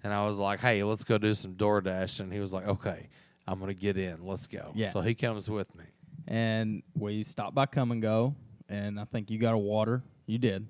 and 0.04 0.14
I 0.14 0.26
was 0.26 0.38
like, 0.40 0.60
"Hey, 0.60 0.84
let's 0.84 1.04
go 1.04 1.18
do 1.18 1.34
some 1.34 1.54
DoorDash," 1.56 2.20
and 2.20 2.32
he 2.32 2.40
was 2.40 2.52
like, 2.54 2.68
"Okay, 2.68 3.10
I'm 3.48 3.60
gonna 3.60 3.74
get 3.74 3.98
in. 3.98 4.26
Let's 4.26 4.48
go." 4.48 4.72
Yeah. 4.76 4.90
So 4.90 5.02
he 5.02 5.14
comes 5.16 5.50
with 5.50 5.74
me. 5.76 5.86
and 6.28 6.84
we 6.96 7.24
stopped 7.24 7.56
by 7.56 7.66
Come 7.66 7.92
and 7.92 8.02
Go, 8.02 8.36
and 8.70 9.00
I 9.00 9.06
think 9.06 9.30
you 9.32 9.38
got 9.40 9.54
a 9.54 9.58
water. 9.58 10.04
You 10.26 10.38
did, 10.38 10.68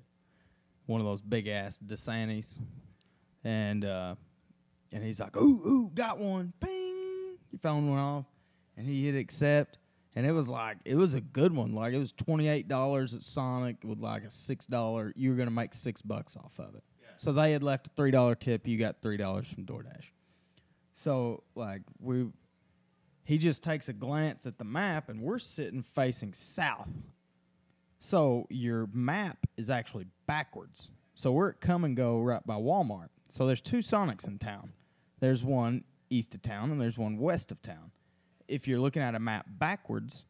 one 0.86 1.00
of 1.00 1.06
those 1.06 1.22
big 1.22 1.46
ass 1.46 1.78
Dasanis, 1.84 2.58
and 3.44 3.84
uh, 3.84 4.14
and 4.92 5.02
he's 5.04 5.20
like, 5.20 5.36
"Ooh, 5.36 5.62
ooh, 5.66 5.90
got 5.94 6.18
one!" 6.18 6.52
Ping, 6.60 7.36
your 7.52 7.58
phone 7.62 7.88
went 7.88 8.00
off, 8.00 8.24
and 8.76 8.86
he 8.88 9.06
hit 9.06 9.14
accept, 9.14 9.78
and 10.16 10.26
it 10.26 10.32
was 10.32 10.48
like 10.48 10.78
it 10.84 10.96
was 10.96 11.14
a 11.14 11.20
good 11.20 11.54
one. 11.54 11.72
Like 11.74 11.94
it 11.94 11.98
was 11.98 12.12
twenty 12.12 12.48
eight 12.48 12.66
dollars 12.68 13.14
at 13.14 13.22
Sonic 13.22 13.76
with 13.84 13.98
like 14.00 14.24
a 14.24 14.30
six 14.30 14.66
dollar. 14.66 15.12
You 15.16 15.30
were 15.30 15.36
gonna 15.36 15.50
make 15.50 15.74
six 15.74 16.02
bucks 16.02 16.36
off 16.36 16.58
of 16.58 16.74
it. 16.74 16.82
So 17.16 17.32
they 17.32 17.52
had 17.52 17.62
left 17.62 17.88
a 17.88 17.90
three 17.96 18.10
dollar 18.10 18.34
tip. 18.34 18.66
You 18.66 18.78
got 18.78 19.02
three 19.02 19.16
dollars 19.16 19.48
from 19.48 19.64
DoorDash. 19.64 20.10
So 20.94 21.42
like 21.54 21.82
we 22.00 22.26
he 23.24 23.38
just 23.38 23.62
takes 23.62 23.88
a 23.88 23.92
glance 23.92 24.46
at 24.46 24.58
the 24.58 24.64
map 24.64 25.08
and 25.08 25.20
we're 25.20 25.38
sitting 25.38 25.82
facing 25.82 26.34
south. 26.34 26.90
So 28.00 28.46
your 28.50 28.88
map 28.92 29.38
is 29.56 29.70
actually 29.70 30.06
backwards. 30.26 30.90
So 31.14 31.32
we're 31.32 31.50
at 31.50 31.60
Come 31.60 31.84
and 31.84 31.96
Go 31.96 32.20
right 32.20 32.46
by 32.46 32.56
Walmart. 32.56 33.08
So 33.30 33.46
there's 33.46 33.62
two 33.62 33.78
Sonics 33.78 34.26
in 34.26 34.38
town. 34.38 34.72
There's 35.20 35.42
one 35.42 35.84
east 36.10 36.34
of 36.34 36.42
town 36.42 36.70
and 36.70 36.80
there's 36.80 36.98
one 36.98 37.18
west 37.18 37.50
of 37.50 37.62
town. 37.62 37.92
If 38.46 38.68
you're 38.68 38.78
looking 38.78 39.00
at 39.00 39.14
a 39.14 39.18
map 39.18 39.46
backwards, 39.48 40.26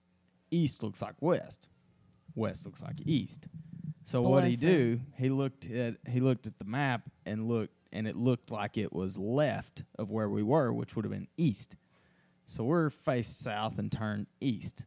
east 0.51 0.83
looks 0.83 1.03
like 1.03 1.15
west. 1.21 1.67
West 2.37 2.65
looks 2.65 2.81
like 2.83 3.01
east. 3.05 3.49
So 4.05 4.23
what 4.23 4.45
he 4.45 4.57
do? 4.57 5.01
He 5.17 5.31
looked 5.31 5.71
at 5.71 5.97
he 6.07 6.21
looked 6.21 6.47
at 6.47 6.59
the 6.59 6.65
map 6.65 7.03
and 7.25 7.49
looked 7.49 7.75
and 7.93 8.07
it 8.07 8.17
looked 8.17 8.51
like 8.51 8.77
it 8.77 8.93
was 8.93 9.17
left 9.17 9.85
of 9.99 10.11
where 10.11 10.29
we 10.29 10.43
were, 10.43 10.73
which 10.73 10.95
would 10.97 11.05
have 11.05 11.13
been 11.13 11.29
east. 11.37 11.77
So 12.47 12.65
we're 12.65 12.91
faced 12.91 13.41
south 13.41 13.79
and 13.79 13.91
turn 13.91 14.27
east. 14.41 14.85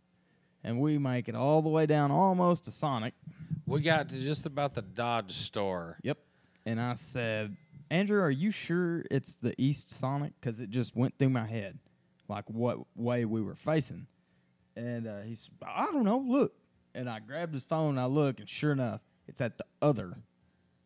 And 0.63 0.79
we 0.79 0.97
make 0.97 1.29
it 1.29 1.35
all 1.35 1.61
the 1.61 1.69
way 1.69 1.85
down 1.85 2.11
almost 2.11 2.65
to 2.65 2.71
Sonic. 2.71 3.13
We 3.65 3.81
got 3.81 4.09
to 4.09 4.19
just 4.19 4.45
about 4.45 4.75
the 4.75 4.81
Dodge 4.81 5.31
store. 5.31 5.97
Yep. 6.03 6.17
And 6.65 6.81
I 6.81 6.93
said, 6.95 7.55
Andrew, 7.89 8.21
are 8.21 8.31
you 8.31 8.51
sure 8.51 9.05
it's 9.09 9.35
the 9.35 9.53
East 9.57 9.89
Sonic? 9.89 10.33
Because 10.39 10.59
it 10.59 10.69
just 10.69 10.95
went 10.95 11.17
through 11.17 11.29
my 11.29 11.45
head, 11.45 11.79
like 12.27 12.49
what 12.49 12.79
way 12.95 13.23
we 13.23 13.41
were 13.41 13.55
facing. 13.55 14.07
And 14.75 15.07
uh, 15.07 15.21
he's, 15.21 15.49
I 15.65 15.85
don't 15.85 16.03
know, 16.03 16.17
look. 16.19 16.53
And 16.93 17.09
I 17.09 17.19
grabbed 17.19 17.53
his 17.53 17.63
phone 17.63 17.91
and 17.91 17.99
I 17.99 18.05
look, 18.05 18.39
and 18.39 18.49
sure 18.49 18.71
enough, 18.71 19.01
it's 19.27 19.41
at 19.41 19.57
the 19.57 19.65
other 19.81 20.17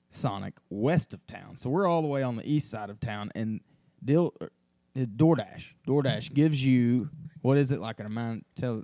Sonic 0.09 0.55
west 0.69 1.13
of 1.13 1.25
town. 1.25 1.55
So 1.55 1.69
we're 1.69 1.87
all 1.87 2.01
the 2.01 2.07
way 2.07 2.21
on 2.23 2.35
the 2.35 2.49
east 2.49 2.69
side 2.69 2.89
of 2.89 2.99
town. 2.99 3.31
And 3.33 3.61
Dil, 4.03 4.33
er, 4.41 4.51
DoorDash, 4.97 5.73
DoorDash 5.87 6.33
gives 6.33 6.63
you, 6.63 7.09
what 7.41 7.57
is 7.57 7.71
it, 7.71 7.79
like 7.79 7.99
an 7.99 8.05
amount? 8.05 8.45
Tell, 8.55 8.83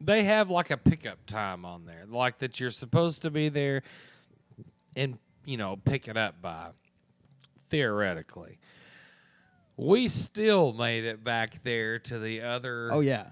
They 0.00 0.24
have 0.24 0.50
like 0.50 0.70
a 0.70 0.76
pickup 0.76 1.24
time 1.26 1.64
on 1.64 1.86
there, 1.86 2.04
like 2.06 2.38
that 2.38 2.60
you're 2.60 2.70
supposed 2.70 3.22
to 3.22 3.30
be 3.30 3.48
there 3.48 3.82
and 4.96 5.18
you 5.44 5.56
know 5.56 5.76
pick 5.76 6.08
it 6.08 6.16
up 6.16 6.42
by. 6.42 6.70
Theoretically, 7.68 8.58
we 9.76 10.08
still 10.08 10.72
made 10.72 11.04
it 11.04 11.22
back 11.22 11.62
there 11.62 12.00
to 12.00 12.18
the 12.18 12.42
other. 12.42 12.90
oh, 12.92 12.98
yeah. 12.98 13.26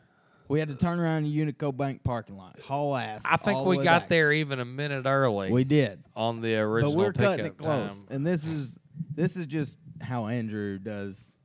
We 0.48 0.58
had 0.58 0.68
to 0.68 0.74
turn 0.74 0.98
around 0.98 1.26
in 1.26 1.32
Unico 1.32 1.76
Bank 1.76 2.02
parking 2.02 2.36
lot, 2.36 2.58
haul 2.60 2.96
ass. 2.96 3.22
I 3.26 3.36
think 3.36 3.58
all 3.58 3.64
the 3.64 3.70
we 3.70 3.78
way 3.78 3.84
got 3.84 4.02
back. 4.02 4.08
there 4.08 4.32
even 4.32 4.60
a 4.60 4.64
minute 4.64 5.04
early. 5.06 5.50
We 5.52 5.64
did. 5.64 6.02
on 6.16 6.40
the 6.40 6.56
original. 6.56 6.94
but 6.94 6.98
original 6.98 7.04
we're 7.04 7.12
pickup 7.12 7.30
cutting 7.30 7.46
it 7.46 7.58
close. 7.58 8.02
time. 8.04 8.16
And 8.16 8.26
this 8.26 8.46
is 8.46 8.78
this 9.14 9.36
is 9.36 9.46
just 9.46 9.78
how 10.00 10.26
Andrew 10.26 10.78
does. 10.78 11.38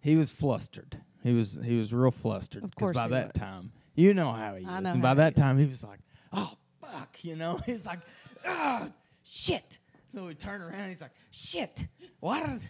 He 0.00 0.16
was 0.16 0.30
flustered. 0.32 1.00
He 1.22 1.32
was 1.32 1.58
he 1.62 1.78
was 1.78 1.92
real 1.92 2.10
flustered. 2.10 2.64
Of 2.64 2.74
course 2.76 2.94
by 2.94 3.04
he 3.04 3.10
that 3.10 3.32
was. 3.34 3.48
time, 3.48 3.72
you 3.94 4.14
know 4.14 4.32
how 4.32 4.54
he 4.54 4.62
is. 4.64 4.68
I 4.70 4.80
know 4.80 4.90
and 4.92 5.02
by 5.02 5.08
how 5.08 5.14
he 5.14 5.18
that 5.18 5.32
is. 5.34 5.38
time, 5.38 5.58
he 5.58 5.66
was 5.66 5.84
like, 5.84 6.00
"Oh 6.32 6.52
fuck," 6.80 7.24
you 7.24 7.36
know. 7.36 7.60
He's 7.66 7.84
like, 7.84 7.98
"Ah, 8.46 8.88
shit." 9.22 9.78
So 10.14 10.26
we 10.26 10.34
turn 10.34 10.62
around. 10.62 10.88
He's 10.88 11.02
like, 11.02 11.10
"Shit, 11.30 11.86
why 12.20 12.46
does?" 12.46 12.66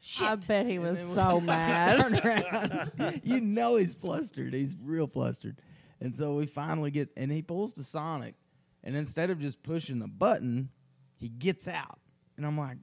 Shit. 0.00 0.28
I 0.28 0.36
bet 0.36 0.66
he 0.66 0.78
was 0.78 0.98
so 0.98 1.40
mad. 1.42 2.90
you 3.22 3.40
know 3.40 3.76
he's 3.76 3.94
flustered. 3.94 4.54
He's 4.54 4.74
real 4.82 5.06
flustered. 5.06 5.60
And 6.00 6.16
so 6.16 6.34
we 6.34 6.46
finally 6.46 6.90
get, 6.90 7.10
and 7.16 7.30
he 7.30 7.42
pulls 7.42 7.74
the 7.74 7.82
Sonic, 7.82 8.34
and 8.82 8.96
instead 8.96 9.28
of 9.28 9.38
just 9.38 9.62
pushing 9.62 9.98
the 9.98 10.08
button, 10.08 10.70
he 11.16 11.28
gets 11.28 11.68
out. 11.68 11.98
And 12.38 12.46
I'm 12.46 12.56
like, 12.56 12.78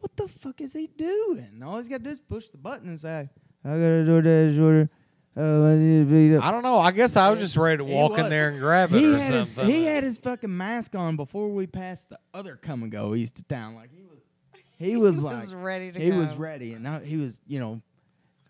what 0.00 0.16
the 0.16 0.28
fuck 0.28 0.60
is 0.62 0.72
he 0.72 0.86
doing? 0.86 1.46
And 1.52 1.62
all 1.62 1.76
he's 1.76 1.88
got 1.88 1.98
to 1.98 2.04
do 2.04 2.10
is 2.10 2.20
push 2.20 2.48
the 2.48 2.56
button 2.56 2.88
and 2.88 2.98
say, 2.98 3.28
I 3.64 3.68
got 3.68 3.74
a 3.74 4.04
DoorDash 4.06 4.60
order. 4.62 4.90
Uh, 5.36 5.66
I 5.66 5.74
need 5.76 5.98
to 6.00 6.04
beat 6.06 6.36
up. 6.36 6.44
I 6.44 6.50
don't 6.50 6.62
know. 6.62 6.80
I 6.80 6.90
guess 6.90 7.14
I 7.16 7.28
was 7.30 7.38
just 7.38 7.56
ready 7.56 7.76
to 7.76 7.84
walk 7.84 8.18
in 8.18 8.28
there 8.28 8.48
and 8.48 8.58
grab 8.58 8.92
it 8.92 8.98
he 8.98 9.06
or 9.14 9.18
had 9.18 9.34
his, 9.34 9.54
he 9.54 9.84
had 9.84 10.02
his 10.02 10.18
fucking 10.18 10.56
mask 10.56 10.94
on 10.96 11.16
before 11.16 11.48
we 11.50 11.66
passed 11.66 12.08
the 12.08 12.18
other 12.34 12.56
come 12.56 12.82
and 12.82 12.90
go 12.90 13.14
east 13.14 13.38
of 13.38 13.46
town. 13.46 13.76
Like 13.76 13.90
he 13.94 14.02
was, 14.02 14.17
he 14.78 14.96
was 14.96 15.22
like 15.22 15.34
was 15.34 15.54
ready 15.54 15.90
to 15.92 15.98
he 15.98 16.10
go. 16.10 16.18
was 16.18 16.36
ready, 16.36 16.72
and 16.72 16.84
now 16.84 17.00
he 17.00 17.16
was 17.16 17.40
you 17.46 17.58
know, 17.58 17.82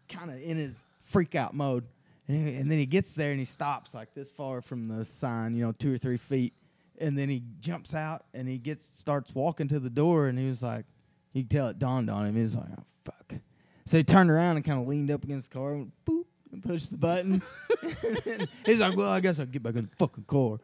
kind 0.08 0.30
of 0.30 0.40
in 0.40 0.56
his 0.56 0.84
freak 1.00 1.34
out 1.34 1.54
mode. 1.54 1.84
And, 2.28 2.48
and 2.48 2.70
then 2.70 2.78
he 2.78 2.84
gets 2.84 3.14
there 3.14 3.30
and 3.30 3.38
he 3.38 3.46
stops 3.46 3.94
like 3.94 4.12
this 4.12 4.30
far 4.30 4.60
from 4.60 4.88
the 4.88 5.04
sign, 5.04 5.54
you 5.54 5.64
know, 5.64 5.72
two 5.72 5.92
or 5.94 5.96
three 5.96 6.18
feet, 6.18 6.52
and 6.98 7.16
then 7.16 7.30
he 7.30 7.42
jumps 7.60 7.94
out 7.94 8.24
and 8.34 8.46
he 8.46 8.58
gets 8.58 8.84
starts 8.98 9.34
walking 9.34 9.68
to 9.68 9.80
the 9.80 9.90
door, 9.90 10.28
and 10.28 10.38
he 10.38 10.46
was 10.46 10.62
like, 10.62 10.84
you 11.32 11.42
can 11.42 11.48
tell 11.48 11.68
it 11.68 11.78
dawned 11.78 12.10
on 12.10 12.26
him. 12.26 12.34
He 12.34 12.42
was 12.42 12.54
like, 12.54 12.66
oh 12.78 12.84
fuck. 13.04 13.34
So 13.86 13.96
he 13.96 14.04
turned 14.04 14.30
around 14.30 14.56
and 14.56 14.64
kind 14.64 14.82
of 14.82 14.86
leaned 14.86 15.10
up 15.10 15.24
against 15.24 15.50
the 15.50 15.58
car, 15.58 15.72
and 15.72 15.92
boop, 16.06 16.24
and 16.52 16.62
pushed 16.62 16.90
the 16.90 16.98
button. 16.98 17.42
he's 18.66 18.80
like, 18.80 18.96
well, 18.96 19.10
I 19.10 19.20
guess 19.20 19.40
I'll 19.40 19.46
get 19.46 19.62
back 19.62 19.76
in 19.76 19.88
the 19.88 19.96
fucking 19.96 20.24
car. 20.24 20.58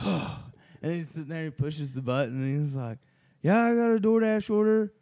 and 0.82 0.92
he's 0.94 1.10
sitting 1.10 1.28
there, 1.28 1.44
he 1.44 1.50
pushes 1.50 1.92
the 1.92 2.00
button, 2.00 2.42
and 2.42 2.64
he's 2.64 2.74
like, 2.74 2.98
yeah, 3.42 3.60
I 3.60 3.74
got 3.74 3.96
a 3.96 4.00
DoorDash 4.00 4.48
order. 4.48 4.92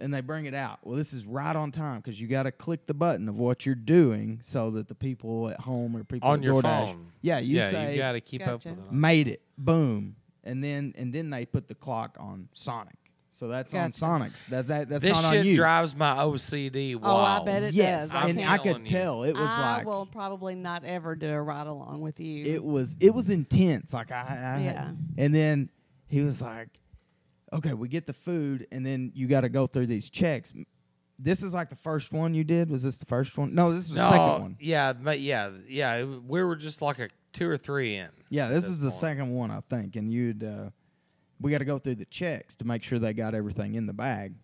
And 0.00 0.14
they 0.14 0.20
bring 0.20 0.46
it 0.46 0.54
out. 0.54 0.78
Well, 0.84 0.96
this 0.96 1.12
is 1.12 1.26
right 1.26 1.54
on 1.56 1.70
time 1.72 2.00
because 2.00 2.20
you 2.20 2.28
got 2.28 2.44
to 2.44 2.52
click 2.52 2.86
the 2.86 2.94
button 2.94 3.28
of 3.28 3.38
what 3.38 3.66
you're 3.66 3.74
doing 3.74 4.38
so 4.42 4.70
that 4.72 4.86
the 4.88 4.94
people 4.94 5.48
at 5.50 5.58
home 5.60 5.96
or 5.96 6.04
people 6.04 6.28
on 6.28 6.38
at 6.38 6.44
your 6.44 6.62
DoorDash, 6.62 6.86
phone. 6.86 7.06
yeah, 7.20 7.38
you 7.40 7.56
yeah, 7.58 7.70
say 7.70 7.92
you 7.92 7.98
got 7.98 8.12
to 8.12 8.20
keep 8.20 8.40
Gotcha. 8.44 8.70
up 8.70 8.76
with 8.76 8.86
it. 8.86 8.92
made 8.92 9.26
it, 9.28 9.42
boom, 9.58 10.14
and 10.44 10.62
then 10.62 10.94
and 10.96 11.12
then 11.12 11.30
they 11.30 11.44
put 11.46 11.66
the 11.68 11.74
clock 11.74 12.16
on 12.20 12.48
Sonic. 12.52 12.94
So 13.30 13.46
that's 13.48 13.72
on 13.74 13.92
Sonic's. 13.92 14.46
That's 14.46 14.68
that. 14.68 14.88
That's 14.88 15.02
This 15.02 15.20
not 15.22 15.30
shit 15.32 15.40
on 15.40 15.46
you. 15.46 15.54
drives 15.56 15.94
my 15.94 16.14
OCD 16.16 16.96
wild. 17.00 17.16
Oh, 17.16 17.42
I 17.42 17.44
bet 17.44 17.62
it 17.64 17.74
yes, 17.74 18.10
does. 18.10 18.14
I 18.14 18.28
and 18.28 18.40
I 18.40 18.58
could 18.58 18.78
you. 18.78 18.84
tell 18.84 19.22
it 19.24 19.34
was 19.34 19.50
I 19.50 19.76
like 19.76 19.82
I 19.82 19.88
will 19.88 20.06
probably 20.06 20.54
not 20.54 20.82
ever 20.84 21.14
do 21.14 21.28
a 21.28 21.40
ride 21.42 21.66
along 21.66 22.00
with 22.00 22.18
you. 22.20 22.44
it 22.44 22.64
was 22.64 22.96
it 23.00 23.14
was 23.14 23.28
intense. 23.30 23.92
Like 23.92 24.10
I, 24.10 24.56
I 24.58 24.62
Yeah. 24.64 24.90
and 25.16 25.34
then 25.34 25.68
he 26.08 26.22
was 26.22 26.40
like, 26.42 26.68
"Okay, 27.52 27.74
we 27.74 27.88
get 27.88 28.06
the 28.06 28.12
food, 28.12 28.66
and 28.72 28.84
then 28.84 29.12
you 29.14 29.26
got 29.26 29.42
to 29.42 29.48
go 29.48 29.66
through 29.66 29.86
these 29.86 30.08
checks." 30.10 30.52
This 31.20 31.42
is 31.42 31.52
like 31.52 31.68
the 31.68 31.76
first 31.76 32.12
one 32.12 32.32
you 32.32 32.44
did. 32.44 32.70
Was 32.70 32.82
this 32.84 32.96
the 32.96 33.06
first 33.06 33.36
one? 33.36 33.54
No, 33.54 33.72
this 33.72 33.88
was 33.88 33.98
the 33.98 34.08
second 34.08 34.42
one. 34.42 34.56
yeah, 34.60 34.92
but 34.92 35.18
yeah, 35.20 35.50
yeah. 35.68 36.04
We 36.04 36.42
were 36.44 36.54
just 36.54 36.80
like 36.80 37.00
a 37.00 37.08
two 37.32 37.48
or 37.48 37.56
three 37.56 37.96
in. 37.96 38.08
Yeah, 38.30 38.48
this 38.48 38.64
is 38.66 38.80
the 38.80 38.90
point. 38.90 39.00
second 39.00 39.30
one 39.34 39.50
I 39.50 39.60
think, 39.68 39.96
and 39.96 40.12
you'd 40.12 40.44
uh, 40.44 40.70
we 41.40 41.50
got 41.50 41.58
to 41.58 41.64
go 41.64 41.78
through 41.78 41.96
the 41.96 42.04
checks 42.04 42.54
to 42.56 42.64
make 42.64 42.82
sure 42.82 42.98
they 42.98 43.12
got 43.12 43.34
everything 43.34 43.74
in 43.74 43.86
the 43.86 43.92
bag. 43.92 44.34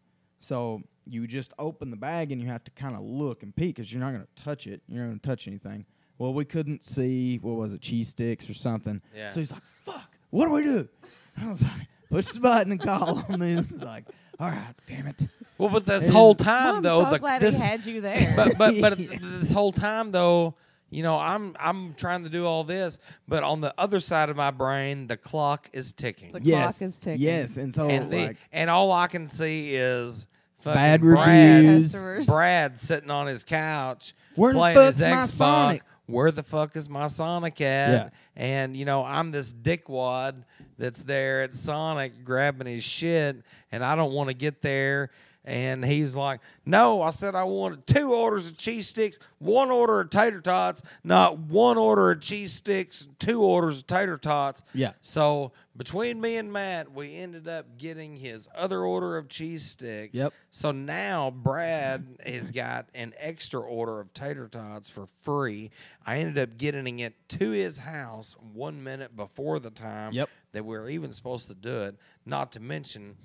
So 0.40 0.82
you 1.06 1.26
just 1.26 1.52
open 1.58 1.90
the 1.90 1.96
bag 1.96 2.32
and 2.32 2.40
you 2.40 2.48
have 2.48 2.64
to 2.64 2.70
kind 2.72 2.94
of 2.94 3.02
look 3.02 3.42
and 3.42 3.54
peek 3.54 3.76
because 3.76 3.92
you're 3.92 4.00
not 4.00 4.12
going 4.12 4.26
to 4.34 4.42
touch 4.42 4.66
it. 4.66 4.82
You're 4.88 5.02
not 5.02 5.08
going 5.08 5.20
to 5.20 5.28
touch 5.28 5.46
anything. 5.48 5.86
Well, 6.18 6.32
we 6.34 6.44
couldn't 6.44 6.84
see 6.84 7.38
what 7.38 7.56
was 7.56 7.72
it, 7.72 7.80
cheese 7.80 8.08
sticks 8.08 8.48
or 8.48 8.54
something. 8.54 9.00
Yeah. 9.14 9.30
So 9.30 9.40
he's 9.40 9.52
like, 9.52 9.62
"Fuck, 9.84 10.16
what 10.30 10.46
do 10.46 10.52
we 10.52 10.62
do?" 10.62 10.88
I 11.36 11.48
was 11.48 11.62
like, 11.62 11.88
"Push 12.10 12.26
the 12.28 12.40
button 12.40 12.72
and 12.72 12.80
call 12.80 13.16
him." 13.16 13.40
And 13.42 13.58
he's 13.58 13.72
like, 13.82 14.04
"All 14.40 14.48
right, 14.48 14.74
damn 14.86 15.06
it." 15.06 15.22
Well, 15.58 15.68
but 15.70 15.86
this 15.86 16.08
It 16.08 16.12
whole 16.12 16.34
time 16.34 16.64
well, 16.66 16.76
I'm 16.76 16.82
though, 16.82 17.04
so 17.04 17.10
the, 17.10 17.18
glad 17.18 17.40
this, 17.40 17.60
he 17.60 17.66
had 17.66 17.86
you 17.86 18.00
there. 18.00 18.32
but 18.36 18.58
but 18.58 18.80
but 18.80 18.98
Yeah. 18.98 19.18
this 19.22 19.52
whole 19.52 19.70
time 19.72 20.10
though, 20.10 20.54
you 20.90 21.02
know, 21.04 21.16
I'm 21.16 21.54
I'm 21.60 21.94
trying 21.94 22.24
to 22.24 22.28
do 22.30 22.44
all 22.44 22.64
this, 22.64 22.98
but 23.28 23.42
on 23.44 23.60
the 23.60 23.72
other 23.78 24.00
side 24.00 24.30
of 24.30 24.36
my 24.36 24.50
brain, 24.50 25.06
the 25.06 25.16
clock 25.16 25.68
is 25.72 25.92
ticking, 25.92 26.32
The 26.32 26.40
yes, 26.42 26.78
clock 26.78 26.88
is 26.88 26.96
ticking. 26.98 27.20
yes, 27.22 27.56
and 27.56 27.72
so 27.72 27.88
and 27.88 28.10
the, 28.10 28.26
like 28.26 28.36
and 28.52 28.68
all 28.68 28.90
I 28.90 29.06
can 29.06 29.28
see 29.28 29.74
is 29.74 30.26
fucking 30.58 30.74
Bad 30.76 31.00
Brad, 31.02 31.64
reviews. 31.64 31.92
Customers. 31.92 32.26
Brad 32.26 32.78
sitting 32.80 33.10
on 33.10 33.26
his 33.28 33.44
couch, 33.44 34.12
Where 34.34 34.52
the 34.52 34.58
playing 34.58 34.76
fuck's 34.76 34.96
his 34.96 35.02
my 35.04 35.10
Xbox. 35.10 35.28
Sonic? 35.28 35.82
Where 36.06 36.30
the 36.32 36.42
fuck 36.42 36.74
is 36.76 36.88
my 36.88 37.06
Sonic 37.06 37.60
at? 37.60 37.90
Yeah. 37.92 38.08
And 38.36 38.76
you 38.76 38.84
know, 38.84 39.04
I'm 39.04 39.30
this 39.30 39.54
dickwad 39.54 40.42
that's 40.78 41.02
there 41.02 41.42
at 41.42 41.54
Sonic 41.54 42.24
grabbing 42.24 42.66
his 42.66 42.84
shit, 42.84 43.42
and 43.72 43.84
I 43.84 43.94
don't 43.94 44.12
want 44.12 44.28
to 44.30 44.34
get 44.34 44.62
there. 44.62 45.10
And 45.46 45.84
he's 45.84 46.16
like, 46.16 46.40
No, 46.64 47.02
I 47.02 47.10
said 47.10 47.34
I 47.34 47.44
wanted 47.44 47.86
two 47.86 48.14
orders 48.14 48.48
of 48.50 48.56
cheese 48.56 48.88
sticks, 48.88 49.18
one 49.38 49.70
order 49.70 50.00
of 50.00 50.08
tater 50.08 50.40
tots, 50.40 50.80
not 51.04 51.38
one 51.38 51.76
order 51.76 52.12
of 52.12 52.20
cheese 52.22 52.54
sticks, 52.54 53.06
two 53.18 53.42
orders 53.42 53.80
of 53.80 53.86
tater 53.86 54.16
tots. 54.16 54.62
Yeah. 54.72 54.92
So 55.02 55.52
between 55.76 56.18
me 56.18 56.36
and 56.36 56.50
Matt, 56.50 56.92
we 56.92 57.16
ended 57.16 57.46
up 57.46 57.76
getting 57.76 58.16
his 58.16 58.48
other 58.56 58.84
order 58.84 59.18
of 59.18 59.28
cheese 59.28 59.66
sticks. 59.66 60.14
Yep. 60.14 60.32
So 60.50 60.72
now 60.72 61.30
Brad 61.30 62.06
has 62.24 62.50
got 62.50 62.86
an 62.94 63.12
extra 63.18 63.60
order 63.60 64.00
of 64.00 64.14
tater 64.14 64.48
tots 64.48 64.88
for 64.88 65.08
free. 65.20 65.70
I 66.06 66.18
ended 66.20 66.38
up 66.38 66.56
getting 66.56 67.00
it 67.00 67.16
to 67.30 67.50
his 67.50 67.76
house 67.78 68.34
one 68.54 68.82
minute 68.82 69.14
before 69.14 69.58
the 69.58 69.70
time 69.70 70.14
Yep. 70.14 70.30
That 70.54 70.64
we 70.64 70.76
were 70.78 70.88
even 70.88 71.12
supposed 71.12 71.48
to 71.48 71.54
do 71.54 71.82
it. 71.82 71.96
Not 72.24 72.52
to 72.52 72.60
mention 72.60 73.16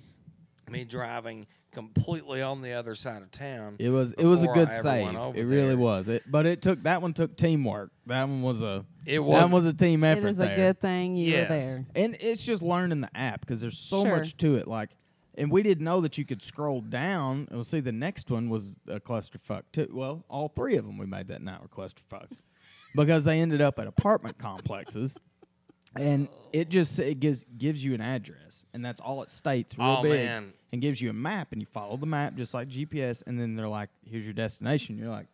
me 0.70 0.84
driving 0.84 1.48
completely 1.72 2.42
on 2.42 2.62
the 2.62 2.74
other 2.74 2.94
side 2.96 3.22
of 3.22 3.32
town. 3.32 3.76
It 3.80 3.90
was 3.90 4.12
it 4.14 4.26
was 4.26 4.44
a 4.44 4.48
good 4.48 4.70
I 4.70 4.74
save. 4.74 5.16
It 5.36 5.44
really 5.44 5.68
there. 5.70 5.78
was. 5.78 6.10
It, 6.10 6.24
but 6.30 6.46
it 6.46 6.62
took 6.62 6.84
that 6.84 7.02
one 7.02 7.14
took 7.14 7.36
teamwork. 7.38 7.92
That 8.08 8.24
one 8.24 8.42
was 8.44 8.62
a 8.62 8.86
It 9.06 9.16
that 9.16 9.24
was 9.24 9.42
one 9.44 9.52
was 9.52 9.66
a 9.66 9.74
team 9.74 10.04
effort. 10.04 10.26
It 10.28 10.30
is 10.30 10.40
a 10.40 10.44
there. 10.44 10.56
good 10.56 10.82
thing 10.82 11.16
you 11.16 11.32
Yes. 11.32 11.50
were 11.50 11.58
there. 11.94 12.04
And 12.04 12.18
it's 12.20 12.44
just 12.46 12.62
learning 12.62 13.02
the 13.02 13.16
app 13.18 13.42
because 13.42 13.62
there's 13.62 13.78
so 13.80 14.04
Sure. 14.04 14.18
much 14.18 14.38
to 14.38 14.56
it. 14.58 14.68
Like, 14.68 14.90
and 15.36 15.50
we 15.52 15.64
didn't 15.64 15.84
know 15.86 16.02
that 16.02 16.18
you 16.18 16.26
could 16.26 16.42
scroll 16.44 16.82
down. 16.82 17.42
And 17.50 17.52
we'll 17.52 17.64
see 17.64 17.80
the 17.80 17.92
next 17.92 18.30
one 18.30 18.50
was 18.50 18.78
a 18.88 19.00
clusterfuck 19.00 19.64
too. 19.72 19.90
Well, 19.92 20.26
all 20.30 20.50
three 20.50 20.76
of 20.76 20.86
them 20.86 20.98
we 20.98 21.06
made 21.08 21.28
that 21.30 21.42
night 21.42 21.62
were 21.62 21.68
clusterfucks 21.68 22.42
because 22.96 23.26
they 23.26 23.40
ended 23.40 23.62
up 23.62 23.80
at 23.80 23.88
apartment 23.88 24.38
complexes. 24.38 25.18
And 25.96 26.30
it 26.54 26.70
just 26.70 27.00
it 27.00 27.20
gives 27.20 27.44
gives 27.58 27.84
you 27.84 27.94
an 27.96 28.02
address, 28.02 28.66
and 28.74 28.86
that's 28.86 29.02
all 29.02 29.24
it 29.24 29.30
states 29.32 29.78
real 29.78 29.98
Oh, 30.00 30.04
big, 30.04 30.26
man. 30.26 30.54
and 30.72 30.82
gives 30.82 31.02
you 31.02 31.10
a 31.10 31.14
map, 31.14 31.52
and 31.52 31.62
you 31.62 31.66
follow 31.66 31.98
the 31.98 32.06
map 32.06 32.36
just 32.36 32.54
like 32.54 32.68
GPS, 32.70 33.24
and 33.26 33.40
then 33.40 33.56
they're 33.56 33.68
like, 33.68 33.90
"Here's 34.06 34.24
your 34.24 34.34
destination." 34.34 34.98
You're 35.00 35.10
like, 35.10 35.26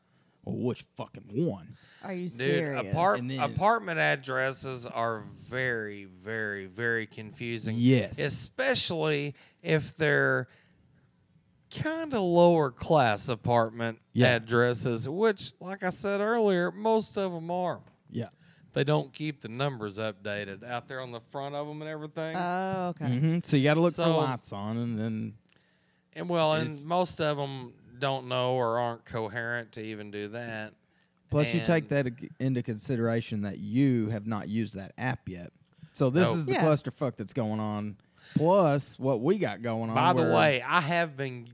"Well, 0.46 0.56
which 0.56 0.84
fucking 0.96 1.24
one?" 1.28 1.76
Are 2.04 2.14
you 2.14 2.30
Dude, 2.30 2.32
serious? 2.32 2.92
apart, 2.92 3.20
And 3.20 3.30
then- 3.30 3.40
apartment 3.42 4.00
addresses 4.00 4.86
are 4.86 5.24
very, 5.50 6.06
very, 6.06 6.68
very 6.68 7.06
confusing. 7.06 7.76
Yes. 7.78 8.18
Especially 8.20 9.36
if 9.62 9.98
they're 9.98 10.48
kind 11.72 12.14
of 12.14 12.22
lower 12.22 12.72
class 12.72 13.28
apartment 13.28 14.00
Yeah. 14.14 14.36
addresses, 14.36 15.10
which, 15.10 15.52
like 15.60 15.84
I 15.84 15.90
said 15.90 16.22
earlier, 16.22 16.72
most 16.72 17.18
of 17.18 17.34
them 17.34 17.52
are. 17.52 17.82
Yeah. 18.76 18.80
They 18.80 18.84
don't 18.84 19.14
keep 19.14 19.42
the 19.42 19.48
numbers 19.48 19.98
updated 19.98 20.64
out 20.64 20.88
there 20.88 21.00
on 21.02 21.12
the 21.12 21.22
front 21.32 21.56
of 21.56 21.68
them 21.68 21.82
and 21.82 21.90
everything. 21.90 22.36
oh, 22.36 22.88
okay. 22.90 23.18
hmm 23.18 23.40
So 23.44 23.58
you 23.58 23.64
got 23.64 23.76
to 23.76 23.82
look 23.82 23.92
for 23.92 24.04
So- 24.04 24.18
lights 24.18 24.52
on, 24.54 24.78
and 24.78 25.00
then 25.00 25.34
and 26.14 26.30
well, 26.30 26.54
and 26.54 26.86
most 26.86 27.20
of 27.20 27.36
them 27.38 27.74
don't 28.00 28.28
know 28.28 28.54
or 28.54 28.80
aren't 28.80 29.06
coherent 29.06 29.72
to 29.74 29.82
even 29.82 30.12
do 30.12 30.30
that. 30.30 30.74
Plus, 31.30 31.54
you 31.54 31.62
take 31.62 31.90
that 31.90 32.08
into 32.40 32.62
consideration 32.64 33.42
that 33.42 33.58
you 33.58 34.10
have 34.10 34.26
not 34.28 34.48
used 34.48 34.76
that 34.76 34.94
app 34.98 35.28
yet. 35.28 35.52
So 35.92 36.10
this 36.10 36.28
Nope. 36.30 36.38
is 36.38 36.46
the 36.46 36.52
Yeah. 36.54 36.64
clusterfuck 36.64 37.16
that's 37.18 37.34
going 37.34 37.60
on. 37.60 37.98
Plus, 38.36 38.98
what 39.00 39.22
we 39.22 39.38
got 39.38 39.62
going 39.62 39.90
on. 39.90 39.96
By 39.96 40.14
the 40.14 40.30
way, 40.34 40.62
I 40.62 40.82
have 40.82 41.16
been 41.18 41.48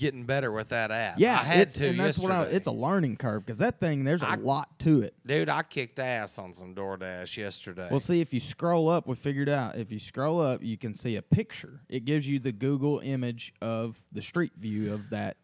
getting 0.00 0.24
better 0.24 0.50
with 0.50 0.70
that 0.70 0.90
app. 0.90 1.16
yeah, 1.18 1.34
I 1.34 1.44
had 1.44 1.58
it's, 1.58 1.74
to 1.76 1.88
and 1.88 2.00
that's 2.00 2.18
what 2.18 2.32
I, 2.32 2.38
yesterday. 2.38 2.56
it's 2.56 2.66
a 2.66 2.72
learning 2.72 3.16
curve 3.18 3.44
because 3.44 3.58
that 3.58 3.78
thing 3.78 4.04
there's 4.04 4.22
a 4.22 4.30
I- 4.30 4.34
lot 4.36 4.78
to 4.80 5.02
it. 5.02 5.14
Dude, 5.26 5.50
I 5.50 5.62
kicked 5.62 5.98
ass 5.98 6.38
on 6.38 6.54
some 6.54 6.74
DoorDash 6.74 7.36
yesterday. 7.36 7.88
Well, 7.90 8.00
see, 8.00 8.22
if 8.22 8.32
you 8.32 8.40
scroll 8.40 8.88
up, 8.88 9.06
we 9.06 9.14
figured 9.14 9.50
out 9.50 9.76
if 9.76 9.92
you 9.92 9.98
scroll 9.98 10.40
up, 10.40 10.62
you 10.62 10.78
can 10.78 10.94
see 10.94 11.16
a 11.16 11.22
picture. 11.22 11.82
It 11.88 12.06
gives 12.06 12.26
you 12.26 12.38
the 12.38 12.52
Google 12.52 13.00
image 13.00 13.52
of 13.60 14.02
the 14.10 14.22
street 14.22 14.52
view 14.56 14.94
of 14.94 15.10
that. 15.10 15.36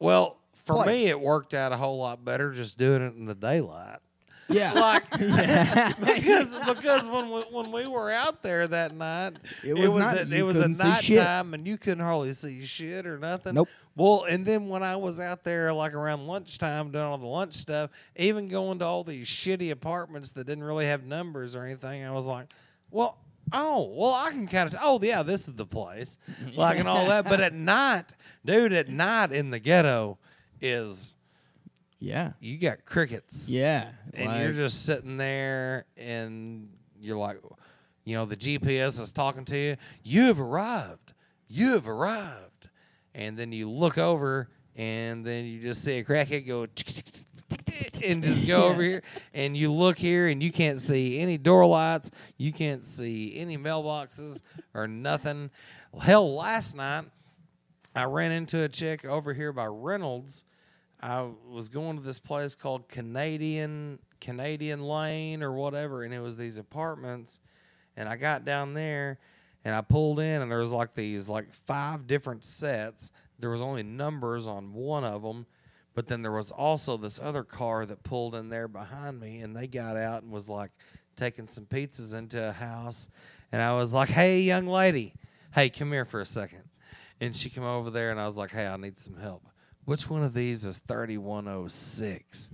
Well, 0.00 0.40
for 0.54 0.84
me, 0.84 1.06
it 1.06 1.20
worked 1.20 1.54
out 1.54 1.72
a 1.72 1.76
whole 1.76 1.98
lot 1.98 2.24
better 2.24 2.52
just 2.52 2.78
doing 2.78 3.02
it 3.02 3.14
in 3.14 3.26
the 3.26 3.34
daylight. 3.34 3.98
Yeah. 4.50 4.72
Like, 4.80 5.10
because 5.98 6.56
because 6.66 7.08
when 7.08 7.30
we, 7.30 7.40
when 7.50 7.72
we 7.72 7.86
were 7.86 8.10
out 8.10 8.42
there 8.42 8.66
that 8.66 8.94
night, 8.94 9.36
It 9.64 9.74
was 9.74 9.94
night- 9.94 10.20
a, 10.22 10.26
you 10.26 10.36
it 10.36 10.42
was 10.42 10.58
a 10.58 10.68
nighttime 10.68 11.54
and 11.54 11.66
you 11.66 11.76
couldn't 11.78 12.04
hardly 12.04 12.32
see 12.32 12.62
shit 12.64 13.06
or 13.06 13.18
nothing. 13.18 13.54
Nope. 13.54 13.68
Well, 13.96 14.24
and 14.24 14.46
then 14.46 14.68
when 14.68 14.82
I 14.82 14.96
was 14.96 15.20
out 15.20 15.44
there 15.44 15.72
like 15.72 15.94
around 15.94 16.26
lunchtime 16.26 16.90
doing 16.92 17.04
all 17.04 17.18
the 17.18 17.26
lunch 17.26 17.54
stuff, 17.54 17.90
even 18.16 18.48
going 18.48 18.78
to 18.78 18.84
all 18.86 19.04
these 19.04 19.26
shitty 19.26 19.70
apartments 19.70 20.32
that 20.32 20.46
didn't 20.46 20.64
really 20.64 20.86
have 20.86 21.04
numbers 21.04 21.54
or 21.54 21.64
anything, 21.64 22.04
I 22.04 22.10
was 22.12 22.26
like, 22.26 22.46
well. 22.90 23.18
Oh 23.52 23.90
well, 23.96 24.12
I 24.14 24.30
can 24.30 24.46
kind 24.46 24.72
of. 24.72 24.78
Oh 24.80 25.00
yeah, 25.02 25.24
this 25.24 25.48
is 25.48 25.54
the 25.54 25.66
place, 25.66 26.18
like 26.54 26.78
and 26.78 26.86
all 26.86 27.06
that. 27.06 27.24
But 27.24 27.40
at 27.40 27.52
night, 27.74 28.12
dude, 28.44 28.72
at 28.72 28.88
night 28.88 29.32
in 29.32 29.50
the 29.50 29.58
ghetto 29.58 30.18
is 30.60 31.16
yeah. 32.00 32.32
you 32.40 32.58
got 32.58 32.84
crickets. 32.84 33.50
Yeah. 33.50 33.90
and 34.14 34.42
you're 34.42 34.52
just 34.52 34.84
sitting 34.84 35.16
there 35.16 35.86
and 35.96 36.68
you're 36.98 37.18
like 37.18 37.38
you 38.04 38.16
know 38.16 38.24
the 38.24 38.36
gps 38.36 39.00
is 39.00 39.12
talking 39.12 39.44
to 39.46 39.58
you. 39.58 39.76
You 40.02 40.26
have 40.26 40.40
arrived. 40.40 41.12
You 41.46 41.72
have 41.72 41.86
arrived. 41.86 42.70
And 43.14 43.36
then 43.38 43.52
you 43.52 43.70
look 43.70 43.98
over 43.98 44.48
and 44.76 45.24
then 45.24 45.44
you 45.44 45.60
just 45.60 45.84
see 45.84 45.98
a 45.98 46.04
crackhead 46.04 46.46
go 46.46 46.66
and 48.04 48.22
just 48.22 48.46
go 48.46 48.64
over 48.68 48.82
here. 48.82 49.02
And 49.34 49.56
you 49.56 49.72
look 49.72 49.98
here 49.98 50.28
and 50.28 50.42
you 50.42 50.52
can't 50.52 50.80
see 50.80 51.18
any 51.18 51.38
door 51.38 51.66
lights. 51.66 52.10
You 52.36 52.52
can't 52.52 52.84
see 52.84 53.36
any 53.36 53.58
mailboxes 53.58 54.42
or 54.74 54.88
nothing. 54.88 55.50
Hell 56.00 56.34
last 56.34 56.76
night 56.76 57.04
i 57.94 58.04
ran 58.04 58.30
into 58.30 58.62
a 58.62 58.68
chick 58.68 59.04
over 59.04 59.34
here 59.34 59.52
by 59.52 59.66
reynolds 59.66 60.44
I 61.02 61.26
was 61.48 61.68
going 61.68 61.96
to 61.96 62.02
this 62.02 62.18
place 62.18 62.54
called 62.54 62.88
Canadian 62.88 63.98
Canadian 64.20 64.82
Lane 64.82 65.42
or 65.42 65.52
whatever, 65.52 66.04
and 66.04 66.12
it 66.12 66.20
was 66.20 66.36
these 66.36 66.58
apartments. 66.58 67.40
And 67.96 68.08
I 68.08 68.16
got 68.16 68.44
down 68.44 68.74
there, 68.74 69.18
and 69.64 69.74
I 69.74 69.80
pulled 69.80 70.20
in, 70.20 70.42
and 70.42 70.50
there 70.50 70.58
was 70.58 70.72
like 70.72 70.94
these 70.94 71.28
like 71.28 71.54
five 71.54 72.06
different 72.06 72.44
sets. 72.44 73.12
There 73.38 73.50
was 73.50 73.62
only 73.62 73.82
numbers 73.82 74.46
on 74.46 74.74
one 74.74 75.04
of 75.04 75.22
them, 75.22 75.46
but 75.94 76.06
then 76.06 76.20
there 76.20 76.32
was 76.32 76.50
also 76.50 76.98
this 76.98 77.18
other 77.18 77.44
car 77.44 77.86
that 77.86 78.02
pulled 78.02 78.34
in 78.34 78.50
there 78.50 78.68
behind 78.68 79.20
me, 79.20 79.40
and 79.40 79.56
they 79.56 79.66
got 79.66 79.96
out 79.96 80.22
and 80.22 80.30
was 80.30 80.48
like 80.50 80.70
taking 81.16 81.48
some 81.48 81.64
pizzas 81.64 82.14
into 82.14 82.48
a 82.48 82.52
house, 82.52 83.08
and 83.52 83.62
I 83.62 83.72
was 83.72 83.94
like, 83.94 84.10
"Hey, 84.10 84.40
young 84.40 84.66
lady, 84.66 85.14
hey, 85.52 85.70
come 85.70 85.92
here 85.92 86.04
for 86.04 86.20
a 86.20 86.26
second. 86.26 86.64
And 87.22 87.34
she 87.34 87.50
came 87.50 87.64
over 87.64 87.90
there, 87.90 88.10
and 88.10 88.20
I 88.20 88.26
was 88.26 88.36
like, 88.36 88.50
"Hey, 88.50 88.66
I 88.66 88.76
need 88.76 88.98
some 88.98 89.16
help." 89.16 89.49
Which 89.90 90.08
one 90.08 90.22
of 90.22 90.34
these 90.34 90.64
is 90.64 90.78
3106? 90.86 92.52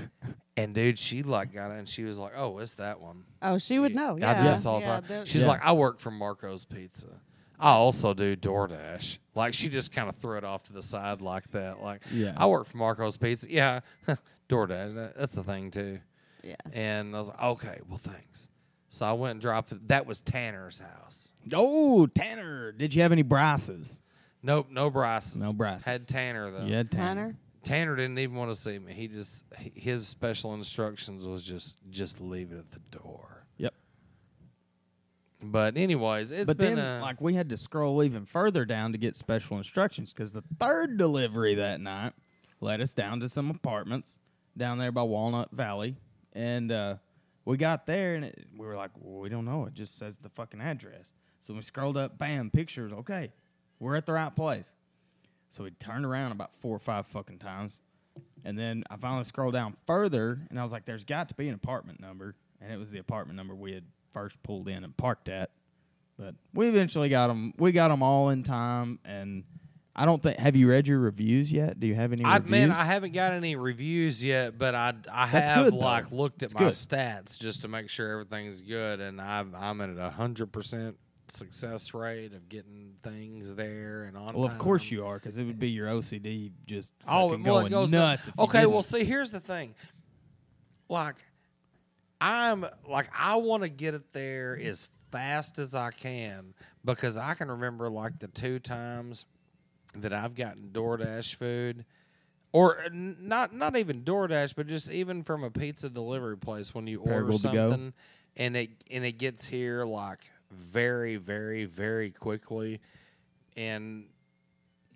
and 0.56 0.74
dude, 0.74 0.98
she 0.98 1.22
like 1.22 1.54
got 1.54 1.70
it 1.70 1.78
and 1.78 1.88
she 1.88 2.02
was 2.02 2.18
like, 2.18 2.32
oh, 2.36 2.58
it's 2.58 2.74
that 2.74 3.00
one. 3.00 3.22
Oh, 3.40 3.56
she 3.56 3.78
would 3.78 3.94
know. 3.94 4.16
Yeah. 4.18 4.32
I 4.32 4.42
do 4.42 4.48
this 4.50 4.66
all 4.66 4.80
the 4.80 4.86
yeah, 4.86 4.94
time. 4.94 5.04
they'll- 5.06 5.24
She's 5.24 5.42
Yeah. 5.42 5.48
like, 5.48 5.60
I 5.62 5.70
work 5.72 6.00
for 6.00 6.10
Marco's 6.10 6.64
Pizza. 6.64 7.20
I 7.60 7.70
also 7.70 8.14
do 8.14 8.34
DoorDash. 8.34 9.18
Like 9.36 9.54
she 9.54 9.68
just 9.68 9.92
kind 9.92 10.08
of 10.08 10.16
threw 10.16 10.36
it 10.38 10.42
off 10.44 10.64
to 10.64 10.72
the 10.72 10.82
side 10.82 11.20
like 11.20 11.48
that. 11.52 11.80
Like, 11.80 12.02
Yeah. 12.10 12.34
I 12.36 12.46
work 12.46 12.66
for 12.66 12.76
Marco's 12.78 13.16
Pizza. 13.16 13.48
Yeah, 13.48 13.80
DoorDash. 14.48 14.94
that- 14.94 15.16
That's 15.16 15.36
the 15.36 15.44
thing 15.44 15.70
too. 15.70 16.00
yeah. 16.42 16.56
And 16.72 17.14
I 17.14 17.18
was 17.20 17.28
like, 17.28 17.40
okay, 17.40 17.78
well, 17.88 17.98
thanks. 18.02 18.48
So 18.88 19.06
I 19.06 19.12
went 19.12 19.30
and 19.32 19.40
dropped 19.40 19.70
it. 19.70 19.86
That 19.86 20.04
was 20.06 20.20
Tanner's 20.20 20.80
house. 20.80 21.32
Oh, 21.54 22.08
Tanner. 22.08 22.72
Did 22.72 22.92
you 22.92 23.02
have 23.02 23.12
any 23.12 23.22
Bryces? 23.22 24.00
Nope, 24.42 24.68
no 24.70 24.90
Bryce's. 24.90 25.36
No 25.36 25.52
Bryce's. 25.52 25.84
Had 25.86 26.08
Tanner 26.08 26.50
though. 26.50 26.64
Yeah, 26.64 26.82
Tanner. 26.82 26.88
Tanner. 26.90 27.36
Tanner 27.62 27.96
didn't 27.96 28.18
even 28.18 28.36
want 28.36 28.52
to 28.52 28.60
see 28.60 28.78
me. 28.78 28.92
He 28.92 29.06
just 29.06 29.44
his 29.74 30.08
special 30.08 30.54
instructions 30.54 31.26
was 31.26 31.44
just 31.44 31.76
just 31.90 32.20
leave 32.20 32.50
it 32.52 32.58
at 32.58 32.70
the 32.72 32.80
door. 32.90 33.46
Yep. 33.58 33.74
But 35.44 35.76
anyways, 35.76 36.32
it's 36.32 36.46
but 36.46 36.56
been 36.56 36.76
then, 36.76 36.98
a, 37.00 37.02
like, 37.02 37.20
we 37.20 37.34
had 37.34 37.50
to 37.50 37.56
scroll 37.56 38.02
even 38.02 38.26
further 38.26 38.64
down 38.64 38.92
to 38.92 38.98
get 38.98 39.16
special 39.16 39.58
instructions 39.58 40.12
because 40.12 40.32
the 40.32 40.42
third 40.58 40.96
delivery 40.96 41.54
that 41.56 41.80
night 41.80 42.12
led 42.60 42.80
us 42.80 42.94
down 42.94 43.20
to 43.20 43.28
some 43.28 43.50
apartments 43.50 44.18
down 44.56 44.78
there 44.78 44.92
by 44.92 45.02
Walnut 45.02 45.50
Valley, 45.52 45.96
and 46.32 46.70
uh, 46.70 46.96
we 47.44 47.56
got 47.56 47.86
there 47.86 48.14
and 48.14 48.24
it, 48.24 48.46
we 48.56 48.66
were 48.66 48.76
like, 48.76 48.90
well, 48.98 49.20
we 49.20 49.28
don't 49.28 49.44
know. 49.44 49.66
It 49.66 49.74
just 49.74 49.98
says 49.98 50.16
the 50.16 50.28
fucking 50.28 50.60
address. 50.60 51.12
So 51.38 51.54
we 51.54 51.62
scrolled 51.62 51.96
up, 51.96 52.18
bam, 52.18 52.50
pictures. 52.50 52.92
Okay, 52.92 53.32
we're 53.82 53.96
at 53.96 54.06
the 54.06 54.12
right 54.12 54.34
place. 54.34 54.72
So 55.50 55.64
we 55.64 55.70
turned 55.72 56.04
around 56.06 56.32
about 56.32 56.54
four 56.56 56.74
or 56.74 56.78
five 56.78 57.06
fucking 57.06 57.38
times. 57.38 57.80
And 58.44 58.58
then 58.58 58.84
I 58.90 58.96
finally 58.96 59.24
scrolled 59.24 59.54
down 59.54 59.76
further 59.86 60.40
and 60.50 60.58
I 60.58 60.62
was 60.62 60.72
like, 60.72 60.84
there's 60.84 61.04
got 61.04 61.28
to 61.30 61.34
be 61.34 61.48
an 61.48 61.54
apartment 61.54 62.00
number. 62.00 62.34
And 62.60 62.72
it 62.72 62.78
was 62.78 62.90
the 62.90 62.98
apartment 62.98 63.36
number 63.36 63.54
we 63.54 63.72
had 63.72 63.84
first 64.12 64.42
pulled 64.42 64.68
in 64.68 64.84
and 64.84 64.96
parked 64.96 65.28
at. 65.28 65.50
But 66.18 66.34
we 66.54 66.68
eventually 66.68 67.08
got 67.08 67.26
them. 67.28 67.54
We 67.58 67.72
got 67.72 67.88
them 67.88 68.02
all 68.02 68.30
in 68.30 68.42
time. 68.44 68.98
And 69.04 69.44
I 69.96 70.04
don't 70.06 70.22
think. 70.22 70.38
Have 70.38 70.56
you 70.56 70.68
read 70.70 70.86
your 70.86 70.98
reviews 71.00 71.50
yet? 71.52 71.80
Do 71.80 71.86
you 71.86 71.94
have 71.94 72.12
any 72.12 72.24
I 72.24 72.36
reviews? 72.36 72.50
man, 72.50 72.70
I 72.72 72.84
haven't 72.84 73.12
got 73.12 73.32
any 73.32 73.56
reviews 73.56 74.22
yet, 74.22 74.58
but 74.58 74.74
I 74.74 74.94
I 75.12 75.28
That's 75.30 75.48
have 75.48 75.64
good, 75.64 75.74
though. 75.74 75.78
like 75.78 76.10
looked 76.12 76.42
at 76.42 76.46
It's 76.46 76.54
my 76.54 76.60
good. 76.60 76.72
stats 76.74 77.38
just 77.38 77.62
to 77.62 77.68
make 77.68 77.88
sure 77.88 78.10
everything's 78.12 78.60
good, 78.62 79.00
and 79.00 79.20
I'm 79.20 79.54
I'm 79.54 79.80
at 79.80 79.90
a 79.98 80.10
hundred 80.10 80.52
percent 80.52 80.96
success 81.28 81.94
rate 81.94 82.32
of 82.34 82.48
getting 82.48 82.92
things 83.02 83.54
there 83.54 84.04
and 84.04 84.16
on 84.16 84.34
Well, 84.34 84.44
of 84.44 84.58
course 84.58 84.90
you 84.90 85.04
are, 85.06 85.14
because 85.14 85.38
it 85.38 85.44
would 85.44 85.58
be 85.58 85.70
your 85.70 85.88
OCD 85.88 86.52
just 86.66 86.92
Oh, 87.06 87.30
fucking 87.30 87.44
well, 87.44 87.68
going 87.68 87.90
nuts. 87.90 88.30
okay, 88.38 88.66
well, 88.66 88.82
see, 88.82 89.04
here's 89.04 89.30
the 89.30 89.40
thing. 89.40 89.74
Like, 90.88 91.16
I'm 92.20 92.66
like, 92.88 93.08
I 93.18 93.36
want 93.36 93.62
to 93.62 93.68
get 93.68 93.94
it 93.94 94.12
there 94.12 94.58
as 94.62 94.88
fast 95.10 95.58
as 95.58 95.74
I 95.74 95.90
can 95.90 96.54
because 96.84 97.16
I 97.16 97.34
can 97.34 97.50
remember 97.50 97.88
like 97.88 98.18
the 98.18 98.28
two 98.28 98.58
times 98.58 99.24
that 99.94 100.12
I've 100.12 100.34
gotten 100.34 100.70
DoorDash 100.72 101.34
food, 101.34 101.84
or 102.52 102.80
uh, 102.80 102.88
not 102.92 103.54
not 103.54 103.76
even 103.76 104.02
DoorDash, 104.02 104.54
but 104.56 104.66
just 104.66 104.90
even 104.90 105.22
from 105.22 105.44
a 105.44 105.50
pizza 105.50 105.88
delivery 105.90 106.36
place 106.36 106.74
when 106.74 106.86
you 106.86 107.00
order 107.00 107.12
Parable 107.12 107.32
to 107.34 107.38
something 107.40 107.92
and 108.36 108.56
it 108.56 108.70
and 108.90 109.04
it 109.04 109.18
gets 109.18 109.46
here 109.46 109.84
like 109.84 110.20
very 110.52 111.16
very 111.16 111.64
very 111.64 112.10
quickly, 112.10 112.80
and 113.56 114.04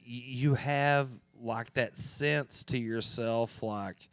you 0.04 0.54
have 0.54 1.08
like 1.42 1.72
that 1.74 1.98
sense 1.98 2.62
to 2.64 2.78
yourself 2.78 3.62
like 3.62 4.08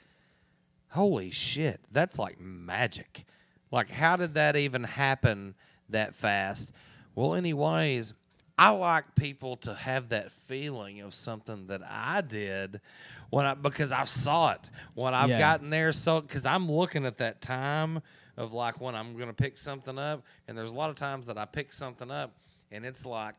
holy 0.90 1.32
shit 1.32 1.80
that's 1.92 2.18
like 2.20 2.40
magic. 2.40 3.26
Like 3.72 3.90
how 3.90 4.16
did 4.16 4.34
that 4.36 4.56
even 4.56 4.84
happen 4.84 5.56
that 5.90 6.16
fast? 6.16 6.72
Well 7.16 7.34
anyways 7.36 8.14
i 8.56 8.70
like 8.70 9.16
people 9.16 9.56
to 9.58 9.74
have 9.74 10.10
that 10.10 10.32
feeling 10.32 11.02
of 11.02 11.12
something 11.12 11.66
that 11.66 11.82
i 11.90 12.22
did 12.22 12.80
when 13.32 13.48
i 13.48 13.56
because 13.56 13.92
i 13.92 14.04
saw 14.04 14.52
it. 14.52 14.70
When 14.94 15.14
i've 15.16 15.30
Yeah. 15.30 15.40
gotten 15.40 15.72
there 15.72 15.92
so 15.92 16.22
because 16.22 16.46
i'm 16.46 16.72
looking 16.72 17.04
at 17.06 17.18
that 17.18 17.42
time 17.42 18.02
of 18.38 18.54
like 18.54 18.80
when 18.82 18.96
i'm 18.96 19.18
gonna 19.18 19.34
pick 19.34 19.58
something 19.58 19.98
up 19.98 20.24
and 20.48 20.58
there's 20.58 20.72
a 20.72 20.76
lot 20.76 20.90
of 20.90 20.96
times 20.96 21.28
that 21.28 21.38
i 21.38 21.46
pick 21.46 21.72
something 21.74 22.10
up 22.12 22.36
and 22.72 22.86
it's 22.86 23.06
like 23.06 23.36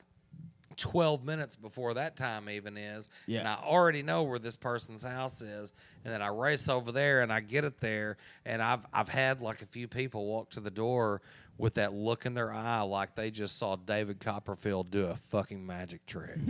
12 0.76 1.24
minutes 1.24 1.54
before 1.54 1.94
that 1.94 2.16
time 2.16 2.48
even 2.48 2.76
is 2.76 3.08
and 3.38 3.46
i 3.46 3.54
already 3.54 4.02
know 4.02 4.24
where 4.24 4.38
this 4.40 4.56
person's 4.56 5.04
house 5.04 5.40
is 5.40 5.72
and 6.04 6.12
then 6.12 6.20
i 6.20 6.26
race 6.26 6.68
over 6.68 6.90
there 6.90 7.22
and 7.22 7.32
i 7.32 7.38
get 7.38 7.64
it 7.64 7.78
there 7.80 8.16
and 8.44 8.60
i've 8.60 8.84
i've 8.92 9.08
had 9.08 9.40
like 9.40 9.62
a 9.62 9.66
few 9.66 9.86
people 9.86 10.26
walk 10.26 10.50
to 10.50 10.58
the 10.60 10.70
door 10.70 11.20
with 11.58 11.74
that 11.74 11.92
look 11.94 12.26
in 12.26 12.34
their 12.34 12.52
eye 12.52 12.80
like 12.80 13.14
they 13.14 13.30
just 13.30 13.56
saw 13.56 13.76
david 13.76 14.18
copperfield 14.18 14.90
do 14.90 15.04
a 15.06 15.14
fucking 15.14 15.64
magic 15.64 16.04
trick. 16.06 16.38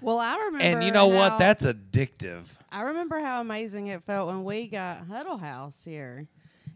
Well, 0.00 0.18
I 0.18 0.36
remember. 0.36 0.58
and 0.64 0.82
you 0.84 0.90
know 0.90 1.08
what? 1.08 1.38
that's 1.38 1.66
addictive. 1.66 2.46
I 2.70 2.82
remember 2.82 3.18
how 3.20 3.40
amazing 3.42 3.88
it 3.88 4.02
felt 4.04 4.28
when 4.28 4.44
we 4.44 4.66
got 4.68 5.06
Huddle 5.06 5.36
House 5.36 5.84
here, 5.84 6.26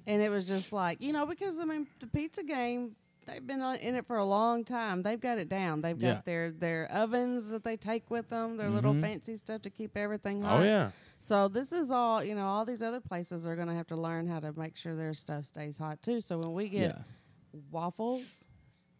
and 0.09 0.21
it 0.21 0.29
was 0.31 0.45
just 0.49 0.73
like 0.73 1.01
you 1.01 1.13
know 1.13 1.25
because 1.27 1.61
I 1.61 1.65
mean 1.65 1.87
the 2.01 2.09
pizza 2.09 2.43
game 2.43 2.97
they've 3.27 3.47
been 3.47 3.61
on, 3.61 3.77
in 3.77 3.95
it 3.95 4.07
for 4.07 4.17
a 4.17 4.25
long 4.25 4.65
time. 4.65 5.03
They've 5.03 5.21
got 5.21 5.37
it 5.39 5.49
down. 5.51 5.83
They've 5.83 5.99
got 6.01 6.25
their 6.25 6.51
their 6.51 6.89
ovens 6.91 7.51
that 7.51 7.63
they 7.63 7.77
take 7.77 8.11
with 8.11 8.29
them, 8.31 8.57
their 8.57 8.71
little 8.71 8.95
fancy 9.01 9.37
stuff 9.37 9.63
to 9.63 9.71
keep 9.71 9.97
everything 9.97 10.41
hot. 10.41 10.61
oh 10.61 10.65
yeah 10.65 10.91
So 11.21 11.49
this 11.49 11.73
is 11.73 11.91
all 11.91 12.25
you 12.25 12.35
know. 12.35 12.47
All 12.47 12.65
these 12.65 12.83
other 12.83 13.01
places 13.01 13.47
are 13.47 13.55
going 13.55 13.69
to 13.69 13.75
have 13.75 13.89
to 13.89 13.97
learn 13.97 14.27
how 14.29 14.41
to 14.41 14.53
make 14.59 14.77
sure 14.77 14.97
their 14.97 15.15
stuff 15.15 15.45
stays 15.45 15.77
hot 15.79 16.01
too. 16.03 16.21
So 16.23 16.39
when 16.39 16.53
we 16.55 16.69
get 16.71 16.91
Yeah. 16.97 17.03
waffles 17.71 18.47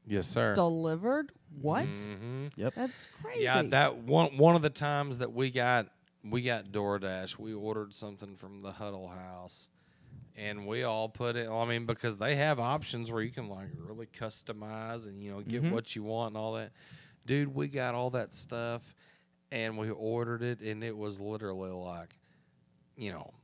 yes 0.07 0.27
sir 0.27 0.55
delivered, 0.55 1.33
what? 1.61 1.87
Mhm. 1.87 2.53
That's 2.75 3.07
crazy. 3.23 3.45
Yeah, 3.45 3.63
that 3.63 3.97
one 3.99 4.37
one 4.37 4.57
of 4.57 4.63
the 4.63 4.71
times 4.71 5.19
that 5.19 5.33
we 5.33 5.51
got 5.51 5.87
we 6.25 6.43
got 6.43 6.67
DoorDash, 6.67 7.39
we 7.39 7.55
ordered 7.55 7.95
something 7.95 8.37
from 8.37 8.61
the 8.63 8.73
Huddle 8.73 9.09
House, 9.09 9.71
and 10.39 10.67
we 10.67 10.85
all 10.85 11.09
put 11.09 11.37
it. 11.37 11.49
I 11.49 11.65
mean, 11.65 11.85
because 11.85 12.17
they 12.17 12.37
have 12.37 12.61
options 12.61 13.11
where 13.11 13.23
you 13.23 13.33
can 13.33 13.49
like 13.49 13.69
really 13.77 14.07
customize 14.07 15.07
and 15.07 15.23
you 15.23 15.33
know 15.33 15.41
get 15.41 15.63
mm-hmm. 15.63 15.73
what 15.73 15.97
you 15.97 16.05
want 16.05 16.35
and 16.35 16.37
all 16.37 16.55
that. 16.55 16.71
Dude, 17.27 17.55
we 17.55 17.69
got 17.69 17.95
all 17.95 18.11
that 18.11 18.33
stuff, 18.33 18.95
and 19.51 19.77
we 19.77 19.91
ordered 19.91 20.43
it, 20.43 20.61
and 20.61 20.83
it 20.83 20.97
was 20.97 21.21
literally 21.21 21.71
like, 21.71 22.17
you 22.97 23.13
know, 23.13 23.35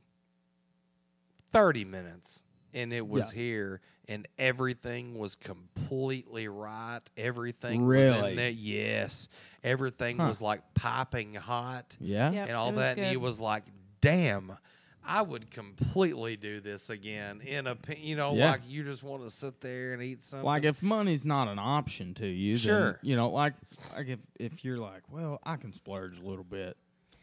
thirty 1.51 1.83
minutes, 1.83 2.43
and 2.73 2.93
it 2.93 3.05
was 3.05 3.31
Yeah. 3.33 3.41
here, 3.41 3.81
and 4.07 4.27
everything 4.39 5.19
was 5.19 5.35
completely 5.35 6.47
right. 6.47 7.01
Everything 7.17 7.85
was 7.85 8.11
Really? 8.11 8.31
in 8.31 8.37
there. 8.37 8.49
Yes, 8.49 9.27
everything 9.63 10.17
Huh. 10.17 10.27
was 10.27 10.41
like 10.41 10.61
piping 10.73 11.35
hot 11.35 11.97
Yeah. 11.99 12.31
Yep, 12.31 12.47
and 12.47 12.57
all 12.57 12.69
it 12.69 12.75
was 12.75 12.87
that. 12.87 12.97
And 12.97 13.07
he 13.07 13.17
was 13.17 13.41
like, 13.41 13.65
"Damn, 13.99 14.57
I 15.05 15.21
would 15.21 15.51
completely 15.51 16.35
do 16.35 16.59
this 16.61 16.89
again." 16.89 17.41
In 17.41 17.67
a, 17.67 17.77
you 17.97 18.15
know, 18.15 18.33
Yeah. 18.35 18.51
like 18.51 18.61
you 18.67 18.83
just 18.83 19.03
want 19.03 19.23
to 19.23 19.29
sit 19.29 19.61
there 19.61 19.93
and 19.93 20.01
eat 20.03 20.23
something. 20.23 20.45
Like 20.45 20.63
if 20.63 20.81
money's 20.81 21.25
not 21.25 21.47
an 21.47 21.59
option 21.59 22.13
to 22.15 22.27
you, 22.27 22.55
then, 22.57 22.63
Sure. 22.65 22.99
you 23.01 23.15
know, 23.15 23.29
like 23.29 23.53
like 23.95 24.07
if 24.07 24.19
if 24.39 24.63
you're 24.65 24.77
like, 24.79 25.03
well, 25.11 25.39
I 25.43 25.55
can 25.57 25.73
splurge 25.73 26.17
a 26.19 26.23
little 26.23 26.43
bit. 26.43 26.77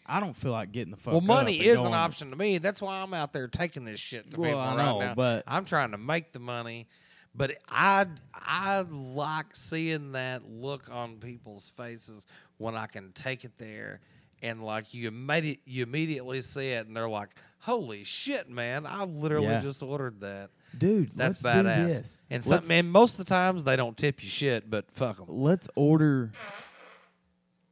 I 0.05 0.19
don't 0.19 0.35
feel 0.37 0.51
like 0.53 0.73
getting 0.73 0.91
the 0.91 0.97
fuck. 0.97 1.13
well, 1.13 1.21
money 1.21 1.61
is 1.61 1.85
an 1.85 1.95
option 1.95 2.31
to 2.31 2.37
me. 2.37 2.59
That's 2.59 2.83
why 2.83 3.01
I'm 3.03 3.15
out 3.15 3.33
there 3.33 3.47
taking 3.47 3.85
this 3.85 4.01
shit 4.01 4.31
to 4.33 4.41
Well, 4.41 4.51
people 4.51 4.61
I 4.61 4.77
right 4.77 4.99
now. 5.07 5.15
but- 5.15 5.45
I'm 5.47 5.65
trying 5.65 5.93
to 5.93 5.99
make 5.99 6.33
the 6.33 6.41
money. 6.41 6.89
But 7.35 7.57
I 7.69 8.07
I 8.35 8.81
like 8.81 9.55
seeing 9.57 10.13
that 10.13 10.45
look 10.45 10.91
on 10.91 11.17
people's 11.17 11.71
faces 11.71 12.27
when 12.59 12.77
I 12.77 12.87
can 12.87 13.13
take 13.13 13.45
it 13.47 13.57
there, 13.57 14.01
and 14.43 14.63
like 14.63 14.93
you 14.93 15.11
made 15.11 15.45
it, 15.47 15.61
you 15.65 15.83
immediately 15.85 16.43
see 16.43 16.73
it, 16.73 16.87
and 16.87 16.95
they're 16.97 17.09
like, 17.09 17.31
"Holy 17.63 18.05
shit, 18.05 18.49
man! 18.51 18.87
I 18.87 19.05
literally 19.05 19.47
Yeah. 19.49 19.61
just 19.61 19.83
ordered 19.83 20.21
that." 20.21 20.51
dude. 20.77 21.13
That's 21.13 21.43
let's 21.45 21.57
do 21.57 21.63
badass. 21.63 21.87
this. 21.89 22.19
And 22.31 22.45
some, 22.45 22.63
and 22.71 22.91
most 22.91 23.13
of 23.13 23.19
the 23.19 23.25
times 23.25 23.65
they 23.65 23.77
don't 23.77 23.97
tip 23.97 24.23
you 24.23 24.29
shit, 24.29 24.71
but 24.71 24.91
fuck 24.93 25.17
them. 25.19 25.27
let's 25.29 25.69
order. 25.77 26.33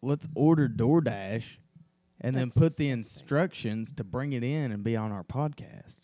Let's 0.03 0.27
order 0.35 0.67
DoorDash, 0.69 1.57
and 2.21 2.35
then 2.35 2.51
put 2.51 2.77
the 2.77 2.89
instructions 2.91 3.93
to 3.93 4.05
bring 4.05 4.33
it 4.33 4.43
in 4.43 4.73
and 4.73 4.83
be 4.83 4.97
on 4.97 5.13
our 5.13 5.25
podcast. 5.25 6.01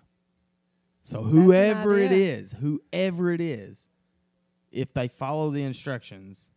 So 1.03 1.23
That's 1.23 1.33
whoever 1.33 1.99
it 1.99 2.13
is, 2.13 2.53
whoever 2.61 3.31
it 3.33 3.41
is, 3.41 3.89
if 4.71 4.93
they 4.93 5.09
follow 5.09 5.51
the 5.51 5.63
instructions, 5.63 6.51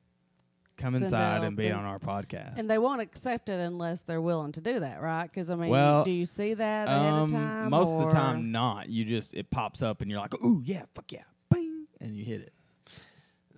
come 0.80 0.96
inside 0.96 1.44
and 1.44 1.56
be 1.56 1.68
then- 1.68 1.76
on 1.78 1.86
our 1.86 2.00
podcast. 2.00 2.58
And 2.58 2.70
they 2.70 2.78
won't 2.78 3.02
accept 3.02 3.50
it 3.50 3.60
unless 3.60 4.02
they're 4.02 4.22
willing 4.22 4.52
to 4.54 4.62
do 4.62 4.80
that, 4.80 5.02
right? 5.02 5.24
Because 5.28 5.50
I 5.50 5.56
mean, 5.56 5.70
Well, 5.70 6.04
do 6.04 6.12
you 6.12 6.26
see 6.26 6.54
that 6.56 6.88
ahead 6.88 7.14
Um, 7.14 7.24
of 7.24 7.32
time? 7.32 7.70
most 7.70 7.92
of 7.92 8.00
the 8.00 8.06
or- 8.08 8.12
time, 8.12 8.52
not. 8.52 8.90
You 8.90 9.06
just 9.06 9.34
it 9.34 9.52
pops 9.52 9.82
up 9.82 10.02
and 10.02 10.10
you're 10.10 10.20
like, 10.20 10.34
"Ooh, 10.44 10.62
yeah, 10.66 10.84
fuck 10.96 11.12
yeah, 11.12 11.24
bing," 11.52 11.86
and 12.02 12.16
you 12.16 12.24
hit 12.26 12.42
it. 12.42 12.54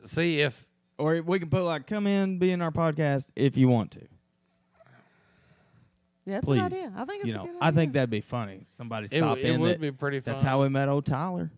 See 0.03 0.39
if 0.41 0.65
Or 0.97 1.19
we 1.21 1.39
can 1.39 1.49
put 1.49 1.63
like, 1.63 1.87
"Come 1.87 2.05
in, 2.07 2.37
be 2.37 2.51
in 2.51 2.61
our 2.61 2.71
podcast 2.71 3.29
if 3.35 3.55
you 3.57 3.67
want 3.67 3.91
to." 3.91 4.01
Yeah, 6.25 6.35
that's 6.35 6.45
Please, 6.45 6.59
an 6.59 6.65
idea. 6.65 6.93
I 6.95 7.05
think 7.05 7.25
it's 7.25 7.27
you 7.35 7.41
a 7.41 7.45
know, 7.45 7.51
good 7.51 7.55
I 7.61 7.71
think 7.71 7.93
that'd 7.93 8.09
be 8.11 8.21
funny. 8.21 8.61
Somebody 8.67 9.05
it, 9.05 9.11
stop 9.11 9.29
w- 9.37 9.45
it 9.47 9.51
in. 9.55 9.61
would 9.61 9.71
that- 9.71 9.81
be 9.81 9.91
pretty 9.91 10.19
fun. 10.19 10.33
that's 10.33 10.43
how 10.43 10.61
we 10.61 10.69
met 10.69 10.87
old 10.87 11.05
Tyler. 11.05 11.51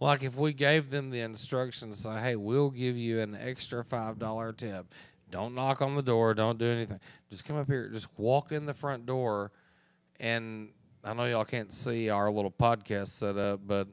Like 0.00 0.22
if 0.22 0.36
we 0.36 0.52
gave 0.52 0.90
them 0.90 1.10
the 1.10 1.20
instructions, 1.20 1.98
say, 1.98 2.20
"Hey, 2.20 2.36
we'll 2.36 2.70
give 2.70 2.96
you 2.96 3.20
an 3.20 3.34
extra 3.34 3.84
five 3.84 4.18
dollar 4.18 4.52
tip. 4.52 4.94
Don't 5.30 5.54
knock 5.54 5.82
on 5.82 5.94
the 5.94 6.02
door. 6.02 6.34
Don't 6.34 6.58
do 6.58 6.66
anything. 6.66 7.00
Just 7.28 7.44
come 7.44 7.56
up 7.56 7.66
here. 7.66 7.88
Just 7.90 8.06
walk 8.16 8.52
in 8.52 8.66
the 8.66 8.74
front 8.74 9.06
door." 9.06 9.52
And 10.20 10.70
I 11.04 11.14
know 11.14 11.24
y'all 11.26 11.44
can't 11.44 11.72
see 11.72 12.08
our 12.08 12.30
little 12.30 12.50
podcast 12.50 13.08
setup, 13.08 13.60
but 13.66 13.88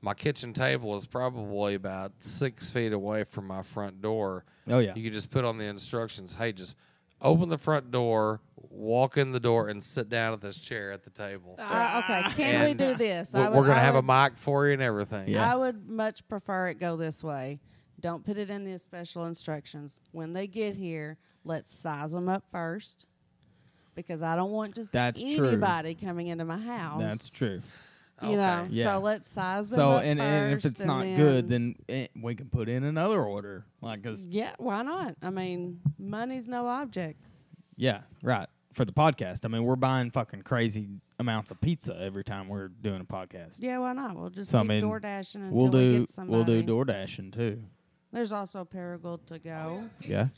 my 0.00 0.14
kitchen 0.14 0.52
table 0.52 0.94
is 0.96 1.06
probably 1.06 1.74
about 1.74 2.12
six 2.18 2.70
feet 2.70 2.92
away 2.92 3.24
from 3.24 3.46
my 3.46 3.62
front 3.62 4.00
door. 4.00 4.44
Oh 4.68 4.78
yeah, 4.78 4.94
You 4.94 5.02
could 5.02 5.12
just 5.12 5.30
put 5.30 5.44
on 5.44 5.58
the 5.58 5.64
instructions, 5.64 6.34
hey, 6.34 6.52
just 6.52 6.76
open 7.20 7.48
the 7.48 7.58
front 7.58 7.90
door, 7.90 8.40
walk 8.70 9.16
in 9.16 9.32
the 9.32 9.40
door, 9.40 9.68
and 9.68 9.82
sit 9.82 10.08
down 10.08 10.32
at 10.32 10.40
this 10.40 10.58
chair 10.58 10.92
at 10.92 11.02
the 11.04 11.10
table. 11.10 11.56
Uh, 11.58 12.02
okay, 12.04 12.22
can 12.36 12.66
we 12.66 12.74
do 12.74 12.94
this? 12.94 13.32
We're, 13.32 13.50
would, 13.50 13.56
we're 13.56 13.66
gonna 13.66 13.80
I 13.80 13.82
have 13.82 13.94
a 13.96 14.02
mic 14.02 14.36
for 14.36 14.66
you 14.66 14.72
and 14.74 14.82
everything. 14.82 15.28
Yeah. 15.28 15.52
I 15.52 15.56
would 15.56 15.88
much 15.88 16.26
prefer 16.28 16.68
it 16.68 16.78
go 16.78 16.96
this 16.96 17.22
way. 17.24 17.60
Don't 18.00 18.24
put 18.24 18.38
it 18.38 18.48
in 18.50 18.64
the 18.64 18.78
special 18.78 19.26
instructions. 19.26 20.00
When 20.12 20.32
they 20.32 20.46
get 20.46 20.76
here, 20.76 21.18
let's 21.44 21.76
size 21.76 22.12
them 22.12 22.28
up 22.28 22.44
first, 22.52 23.06
because 23.96 24.22
I 24.22 24.36
don't 24.36 24.52
want 24.52 24.76
just 24.76 24.92
That's 24.92 25.20
true. 25.20 25.48
anybody 25.48 25.94
coming 25.96 26.28
into 26.28 26.44
my 26.44 26.58
house. 26.58 27.00
that's 27.00 27.28
true. 27.28 27.60
You 28.22 28.36
know, 28.36 28.66
Yeah. 28.70 28.94
so 28.94 28.98
let's 29.00 29.28
size 29.28 29.70
them 29.70 29.76
So 29.76 29.90
up 29.92 30.02
and, 30.02 30.20
and 30.20 30.52
if 30.54 30.64
it's 30.64 30.80
and 30.80 30.88
not 30.88 31.02
good, 31.04 31.48
then 31.48 31.76
eh, 31.88 32.08
we 32.20 32.34
can 32.34 32.48
put 32.48 32.68
in 32.68 32.82
another 32.84 33.22
order. 33.22 33.64
Like, 33.80 34.02
cause 34.02 34.24
yeah, 34.28 34.54
why 34.58 34.82
not? 34.82 35.14
I 35.22 35.30
mean, 35.30 35.80
money's 35.98 36.48
no 36.48 36.66
object. 36.66 37.20
yeah, 37.76 38.00
right 38.22 38.48
for 38.72 38.84
the 38.84 38.92
podcast. 38.92 39.44
I 39.44 39.48
mean, 39.48 39.64
we're 39.64 39.76
buying 39.76 40.10
fucking 40.10 40.42
crazy 40.42 40.88
amounts 41.18 41.50
of 41.50 41.60
pizza 41.60 41.96
every 42.00 42.22
time 42.24 42.48
we're 42.48 42.68
doing 42.68 43.00
a 43.00 43.04
podcast. 43.04 43.58
Yeah, 43.60 43.78
why 43.78 43.92
not? 43.92 44.16
We'll 44.16 44.30
just 44.30 44.50
So, 44.50 44.58
I 44.58 44.62
keep 44.62 44.68
mean, 44.68 44.80
door 44.82 45.00
dashing 45.00 45.42
until 45.42 45.56
We'll 45.56 45.70
we 45.70 45.78
do 45.80 45.98
get 46.00 46.10
somebody. 46.10 46.36
we'll 46.36 46.44
do 46.44 46.62
door 46.62 46.84
dashing 46.84 47.30
too. 47.30 47.62
There's 48.12 48.32
also 48.32 48.64
Paragould 48.64 49.26
to 49.26 49.38
go. 49.38 49.84
Yeah. 50.00 50.28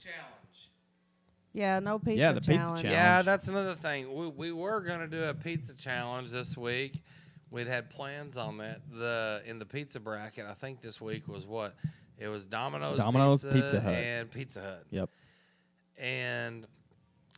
Yeah, 1.52 1.80
no 1.80 1.98
pizza 1.98 2.16
Yeah, 2.20 2.32
the 2.32 2.40
pizza 2.40 2.52
challenge. 2.52 2.82
challenge. 2.82 2.92
Yeah, 2.96 3.22
that's 3.22 3.48
another 3.48 3.74
thing. 3.74 4.12
We, 4.14 4.28
we 4.28 4.52
were 4.52 4.80
gonna 4.80 5.08
do 5.08 5.24
a 5.24 5.34
pizza 5.34 5.74
challenge 5.74 6.30
this 6.30 6.56
week. 6.56 7.02
We'd 7.50 7.66
had 7.66 7.90
plans 7.90 8.38
on 8.38 8.58
that. 8.58 8.80
The 8.92 9.42
in 9.46 9.58
the 9.58 9.66
pizza 9.66 9.98
bracket, 10.00 10.46
I 10.46 10.54
think 10.54 10.80
this 10.80 11.00
week 11.00 11.26
was 11.28 11.46
what 11.46 11.74
It 12.18 12.28
was 12.28 12.44
Domino's, 12.46 12.98
Domino's, 12.98 13.42
Pizza, 13.42 13.54
Pizza 13.60 13.80
Hut. 13.80 13.94
and 13.94 14.30
Pizza 14.30 14.60
Hut. 14.60 14.84
Yep. 14.90 15.10
And 15.98 16.66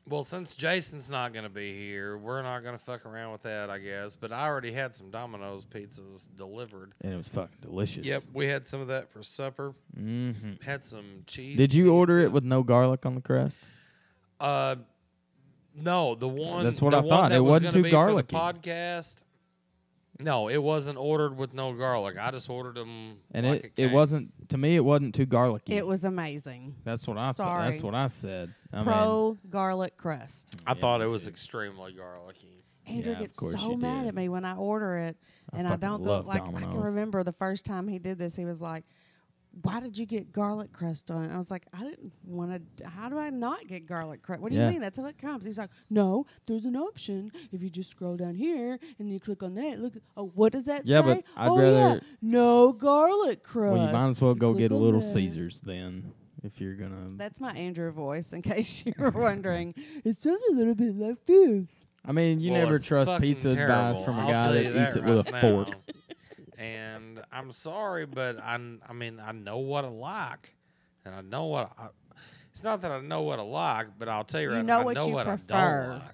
well, 0.08 0.22
since 0.22 0.54
Jason's 0.56 1.08
not 1.08 1.32
going 1.32 1.44
to 1.44 1.48
be 1.50 1.78
here, 1.78 2.18
we're 2.18 2.42
not 2.42 2.64
going 2.64 2.76
to 2.76 2.84
fuck 2.84 3.06
around 3.06 3.30
with 3.32 3.42
that, 3.42 3.70
I 3.70 3.78
guess. 3.78 4.16
But 4.16 4.32
I 4.32 4.46
already 4.46 4.72
had 4.72 4.96
some 4.96 5.10
Domino's 5.10 5.64
pizzas 5.64 6.26
delivered. 6.36 6.92
And 7.02 7.14
it 7.14 7.16
was 7.16 7.28
fucking 7.28 7.58
delicious. 7.60 8.04
Yep, 8.04 8.22
we 8.34 8.46
had 8.48 8.66
some 8.66 8.80
of 8.80 8.88
that 8.88 9.08
for 9.10 9.22
supper. 9.22 9.74
hmm 9.96 10.32
Had 10.64 10.84
some 10.84 11.22
cheese. 11.26 11.56
Did 11.56 11.72
you 11.72 11.92
order 11.94 12.18
it 12.20 12.32
with 12.32 12.42
no 12.44 12.62
garlic 12.64 13.06
on 13.06 13.14
the 13.14 13.20
crust? 13.20 13.58
Uh, 14.40 14.74
no, 15.76 16.16
the 16.16 16.28
one. 16.28 16.64
That's 16.64 16.82
what 16.82 16.94
I 16.94 17.02
thought. 17.02 17.30
That 17.30 17.36
It 17.36 17.40
was 17.40 17.62
wasn't 17.62 17.72
too 17.84 17.90
garlicky. 17.90 18.34
The 18.34 18.40
podcast. 18.40 19.22
No, 20.22 20.48
it 20.48 20.62
wasn't 20.62 20.98
ordered 20.98 21.36
with 21.36 21.52
no 21.54 21.72
garlic. 21.72 22.16
I 22.18 22.30
just 22.30 22.48
ordered 22.48 22.76
them. 22.76 23.18
And 23.32 23.46
like 23.46 23.64
it, 23.64 23.72
it, 23.76 23.84
it 23.86 23.92
wasn't 23.92 24.48
to 24.50 24.58
me. 24.58 24.76
It 24.76 24.84
wasn't 24.84 25.14
too 25.14 25.26
garlicky. 25.26 25.74
It 25.74 25.86
was 25.86 26.04
amazing. 26.04 26.76
That's 26.84 27.06
what 27.06 27.18
I. 27.18 27.28
thought. 27.28 27.36
Sorry. 27.36 27.70
That's 27.70 27.82
what 27.82 27.94
I 27.94 28.06
said. 28.06 28.54
I 28.72 28.76
mean, 28.76 28.84
Pro 28.84 29.38
garlic 29.50 29.96
crust. 29.96 30.54
I 30.66 30.74
thought 30.74 31.00
Yeah, 31.00 31.06
it 31.06 31.12
was 31.12 31.26
extremely 31.26 31.92
garlicky. 31.92 32.48
Andrew 32.86 33.12
Yeah, 33.12 33.18
gets 33.20 33.38
so 33.38 33.76
mad 33.76 34.02
did. 34.02 34.08
at 34.08 34.14
me 34.14 34.28
when 34.28 34.44
I 34.44 34.54
order 34.54 34.96
it, 34.98 35.16
I 35.52 35.58
and 35.58 35.68
I, 35.68 35.76
don't 35.76 36.02
go 36.02 36.10
love 36.10 36.26
like 36.26 36.42
I 36.42 36.50
can 36.50 36.80
remember 36.80 37.22
the 37.22 37.32
first 37.32 37.64
time 37.64 37.86
he 37.86 37.98
did 37.98 38.18
this. 38.18 38.34
He 38.34 38.44
was 38.44 38.60
like, 38.60 38.84
"Why 39.62 39.80
did 39.80 39.98
you 39.98 40.06
get 40.06 40.32
garlic 40.32 40.72
crust 40.72 41.10
on 41.10 41.24
it?" 41.24 41.32
I 41.32 41.36
was 41.36 41.50
like, 41.50 41.66
"I 41.72 41.84
didn't 41.84 42.12
want 42.24 42.76
to. 42.78 42.88
How 42.88 43.08
do 43.08 43.18
I 43.18 43.30
not 43.30 43.66
get 43.68 43.86
garlic 43.86 44.22
crust? 44.22 44.40
What 44.42 44.50
do 44.50 44.56
Yeah. 44.56 44.66
you 44.66 44.72
mean? 44.72 44.80
That's 44.80 44.96
how 44.98 45.04
it 45.06 45.18
comes." 45.18 45.44
He's 45.44 45.58
like, 45.58 45.70
"No, 45.90 46.26
there's 46.46 46.64
an 46.64 46.76
option. 46.76 47.30
If 47.52 47.62
you 47.62 47.68
just 47.70 47.90
scroll 47.90 48.16
down 48.16 48.34
here 48.34 48.78
and 48.98 49.10
you 49.12 49.20
click 49.20 49.42
on 49.42 49.54
that, 49.54 49.78
look. 49.80 49.94
Oh, 50.16 50.30
what 50.34 50.52
does 50.52 50.64
that 50.64 50.86
Yeah, 50.86 51.02
say? 51.02 51.06
but 51.06 51.24
I'd 51.36 51.48
oh 51.50 51.60
yeah, 51.60 51.98
no 52.22 52.72
garlic 52.72 53.42
crust. 53.42 53.72
well, 53.78 53.86
you 53.86 53.92
might 53.92 54.08
as 54.08 54.20
well 54.20 54.34
go 54.34 54.54
get 54.54 54.72
a 54.72 54.76
Little 54.76 55.00
that. 55.00 55.06
Caesars 55.06 55.60
then, 55.60 56.12
if 56.42 56.60
you're 56.60 56.74
gonna. 56.74 57.16
That's 57.16 57.40
my 57.40 57.52
Andrew 57.52 57.90
voice, 57.90 58.32
in 58.32 58.42
case 58.42 58.82
you 58.86 58.94
were 58.98 59.10
wondering. 59.10 59.74
it 60.04 60.18
sounds 60.18 60.40
a 60.50 60.54
little 60.54 60.74
bit 60.74 60.94
like 60.96 61.24
this. 61.26 61.64
I 62.04 62.10
mean, 62.10 62.40
you 62.40 62.50
Well, 62.50 62.62
never 62.62 62.78
trust 62.80 63.12
fucking 63.12 63.22
pizza 63.28 63.50
advice 63.50 64.02
from 64.02 64.18
a 64.18 64.22
I'll 64.22 64.26
guy 64.28 64.44
tell 64.44 64.52
that 64.54 64.64
you 64.74 64.82
eats 64.82 64.96
it 64.96 65.02
right 65.04 65.10
with 65.16 65.28
a 65.28 65.40
fork. 65.40 65.68
And 66.58 67.11
I'm 67.32 67.50
sorry, 67.52 68.06
but 68.06 68.38
I, 68.40 68.58
I 68.88 68.92
mean, 68.92 69.18
I 69.24 69.32
know 69.32 69.58
what 69.58 69.84
I 69.84 69.88
like, 69.88 70.54
and 71.04 71.14
I 71.14 71.20
know 71.22 71.46
what 71.46 71.72
I. 71.78 71.88
It's 72.50 72.62
not 72.62 72.82
that 72.82 72.90
I 72.92 73.00
know 73.00 73.22
what 73.22 73.38
I 73.38 73.42
like, 73.42 73.98
but 73.98 74.08
I'll 74.08 74.24
tell 74.24 74.40
you 74.42 74.50
You 74.50 74.56
right 74.56 74.64
know 74.64 74.74
now, 74.76 74.80
I 74.82 74.84
what 74.84 74.96
know 74.96 75.06
you 75.06 75.12
what 75.14 75.26
I 75.26 75.36
prefer. 75.36 75.86
don't 75.88 75.98
like. 76.00 76.08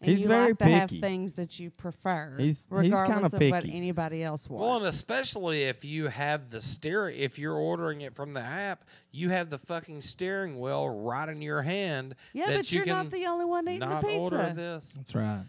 And 0.00 0.10
He's 0.10 0.22
you 0.22 0.28
very 0.28 0.48
like 0.48 0.58
to 0.58 0.64
have 0.66 0.88
picky. 0.90 1.00
things 1.00 1.34
that 1.34 1.58
you 1.60 1.70
prefer, 1.70 2.34
He's- 2.36 2.64
he's 2.68 2.70
regardless 2.70 3.08
kinda 3.08 3.26
of 3.46 3.52
what 3.52 3.62
picky. 3.62 3.76
anybody 3.76 4.22
else 4.24 4.50
wants. 4.50 4.60
Well, 4.62 4.76
and 4.78 4.86
especially 4.86 5.62
if 5.64 5.84
you 5.84 6.08
have 6.08 6.50
the 6.50 6.60
steering, 6.60 7.16
if 7.18 7.38
you're 7.38 7.54
ordering 7.56 8.00
it 8.02 8.14
from 8.14 8.34
the 8.34 8.40
app, 8.40 8.84
you 9.12 9.30
have 9.30 9.48
the 9.50 9.56
fucking 9.56 10.00
steering 10.02 10.58
wheel 10.60 10.88
right 10.90 11.28
in 11.28 11.40
your 11.40 11.62
hand. 11.62 12.16
yeah, 12.34 12.46
that 12.48 12.56
but 12.56 12.72
you 12.72 12.76
you're 12.78 12.84
can 12.84 12.92
not 13.04 13.10
the 13.12 13.24
only 13.26 13.44
one 13.46 13.66
eating 13.68 13.80
the 13.80 13.86
not 13.86 14.04
order 14.04 14.38
pizza. 14.38 14.54
this. 14.56 14.94
That's 14.94 15.14
right. 15.14 15.44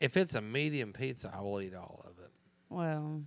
If 0.00 0.16
it's 0.16 0.34
a 0.36 0.40
medium 0.40 0.92
pizza, 0.92 1.30
I 1.36 1.40
will 1.42 1.60
eat 1.60 1.74
all 1.74 2.04
of 2.08 2.18
it. 2.24 2.30
Well, 2.70 3.22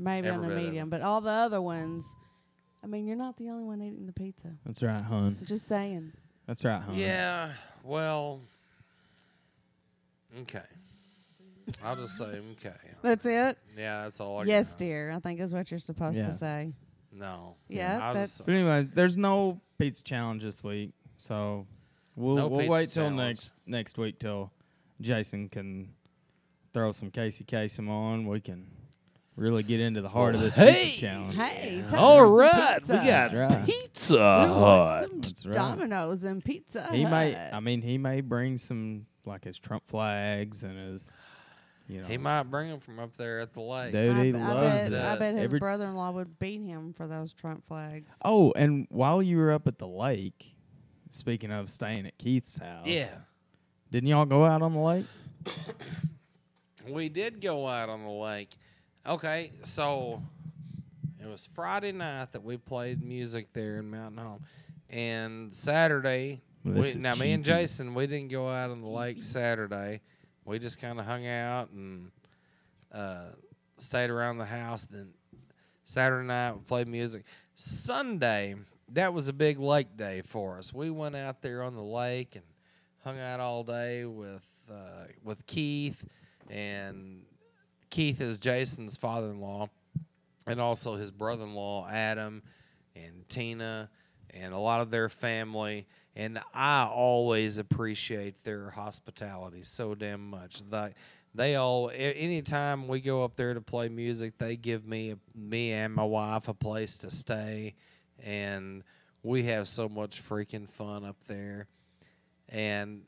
maybe 0.00 0.28
Every 0.28 0.38
on 0.38 0.44
a 0.44 0.48
bit 0.48 0.56
of 0.56 0.62
it. 0.62 0.66
medium, 0.66 0.90
but 0.90 1.02
all 1.02 1.20
the 1.20 1.30
other 1.30 1.60
ones. 1.62 2.16
I 2.82 2.86
mean, 2.86 3.06
you're 3.06 3.16
not 3.16 3.36
the 3.36 3.50
only 3.50 3.64
one 3.64 3.82
eating 3.82 4.06
the 4.06 4.12
pizza. 4.12 4.48
That's 4.64 4.82
right, 4.82 5.00
hon. 5.00 5.36
Just 5.44 5.66
saying. 5.66 6.12
That's 6.46 6.64
right, 6.64 6.80
hon. 6.80 6.94
Yeah, 6.94 7.52
well, 7.84 8.40
okay. 10.40 10.62
I'll 11.84 11.96
just 11.96 12.16
say 12.16 12.40
okay. 12.52 12.72
That's 13.02 13.26
it. 13.26 13.58
Yeah, 13.76 14.04
that's 14.04 14.18
all 14.20 14.38
I 14.40 14.44
yes, 14.44 14.72
got. 14.72 14.78
dear. 14.78 15.12
I 15.12 15.18
think 15.20 15.40
is 15.40 15.52
what 15.52 15.70
you're 15.70 15.78
supposed 15.78 16.16
Yeah. 16.18 16.26
to 16.26 16.32
say. 16.32 16.72
No. 17.12 17.56
Yeah, 17.68 17.98
I'll 18.02 18.14
just 18.14 18.38
that's- 18.38 18.46
But 18.46 18.52
anyways, 18.54 18.88
there's 18.88 19.16
no 19.16 19.60
pizza 19.78 20.02
challenge 20.02 20.42
this 20.42 20.62
week, 20.64 20.92
so 21.18 21.66
we'll 22.16 22.36
No 22.36 22.48
we'll 22.48 22.60
pizza 22.60 22.72
wait 22.72 22.90
till 22.90 23.04
challenge. 23.10 23.18
next 23.18 23.54
next 23.66 23.98
week 23.98 24.18
till 24.18 24.52
Jason 25.00 25.48
can 25.48 25.92
throw 26.72 26.92
some 26.92 27.10
Casey 27.10 27.44
Kasem 27.44 27.88
on. 27.88 28.26
We 28.26 28.40
can 28.40 28.66
really 29.36 29.62
get 29.62 29.80
into 29.80 30.00
the 30.02 30.08
heart 30.08 30.34
of 30.34 30.40
this 30.40 30.54
Hey! 30.54 30.84
pizza 30.84 31.00
challenge. 31.00 31.34
Hey, 31.36 31.84
time 31.88 32.00
All 32.00 32.26
for 32.26 32.48
some 32.48 32.74
pizza. 32.74 32.92
we 32.92 32.98
got 32.98 33.04
That's 33.04 33.34
right. 33.34 33.66
Pizza 33.66 34.14
We 34.14 34.20
want 34.20 34.50
Hut. 34.52 35.04
some 35.04 35.20
That's 35.20 35.46
right. 35.46 35.54
Domino's 35.54 36.24
and 36.24 36.44
Pizza 36.44 36.88
He 36.92 37.04
may, 37.04 37.32
Hut. 37.32 37.54
I 37.54 37.60
mean, 37.60 37.82
he 37.82 37.96
may 37.98 38.20
bring 38.20 38.56
some 38.58 39.06
like 39.24 39.44
his 39.44 39.58
Trump 39.58 39.86
flags 39.86 40.62
and 40.62 40.78
his, 40.78 41.16
you 41.88 42.00
know, 42.00 42.06
He 42.06 42.18
might 42.18 42.44
bring 42.44 42.68
them 42.70 42.80
from 42.80 42.98
up 42.98 43.16
there 43.16 43.40
at 43.40 43.52
the 43.54 43.60
lake. 43.60 43.92
dude, 43.92 44.16
I, 44.16 44.24
he 44.24 44.32
b- 44.32 44.38
I 44.38 44.52
loves 44.52 44.82
bet, 44.88 44.92
it. 44.92 45.04
I 45.04 45.16
bet 45.16 45.34
his 45.34 45.44
Every- 45.44 45.58
brother-in-law 45.58 46.10
would 46.12 46.38
beat 46.38 46.62
him 46.62 46.92
for 46.92 47.06
those 47.06 47.32
Trump 47.32 47.66
flags. 47.66 48.18
Oh, 48.24 48.52
and 48.56 48.86
while 48.90 49.22
you 49.22 49.38
were 49.38 49.52
up 49.52 49.66
at 49.66 49.78
the 49.78 49.88
lake, 49.88 50.54
speaking 51.10 51.50
of 51.50 51.70
staying 51.70 52.06
at 52.06 52.16
Keith's 52.18 52.58
house, 52.58 52.86
Yeah. 52.86 53.08
didn't 53.90 54.08
y'all 54.08 54.26
go 54.26 54.44
out 54.44 54.62
on 54.62 54.72
the 54.74 54.80
lake? 54.80 55.06
We 56.88 57.08
did 57.10 57.40
go 57.40 57.66
out 57.68 57.88
on 57.88 58.02
the 58.02 58.10
lake. 58.10 58.56
Okay, 59.06 59.52
so 59.62 60.22
it 61.18 61.26
was 61.26 61.48
Friday 61.54 61.92
night 61.92 62.32
that 62.32 62.42
we 62.44 62.58
played 62.58 63.02
music 63.02 63.52
there 63.54 63.78
in 63.78 63.90
Mountain 63.90 64.18
Home. 64.18 64.44
And 64.90 65.54
Saturday, 65.54 66.42
Well, 66.64 66.82
we, 66.82 66.94
now 66.94 67.14
me 67.14 67.32
and. 67.32 67.44
Jason, 67.44 67.94
we 67.94 68.06
didn't 68.06 68.28
go 68.28 68.48
out 68.48 68.70
on 68.70 68.82
the 68.82 68.90
lake 68.90 69.22
Saturday. 69.22 70.02
We 70.44 70.58
just 70.58 70.78
kind 70.78 71.00
of 71.00 71.06
hung 71.06 71.26
out 71.26 71.70
and 71.70 72.10
uh, 72.92 73.30
stayed 73.78 74.10
around 74.10 74.36
the 74.38 74.44
house. 74.44 74.84
Then 74.84 75.14
Saturday 75.84 76.26
night, 76.26 76.52
we 76.52 76.60
played 76.60 76.88
music. 76.88 77.24
Sunday, 77.54 78.54
that 78.92 79.14
was 79.14 79.28
a 79.28 79.32
big 79.32 79.58
lake 79.58 79.96
day 79.96 80.20
for 80.20 80.58
us. 80.58 80.74
We 80.74 80.90
went 80.90 81.16
out 81.16 81.40
there 81.40 81.62
on 81.62 81.74
the 81.74 81.82
lake 81.82 82.36
and 82.36 82.44
hung 83.02 83.18
out 83.18 83.40
all 83.40 83.64
day 83.64 84.04
with 84.04 84.44
uh, 84.70 85.06
with 85.24 85.46
Keith, 85.46 86.04
and 86.50 87.22
Keith 87.90 88.20
is 88.20 88.38
Jason's 88.38 88.96
father-in-law, 88.96 89.68
and 90.46 90.60
also 90.60 90.94
his 90.94 91.10
brother-in-law 91.10 91.88
Adam 91.88 92.42
and 92.94 93.28
Tina, 93.28 93.90
and 94.30 94.54
a 94.54 94.58
lot 94.58 94.80
of 94.80 94.90
their 94.90 95.08
family. 95.08 95.86
And 96.16 96.40
I 96.54 96.84
always 96.84 97.58
appreciate 97.58 98.44
their 98.44 98.70
hospitality 98.70 99.62
so 99.62 99.94
damn 99.94 100.30
much. 100.30 100.62
They 100.70 100.94
they 101.34 101.54
all 101.56 101.90
anytime 101.94 102.88
we 102.88 103.00
go 103.00 103.22
up 103.24 103.36
there 103.36 103.54
to 103.54 103.60
play 103.60 103.88
music, 103.88 104.38
they 104.38 104.56
give 104.56 104.86
me 104.86 105.16
me 105.34 105.72
and 105.72 105.94
my 105.94 106.04
wife 106.04 106.48
a 106.48 106.54
place 106.54 106.98
to 106.98 107.10
stay, 107.10 107.74
and 108.22 108.82
we 109.22 109.44
have 109.44 109.68
so 109.68 109.88
much 109.88 110.22
freaking 110.22 110.68
fun 110.68 111.04
up 111.04 111.16
there. 111.26 111.66
And 112.48 113.02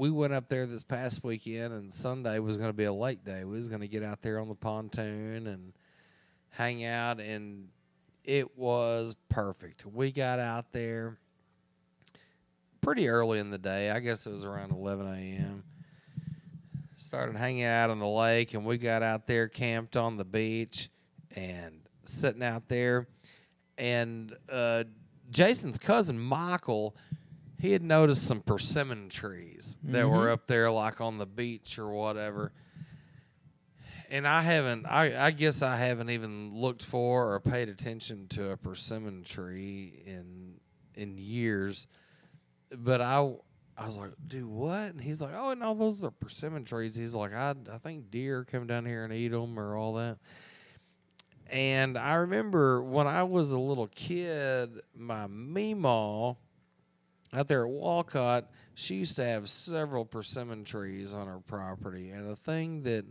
we 0.00 0.10
went 0.10 0.32
up 0.32 0.48
there 0.48 0.64
this 0.64 0.82
past 0.82 1.22
weekend, 1.22 1.74
and 1.74 1.92
Sunday 1.92 2.38
was 2.38 2.56
going 2.56 2.70
to 2.70 2.76
be 2.76 2.84
a 2.84 2.92
late 2.92 3.22
day. 3.22 3.44
We 3.44 3.54
was 3.54 3.68
going 3.68 3.82
to 3.82 3.86
get 3.86 4.02
out 4.02 4.22
there 4.22 4.40
on 4.40 4.48
the 4.48 4.54
pontoon 4.54 5.46
and 5.46 5.74
hang 6.48 6.82
out, 6.86 7.20
and 7.20 7.68
it 8.24 8.56
was 8.56 9.14
perfect. 9.28 9.84
We 9.84 10.10
got 10.10 10.38
out 10.38 10.72
there 10.72 11.18
pretty 12.80 13.10
early 13.10 13.40
in 13.40 13.50
the 13.50 13.58
day. 13.58 13.90
I 13.90 14.00
guess 14.00 14.26
it 14.26 14.30
was 14.30 14.42
around 14.42 14.72
11 14.72 15.06
a.m. 15.06 15.64
Started 16.96 17.36
hanging 17.36 17.64
out 17.64 17.90
on 17.90 17.98
the 17.98 18.08
lake, 18.08 18.54
and 18.54 18.64
we 18.64 18.78
got 18.78 19.02
out 19.02 19.26
there, 19.26 19.48
camped 19.48 19.98
on 19.98 20.16
the 20.16 20.24
beach, 20.24 20.88
and 21.36 21.82
sitting 22.06 22.42
out 22.42 22.68
there. 22.68 23.06
And 23.76 24.34
uh, 24.50 24.84
Jason's 25.30 25.78
cousin 25.78 26.18
Michael, 26.18 26.96
he 27.60 27.72
had 27.72 27.82
noticed 27.82 28.26
some 28.26 28.40
persimmon 28.40 29.10
trees 29.10 29.76
that 29.84 30.08
were 30.08 30.24
mm-hmm. 30.24 30.32
up 30.32 30.46
there, 30.46 30.70
like 30.70 31.00
on 31.00 31.18
the 31.18 31.26
beach 31.26 31.78
or 31.78 31.90
whatever. 31.90 32.52
And 34.08 34.26
I 34.26 34.42
haven't, 34.42 34.86
I, 34.86 35.26
I 35.26 35.30
guess 35.30 35.60
I 35.60 35.76
haven't 35.76 36.10
even 36.10 36.54
looked 36.54 36.82
for 36.82 37.34
or 37.34 37.38
paid 37.38 37.68
attention 37.68 38.28
to 38.28 38.50
a 38.50 38.56
persimmon 38.56 39.22
tree 39.22 40.02
in 40.06 40.54
in 40.94 41.18
years. 41.18 41.86
But 42.74 43.00
I, 43.00 43.34
I 43.76 43.84
was 43.84 43.98
like, 43.98 44.12
dude, 44.26 44.46
what? 44.46 44.92
And 44.92 45.00
he's 45.00 45.20
like, 45.20 45.34
oh, 45.34 45.54
no, 45.54 45.74
those 45.74 46.02
are 46.02 46.10
persimmon 46.10 46.64
trees. 46.64 46.96
He's 46.96 47.14
like, 47.14 47.34
I, 47.34 47.54
I 47.72 47.78
think 47.78 48.10
deer 48.10 48.44
come 48.44 48.66
down 48.66 48.86
here 48.86 49.04
and 49.04 49.12
eat 49.12 49.28
them 49.28 49.58
or 49.58 49.76
all 49.76 49.94
that. 49.94 50.18
And 51.48 51.98
I 51.98 52.14
remember 52.14 52.82
when 52.82 53.06
I 53.06 53.24
was 53.24 53.52
a 53.52 53.58
little 53.58 53.88
kid, 53.88 54.80
my 54.96 55.26
meemaw 55.26 56.36
out 57.32 57.48
there 57.48 57.64
at 57.64 57.70
Walcott, 57.70 58.50
she 58.74 58.96
used 58.96 59.16
to 59.16 59.24
have 59.24 59.48
several 59.48 60.04
persimmon 60.04 60.64
trees 60.64 61.14
on 61.14 61.26
her 61.26 61.40
property. 61.46 62.10
And 62.10 62.30
a 62.30 62.36
thing 62.36 62.82
that 62.84 63.04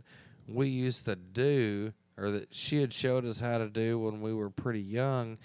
we 0.46 0.68
used 0.68 1.06
to 1.06 1.16
do, 1.16 1.92
or 2.18 2.30
that 2.30 2.54
she 2.54 2.80
had 2.80 2.92
showed 2.92 3.24
us 3.24 3.40
how 3.40 3.58
to 3.58 3.68
do 3.68 3.98
when 3.98 4.20
we 4.20 4.34
were 4.34 4.50
pretty 4.50 4.82
young, 4.82 5.38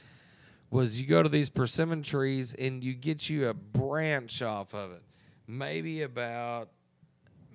was 0.70 1.00
you 1.00 1.08
go 1.08 1.24
to 1.24 1.30
these 1.30 1.50
persimmon 1.50 2.04
trees 2.04 2.54
and 2.54 2.84
you 2.84 2.94
get 2.94 3.30
you 3.30 3.48
a 3.48 3.54
branch 3.54 4.42
off 4.42 4.74
of 4.74 4.92
it, 4.92 5.04
maybe 5.48 6.02
about 6.02 6.70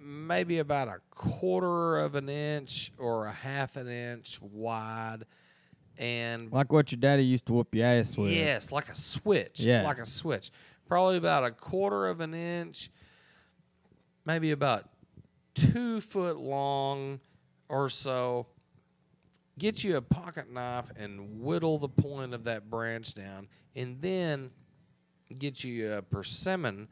maybe 0.03 0.59
about 0.59 0.89
a 0.89 1.01
quarter 1.11 1.99
of 1.99 2.15
an 2.15 2.29
inch 2.31 2.91
or 2.97 3.27
a 3.27 3.33
half 3.33 3.77
an 3.77 3.87
inch 3.89 4.41
wide, 4.41 5.27
and 5.99 6.51
Like 6.51 6.73
what 6.73 6.91
your 6.91 6.99
daddy 6.99 7.25
used 7.25 7.45
to 7.47 7.53
whoop 7.53 7.75
your 7.75 7.87
ass 7.87 8.17
with. 8.17 8.31
Yes, 8.31 8.73
like 8.73 8.89
a 8.89 8.95
switch. 8.95 9.61
Yeah. 9.61 9.83
Like 9.83 9.99
a 9.99 10.07
switch. 10.07 10.51
Probably 10.91 11.19
about 11.19 11.45
a 11.45 11.53
quarter 11.53 12.09
of 12.09 12.21
an 12.21 12.35
inch, 12.35 12.91
maybe 14.25 14.51
about 14.51 14.89
two 15.55 16.01
foot 16.01 16.37
long 16.37 17.21
or 17.69 17.89
so. 17.89 18.49
Get 19.57 19.85
you 19.85 19.97
a 19.99 20.03
pocket 20.03 20.53
knife 20.53 20.91
and 20.97 21.43
whittle 21.43 21.79
the 21.79 21.89
point 21.89 22.35
of 22.35 22.43
that 22.43 22.69
branch 22.69 23.15
down, 23.15 23.47
and 23.77 24.03
then 24.03 24.51
get 25.39 25.63
you 25.63 25.93
a 25.93 26.03
persimmon. 26.03 26.89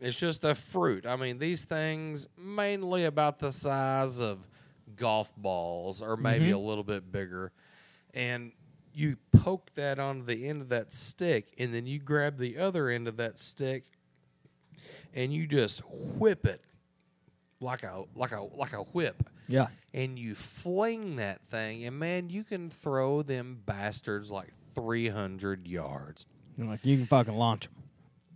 It's 0.00 0.18
just 0.18 0.44
a 0.44 0.52
fruit. 0.52 1.06
I 1.06 1.14
mean, 1.14 1.38
these 1.38 1.62
things 1.62 2.26
mainly 2.36 3.04
about 3.04 3.38
the 3.38 3.52
size 3.52 4.20
of 4.20 4.44
golf 4.96 5.32
balls 5.36 6.02
or 6.02 6.16
maybe 6.16 6.46
mm-hmm. 6.46 6.56
a 6.56 6.58
little 6.58 6.82
bit 6.82 7.12
bigger. 7.12 7.52
And 8.12 8.50
you 8.94 9.16
poke 9.32 9.72
that 9.74 9.98
onto 9.98 10.24
the 10.24 10.48
end 10.48 10.62
of 10.62 10.68
that 10.70 10.92
stick, 10.92 11.52
and 11.58 11.74
then 11.74 11.86
you 11.86 11.98
grab 11.98 12.38
the 12.38 12.58
other 12.58 12.88
end 12.88 13.08
of 13.08 13.16
that 13.16 13.38
stick 13.38 13.84
and 15.14 15.32
you 15.32 15.46
just 15.46 15.82
whip 15.88 16.46
it 16.46 16.62
like 17.60 17.82
a 17.82 18.04
like 18.14 18.32
a 18.32 18.42
like 18.42 18.72
a 18.72 18.78
whip. 18.82 19.28
Yeah. 19.48 19.68
And 19.94 20.18
you 20.18 20.34
fling 20.34 21.16
that 21.16 21.42
thing, 21.50 21.84
and 21.84 21.98
man, 21.98 22.30
you 22.30 22.44
can 22.44 22.70
throw 22.70 23.22
them 23.22 23.60
bastards 23.64 24.32
like 24.32 24.48
three 24.74 25.08
hundred 25.08 25.66
yards. 25.66 26.26
You're 26.56 26.66
Like 26.66 26.84
you 26.84 26.96
can 26.96 27.06
fucking 27.06 27.34
launch 27.34 27.64
them. 27.64 27.81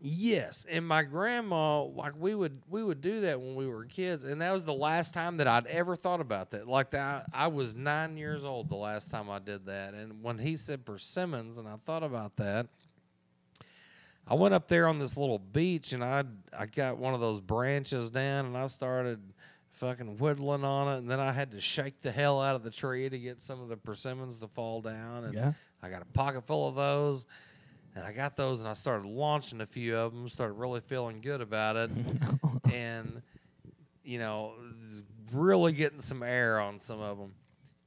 Yes, 0.08 0.64
and 0.70 0.86
my 0.86 1.02
grandma, 1.02 1.82
like 1.82 2.12
we 2.16 2.32
would 2.32 2.62
we 2.68 2.84
would 2.84 3.00
do 3.00 3.22
that 3.22 3.40
when 3.40 3.56
we 3.56 3.66
were 3.66 3.84
kids, 3.84 4.22
and 4.22 4.40
that 4.40 4.52
was 4.52 4.64
the 4.64 4.72
last 4.72 5.12
time 5.12 5.38
that 5.38 5.48
I'd 5.48 5.66
ever 5.66 5.96
thought 5.96 6.20
about 6.20 6.50
that. 6.52 6.68
Like 6.68 6.92
that, 6.92 7.26
I 7.32 7.48
was 7.48 7.74
nine 7.74 8.16
years 8.16 8.44
old 8.44 8.68
the 8.68 8.76
last 8.76 9.10
time 9.10 9.28
I 9.28 9.40
did 9.40 9.66
that, 9.66 9.94
and 9.94 10.22
when 10.22 10.38
he 10.38 10.56
said 10.56 10.84
persimmons, 10.84 11.58
and 11.58 11.66
I 11.66 11.74
thought 11.84 12.04
about 12.04 12.36
that, 12.36 12.68
I 14.28 14.34
went 14.34 14.54
up 14.54 14.68
there 14.68 14.86
on 14.86 15.00
this 15.00 15.16
little 15.16 15.40
beach, 15.40 15.92
and 15.92 16.04
I 16.04 16.22
I 16.56 16.66
got 16.66 16.98
one 16.98 17.12
of 17.14 17.20
those 17.20 17.40
branches 17.40 18.08
down, 18.08 18.46
and 18.46 18.56
I 18.56 18.68
started 18.68 19.18
fucking 19.72 20.18
whittling 20.18 20.62
on 20.62 20.94
it, 20.94 20.98
and 20.98 21.10
then 21.10 21.18
I 21.18 21.32
had 21.32 21.50
to 21.50 21.60
shake 21.60 22.00
the 22.02 22.12
hell 22.12 22.40
out 22.40 22.54
of 22.54 22.62
the 22.62 22.70
tree 22.70 23.08
to 23.08 23.18
get 23.18 23.42
some 23.42 23.60
of 23.60 23.68
the 23.68 23.76
persimmons 23.76 24.38
to 24.38 24.46
fall 24.46 24.82
down, 24.82 25.24
and 25.24 25.34
Yeah. 25.34 25.52
I 25.82 25.90
got 25.90 26.02
a 26.02 26.06
pocket 26.06 26.46
full 26.46 26.68
of 26.68 26.76
those. 26.76 27.26
And 27.96 28.04
I 28.04 28.12
got 28.12 28.36
those 28.36 28.60
and 28.60 28.68
I 28.68 28.74
started 28.74 29.08
launching 29.08 29.62
a 29.62 29.66
few 29.66 29.96
of 29.96 30.12
them, 30.12 30.28
started 30.28 30.52
really 30.52 30.80
feeling 30.82 31.22
good 31.22 31.40
about 31.40 31.76
it. 31.76 31.90
and, 32.72 33.22
you 34.04 34.18
know, 34.18 34.52
really 35.32 35.72
getting 35.72 36.00
some 36.00 36.22
air 36.22 36.60
on 36.60 36.78
some 36.78 37.00
of 37.00 37.16
them. 37.16 37.32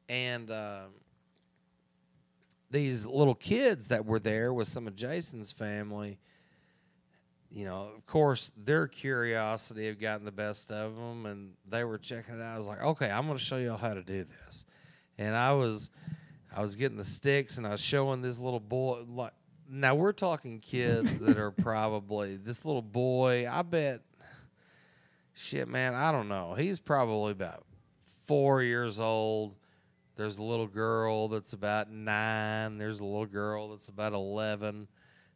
And 0.09 0.49
uh, 0.49 0.85
these 2.71 3.05
little 3.05 3.35
kids 3.35 3.89
that 3.89 4.03
were 4.03 4.17
there 4.17 4.51
with 4.51 4.67
some 4.67 4.87
of 4.87 4.95
Jason's 4.95 5.51
family, 5.51 6.17
you 7.51 7.65
know, 7.65 7.91
of 7.95 8.03
course, 8.07 8.51
their 8.57 8.87
curiosity 8.87 9.85
had 9.85 9.99
gotten 9.99 10.25
the 10.25 10.31
best 10.31 10.71
of 10.71 10.95
them 10.95 11.27
and 11.27 11.51
they 11.69 11.83
were 11.83 11.99
checking 11.99 12.33
it 12.33 12.41
out. 12.41 12.55
I 12.55 12.57
was 12.57 12.65
like, 12.65 12.81
okay, 12.81 13.11
I'm 13.11 13.27
going 13.27 13.37
to 13.37 13.43
show 13.43 13.57
y'all 13.57 13.77
how 13.77 13.93
to 13.93 14.01
do 14.01 14.25
this. 14.25 14.65
And 15.19 15.35
I 15.35 15.51
was. 15.53 15.91
I 16.51 16.61
was 16.61 16.73
getting 16.73 16.97
the 16.97 17.05
sticks 17.05 17.59
and 17.59 17.67
I 17.67 17.69
was 17.69 17.79
showing 17.79 18.23
this 18.23 18.39
little 18.39 18.59
boy 18.59 19.05
like 19.07 19.33
now 19.69 19.95
we're 19.95 20.13
talking 20.13 20.59
kids 20.59 21.19
that 21.19 21.37
are 21.37 21.51
probably 21.51 22.37
this 22.37 22.65
little 22.65 22.81
boy, 22.81 23.47
I 23.49 23.61
bet 23.61 24.01
shit 25.33 25.67
man, 25.67 25.93
I 25.93 26.11
don't 26.11 26.27
know. 26.27 26.55
He's 26.55 26.79
probably 26.79 27.31
about 27.31 27.65
4 28.25 28.61
years 28.63 28.99
old. 28.99 29.55
There's 30.15 30.37
a 30.37 30.43
little 30.43 30.67
girl 30.67 31.29
that's 31.29 31.53
about 31.53 31.89
9, 31.89 32.77
there's 32.77 32.99
a 32.99 33.05
little 33.05 33.25
girl 33.25 33.69
that's 33.69 33.87
about 33.87 34.13
11 34.13 34.87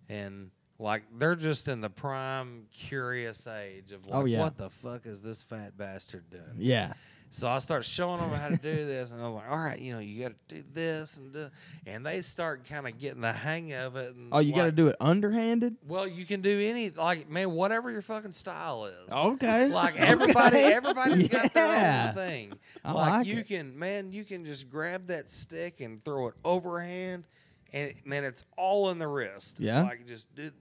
and 0.09 0.51
like 0.79 1.03
they're 1.17 1.35
just 1.35 1.67
in 1.67 1.79
the 1.79 1.89
prime 1.89 2.65
curious 2.73 3.47
age 3.47 3.91
of 3.91 4.01
oh, 4.07 4.11
like 4.11 4.21
Oh, 4.21 4.25
yeah. 4.25 4.39
what 4.39 4.57
the 4.57 4.69
fuck 4.69 5.05
is 5.05 5.21
this 5.21 5.41
fat 5.43 5.77
bastard 5.77 6.29
doing? 6.29 6.55
Yeah. 6.57 6.93
So 7.35 7.47
I 7.49 7.57
started 7.57 7.83
showing 7.83 8.19
them 8.19 8.29
how 8.29 8.47
to 8.49 8.57
do 8.57 8.85
this, 8.85 9.11
and 9.11 9.19
I 9.19 9.25
was 9.25 9.33
like, 9.33 9.49
"All 9.49 9.57
right, 9.57 9.79
you 9.79 9.91
know, 9.93 9.97
you 9.97 10.21
got 10.21 10.33
to 10.49 10.55
do 10.55 10.63
this 10.71 11.17
and 11.17 11.33
do," 11.33 11.49
and 11.87 12.05
they 12.05 12.21
start 12.21 12.63
kind 12.69 12.87
of 12.87 12.99
getting 12.99 13.21
the 13.21 13.33
hang 13.33 13.73
of 13.73 13.95
it. 13.95 14.13
And 14.13 14.29
Oh, 14.31 14.37
you 14.37 14.53
got 14.53 14.65
to 14.65 14.71
do 14.71 14.87
it 14.89 14.95
underhanded. 15.01 15.75
Well, 15.87 16.07
you 16.07 16.27
can 16.27 16.41
do 16.41 16.61
any 16.61 16.91
like 16.91 17.27
man, 17.31 17.49
whatever 17.49 17.89
your 17.89 18.03
fucking 18.03 18.33
style 18.33 18.85
is. 18.85 19.11
Okay. 19.11 19.67
Like 19.73 19.99
everybody, 19.99 20.57
Okay. 20.57 20.73
everybody's 20.73 21.27
got 21.27 21.51
their 21.53 22.07
own 22.09 22.13
thing. 22.13 22.53
I 22.85 22.91
like, 22.91 23.09
like 23.11 23.25
you 23.25 23.39
it. 23.39 23.47
can, 23.47 23.79
man, 23.79 24.13
you 24.13 24.23
can 24.25 24.45
just 24.45 24.69
grab 24.69 25.07
that 25.07 25.31
stick 25.31 25.81
and 25.81 26.05
throw 26.05 26.27
it 26.27 26.35
overhand, 26.45 27.25
and 27.73 27.95
man, 28.05 28.25
it's 28.25 28.45
all 28.57 28.91
in 28.91 28.99
the 28.99 29.07
wrist. 29.07 29.59
Yeah. 29.59 29.81
Like 29.81 30.05
just 30.05 30.33
do, 30.35 30.51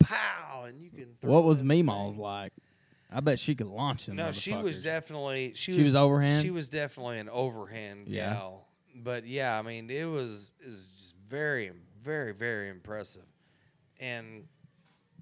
pow, 0.00 0.64
and 0.64 0.80
you 0.82 0.90
can. 0.90 1.14
Throw 1.20 1.30
What 1.32 1.44
was 1.44 1.62
Meemaw's 1.62 2.16
like? 2.16 2.52
I 3.10 3.20
bet 3.20 3.38
she 3.38 3.54
could 3.54 3.68
launch 3.68 4.06
them. 4.06 4.16
No, 4.16 4.32
she 4.32 4.52
was 4.54 4.82
definitely 4.82 5.52
she, 5.54 5.72
She 5.72 5.78
was 5.82 5.94
overhand? 5.94 6.42
She 6.42 6.50
was 6.50 6.68
definitely 6.68 7.18
an 7.18 7.28
overhand 7.28 8.08
Yeah. 8.08 8.34
gal. 8.34 8.66
But 8.94 9.26
yeah, 9.26 9.58
I 9.58 9.62
mean, 9.62 9.90
it 9.90 10.04
was 10.06 10.52
is 10.64 10.86
just 10.86 11.16
very, 11.28 11.70
very, 12.02 12.32
very 12.32 12.68
impressive. 12.68 13.24
And 14.00 14.44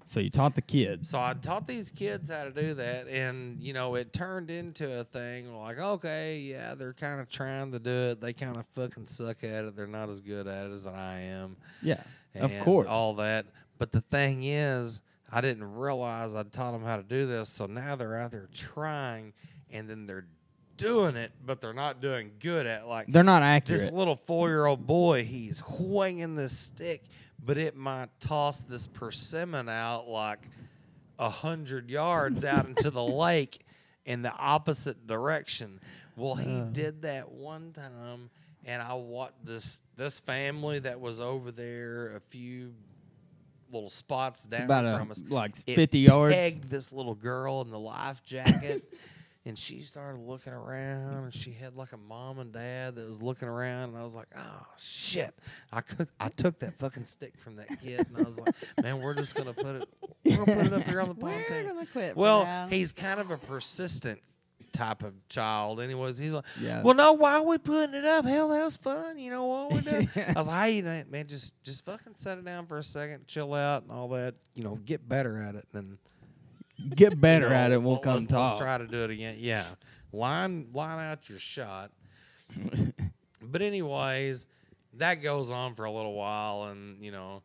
So 0.05 0.19
you 0.19 0.29
taught 0.29 0.55
the 0.55 0.61
kids. 0.61 1.09
so 1.09 1.21
I 1.21 1.33
taught 1.33 1.67
these 1.67 1.91
kids 1.91 2.29
how 2.29 2.43
to 2.45 2.51
do 2.51 2.73
that, 2.75 3.07
and 3.07 3.61
you 3.61 3.73
know, 3.73 3.95
it 3.95 4.13
turned 4.13 4.49
into 4.49 4.99
a 4.99 5.03
thing 5.03 5.53
like, 5.55 5.77
okay, 5.77 6.39
yeah, 6.39 6.73
they're 6.75 6.93
kind 6.93 7.19
of 7.21 7.29
trying 7.29 7.71
to 7.71 7.79
do 7.79 8.11
it. 8.11 8.21
They 8.21 8.33
kind 8.33 8.55
of 8.57 8.65
fucking 8.67 9.07
suck 9.07 9.43
at 9.43 9.65
it. 9.65 9.75
They're 9.75 9.87
not 9.87 10.09
as 10.09 10.19
good 10.21 10.47
at 10.47 10.67
it 10.67 10.73
as 10.73 10.87
I 10.87 11.19
am. 11.19 11.57
yeah, 11.81 12.01
of 12.35 12.57
course. 12.59 12.87
all 12.87 13.15
that. 13.15 13.45
But 13.77 13.91
the 13.91 14.01
thing 14.01 14.43
is, 14.43 15.01
I 15.35 15.41
didn't 15.41 15.75
realize 15.75 16.33
I'd 16.33 16.53
taught 16.53 16.71
them 16.71 16.83
how 16.85 16.95
to 16.95 17.03
do 17.03 17.27
this. 17.27 17.49
So 17.49 17.65
now 17.65 17.97
they're 17.97 18.17
out 18.17 18.31
there 18.31 18.47
trying, 18.53 19.33
and 19.69 19.89
then 19.89 20.05
they're 20.05 20.27
doing 20.77 21.17
it, 21.17 21.31
but 21.45 21.59
they're 21.59 21.73
not 21.73 21.99
doing 22.01 22.31
good 22.39 22.65
at 22.65 22.87
like 22.87 23.07
They're 23.07 23.21
not 23.23 23.43
accurate. 23.43 23.81
this 23.81 23.91
little 23.91 24.15
four-year-old 24.15 24.87
boy. 24.87 25.25
He's 25.25 25.61
winging 25.79 26.35
this 26.35 26.57
stick, 26.57 27.03
but 27.43 27.57
it 27.57 27.75
might 27.75 28.09
toss 28.21 28.63
this 28.63 28.87
persimmon 28.87 29.67
out 29.67 30.07
like 30.07 30.47
a 31.19 31.29
hundred 31.29 31.89
yards 31.89 32.45
out 32.45 32.65
into 32.69 32.89
the 32.89 33.03
lake 33.03 33.59
in 34.05 34.21
the 34.21 34.31
opposite 34.33 35.05
direction. 35.05 35.81
Well, 36.15 36.35
he 36.35 36.59
Uh. 36.61 36.63
did 36.71 37.01
that 37.01 37.29
one 37.31 37.73
time, 37.73 38.29
and 38.63 38.81
I 38.81 38.93
watched 38.93 39.43
this 39.45 39.81
this 39.97 40.19
family 40.21 40.79
that 40.79 40.99
was 41.01 41.19
over 41.19 41.51
there 41.51 42.15
a 42.15 42.19
few 42.21 42.73
little 43.71 43.89
spots 43.89 44.45
down 44.45 44.63
about 44.63 44.99
from 44.99 45.09
a, 45.09 45.11
us. 45.11 45.23
like 45.29 45.51
It 45.67 45.75
50 45.75 45.99
yards. 45.99 46.35
Pegged 46.35 46.69
this 46.69 46.91
little 46.91 47.15
girl 47.15 47.61
in 47.61 47.69
the 47.71 47.79
life 47.79 48.23
jacket. 48.23 48.83
And 49.47 49.59
she 49.59 49.81
started 49.81 50.21
looking 50.21 50.53
around, 50.53 51.25
and 51.25 51.31
she 51.33 51.51
had 51.51 51.75
like 51.75 51.91
a 51.93 51.97
mom 51.97 52.39
and 52.39 52.51
dad 52.51 52.95
that 52.95 53.07
was 53.07 53.21
looking 53.21 53.47
around, 53.47 53.89
and 53.89 53.97
I 53.99 54.03
was 54.03 54.15
like, 54.15 54.25
"Oh 54.35 54.65
shit!" 54.79 55.35
I 55.71 55.81
could, 55.81 56.07
I 56.19 56.29
took 56.29 56.57
that 56.61 56.79
fucking 56.79 57.05
stick 57.05 57.37
from 57.37 57.57
that 57.57 57.67
kid, 57.79 58.07
and 58.07 58.17
I 58.17 58.23
was 58.23 58.39
like, 58.39 58.55
"Man, 58.81 58.99
we're 59.01 59.13
just 59.13 59.35
gonna 59.35 59.53
put 59.53 59.83
it, 59.83 59.89
we're 60.25 60.37
gonna 60.37 60.55
put 60.55 60.65
it 60.65 60.73
up 60.73 60.83
here 60.85 60.99
on 60.99 61.09
the 61.09 61.13
pond 61.13 61.35
We're 61.35 61.43
table." 61.47 61.73
gonna 61.75 61.85
quit. 61.85 62.17
Well, 62.17 62.67
he's 62.69 62.91
kind 62.91 63.19
of 63.19 63.29
a 63.29 63.37
persistent 63.37 64.19
type 64.75 65.03
of 65.03 65.13
child. 65.29 65.79
Anyways, 65.79 66.17
he's 66.17 66.33
like, 66.33 66.45
Yeah. 66.59 66.81
well, 66.83 66.93
no, 66.93 67.13
why 67.13 67.35
are 67.35 67.43
we 67.43 67.57
putting 67.57 67.95
it 67.95 68.05
up? 68.05 68.25
Hell, 68.25 68.49
that 68.49 68.63
was 68.63 68.75
fun. 68.77 69.17
You 69.17 69.31
know 69.31 69.45
what 69.45 69.73
we 69.73 69.81
do? 69.81 70.07
I 70.27 70.33
was 70.35 70.47
like, 70.47 70.71
hey, 70.71 71.03
man, 71.09 71.27
just 71.27 71.53
just 71.63 71.85
fucking 71.85 72.15
set 72.15 72.37
it 72.37 72.45
down 72.45 72.65
for 72.67 72.77
a 72.77 72.83
second, 72.83 73.27
chill 73.27 73.53
out, 73.53 73.83
and 73.83 73.91
all 73.91 74.07
that. 74.09 74.35
You 74.53 74.63
know, 74.63 74.75
get 74.85 75.07
better 75.07 75.37
at 75.41 75.55
it. 75.55 75.65
Then 75.71 75.97
Get 76.95 77.19
better 77.21 77.45
you 77.45 77.49
know, 77.51 77.55
at 77.55 77.71
it. 77.71 77.81
We'll 77.81 77.93
let- 77.93 78.03
come 78.03 78.13
let's, 78.15 78.27
talk. 78.27 78.47
Let's 78.49 78.59
try 78.59 78.77
to 78.77 78.87
do 78.87 79.03
it 79.05 79.09
again. 79.11 79.37
Yeah, 79.39 79.65
line 80.11 80.67
line 80.73 80.99
out 80.99 81.29
your 81.29 81.39
shot. 81.39 81.91
but 83.41 83.61
anyways, 83.61 84.45
that 84.97 85.15
goes 85.15 85.51
on 85.51 85.75
for 85.75 85.85
a 85.85 85.91
little 85.91 86.13
while, 86.13 86.63
and 86.65 87.03
you 87.03 87.11
know, 87.11 87.43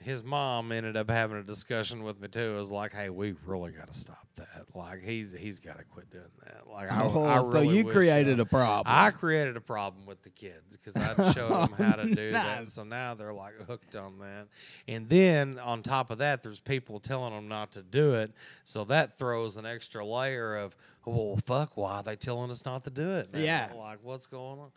his 0.00 0.22
mom 0.22 0.70
ended 0.70 0.96
up 0.96 1.10
having 1.10 1.38
a 1.38 1.42
discussion 1.42 2.04
with 2.04 2.20
me 2.20 2.28
too. 2.28 2.54
It 2.54 2.56
was 2.56 2.70
like, 2.70 2.92
hey, 2.94 3.10
we 3.10 3.34
really 3.44 3.72
got 3.72 3.88
to 3.92 3.98
stop 3.98 4.26
that. 4.36 4.66
Like 4.74 5.02
he's 5.02 5.32
he's 5.32 5.58
got 5.58 5.78
to 5.78 5.84
quit 5.84 6.08
doing 6.10 6.24
that. 6.44 6.62
Like 6.70 6.92
I, 6.92 7.02
Oh, 7.04 7.24
I 7.24 7.42
so 7.42 7.60
you 7.60 7.84
created 7.84 8.38
uh, 8.38 8.42
a 8.42 8.46
problem. 8.46 8.84
I 8.86 9.10
created 9.10 9.56
a 9.56 9.60
problem 9.60 10.06
with 10.06 10.22
the 10.22 10.30
kids 10.30 10.76
because 10.76 10.96
I 10.96 11.32
showed 11.32 11.50
them 11.52 11.72
how 11.76 11.96
to 11.96 12.04
do 12.14 12.30
that. 12.30 12.60
Nice. 12.60 12.72
So 12.74 12.84
now 12.84 13.14
they're 13.14 13.32
like 13.32 13.54
hooked 13.66 13.96
on 13.96 14.18
that. 14.20 14.46
And 14.86 15.08
then 15.08 15.58
on 15.58 15.82
top 15.82 16.10
of 16.12 16.18
that, 16.18 16.44
there's 16.44 16.60
people 16.60 17.00
telling 17.00 17.34
them 17.34 17.48
not 17.48 17.72
to 17.72 17.82
do 17.82 18.14
it. 18.14 18.30
So 18.64 18.84
that 18.84 19.18
throws 19.18 19.56
an 19.56 19.66
extra 19.66 20.06
layer 20.06 20.56
of, 20.56 20.76
well, 21.04 21.38
fuck, 21.44 21.76
why 21.76 21.94
are 21.94 22.02
they 22.04 22.16
telling 22.16 22.50
us 22.50 22.64
not 22.64 22.84
to 22.84 22.90
do 22.90 23.14
it? 23.14 23.32
now? 23.32 23.40
Yeah. 23.40 23.72
Like, 23.76 23.98
what's 24.02 24.26
going 24.26 24.60
on? 24.60 24.70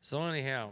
So, 0.00 0.22
anyhow, 0.22 0.70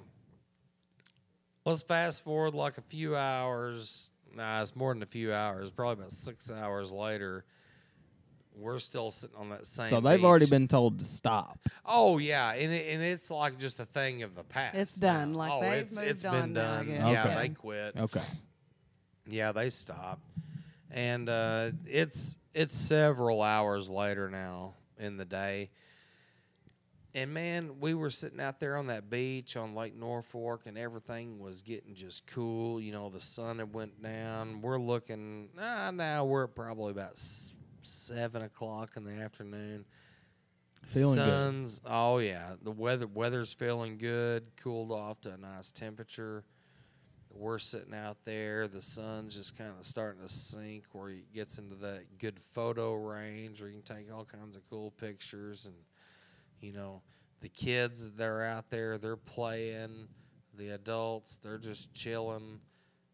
let's 1.64 1.82
fast 1.82 2.24
forward 2.24 2.54
like 2.54 2.78
a 2.78 2.82
few 2.82 3.16
hours. 3.16 4.10
Nah, 4.34 4.60
it's 4.62 4.74
more 4.74 4.94
than 4.94 5.02
a 5.02 5.06
few 5.06 5.32
hours, 5.32 5.70
probably 5.70 6.00
about 6.00 6.12
six 6.12 6.50
hours 6.50 6.90
later. 6.92 7.44
we're 8.54 8.78
still 8.78 9.10
sitting 9.10 9.36
on 9.36 9.50
that 9.50 9.66
same. 9.66 9.86
So 9.86 10.00
they've 10.00 10.24
already 10.24 10.46
been 10.46 10.68
told 10.68 10.98
to 11.00 11.04
stop. 11.06 11.58
Oh 11.86 12.18
yeah, 12.18 12.52
and 12.52 12.72
it, 12.72 12.92
and 12.92 13.02
it's 13.02 13.30
like 13.30 13.58
just 13.58 13.80
a 13.80 13.84
thing 13.86 14.22
of 14.22 14.34
the 14.34 14.44
past. 14.44 14.76
It's 14.76 15.00
now. 15.00 15.12
done, 15.12 15.34
like 15.34 15.52
oh, 15.52 15.60
they've 15.60 15.72
it's, 15.82 15.96
moved 15.96 16.08
it's 16.08 16.24
on 16.24 16.40
been 16.40 16.52
now, 16.54 16.72
I 16.72 16.76
done. 16.76 16.86
guess. 16.86 17.12
Yeah, 17.12 17.34
they 17.40 17.48
quit. 17.48 17.96
Okay. 17.96 18.22
Yeah, 19.28 19.52
they 19.52 19.70
stopped, 19.70 20.26
and 20.90 21.28
uh, 21.28 21.70
it's 21.86 22.38
it's 22.54 22.74
several 22.74 23.40
hours 23.42 23.88
later 23.88 24.28
now 24.28 24.74
in 24.98 25.16
the 25.16 25.24
day. 25.24 25.70
And 27.14 27.34
man, 27.34 27.78
we 27.78 27.92
were 27.92 28.08
sitting 28.08 28.40
out 28.40 28.58
there 28.58 28.76
on 28.76 28.86
that 28.86 29.10
beach 29.10 29.54
on 29.56 29.74
Lake 29.74 29.98
Norfork, 29.98 30.64
and 30.66 30.78
everything 30.78 31.38
was 31.38 31.60
getting 31.60 31.94
just 31.94 32.26
cool. 32.26 32.80
You 32.80 32.92
know, 32.92 33.10
the 33.10 33.20
sun 33.20 33.58
had 33.58 33.74
went 33.74 34.02
down. 34.02 34.62
We're 34.62 34.78
looking. 34.78 35.50
Ah, 35.60 35.90
now 35.90 36.24
we're 36.24 36.44
at 36.44 36.54
probably 36.54 36.92
about 36.92 37.12
s- 37.12 37.52
seven 37.82 38.40
o'clock 38.42 38.96
in 38.96 39.04
the 39.04 39.12
afternoon. 39.12 39.84
Feeling 40.86 41.16
good. 41.16 41.28
Sun's, 41.28 41.80
Oh 41.86 42.16
yeah, 42.18 42.54
the 42.62 42.70
weather 42.72 43.06
weather's 43.06 43.52
feeling 43.52 43.98
good. 43.98 44.44
Cooled 44.56 44.90
off 44.90 45.20
to 45.22 45.32
a 45.34 45.36
nice 45.36 45.70
temperature. 45.70 46.44
We're 47.30 47.58
sitting 47.58 47.94
out 47.94 48.18
there. 48.24 48.68
The 48.68 48.80
sun's 48.80 49.36
just 49.36 49.56
kind 49.56 49.72
of 49.78 49.86
starting 49.86 50.22
to 50.22 50.28
sink, 50.28 50.84
where 50.92 51.10
it 51.10 51.32
gets 51.32 51.58
into 51.58 51.76
that 51.76 52.18
good 52.18 52.40
photo 52.40 52.94
range, 52.94 53.60
where 53.60 53.70
you 53.70 53.80
can 53.82 53.96
take 53.96 54.12
all 54.12 54.24
kinds 54.24 54.56
of 54.56 54.68
cool 54.68 54.90
pictures. 54.90 55.66
And 55.66 55.74
you 56.62 56.72
know, 56.72 57.02
the 57.40 57.48
kids 57.50 58.08
that 58.12 58.24
are 58.24 58.44
out 58.44 58.70
there, 58.70 58.96
they're 58.96 59.16
playing. 59.16 60.08
The 60.56 60.70
adults, 60.70 61.38
they're 61.42 61.58
just 61.58 61.92
chilling. 61.94 62.60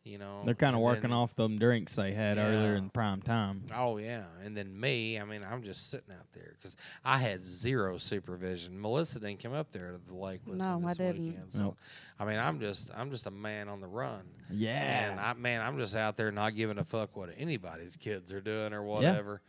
You 0.05 0.17
know, 0.17 0.41
They're 0.47 0.55
kind 0.55 0.75
of 0.75 0.81
working 0.81 1.11
then- 1.11 1.13
off 1.13 1.35
them 1.37 1.59
drinks 1.59 1.95
they 1.95 2.13
had 2.15 2.39
earlier 2.39 2.77
in 2.77 2.89
prime 2.89 3.21
time. 3.21 3.65
Oh 3.77 3.99
yeah, 3.99 4.25
and 4.43 4.57
then 4.57 4.79
me. 4.81 5.19
I 5.21 5.25
mean, 5.25 5.43
I'm 5.45 5.63
just 5.63 5.91
sitting 5.91 6.13
out 6.19 6.27
there 6.33 6.55
because 6.57 6.77
I 7.05 7.19
had 7.19 7.45
zero 7.45 7.99
supervision. 7.99 8.81
Melissa 8.81 9.21
didn't 9.21 9.41
come 9.43 9.53
up 9.53 9.71
there 9.71 9.93
to 9.93 9.99
the 10.07 10.15
lake 10.15 10.41
with 10.47 10.57
No, 10.57 10.79
me 10.81 10.87
I 10.87 10.89
this 10.89 10.97
didn't. 10.97 11.23
weekend. 11.27 11.53
So, 11.53 11.63
Nope. 11.65 11.79
I 12.19 12.25
mean, 12.25 12.39
I'm 12.39 12.59
just 12.59 12.91
I'm 12.97 13.11
just 13.11 13.27
a 13.27 13.31
man 13.31 13.69
on 13.69 13.81
the 13.83 13.87
run. 13.87 14.23
Yeah. 14.51 15.11
And 15.11 15.21
I 15.21 15.35
man, 15.35 15.61
I'm 15.61 15.77
just 15.79 15.95
out 15.95 16.17
there 16.17 16.33
not 16.33 16.57
giving 16.57 16.79
a 16.79 16.85
fuck 16.85 17.15
what 17.15 17.29
anybody's 17.37 17.95
kids 17.97 18.33
are 18.33 18.41
doing 18.41 18.73
or 18.73 18.83
whatever. 18.83 19.43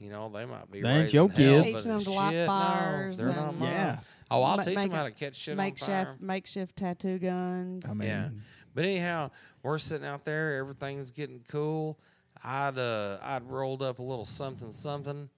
You 0.00 0.08
know, 0.10 0.30
they 0.30 0.46
might 0.46 0.70
be 0.70 0.80
They 0.80 0.88
ain't 0.88 1.02
raising 1.04 1.14
your 1.14 1.28
hell, 1.28 1.36
kids. 1.36 1.60
but 1.62 1.78
Teaching 1.78 1.92
'em 1.92 2.00
to 2.00 2.10
light 2.10 2.30
shit, 2.30 2.40
no, 2.40 2.46
fires 2.46 3.18
they're 3.18 3.26
not 3.28 3.48
and- 3.50 3.58
mine. 3.58 3.72
Yeah. 3.72 3.98
Oh, 4.30 4.42
I'll 4.42 4.56
Ma- 4.56 4.62
teach 4.62 4.74
make 4.76 4.86
them 4.88 4.96
how 4.96 5.04
a- 5.06 5.10
to 5.10 5.16
catch 5.16 5.34
shit 5.36 5.52
on 5.52 5.56
makeshift 5.58 5.88
fire. 5.88 6.16
makeshift 6.20 6.76
tattoo 6.76 7.18
guns. 7.18 7.84
I 7.88 7.94
mean, 7.94 8.08
Yeah. 8.08 8.28
But 8.74 8.84
anyhow, 8.84 9.30
we're 9.62 9.78
sitting 9.78 10.06
out 10.06 10.24
there. 10.24 10.56
Everything's 10.56 11.10
getting 11.10 11.40
cool. 11.48 11.98
I'd 12.42 12.78
uh, 12.78 13.18
I'd 13.20 13.42
rolled 13.42 13.82
up 13.82 13.98
a 13.98 14.02
little 14.02 14.24
something 14.24 14.72
something, 14.72 15.28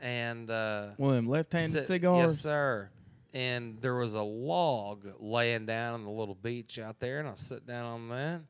and 0.00 0.50
uh, 0.50 0.88
one 0.96 1.10
of 1.10 1.16
them 1.16 1.28
left-handed 1.28 1.70
sit- 1.70 1.86
cigars. 1.86 2.32
Yes, 2.32 2.40
sir. 2.40 2.90
And 3.32 3.80
there 3.80 3.94
was 3.96 4.14
a 4.14 4.22
log 4.22 5.06
laying 5.20 5.66
down 5.66 5.94
on 5.94 6.04
the 6.04 6.10
little 6.10 6.34
beach 6.36 6.78
out 6.78 6.98
there, 7.00 7.18
and 7.20 7.28
I 7.28 7.34
sit 7.34 7.66
down 7.66 7.84
on 7.84 8.08
that. 8.08 8.40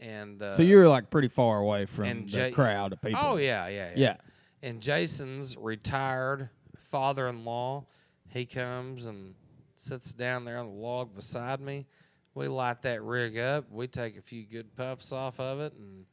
And 0.00 0.40
uh, 0.40 0.52
so 0.52 0.62
you 0.62 0.76
were 0.76 0.88
like 0.88 1.10
pretty 1.10 1.28
far 1.28 1.58
away 1.58 1.84
from 1.84 2.04
and 2.04 2.28
the 2.30 2.48
Ja- 2.48 2.54
crowd 2.54 2.92
of 2.92 3.02
people. 3.02 3.20
Oh 3.22 3.36
yeah, 3.36 3.66
yeah, 3.68 3.90
yeah. 3.90 3.94
Yeah. 3.96 4.16
And 4.62 4.80
Jason's 4.80 5.56
retired 5.56 6.50
father-in-law, 6.78 7.84
he 8.28 8.44
comes 8.46 9.06
and 9.06 9.34
sits 9.76 10.12
down 10.12 10.44
there 10.44 10.58
on 10.58 10.66
the 10.66 10.72
log 10.74 11.14
beside 11.14 11.60
me. 11.60 11.86
We 12.34 12.48
light 12.48 12.82
that 12.82 13.02
rig 13.02 13.38
up. 13.38 13.70
We 13.70 13.86
take 13.86 14.16
a 14.16 14.22
few 14.22 14.44
good 14.44 14.74
puffs 14.76 15.12
off 15.12 15.40
of 15.40 15.60
it, 15.60 15.72
and 15.74 16.04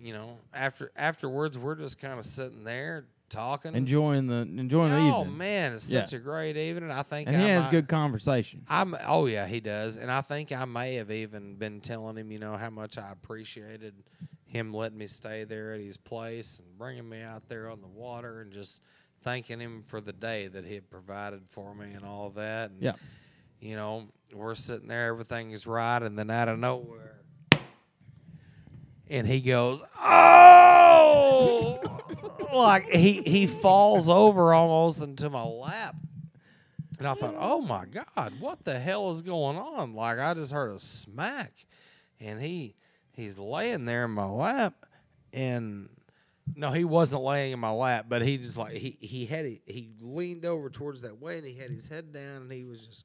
you 0.00 0.12
know, 0.12 0.38
after 0.54 0.90
afterwards, 0.96 1.58
we're 1.58 1.74
just 1.74 1.98
kind 1.98 2.18
of 2.18 2.24
sitting 2.26 2.64
there 2.64 3.04
talking. 3.28 3.74
Enjoying 3.74 4.26
the 4.26 4.36
enjoying 4.58 4.90
the 4.90 4.96
oh, 4.96 5.00
evening. 5.00 5.14
oh 5.14 5.24
man, 5.24 5.72
it's 5.74 5.90
Yeah. 5.92 6.04
such 6.04 6.14
a 6.14 6.18
great 6.18 6.56
evening. 6.56 6.90
I 6.90 7.02
think 7.02 7.28
And 7.28 7.36
he 7.36 7.44
I 7.44 7.48
has 7.50 7.64
might- 7.64 7.70
good 7.72 7.88
conversation. 7.88 8.64
I'm 8.68 8.96
oh 9.06 9.26
yeah, 9.26 9.46
he 9.46 9.60
does, 9.60 9.96
and 9.98 10.10
I 10.10 10.22
think 10.22 10.50
I 10.52 10.64
may 10.64 10.94
have 10.96 11.10
even 11.10 11.56
been 11.56 11.80
telling 11.80 12.16
him, 12.16 12.30
you 12.32 12.38
know, 12.38 12.56
how 12.56 12.70
much 12.70 12.96
I 12.98 13.10
appreciated 13.12 13.94
him 14.52 14.72
letting 14.74 14.98
me 14.98 15.06
stay 15.06 15.44
there 15.44 15.72
at 15.72 15.80
his 15.80 15.96
place 15.96 16.58
and 16.58 16.78
bringing 16.78 17.08
me 17.08 17.22
out 17.22 17.48
there 17.48 17.68
on 17.70 17.80
the 17.80 17.88
water 17.88 18.40
and 18.42 18.52
just 18.52 18.80
thanking 19.22 19.58
him 19.60 19.82
for 19.86 20.00
the 20.00 20.12
day 20.12 20.46
that 20.48 20.64
he 20.64 20.74
had 20.74 20.90
provided 20.90 21.42
for 21.48 21.74
me 21.74 21.92
and 21.94 22.04
all 22.04 22.30
that. 22.30 22.70
And, 22.70 22.82
Yeah. 22.82 22.92
You 23.60 23.76
know, 23.76 24.08
we're 24.34 24.56
sitting 24.56 24.88
there, 24.88 25.06
everything 25.06 25.52
is 25.52 25.66
right, 25.68 26.02
and 26.02 26.18
then 26.18 26.30
out 26.30 26.48
of 26.48 26.58
nowhere, 26.58 27.20
and 29.08 29.24
he 29.24 29.40
goes, 29.40 29.84
"Oh!" 30.00 31.78
like 32.52 32.88
he 32.88 33.22
he 33.22 33.46
falls 33.46 34.08
over 34.08 34.52
almost 34.52 35.00
into 35.00 35.30
my 35.30 35.44
lap. 35.44 35.94
And 36.98 37.08
I 37.08 37.14
thought, 37.14 37.34
oh 37.36 37.60
my 37.60 37.84
God, 37.86 38.34
what 38.38 38.64
the 38.64 38.78
hell 38.78 39.10
is 39.10 39.22
going 39.22 39.56
on? 39.56 39.94
Like 39.94 40.18
I 40.18 40.34
just 40.34 40.52
heard 40.52 40.70
a 40.72 40.78
smack. 40.78 41.66
And 42.20 42.40
he 42.40 42.76
he's 43.14 43.38
laying 43.38 43.84
there 43.84 44.04
in 44.04 44.10
my 44.12 44.24
lap 44.26 44.74
and 45.32 45.88
no, 46.56 46.72
he 46.72 46.84
wasn't 46.84 47.22
laying 47.22 47.52
in 47.52 47.58
my 47.60 47.70
lap, 47.70 48.06
but 48.08 48.22
he 48.22 48.36
just 48.38 48.56
like 48.56 48.72
he 48.72 48.96
he 49.00 49.26
had 49.26 49.46
he, 49.46 49.60
he 49.66 49.90
leaned 50.00 50.44
over 50.44 50.68
towards 50.70 51.02
that 51.02 51.20
way 51.20 51.38
and 51.38 51.46
he 51.46 51.54
had 51.54 51.70
his 51.70 51.88
head 51.88 52.12
down 52.12 52.42
and 52.42 52.52
he 52.52 52.64
was 52.64 52.86
just 52.86 53.04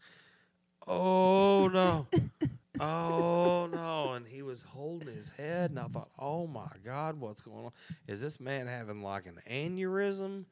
oh 0.88 1.68
no. 1.68 2.08
oh 2.80 3.70
no. 3.72 4.14
And 4.14 4.28
he 4.28 4.42
was 4.42 4.64
holding 4.64 5.14
his 5.14 5.30
head 5.30 5.70
and 5.72 5.80
I 5.80 5.86
thought, 5.88 6.10
oh 6.18 6.48
my 6.48 6.68
God, 6.84 7.20
what's 7.20 7.42
going 7.42 7.66
on? 7.66 7.72
Is 8.08 8.22
this 8.22 8.40
man 8.40 8.68
having 8.68 9.02
like 9.02 9.26
an 9.28 9.40
aneurysm? 9.50 10.46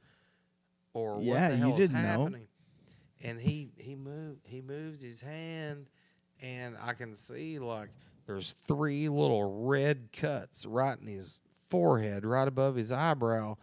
Or 0.94 1.16
what 1.18 1.24
Yeah, 1.26 1.50
the 1.50 1.56
you 1.56 1.62
hell 1.64 1.74
is 1.74 1.78
didn't 1.90 2.02
know. 2.02 2.08
happening? 2.08 2.48
and 3.24 3.40
he 3.42 3.72
he 3.78 3.96
moved 3.96 4.42
he 4.46 4.62
moves 4.62 5.02
his 5.02 5.22
hand 5.22 5.88
and 6.42 6.76
I 6.82 6.94
can 6.94 7.16
see 7.16 7.58
like 7.60 7.90
there's 8.26 8.54
three 8.68 9.10
little 9.10 9.66
red 9.66 10.10
cuts 10.12 10.66
right 10.66 11.00
in 11.00 11.08
his 11.08 11.42
forehead 11.70 12.26
right 12.26 12.48
above 12.48 12.76
his 12.76 12.92
eyebrow 12.92 13.56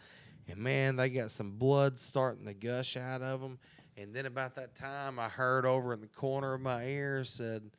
and 0.48 0.58
man 0.58 0.96
they 0.96 1.08
got 1.08 1.30
some 1.30 1.52
blood 1.52 1.98
starting 1.98 2.46
to 2.46 2.54
gush 2.54 2.96
out 2.96 3.22
of 3.22 3.40
them 3.40 3.58
and 3.96 4.14
then 4.14 4.26
about 4.26 4.54
that 4.56 4.74
time 4.74 5.18
I 5.18 5.28
heard 5.28 5.64
over 5.66 5.92
in 5.92 6.00
the 6.00 6.06
corner 6.06 6.54
of 6.54 6.60
my 6.60 6.84
ear 6.84 7.24
said 7.24 7.70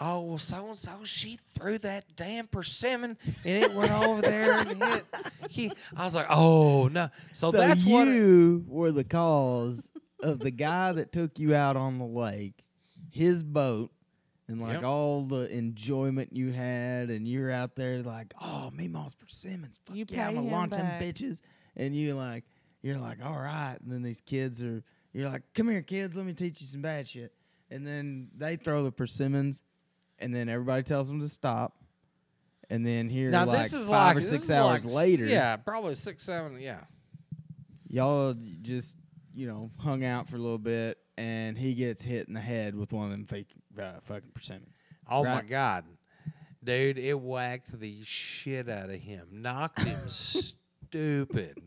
Oh 0.00 0.20
well, 0.22 0.38
so 0.38 0.68
and 0.68 0.76
so 0.78 1.04
she 1.04 1.38
threw 1.54 1.76
that 1.78 2.04
damn 2.16 2.46
persimmon 2.46 3.18
and 3.44 3.62
it 3.62 3.74
went 3.74 3.92
over 3.92 4.22
there 4.22 4.58
and 4.60 4.82
hit. 4.82 5.04
He, 5.50 5.70
I 5.94 6.04
was 6.04 6.14
like, 6.14 6.28
oh 6.30 6.88
no. 6.88 7.10
So, 7.32 7.50
So 7.50 7.58
that's 7.58 7.84
what. 7.84 8.08
you 8.08 8.64
were 8.66 8.90
the 8.90 9.04
cause 9.04 9.90
of 10.22 10.38
the 10.38 10.50
guy 10.50 10.92
that 10.92 11.12
took 11.12 11.38
you 11.38 11.54
out 11.54 11.76
on 11.76 11.98
the 11.98 12.06
lake, 12.06 12.64
his 13.10 13.42
boat, 13.42 13.91
and 14.52 14.60
like 14.60 14.74
Yep. 14.74 14.84
all 14.84 15.22
the 15.22 15.50
enjoyment 15.52 16.32
you 16.32 16.52
had, 16.52 17.10
and 17.10 17.26
you're 17.26 17.50
out 17.50 17.74
there 17.74 18.00
like, 18.02 18.32
oh, 18.40 18.70
me 18.70 18.86
Meemaw's 18.88 19.14
persimmons, 19.14 19.80
fuck 19.84 19.96
You 19.96 20.04
yeah, 20.08 20.28
I'm 20.28 20.28
pay 20.30 20.34
gonna 20.36 20.46
him 20.46 20.52
launch 20.52 20.72
them 20.72 20.86
bitches, 21.00 21.40
and 21.76 21.96
you 21.96 22.14
like, 22.14 22.44
you're 22.82 22.98
like, 22.98 23.24
all 23.24 23.38
right, 23.38 23.76
and 23.82 23.90
then 23.90 24.02
these 24.02 24.20
kids 24.20 24.62
are, 24.62 24.82
you're 25.12 25.28
like, 25.28 25.42
come 25.54 25.68
here, 25.68 25.82
kids, 25.82 26.16
let 26.16 26.26
me 26.26 26.32
teach 26.34 26.60
you 26.60 26.66
some 26.66 26.82
bad 26.82 27.08
shit, 27.08 27.32
and 27.70 27.86
then 27.86 28.28
they 28.36 28.56
throw 28.56 28.84
the 28.84 28.92
persimmons, 28.92 29.62
and 30.18 30.34
then 30.34 30.48
everybody 30.48 30.82
tells 30.82 31.08
them 31.08 31.20
to 31.20 31.28
stop. 31.28 31.76
And 32.70 32.86
then 32.86 33.08
here, 33.10 33.30
now 33.30 33.44
like 33.44 33.64
this 33.64 33.74
is 33.74 33.86
five 33.88 34.16
like 34.16 34.24
or 34.24 34.26
six 34.26 34.48
hours 34.48 34.86
like 34.86 34.94
later, 34.94 35.26
Yeah, 35.26 35.56
probably 35.56 35.94
six, 35.94 36.22
seven. 36.24 36.58
Yeah. 36.60 36.80
y'all 37.88 38.34
just 38.62 38.96
you 39.34 39.46
know 39.46 39.70
hung 39.78 40.04
out 40.04 40.28
for 40.28 40.36
a 40.36 40.38
little 40.38 40.58
bit, 40.58 40.96
and 41.16 41.58
he 41.58 41.74
gets 41.74 42.02
hit 42.02 42.28
in 42.28 42.34
the 42.34 42.40
head 42.40 42.74
with 42.74 42.92
one 42.92 43.06
of 43.06 43.10
them 43.10 43.26
fake 43.26 43.48
uh, 43.80 44.00
fucking 44.02 44.30
persimmons. 44.34 44.76
Oh 45.10 45.24
my 45.24 45.42
god, 45.42 45.84
dude! 46.62 46.98
It 46.98 47.18
whacked 47.20 47.78
the 47.78 48.02
shit 48.04 48.68
out 48.68 48.90
of 48.90 49.00
him, 49.00 49.26
knocked 49.30 49.80
him 49.80 49.98
stupid. 50.08 51.58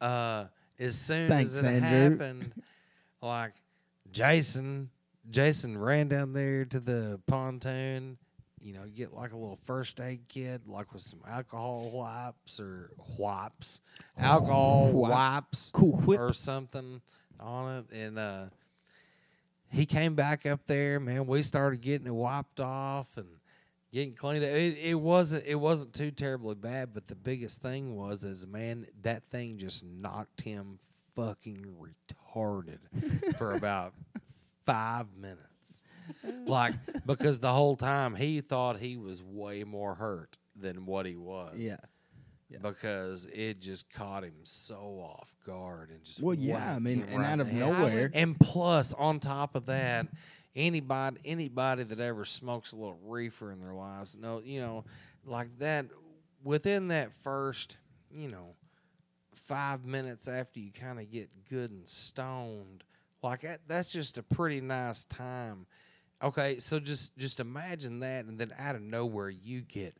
Uh, 0.00 0.44
as 0.78 0.98
soon 0.98 1.28
Thanks, 1.28 1.54
as 1.54 1.62
it 1.62 1.66
Andrew. 1.82 1.88
happened, 2.18 2.52
like 3.22 3.54
Jason, 4.12 4.90
Jason 5.30 5.78
ran 5.78 6.08
down 6.08 6.32
there 6.32 6.64
to 6.66 6.80
the 6.80 7.20
pontoon. 7.26 8.18
You 8.60 8.72
know, 8.72 8.82
get 8.92 9.14
like 9.14 9.32
a 9.32 9.36
little 9.36 9.60
first 9.64 10.00
aid 10.00 10.22
kit, 10.28 10.62
like 10.66 10.92
with 10.92 11.02
some 11.02 11.20
alcohol 11.28 11.88
wipes 11.92 12.58
or 12.58 12.90
wipes, 13.16 13.80
alcohol 14.18 14.86
Wi- 14.86 15.08
wipes, 15.08 15.70
Cool 15.72 15.92
whip. 15.98 16.18
or 16.18 16.32
something 16.32 17.00
on 17.38 17.76
it, 17.90 17.96
and 17.96 18.18
uh, 18.18 18.44
he 19.76 19.86
came 19.86 20.14
back 20.14 20.46
up 20.46 20.66
there. 20.66 20.98
Man, 20.98 21.26
we 21.26 21.42
started 21.42 21.80
getting 21.80 22.06
it 22.06 22.14
wiped 22.14 22.60
off 22.60 23.08
and 23.16 23.26
getting 23.92 24.14
cleaned 24.14 24.44
up. 24.44 24.50
It, 24.50 24.78
it 24.78 24.94
wasn't 24.94 25.44
it 25.46 25.56
wasn't 25.56 25.92
too 25.92 26.10
terribly 26.10 26.54
bad, 26.54 26.94
but 26.94 27.08
the 27.08 27.14
biggest 27.14 27.60
thing 27.60 27.94
was 27.94 28.24
is 28.24 28.46
man 28.46 28.86
that 29.02 29.24
thing 29.30 29.58
just 29.58 29.84
knocked 29.84 30.40
him 30.40 30.78
fucking 31.14 31.66
retarded 31.78 33.36
for 33.36 33.52
about 33.52 33.92
five 34.64 35.06
minutes. 35.16 35.84
Like 36.46 36.74
because 37.04 37.40
the 37.40 37.52
whole 37.52 37.76
time 37.76 38.14
he 38.14 38.40
thought 38.40 38.78
he 38.78 38.96
was 38.96 39.22
way 39.22 39.64
more 39.64 39.94
hurt 39.94 40.38
than 40.54 40.86
what 40.86 41.04
he 41.04 41.16
was. 41.16 41.56
Yeah. 41.58 41.76
Yeah. 42.48 42.58
because 42.62 43.26
it 43.32 43.60
just 43.60 43.92
caught 43.92 44.22
him 44.22 44.34
so 44.44 44.76
off 45.04 45.34
guard 45.44 45.90
and 45.90 46.04
just 46.04 46.22
Well, 46.22 46.36
yeah, 46.36 46.74
I 46.76 46.78
mean, 46.78 47.02
and 47.02 47.18
right 47.20 47.32
out 47.32 47.40
of 47.40 47.48
the 47.48 47.52
head. 47.54 47.60
nowhere, 47.60 48.10
And 48.14 48.38
plus, 48.38 48.94
on 48.94 49.18
top 49.18 49.56
of 49.56 49.66
that, 49.66 50.06
anybody 50.54 51.18
anybody 51.24 51.82
that 51.82 51.98
ever 51.98 52.24
smokes 52.24 52.72
a 52.72 52.76
little 52.76 52.98
reefer 53.02 53.50
in 53.50 53.60
their 53.60 53.74
lives, 53.74 54.16
know 54.16 54.40
you 54.44 54.60
know, 54.60 54.84
like 55.24 55.58
that. 55.58 55.86
Within 56.44 56.88
that 56.88 57.12
first, 57.24 57.76
you 58.12 58.28
know, 58.28 58.54
five 59.34 59.84
minutes 59.84 60.28
after 60.28 60.60
you 60.60 60.70
kind 60.70 61.00
of 61.00 61.10
get 61.10 61.28
good 61.50 61.70
and 61.72 61.88
stoned, 61.88 62.84
like 63.22 63.40
that, 63.40 63.62
that's 63.66 63.90
just 63.90 64.18
a 64.18 64.22
pretty 64.22 64.60
nice 64.60 65.04
time. 65.04 65.66
Okay, 66.22 66.58
so 66.58 66.78
just 66.78 67.16
just 67.18 67.40
imagine 67.40 67.98
that, 68.00 68.24
and 68.26 68.38
then 68.38 68.54
out 68.58 68.76
of 68.76 68.82
nowhere 68.82 69.28
you 69.28 69.60
get 69.62 69.96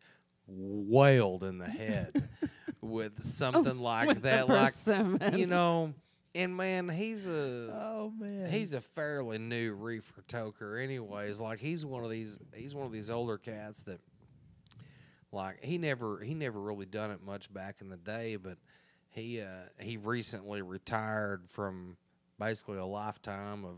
wailed 0.47 1.45
in 1.45 1.59
the 1.59 1.67
head 1.67 2.29
with 2.81 3.23
something 3.23 3.79
like 3.79 4.09
With 4.09 4.23
that, 4.23 4.49
like 4.49 4.67
persimmon. 4.73 5.37
you 5.39 5.47
know. 5.47 5.95
And 6.35 6.55
man, 6.55 6.89
he's 6.91 7.27
a 7.27 7.71
oh 7.73 8.13
man, 8.19 8.51
he's 8.51 8.75
a 8.75 8.81
fairly 8.83 9.39
new 9.39 9.73
reefer 9.73 10.23
toker 10.29 10.83
anyways 10.83 11.41
like 11.41 11.61
he's 11.61 11.85
one 11.87 12.05
of 12.05 12.11
these 12.11 12.39
he's 12.55 12.75
one 12.75 12.85
of 12.85 12.93
these 12.93 13.09
older 13.09 13.39
cats 13.39 13.85
that 13.85 14.01
like 15.33 15.65
he 15.65 15.79
never 15.79 16.21
he 16.23 16.35
never 16.35 16.61
really 16.61 16.85
done 16.85 17.11
it 17.11 17.23
much 17.25 17.51
back 17.53 17.77
in 17.81 17.89
the 17.89 17.97
day 17.97 18.37
but 18.37 18.59
he 19.09 19.41
uh 19.41 19.47
he 19.79 19.97
recently 19.97 20.61
retired 20.61 21.45
from 21.49 21.97
basically 22.39 22.77
a 22.77 22.85
lifetime 22.85 23.65
of 23.65 23.77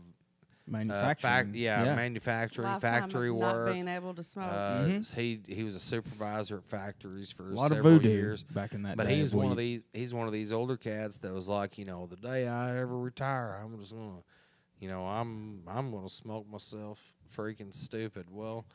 uh, 0.69 0.77
Manufacturing. 0.77 1.47
fac- 1.47 1.55
yeah, 1.55 1.95
manufacturing 1.95 2.67
Lifetime 2.67 3.01
factory 3.03 3.29
of 3.29 3.35
work 3.35 3.65
Not 3.67 3.73
being 3.73 3.87
able 3.87 4.13
to 4.13 4.23
smoke. 4.23 4.51
uh, 4.51 4.83
Mhm. 4.85 5.13
he 5.15 5.41
he 5.47 5.63
was 5.63 5.75
a 5.75 5.79
supervisor 5.79 6.57
at 6.57 6.65
factories 6.65 7.31
for 7.31 7.51
a 7.51 7.53
lot 7.55 7.71
of 7.71 7.77
several 7.77 7.93
voodoo 7.95 8.09
years 8.09 8.43
back 8.43 8.73
in 8.73 8.83
that 8.83 8.97
but 8.97 9.07
day. 9.07 9.15
he's 9.17 9.33
of 9.33 9.39
one 9.39 9.51
of 9.51 9.57
these. 9.57 9.83
He's 9.93 10.13
one 10.13 10.27
of 10.27 10.33
these 10.33 10.51
older 10.53 10.77
cats 10.77 11.19
that 11.19 11.33
was 11.33 11.49
like, 11.49 11.77
you 11.77 11.85
know, 11.85 12.05
the 12.07 12.15
day 12.17 12.47
I 12.47 12.77
ever 12.77 12.97
retire, 12.97 13.59
I'm 13.63 13.77
just 13.79 13.91
gonna, 13.93 14.23
you 14.79 14.87
know, 14.87 15.05
I'm 15.05 15.63
I'm 15.67 15.91
gonna 15.91 16.09
smoke 16.09 16.47
myself 16.49 17.13
freaking 17.35 17.73
stupid. 17.73 18.27
Well, 18.29 18.65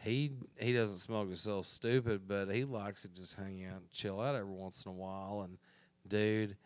he 0.00 0.32
he 0.58 0.72
doesn't 0.72 0.98
smoke 0.98 1.26
himself 1.26 1.66
stupid, 1.66 2.28
but 2.28 2.48
he 2.48 2.64
likes 2.64 3.02
to 3.02 3.08
just 3.08 3.34
hang 3.34 3.64
out 3.64 3.80
and 3.80 3.90
chill 3.92 4.20
out 4.20 4.34
every 4.36 4.52
once 4.54 4.84
in 4.86 4.90
a 4.92 4.94
while. 4.94 5.42
And 5.42 5.58
dude, 6.06 6.56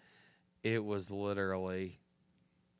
it 0.62 0.84
was 0.84 1.10
literally. 1.10 1.98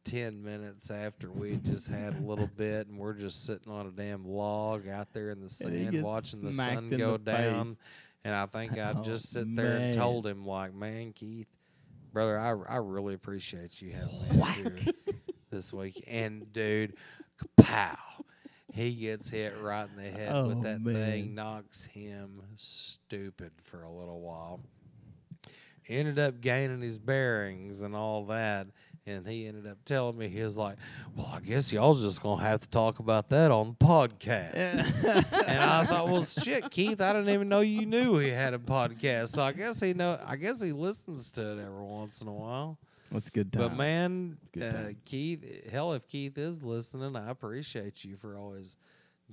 10 0.04 0.42
minutes 0.42 0.90
after 0.90 1.30
we 1.30 1.56
just 1.56 1.86
had 1.88 2.14
a 2.16 2.20
little 2.20 2.46
bit 2.56 2.86
and 2.88 2.98
we're 2.98 3.12
just 3.14 3.44
sitting 3.44 3.72
on 3.72 3.86
a 3.86 3.90
damn 3.90 4.24
log 4.26 4.88
out 4.88 5.12
there 5.12 5.30
in 5.30 5.40
the 5.40 5.48
sand 5.48 6.02
watching 6.02 6.42
the 6.42 6.52
sun 6.52 6.88
go 6.90 7.12
the 7.16 7.18
down 7.32 7.64
face. 7.66 7.78
and 8.24 8.34
I 8.34 8.46
think 8.46 8.78
I 8.78 8.94
Oh, 8.96 9.02
just 9.02 9.30
sit 9.30 9.54
there 9.56 9.76
and 9.76 9.94
told 9.96 10.26
him, 10.26 10.44
like, 10.44 10.74
man, 10.74 11.12
Keith, 11.12 11.46
brother, 12.12 12.38
I, 12.38 12.50
I 12.74 12.76
really 12.76 13.14
appreciate 13.14 13.80
you 13.80 13.92
having 13.92 14.38
me 14.38 14.46
here 14.54 14.76
this 15.50 15.72
week. 15.72 16.02
And 16.06 16.52
dude, 16.52 16.94
pow, 17.56 17.96
he 18.72 18.94
gets 18.94 19.30
hit 19.30 19.54
right 19.60 19.88
in 19.88 20.02
the 20.02 20.10
head 20.10 20.30
Oh, 20.32 20.48
with 20.48 20.62
that 20.62 20.80
man. 20.80 20.94
thing, 20.94 21.34
knocks 21.34 21.84
him 21.84 22.42
stupid 22.56 23.52
for 23.62 23.82
a 23.82 23.90
little 23.90 24.20
while. 24.20 24.60
Ended 25.88 26.18
up 26.18 26.40
gaining 26.40 26.80
his 26.80 26.98
bearings 26.98 27.82
and 27.82 27.94
all 27.96 28.26
that. 28.26 28.68
And 29.04 29.26
he 29.26 29.48
ended 29.48 29.66
up 29.66 29.78
telling 29.84 30.16
me, 30.16 30.28
he 30.28 30.42
was 30.42 30.56
like, 30.56 30.76
Well, 31.16 31.30
I 31.32 31.40
guess 31.40 31.72
y'all's 31.72 32.02
just 32.02 32.22
going 32.22 32.38
to 32.38 32.44
have 32.44 32.60
to 32.60 32.68
talk 32.68 33.00
about 33.00 33.28
that 33.30 33.50
on 33.50 33.76
the 33.78 33.84
podcast. 33.84 34.54
and 35.48 35.60
I 35.60 35.84
thought, 35.84 36.08
well, 36.08 36.24
shit, 36.24 36.70
Keith, 36.70 37.00
I 37.00 37.12
didn't 37.12 37.30
even 37.30 37.48
know 37.48 37.60
you 37.60 37.84
knew 37.84 38.18
he 38.18 38.28
had 38.28 38.54
a 38.54 38.58
podcast. 38.58 39.28
So 39.28 39.42
I 39.42 39.52
guess 39.52 39.80
he 39.80 39.92
know. 39.92 40.20
I 40.24 40.36
guess 40.36 40.62
he 40.62 40.72
listens 40.72 41.32
to 41.32 41.40
it 41.40 41.58
every 41.60 41.84
once 41.84 42.22
in 42.22 42.28
a 42.28 42.32
while. 42.32 42.78
That's 43.10 43.28
a 43.28 43.30
good 43.30 43.52
time. 43.52 43.62
But 43.62 43.76
man, 43.76 44.38
Good 44.52 44.74
uh. 44.74 44.88
Keith, 45.04 45.68
hell, 45.70 45.92
if 45.92 46.06
Keith 46.08 46.38
is 46.38 46.62
listening, 46.62 47.16
I 47.16 47.30
appreciate 47.30 48.04
you 48.04 48.16
for 48.16 48.36
always 48.36 48.76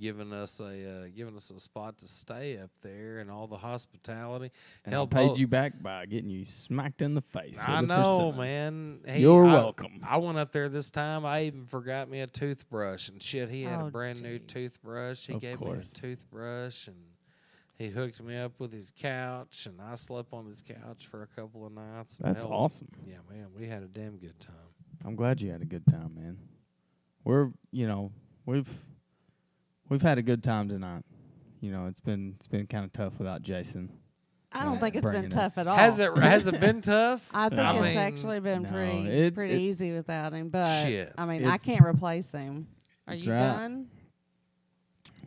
giving 0.00 0.32
us 0.32 0.58
a 0.60 0.64
uh, 1.04 1.08
giving 1.14 1.36
us 1.36 1.50
a 1.50 1.60
spot 1.60 1.98
to 1.98 2.08
stay 2.08 2.58
up 2.58 2.70
there 2.82 3.18
and 3.18 3.30
all 3.30 3.46
the 3.46 3.58
hospitality. 3.58 4.50
and 4.84 4.94
hell, 4.94 5.04
I 5.04 5.14
paid 5.14 5.28
both- 5.28 5.38
you 5.38 5.46
back 5.46 5.82
by 5.82 6.06
getting 6.06 6.30
you 6.30 6.44
smacked 6.44 7.02
in 7.02 7.14
the 7.14 7.20
face. 7.20 7.60
I 7.64 7.80
know, 7.82 8.32
persimmon. 8.32 8.36
man. 8.38 9.00
Hey, 9.06 9.20
You're 9.20 9.46
I- 9.46 9.52
welcome. 9.52 10.00
I 10.02 10.16
went 10.16 10.38
up 10.38 10.52
there 10.52 10.68
this 10.68 10.90
time. 10.90 11.24
I 11.24 11.42
even 11.44 11.66
forgot 11.66 12.08
me 12.10 12.20
a 12.20 12.26
toothbrush 12.26 13.08
and 13.08 13.22
shit. 13.22 13.50
He 13.50 13.62
had 13.64 13.80
Oh, 13.80 13.86
a 13.88 13.90
brand 13.90 14.22
new 14.22 14.38
toothbrush. 14.38 15.26
He 15.26 15.34
Of 15.34 15.40
gave 15.40 15.58
course. 15.58 15.76
me 15.78 15.82
a 15.82 16.00
toothbrush 16.00 16.86
and 16.88 16.96
he 17.76 17.88
hooked 17.88 18.22
me 18.22 18.36
up 18.36 18.52
with 18.58 18.72
his 18.72 18.90
couch 18.90 19.66
and 19.66 19.80
I 19.80 19.94
slept 19.94 20.32
on 20.32 20.46
his 20.46 20.62
couch 20.62 21.06
for 21.06 21.22
a 21.22 21.26
couple 21.26 21.64
of 21.66 21.72
nights. 21.72 22.18
That's 22.18 22.42
hell, 22.42 22.52
awesome. 22.52 22.88
Yeah, 23.06 23.16
man, 23.30 23.46
we 23.58 23.66
had 23.68 23.82
a 23.82 23.86
damn 23.88 24.16
good 24.18 24.38
time. 24.40 24.54
I'm 25.04 25.16
glad 25.16 25.40
you 25.40 25.50
had 25.50 25.62
a 25.62 25.66
good 25.66 25.86
time, 25.86 26.14
man. 26.14 26.38
We're, 27.24 27.50
you 27.70 27.86
know, 27.86 28.12
we've 28.44 28.68
we've 29.90 30.00
had 30.02 30.16
a 30.16 30.22
good 30.22 30.42
time 30.42 30.68
tonight. 30.68 31.04
You 31.60 31.70
know, 31.70 31.86
it's 31.86 32.00
been 32.00 32.32
it's 32.36 32.46
been 32.46 32.66
kind 32.66 32.86
of 32.86 32.92
tough 32.94 33.18
without 33.18 33.42
Jason. 33.42 33.92
I 34.52 34.64
don't 34.64 34.80
think 34.80 34.96
it's 34.96 35.04
been 35.04 35.12
bringing 35.12 35.30
tough 35.30 35.58
at 35.58 35.68
all. 35.68 35.76
Has 35.76 35.98
it 35.98 36.16
has 36.18 36.46
it 36.46 36.58
been 36.58 36.80
tough? 36.80 37.28
I 37.34 37.48
think 37.50 37.60
I 37.60 37.74
it's 37.74 37.82
mean, 37.82 37.96
actually 37.98 38.40
been 38.40 38.62
no, 38.62 38.70
pretty 38.70 39.06
it's- 39.08 39.32
pretty 39.36 39.54
it- 39.54 39.60
easy 39.60 39.92
without 39.92 40.32
him. 40.32 40.48
But 40.48 40.84
Shit. 40.84 41.12
I 41.18 41.26
mean, 41.26 41.42
I 41.44 41.54
It's- 41.56 41.62
can't 41.62 41.84
replace 41.84 42.32
him. 42.32 42.66
Are 43.06 43.12
That's 43.12 43.24
you 43.26 43.32
right. 43.32 43.38
done? 43.38 43.86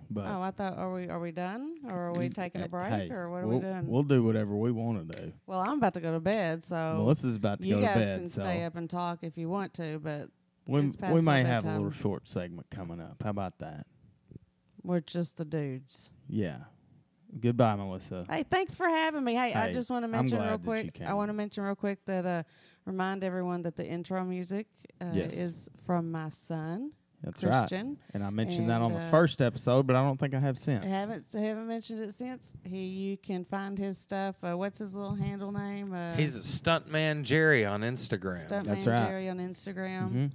But 0.10 0.26
Oh, 0.28 0.42
I 0.42 0.52
thought 0.52 0.78
are 0.78 0.94
we 0.94 1.08
are 1.10 1.20
we 1.20 1.32
done 1.32 1.76
or 1.90 2.10
are 2.10 2.14
we 2.14 2.30
taking 2.30 2.62
a 2.62 2.66
uh, 2.66 2.68
break 2.68 2.92
hey, 2.92 3.10
or 3.12 3.30
what 3.32 3.44
are 3.44 3.48
we'll, 3.48 3.58
we 3.60 3.64
doing? 3.64 3.88
We'll 3.88 4.04
do 4.04 4.24
whatever 4.24 4.56
we 4.56 4.72
want 4.72 5.12
to 5.12 5.18
do. 5.22 5.34
well, 5.48 5.60
I'm 5.62 5.78
about 5.78 5.94
to 5.96 6.02
go 6.02 6.12
to 6.14 6.20
bed, 6.20 6.64
so 6.64 6.76
Melissa's 6.98 7.36
about 7.36 7.62
to 7.62 7.68
you 7.68 7.76
go 7.76 7.82
guys 7.82 7.94
to 7.94 8.00
bed, 8.08 8.18
can 8.18 8.28
so 8.28 8.42
stay 8.42 8.64
up 8.64 8.76
and 8.76 8.88
talk 8.90 9.20
if 9.24 9.38
you 9.38 9.50
want 9.50 9.74
to. 9.76 10.00
But 10.00 10.30
we 10.68 10.82
it's 10.82 10.96
past 10.98 11.16
we 11.16 11.22
my 11.22 11.42
may 11.42 11.50
have 11.50 11.64
a 11.64 11.66
bedtime. 11.66 11.78
little 11.84 11.92
short 11.92 12.28
segment 12.28 12.68
coming 12.70 13.00
up. 13.02 13.24
How 13.24 13.32
about 13.32 13.58
that? 13.60 13.88
We're 14.84 15.00
just 15.02 15.38
the 15.38 15.46
dudes. 15.46 16.12
Yeah. 16.28 16.58
Goodbye, 17.40 17.76
Melissa. 17.76 18.26
Hey, 18.30 18.44
thanks 18.44 18.76
for 18.76 18.88
having 18.88 19.24
me. 19.24 19.34
Hey, 19.34 19.54
I 19.54 19.68
Hey, 19.68 19.74
just 19.74 19.90
want 19.90 20.04
to 20.04 20.06
I'm 20.06 20.12
mention 20.12 20.38
glad 20.38 20.50
real 20.50 20.58
that 20.60 20.64
you 20.86 20.92
quick. 20.92 21.02
I 21.02 21.06
came. 21.08 21.16
want 21.16 21.30
to 21.30 21.34
mention 21.34 21.64
real 21.64 21.76
quick 21.76 22.06
that 22.06 22.26
uh, 22.26 22.44
remind 22.86 23.24
everyone 23.24 23.64
that 23.64 23.76
the 23.76 23.86
intro 23.86 24.24
music 24.24 24.68
uh, 25.02 25.06
Yes. 25.14 25.36
is 25.38 25.70
from 25.84 26.12
my 26.12 26.30
son 26.30 26.92
That's 27.24 27.44
right. 27.44 27.60
Christian. 27.62 27.98
And 28.14 28.24
I 28.24 28.30
mentioned 28.30 28.70
that 28.70 28.82
on 28.82 28.92
And, 28.92 29.02
the 29.02 29.06
uh, 29.06 29.10
first 29.10 29.42
episode, 29.42 29.88
but 29.88 29.96
I 29.96 30.04
don't 30.04 30.20
think 30.20 30.36
I 30.36 30.40
have 30.40 30.60
since. 30.60 30.86
I 30.86 30.90
haven't 30.90 31.26
I 31.36 31.40
haven't 31.40 31.68
mentioned 31.68 32.02
it 32.04 32.14
since. 32.14 32.54
He 32.64 32.84
you 32.86 33.18
can 33.18 33.46
find 33.46 33.80
his 33.80 33.98
stuff. 33.98 34.36
Uh, 34.44 34.56
what's 34.56 34.78
his 34.78 34.94
little 34.94 35.16
handle 35.16 35.52
name? 35.52 35.92
Uh, 35.92 36.14
He's 36.16 36.36
a 36.36 36.40
stuntman 36.40 37.24
Jerry 37.24 37.66
on 37.66 37.82
Instagram. 37.82 38.46
Stuntman 38.48 38.64
That's 38.66 38.86
right. 38.86 39.08
Jerry 39.08 39.30
on 39.30 39.40
Instagram, 39.40 40.12
Mhm. 40.12 40.32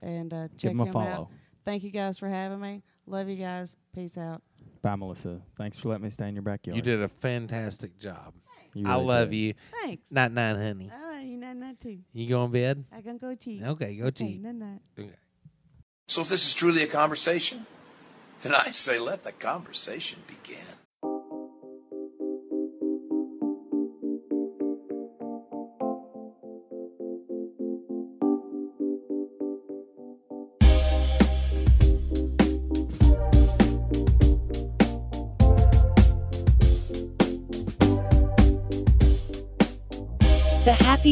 and 0.00 0.32
uh, 0.34 0.48
check 0.48 0.58
Give 0.58 0.72
him 0.72 0.80
a 0.80 0.84
him 0.86 0.92
follow. 0.94 1.06
out. 1.06 1.28
Thank 1.64 1.84
you 1.84 1.90
guys 1.92 2.18
for 2.18 2.28
having 2.28 2.58
me. 2.58 2.82
Love 3.10 3.28
you 3.28 3.36
guys. 3.36 3.76
Peace 3.94 4.16
out. 4.16 4.42
Bye, 4.82 4.94
Melissa. 4.96 5.40
Thanks 5.56 5.76
for 5.78 5.88
letting 5.88 6.04
me 6.04 6.10
stay 6.10 6.28
in 6.28 6.34
your 6.34 6.42
backyard. 6.42 6.76
You 6.76 6.82
did 6.82 7.02
a 7.02 7.08
fantastic 7.08 7.98
job. 7.98 8.34
You 8.72 8.86
I 8.88 8.94
really 8.94 9.04
love 9.06 9.30
did. 9.30 9.36
you. 9.36 9.54
Thanks. 9.82 10.10
Night 10.12 10.32
night, 10.32 10.56
honey. 10.56 10.90
I 10.94 11.16
love 11.16 11.22
you. 11.26 11.36
Night 11.36 11.56
night 11.56 11.80
too. 11.80 11.98
You 12.12 12.28
going 12.28 12.48
to 12.48 12.52
bed? 12.52 12.84
I 12.92 13.00
can 13.02 13.18
go 13.18 13.34
cheat. 13.34 13.62
Okay, 13.62 13.96
go 13.96 14.06
Okay, 14.06 14.26
cheat. 14.26 14.40
night 14.42 14.54
night. 14.54 14.80
Okay. 14.98 15.10
So 16.08 16.22
if 16.22 16.28
this 16.28 16.46
is 16.46 16.54
truly 16.54 16.82
a 16.84 16.86
conversation, 16.86 17.66
then 18.42 18.54
I 18.54 18.70
say 18.70 18.98
let 18.98 19.24
the 19.24 19.32
conversation 19.32 20.20
begin. 20.26 20.58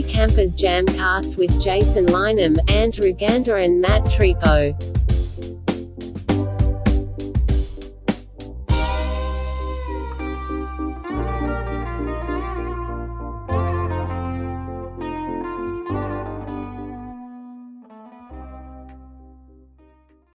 Campers 0.03 0.55
Jamcast 0.55 1.37
with 1.37 1.63
Jason 1.63 2.07
Lynham, 2.07 2.59
Andrew 2.71 3.13
Gander, 3.13 3.57
and 3.57 3.81
Matt 3.81 4.03
Tripo. 4.05 4.98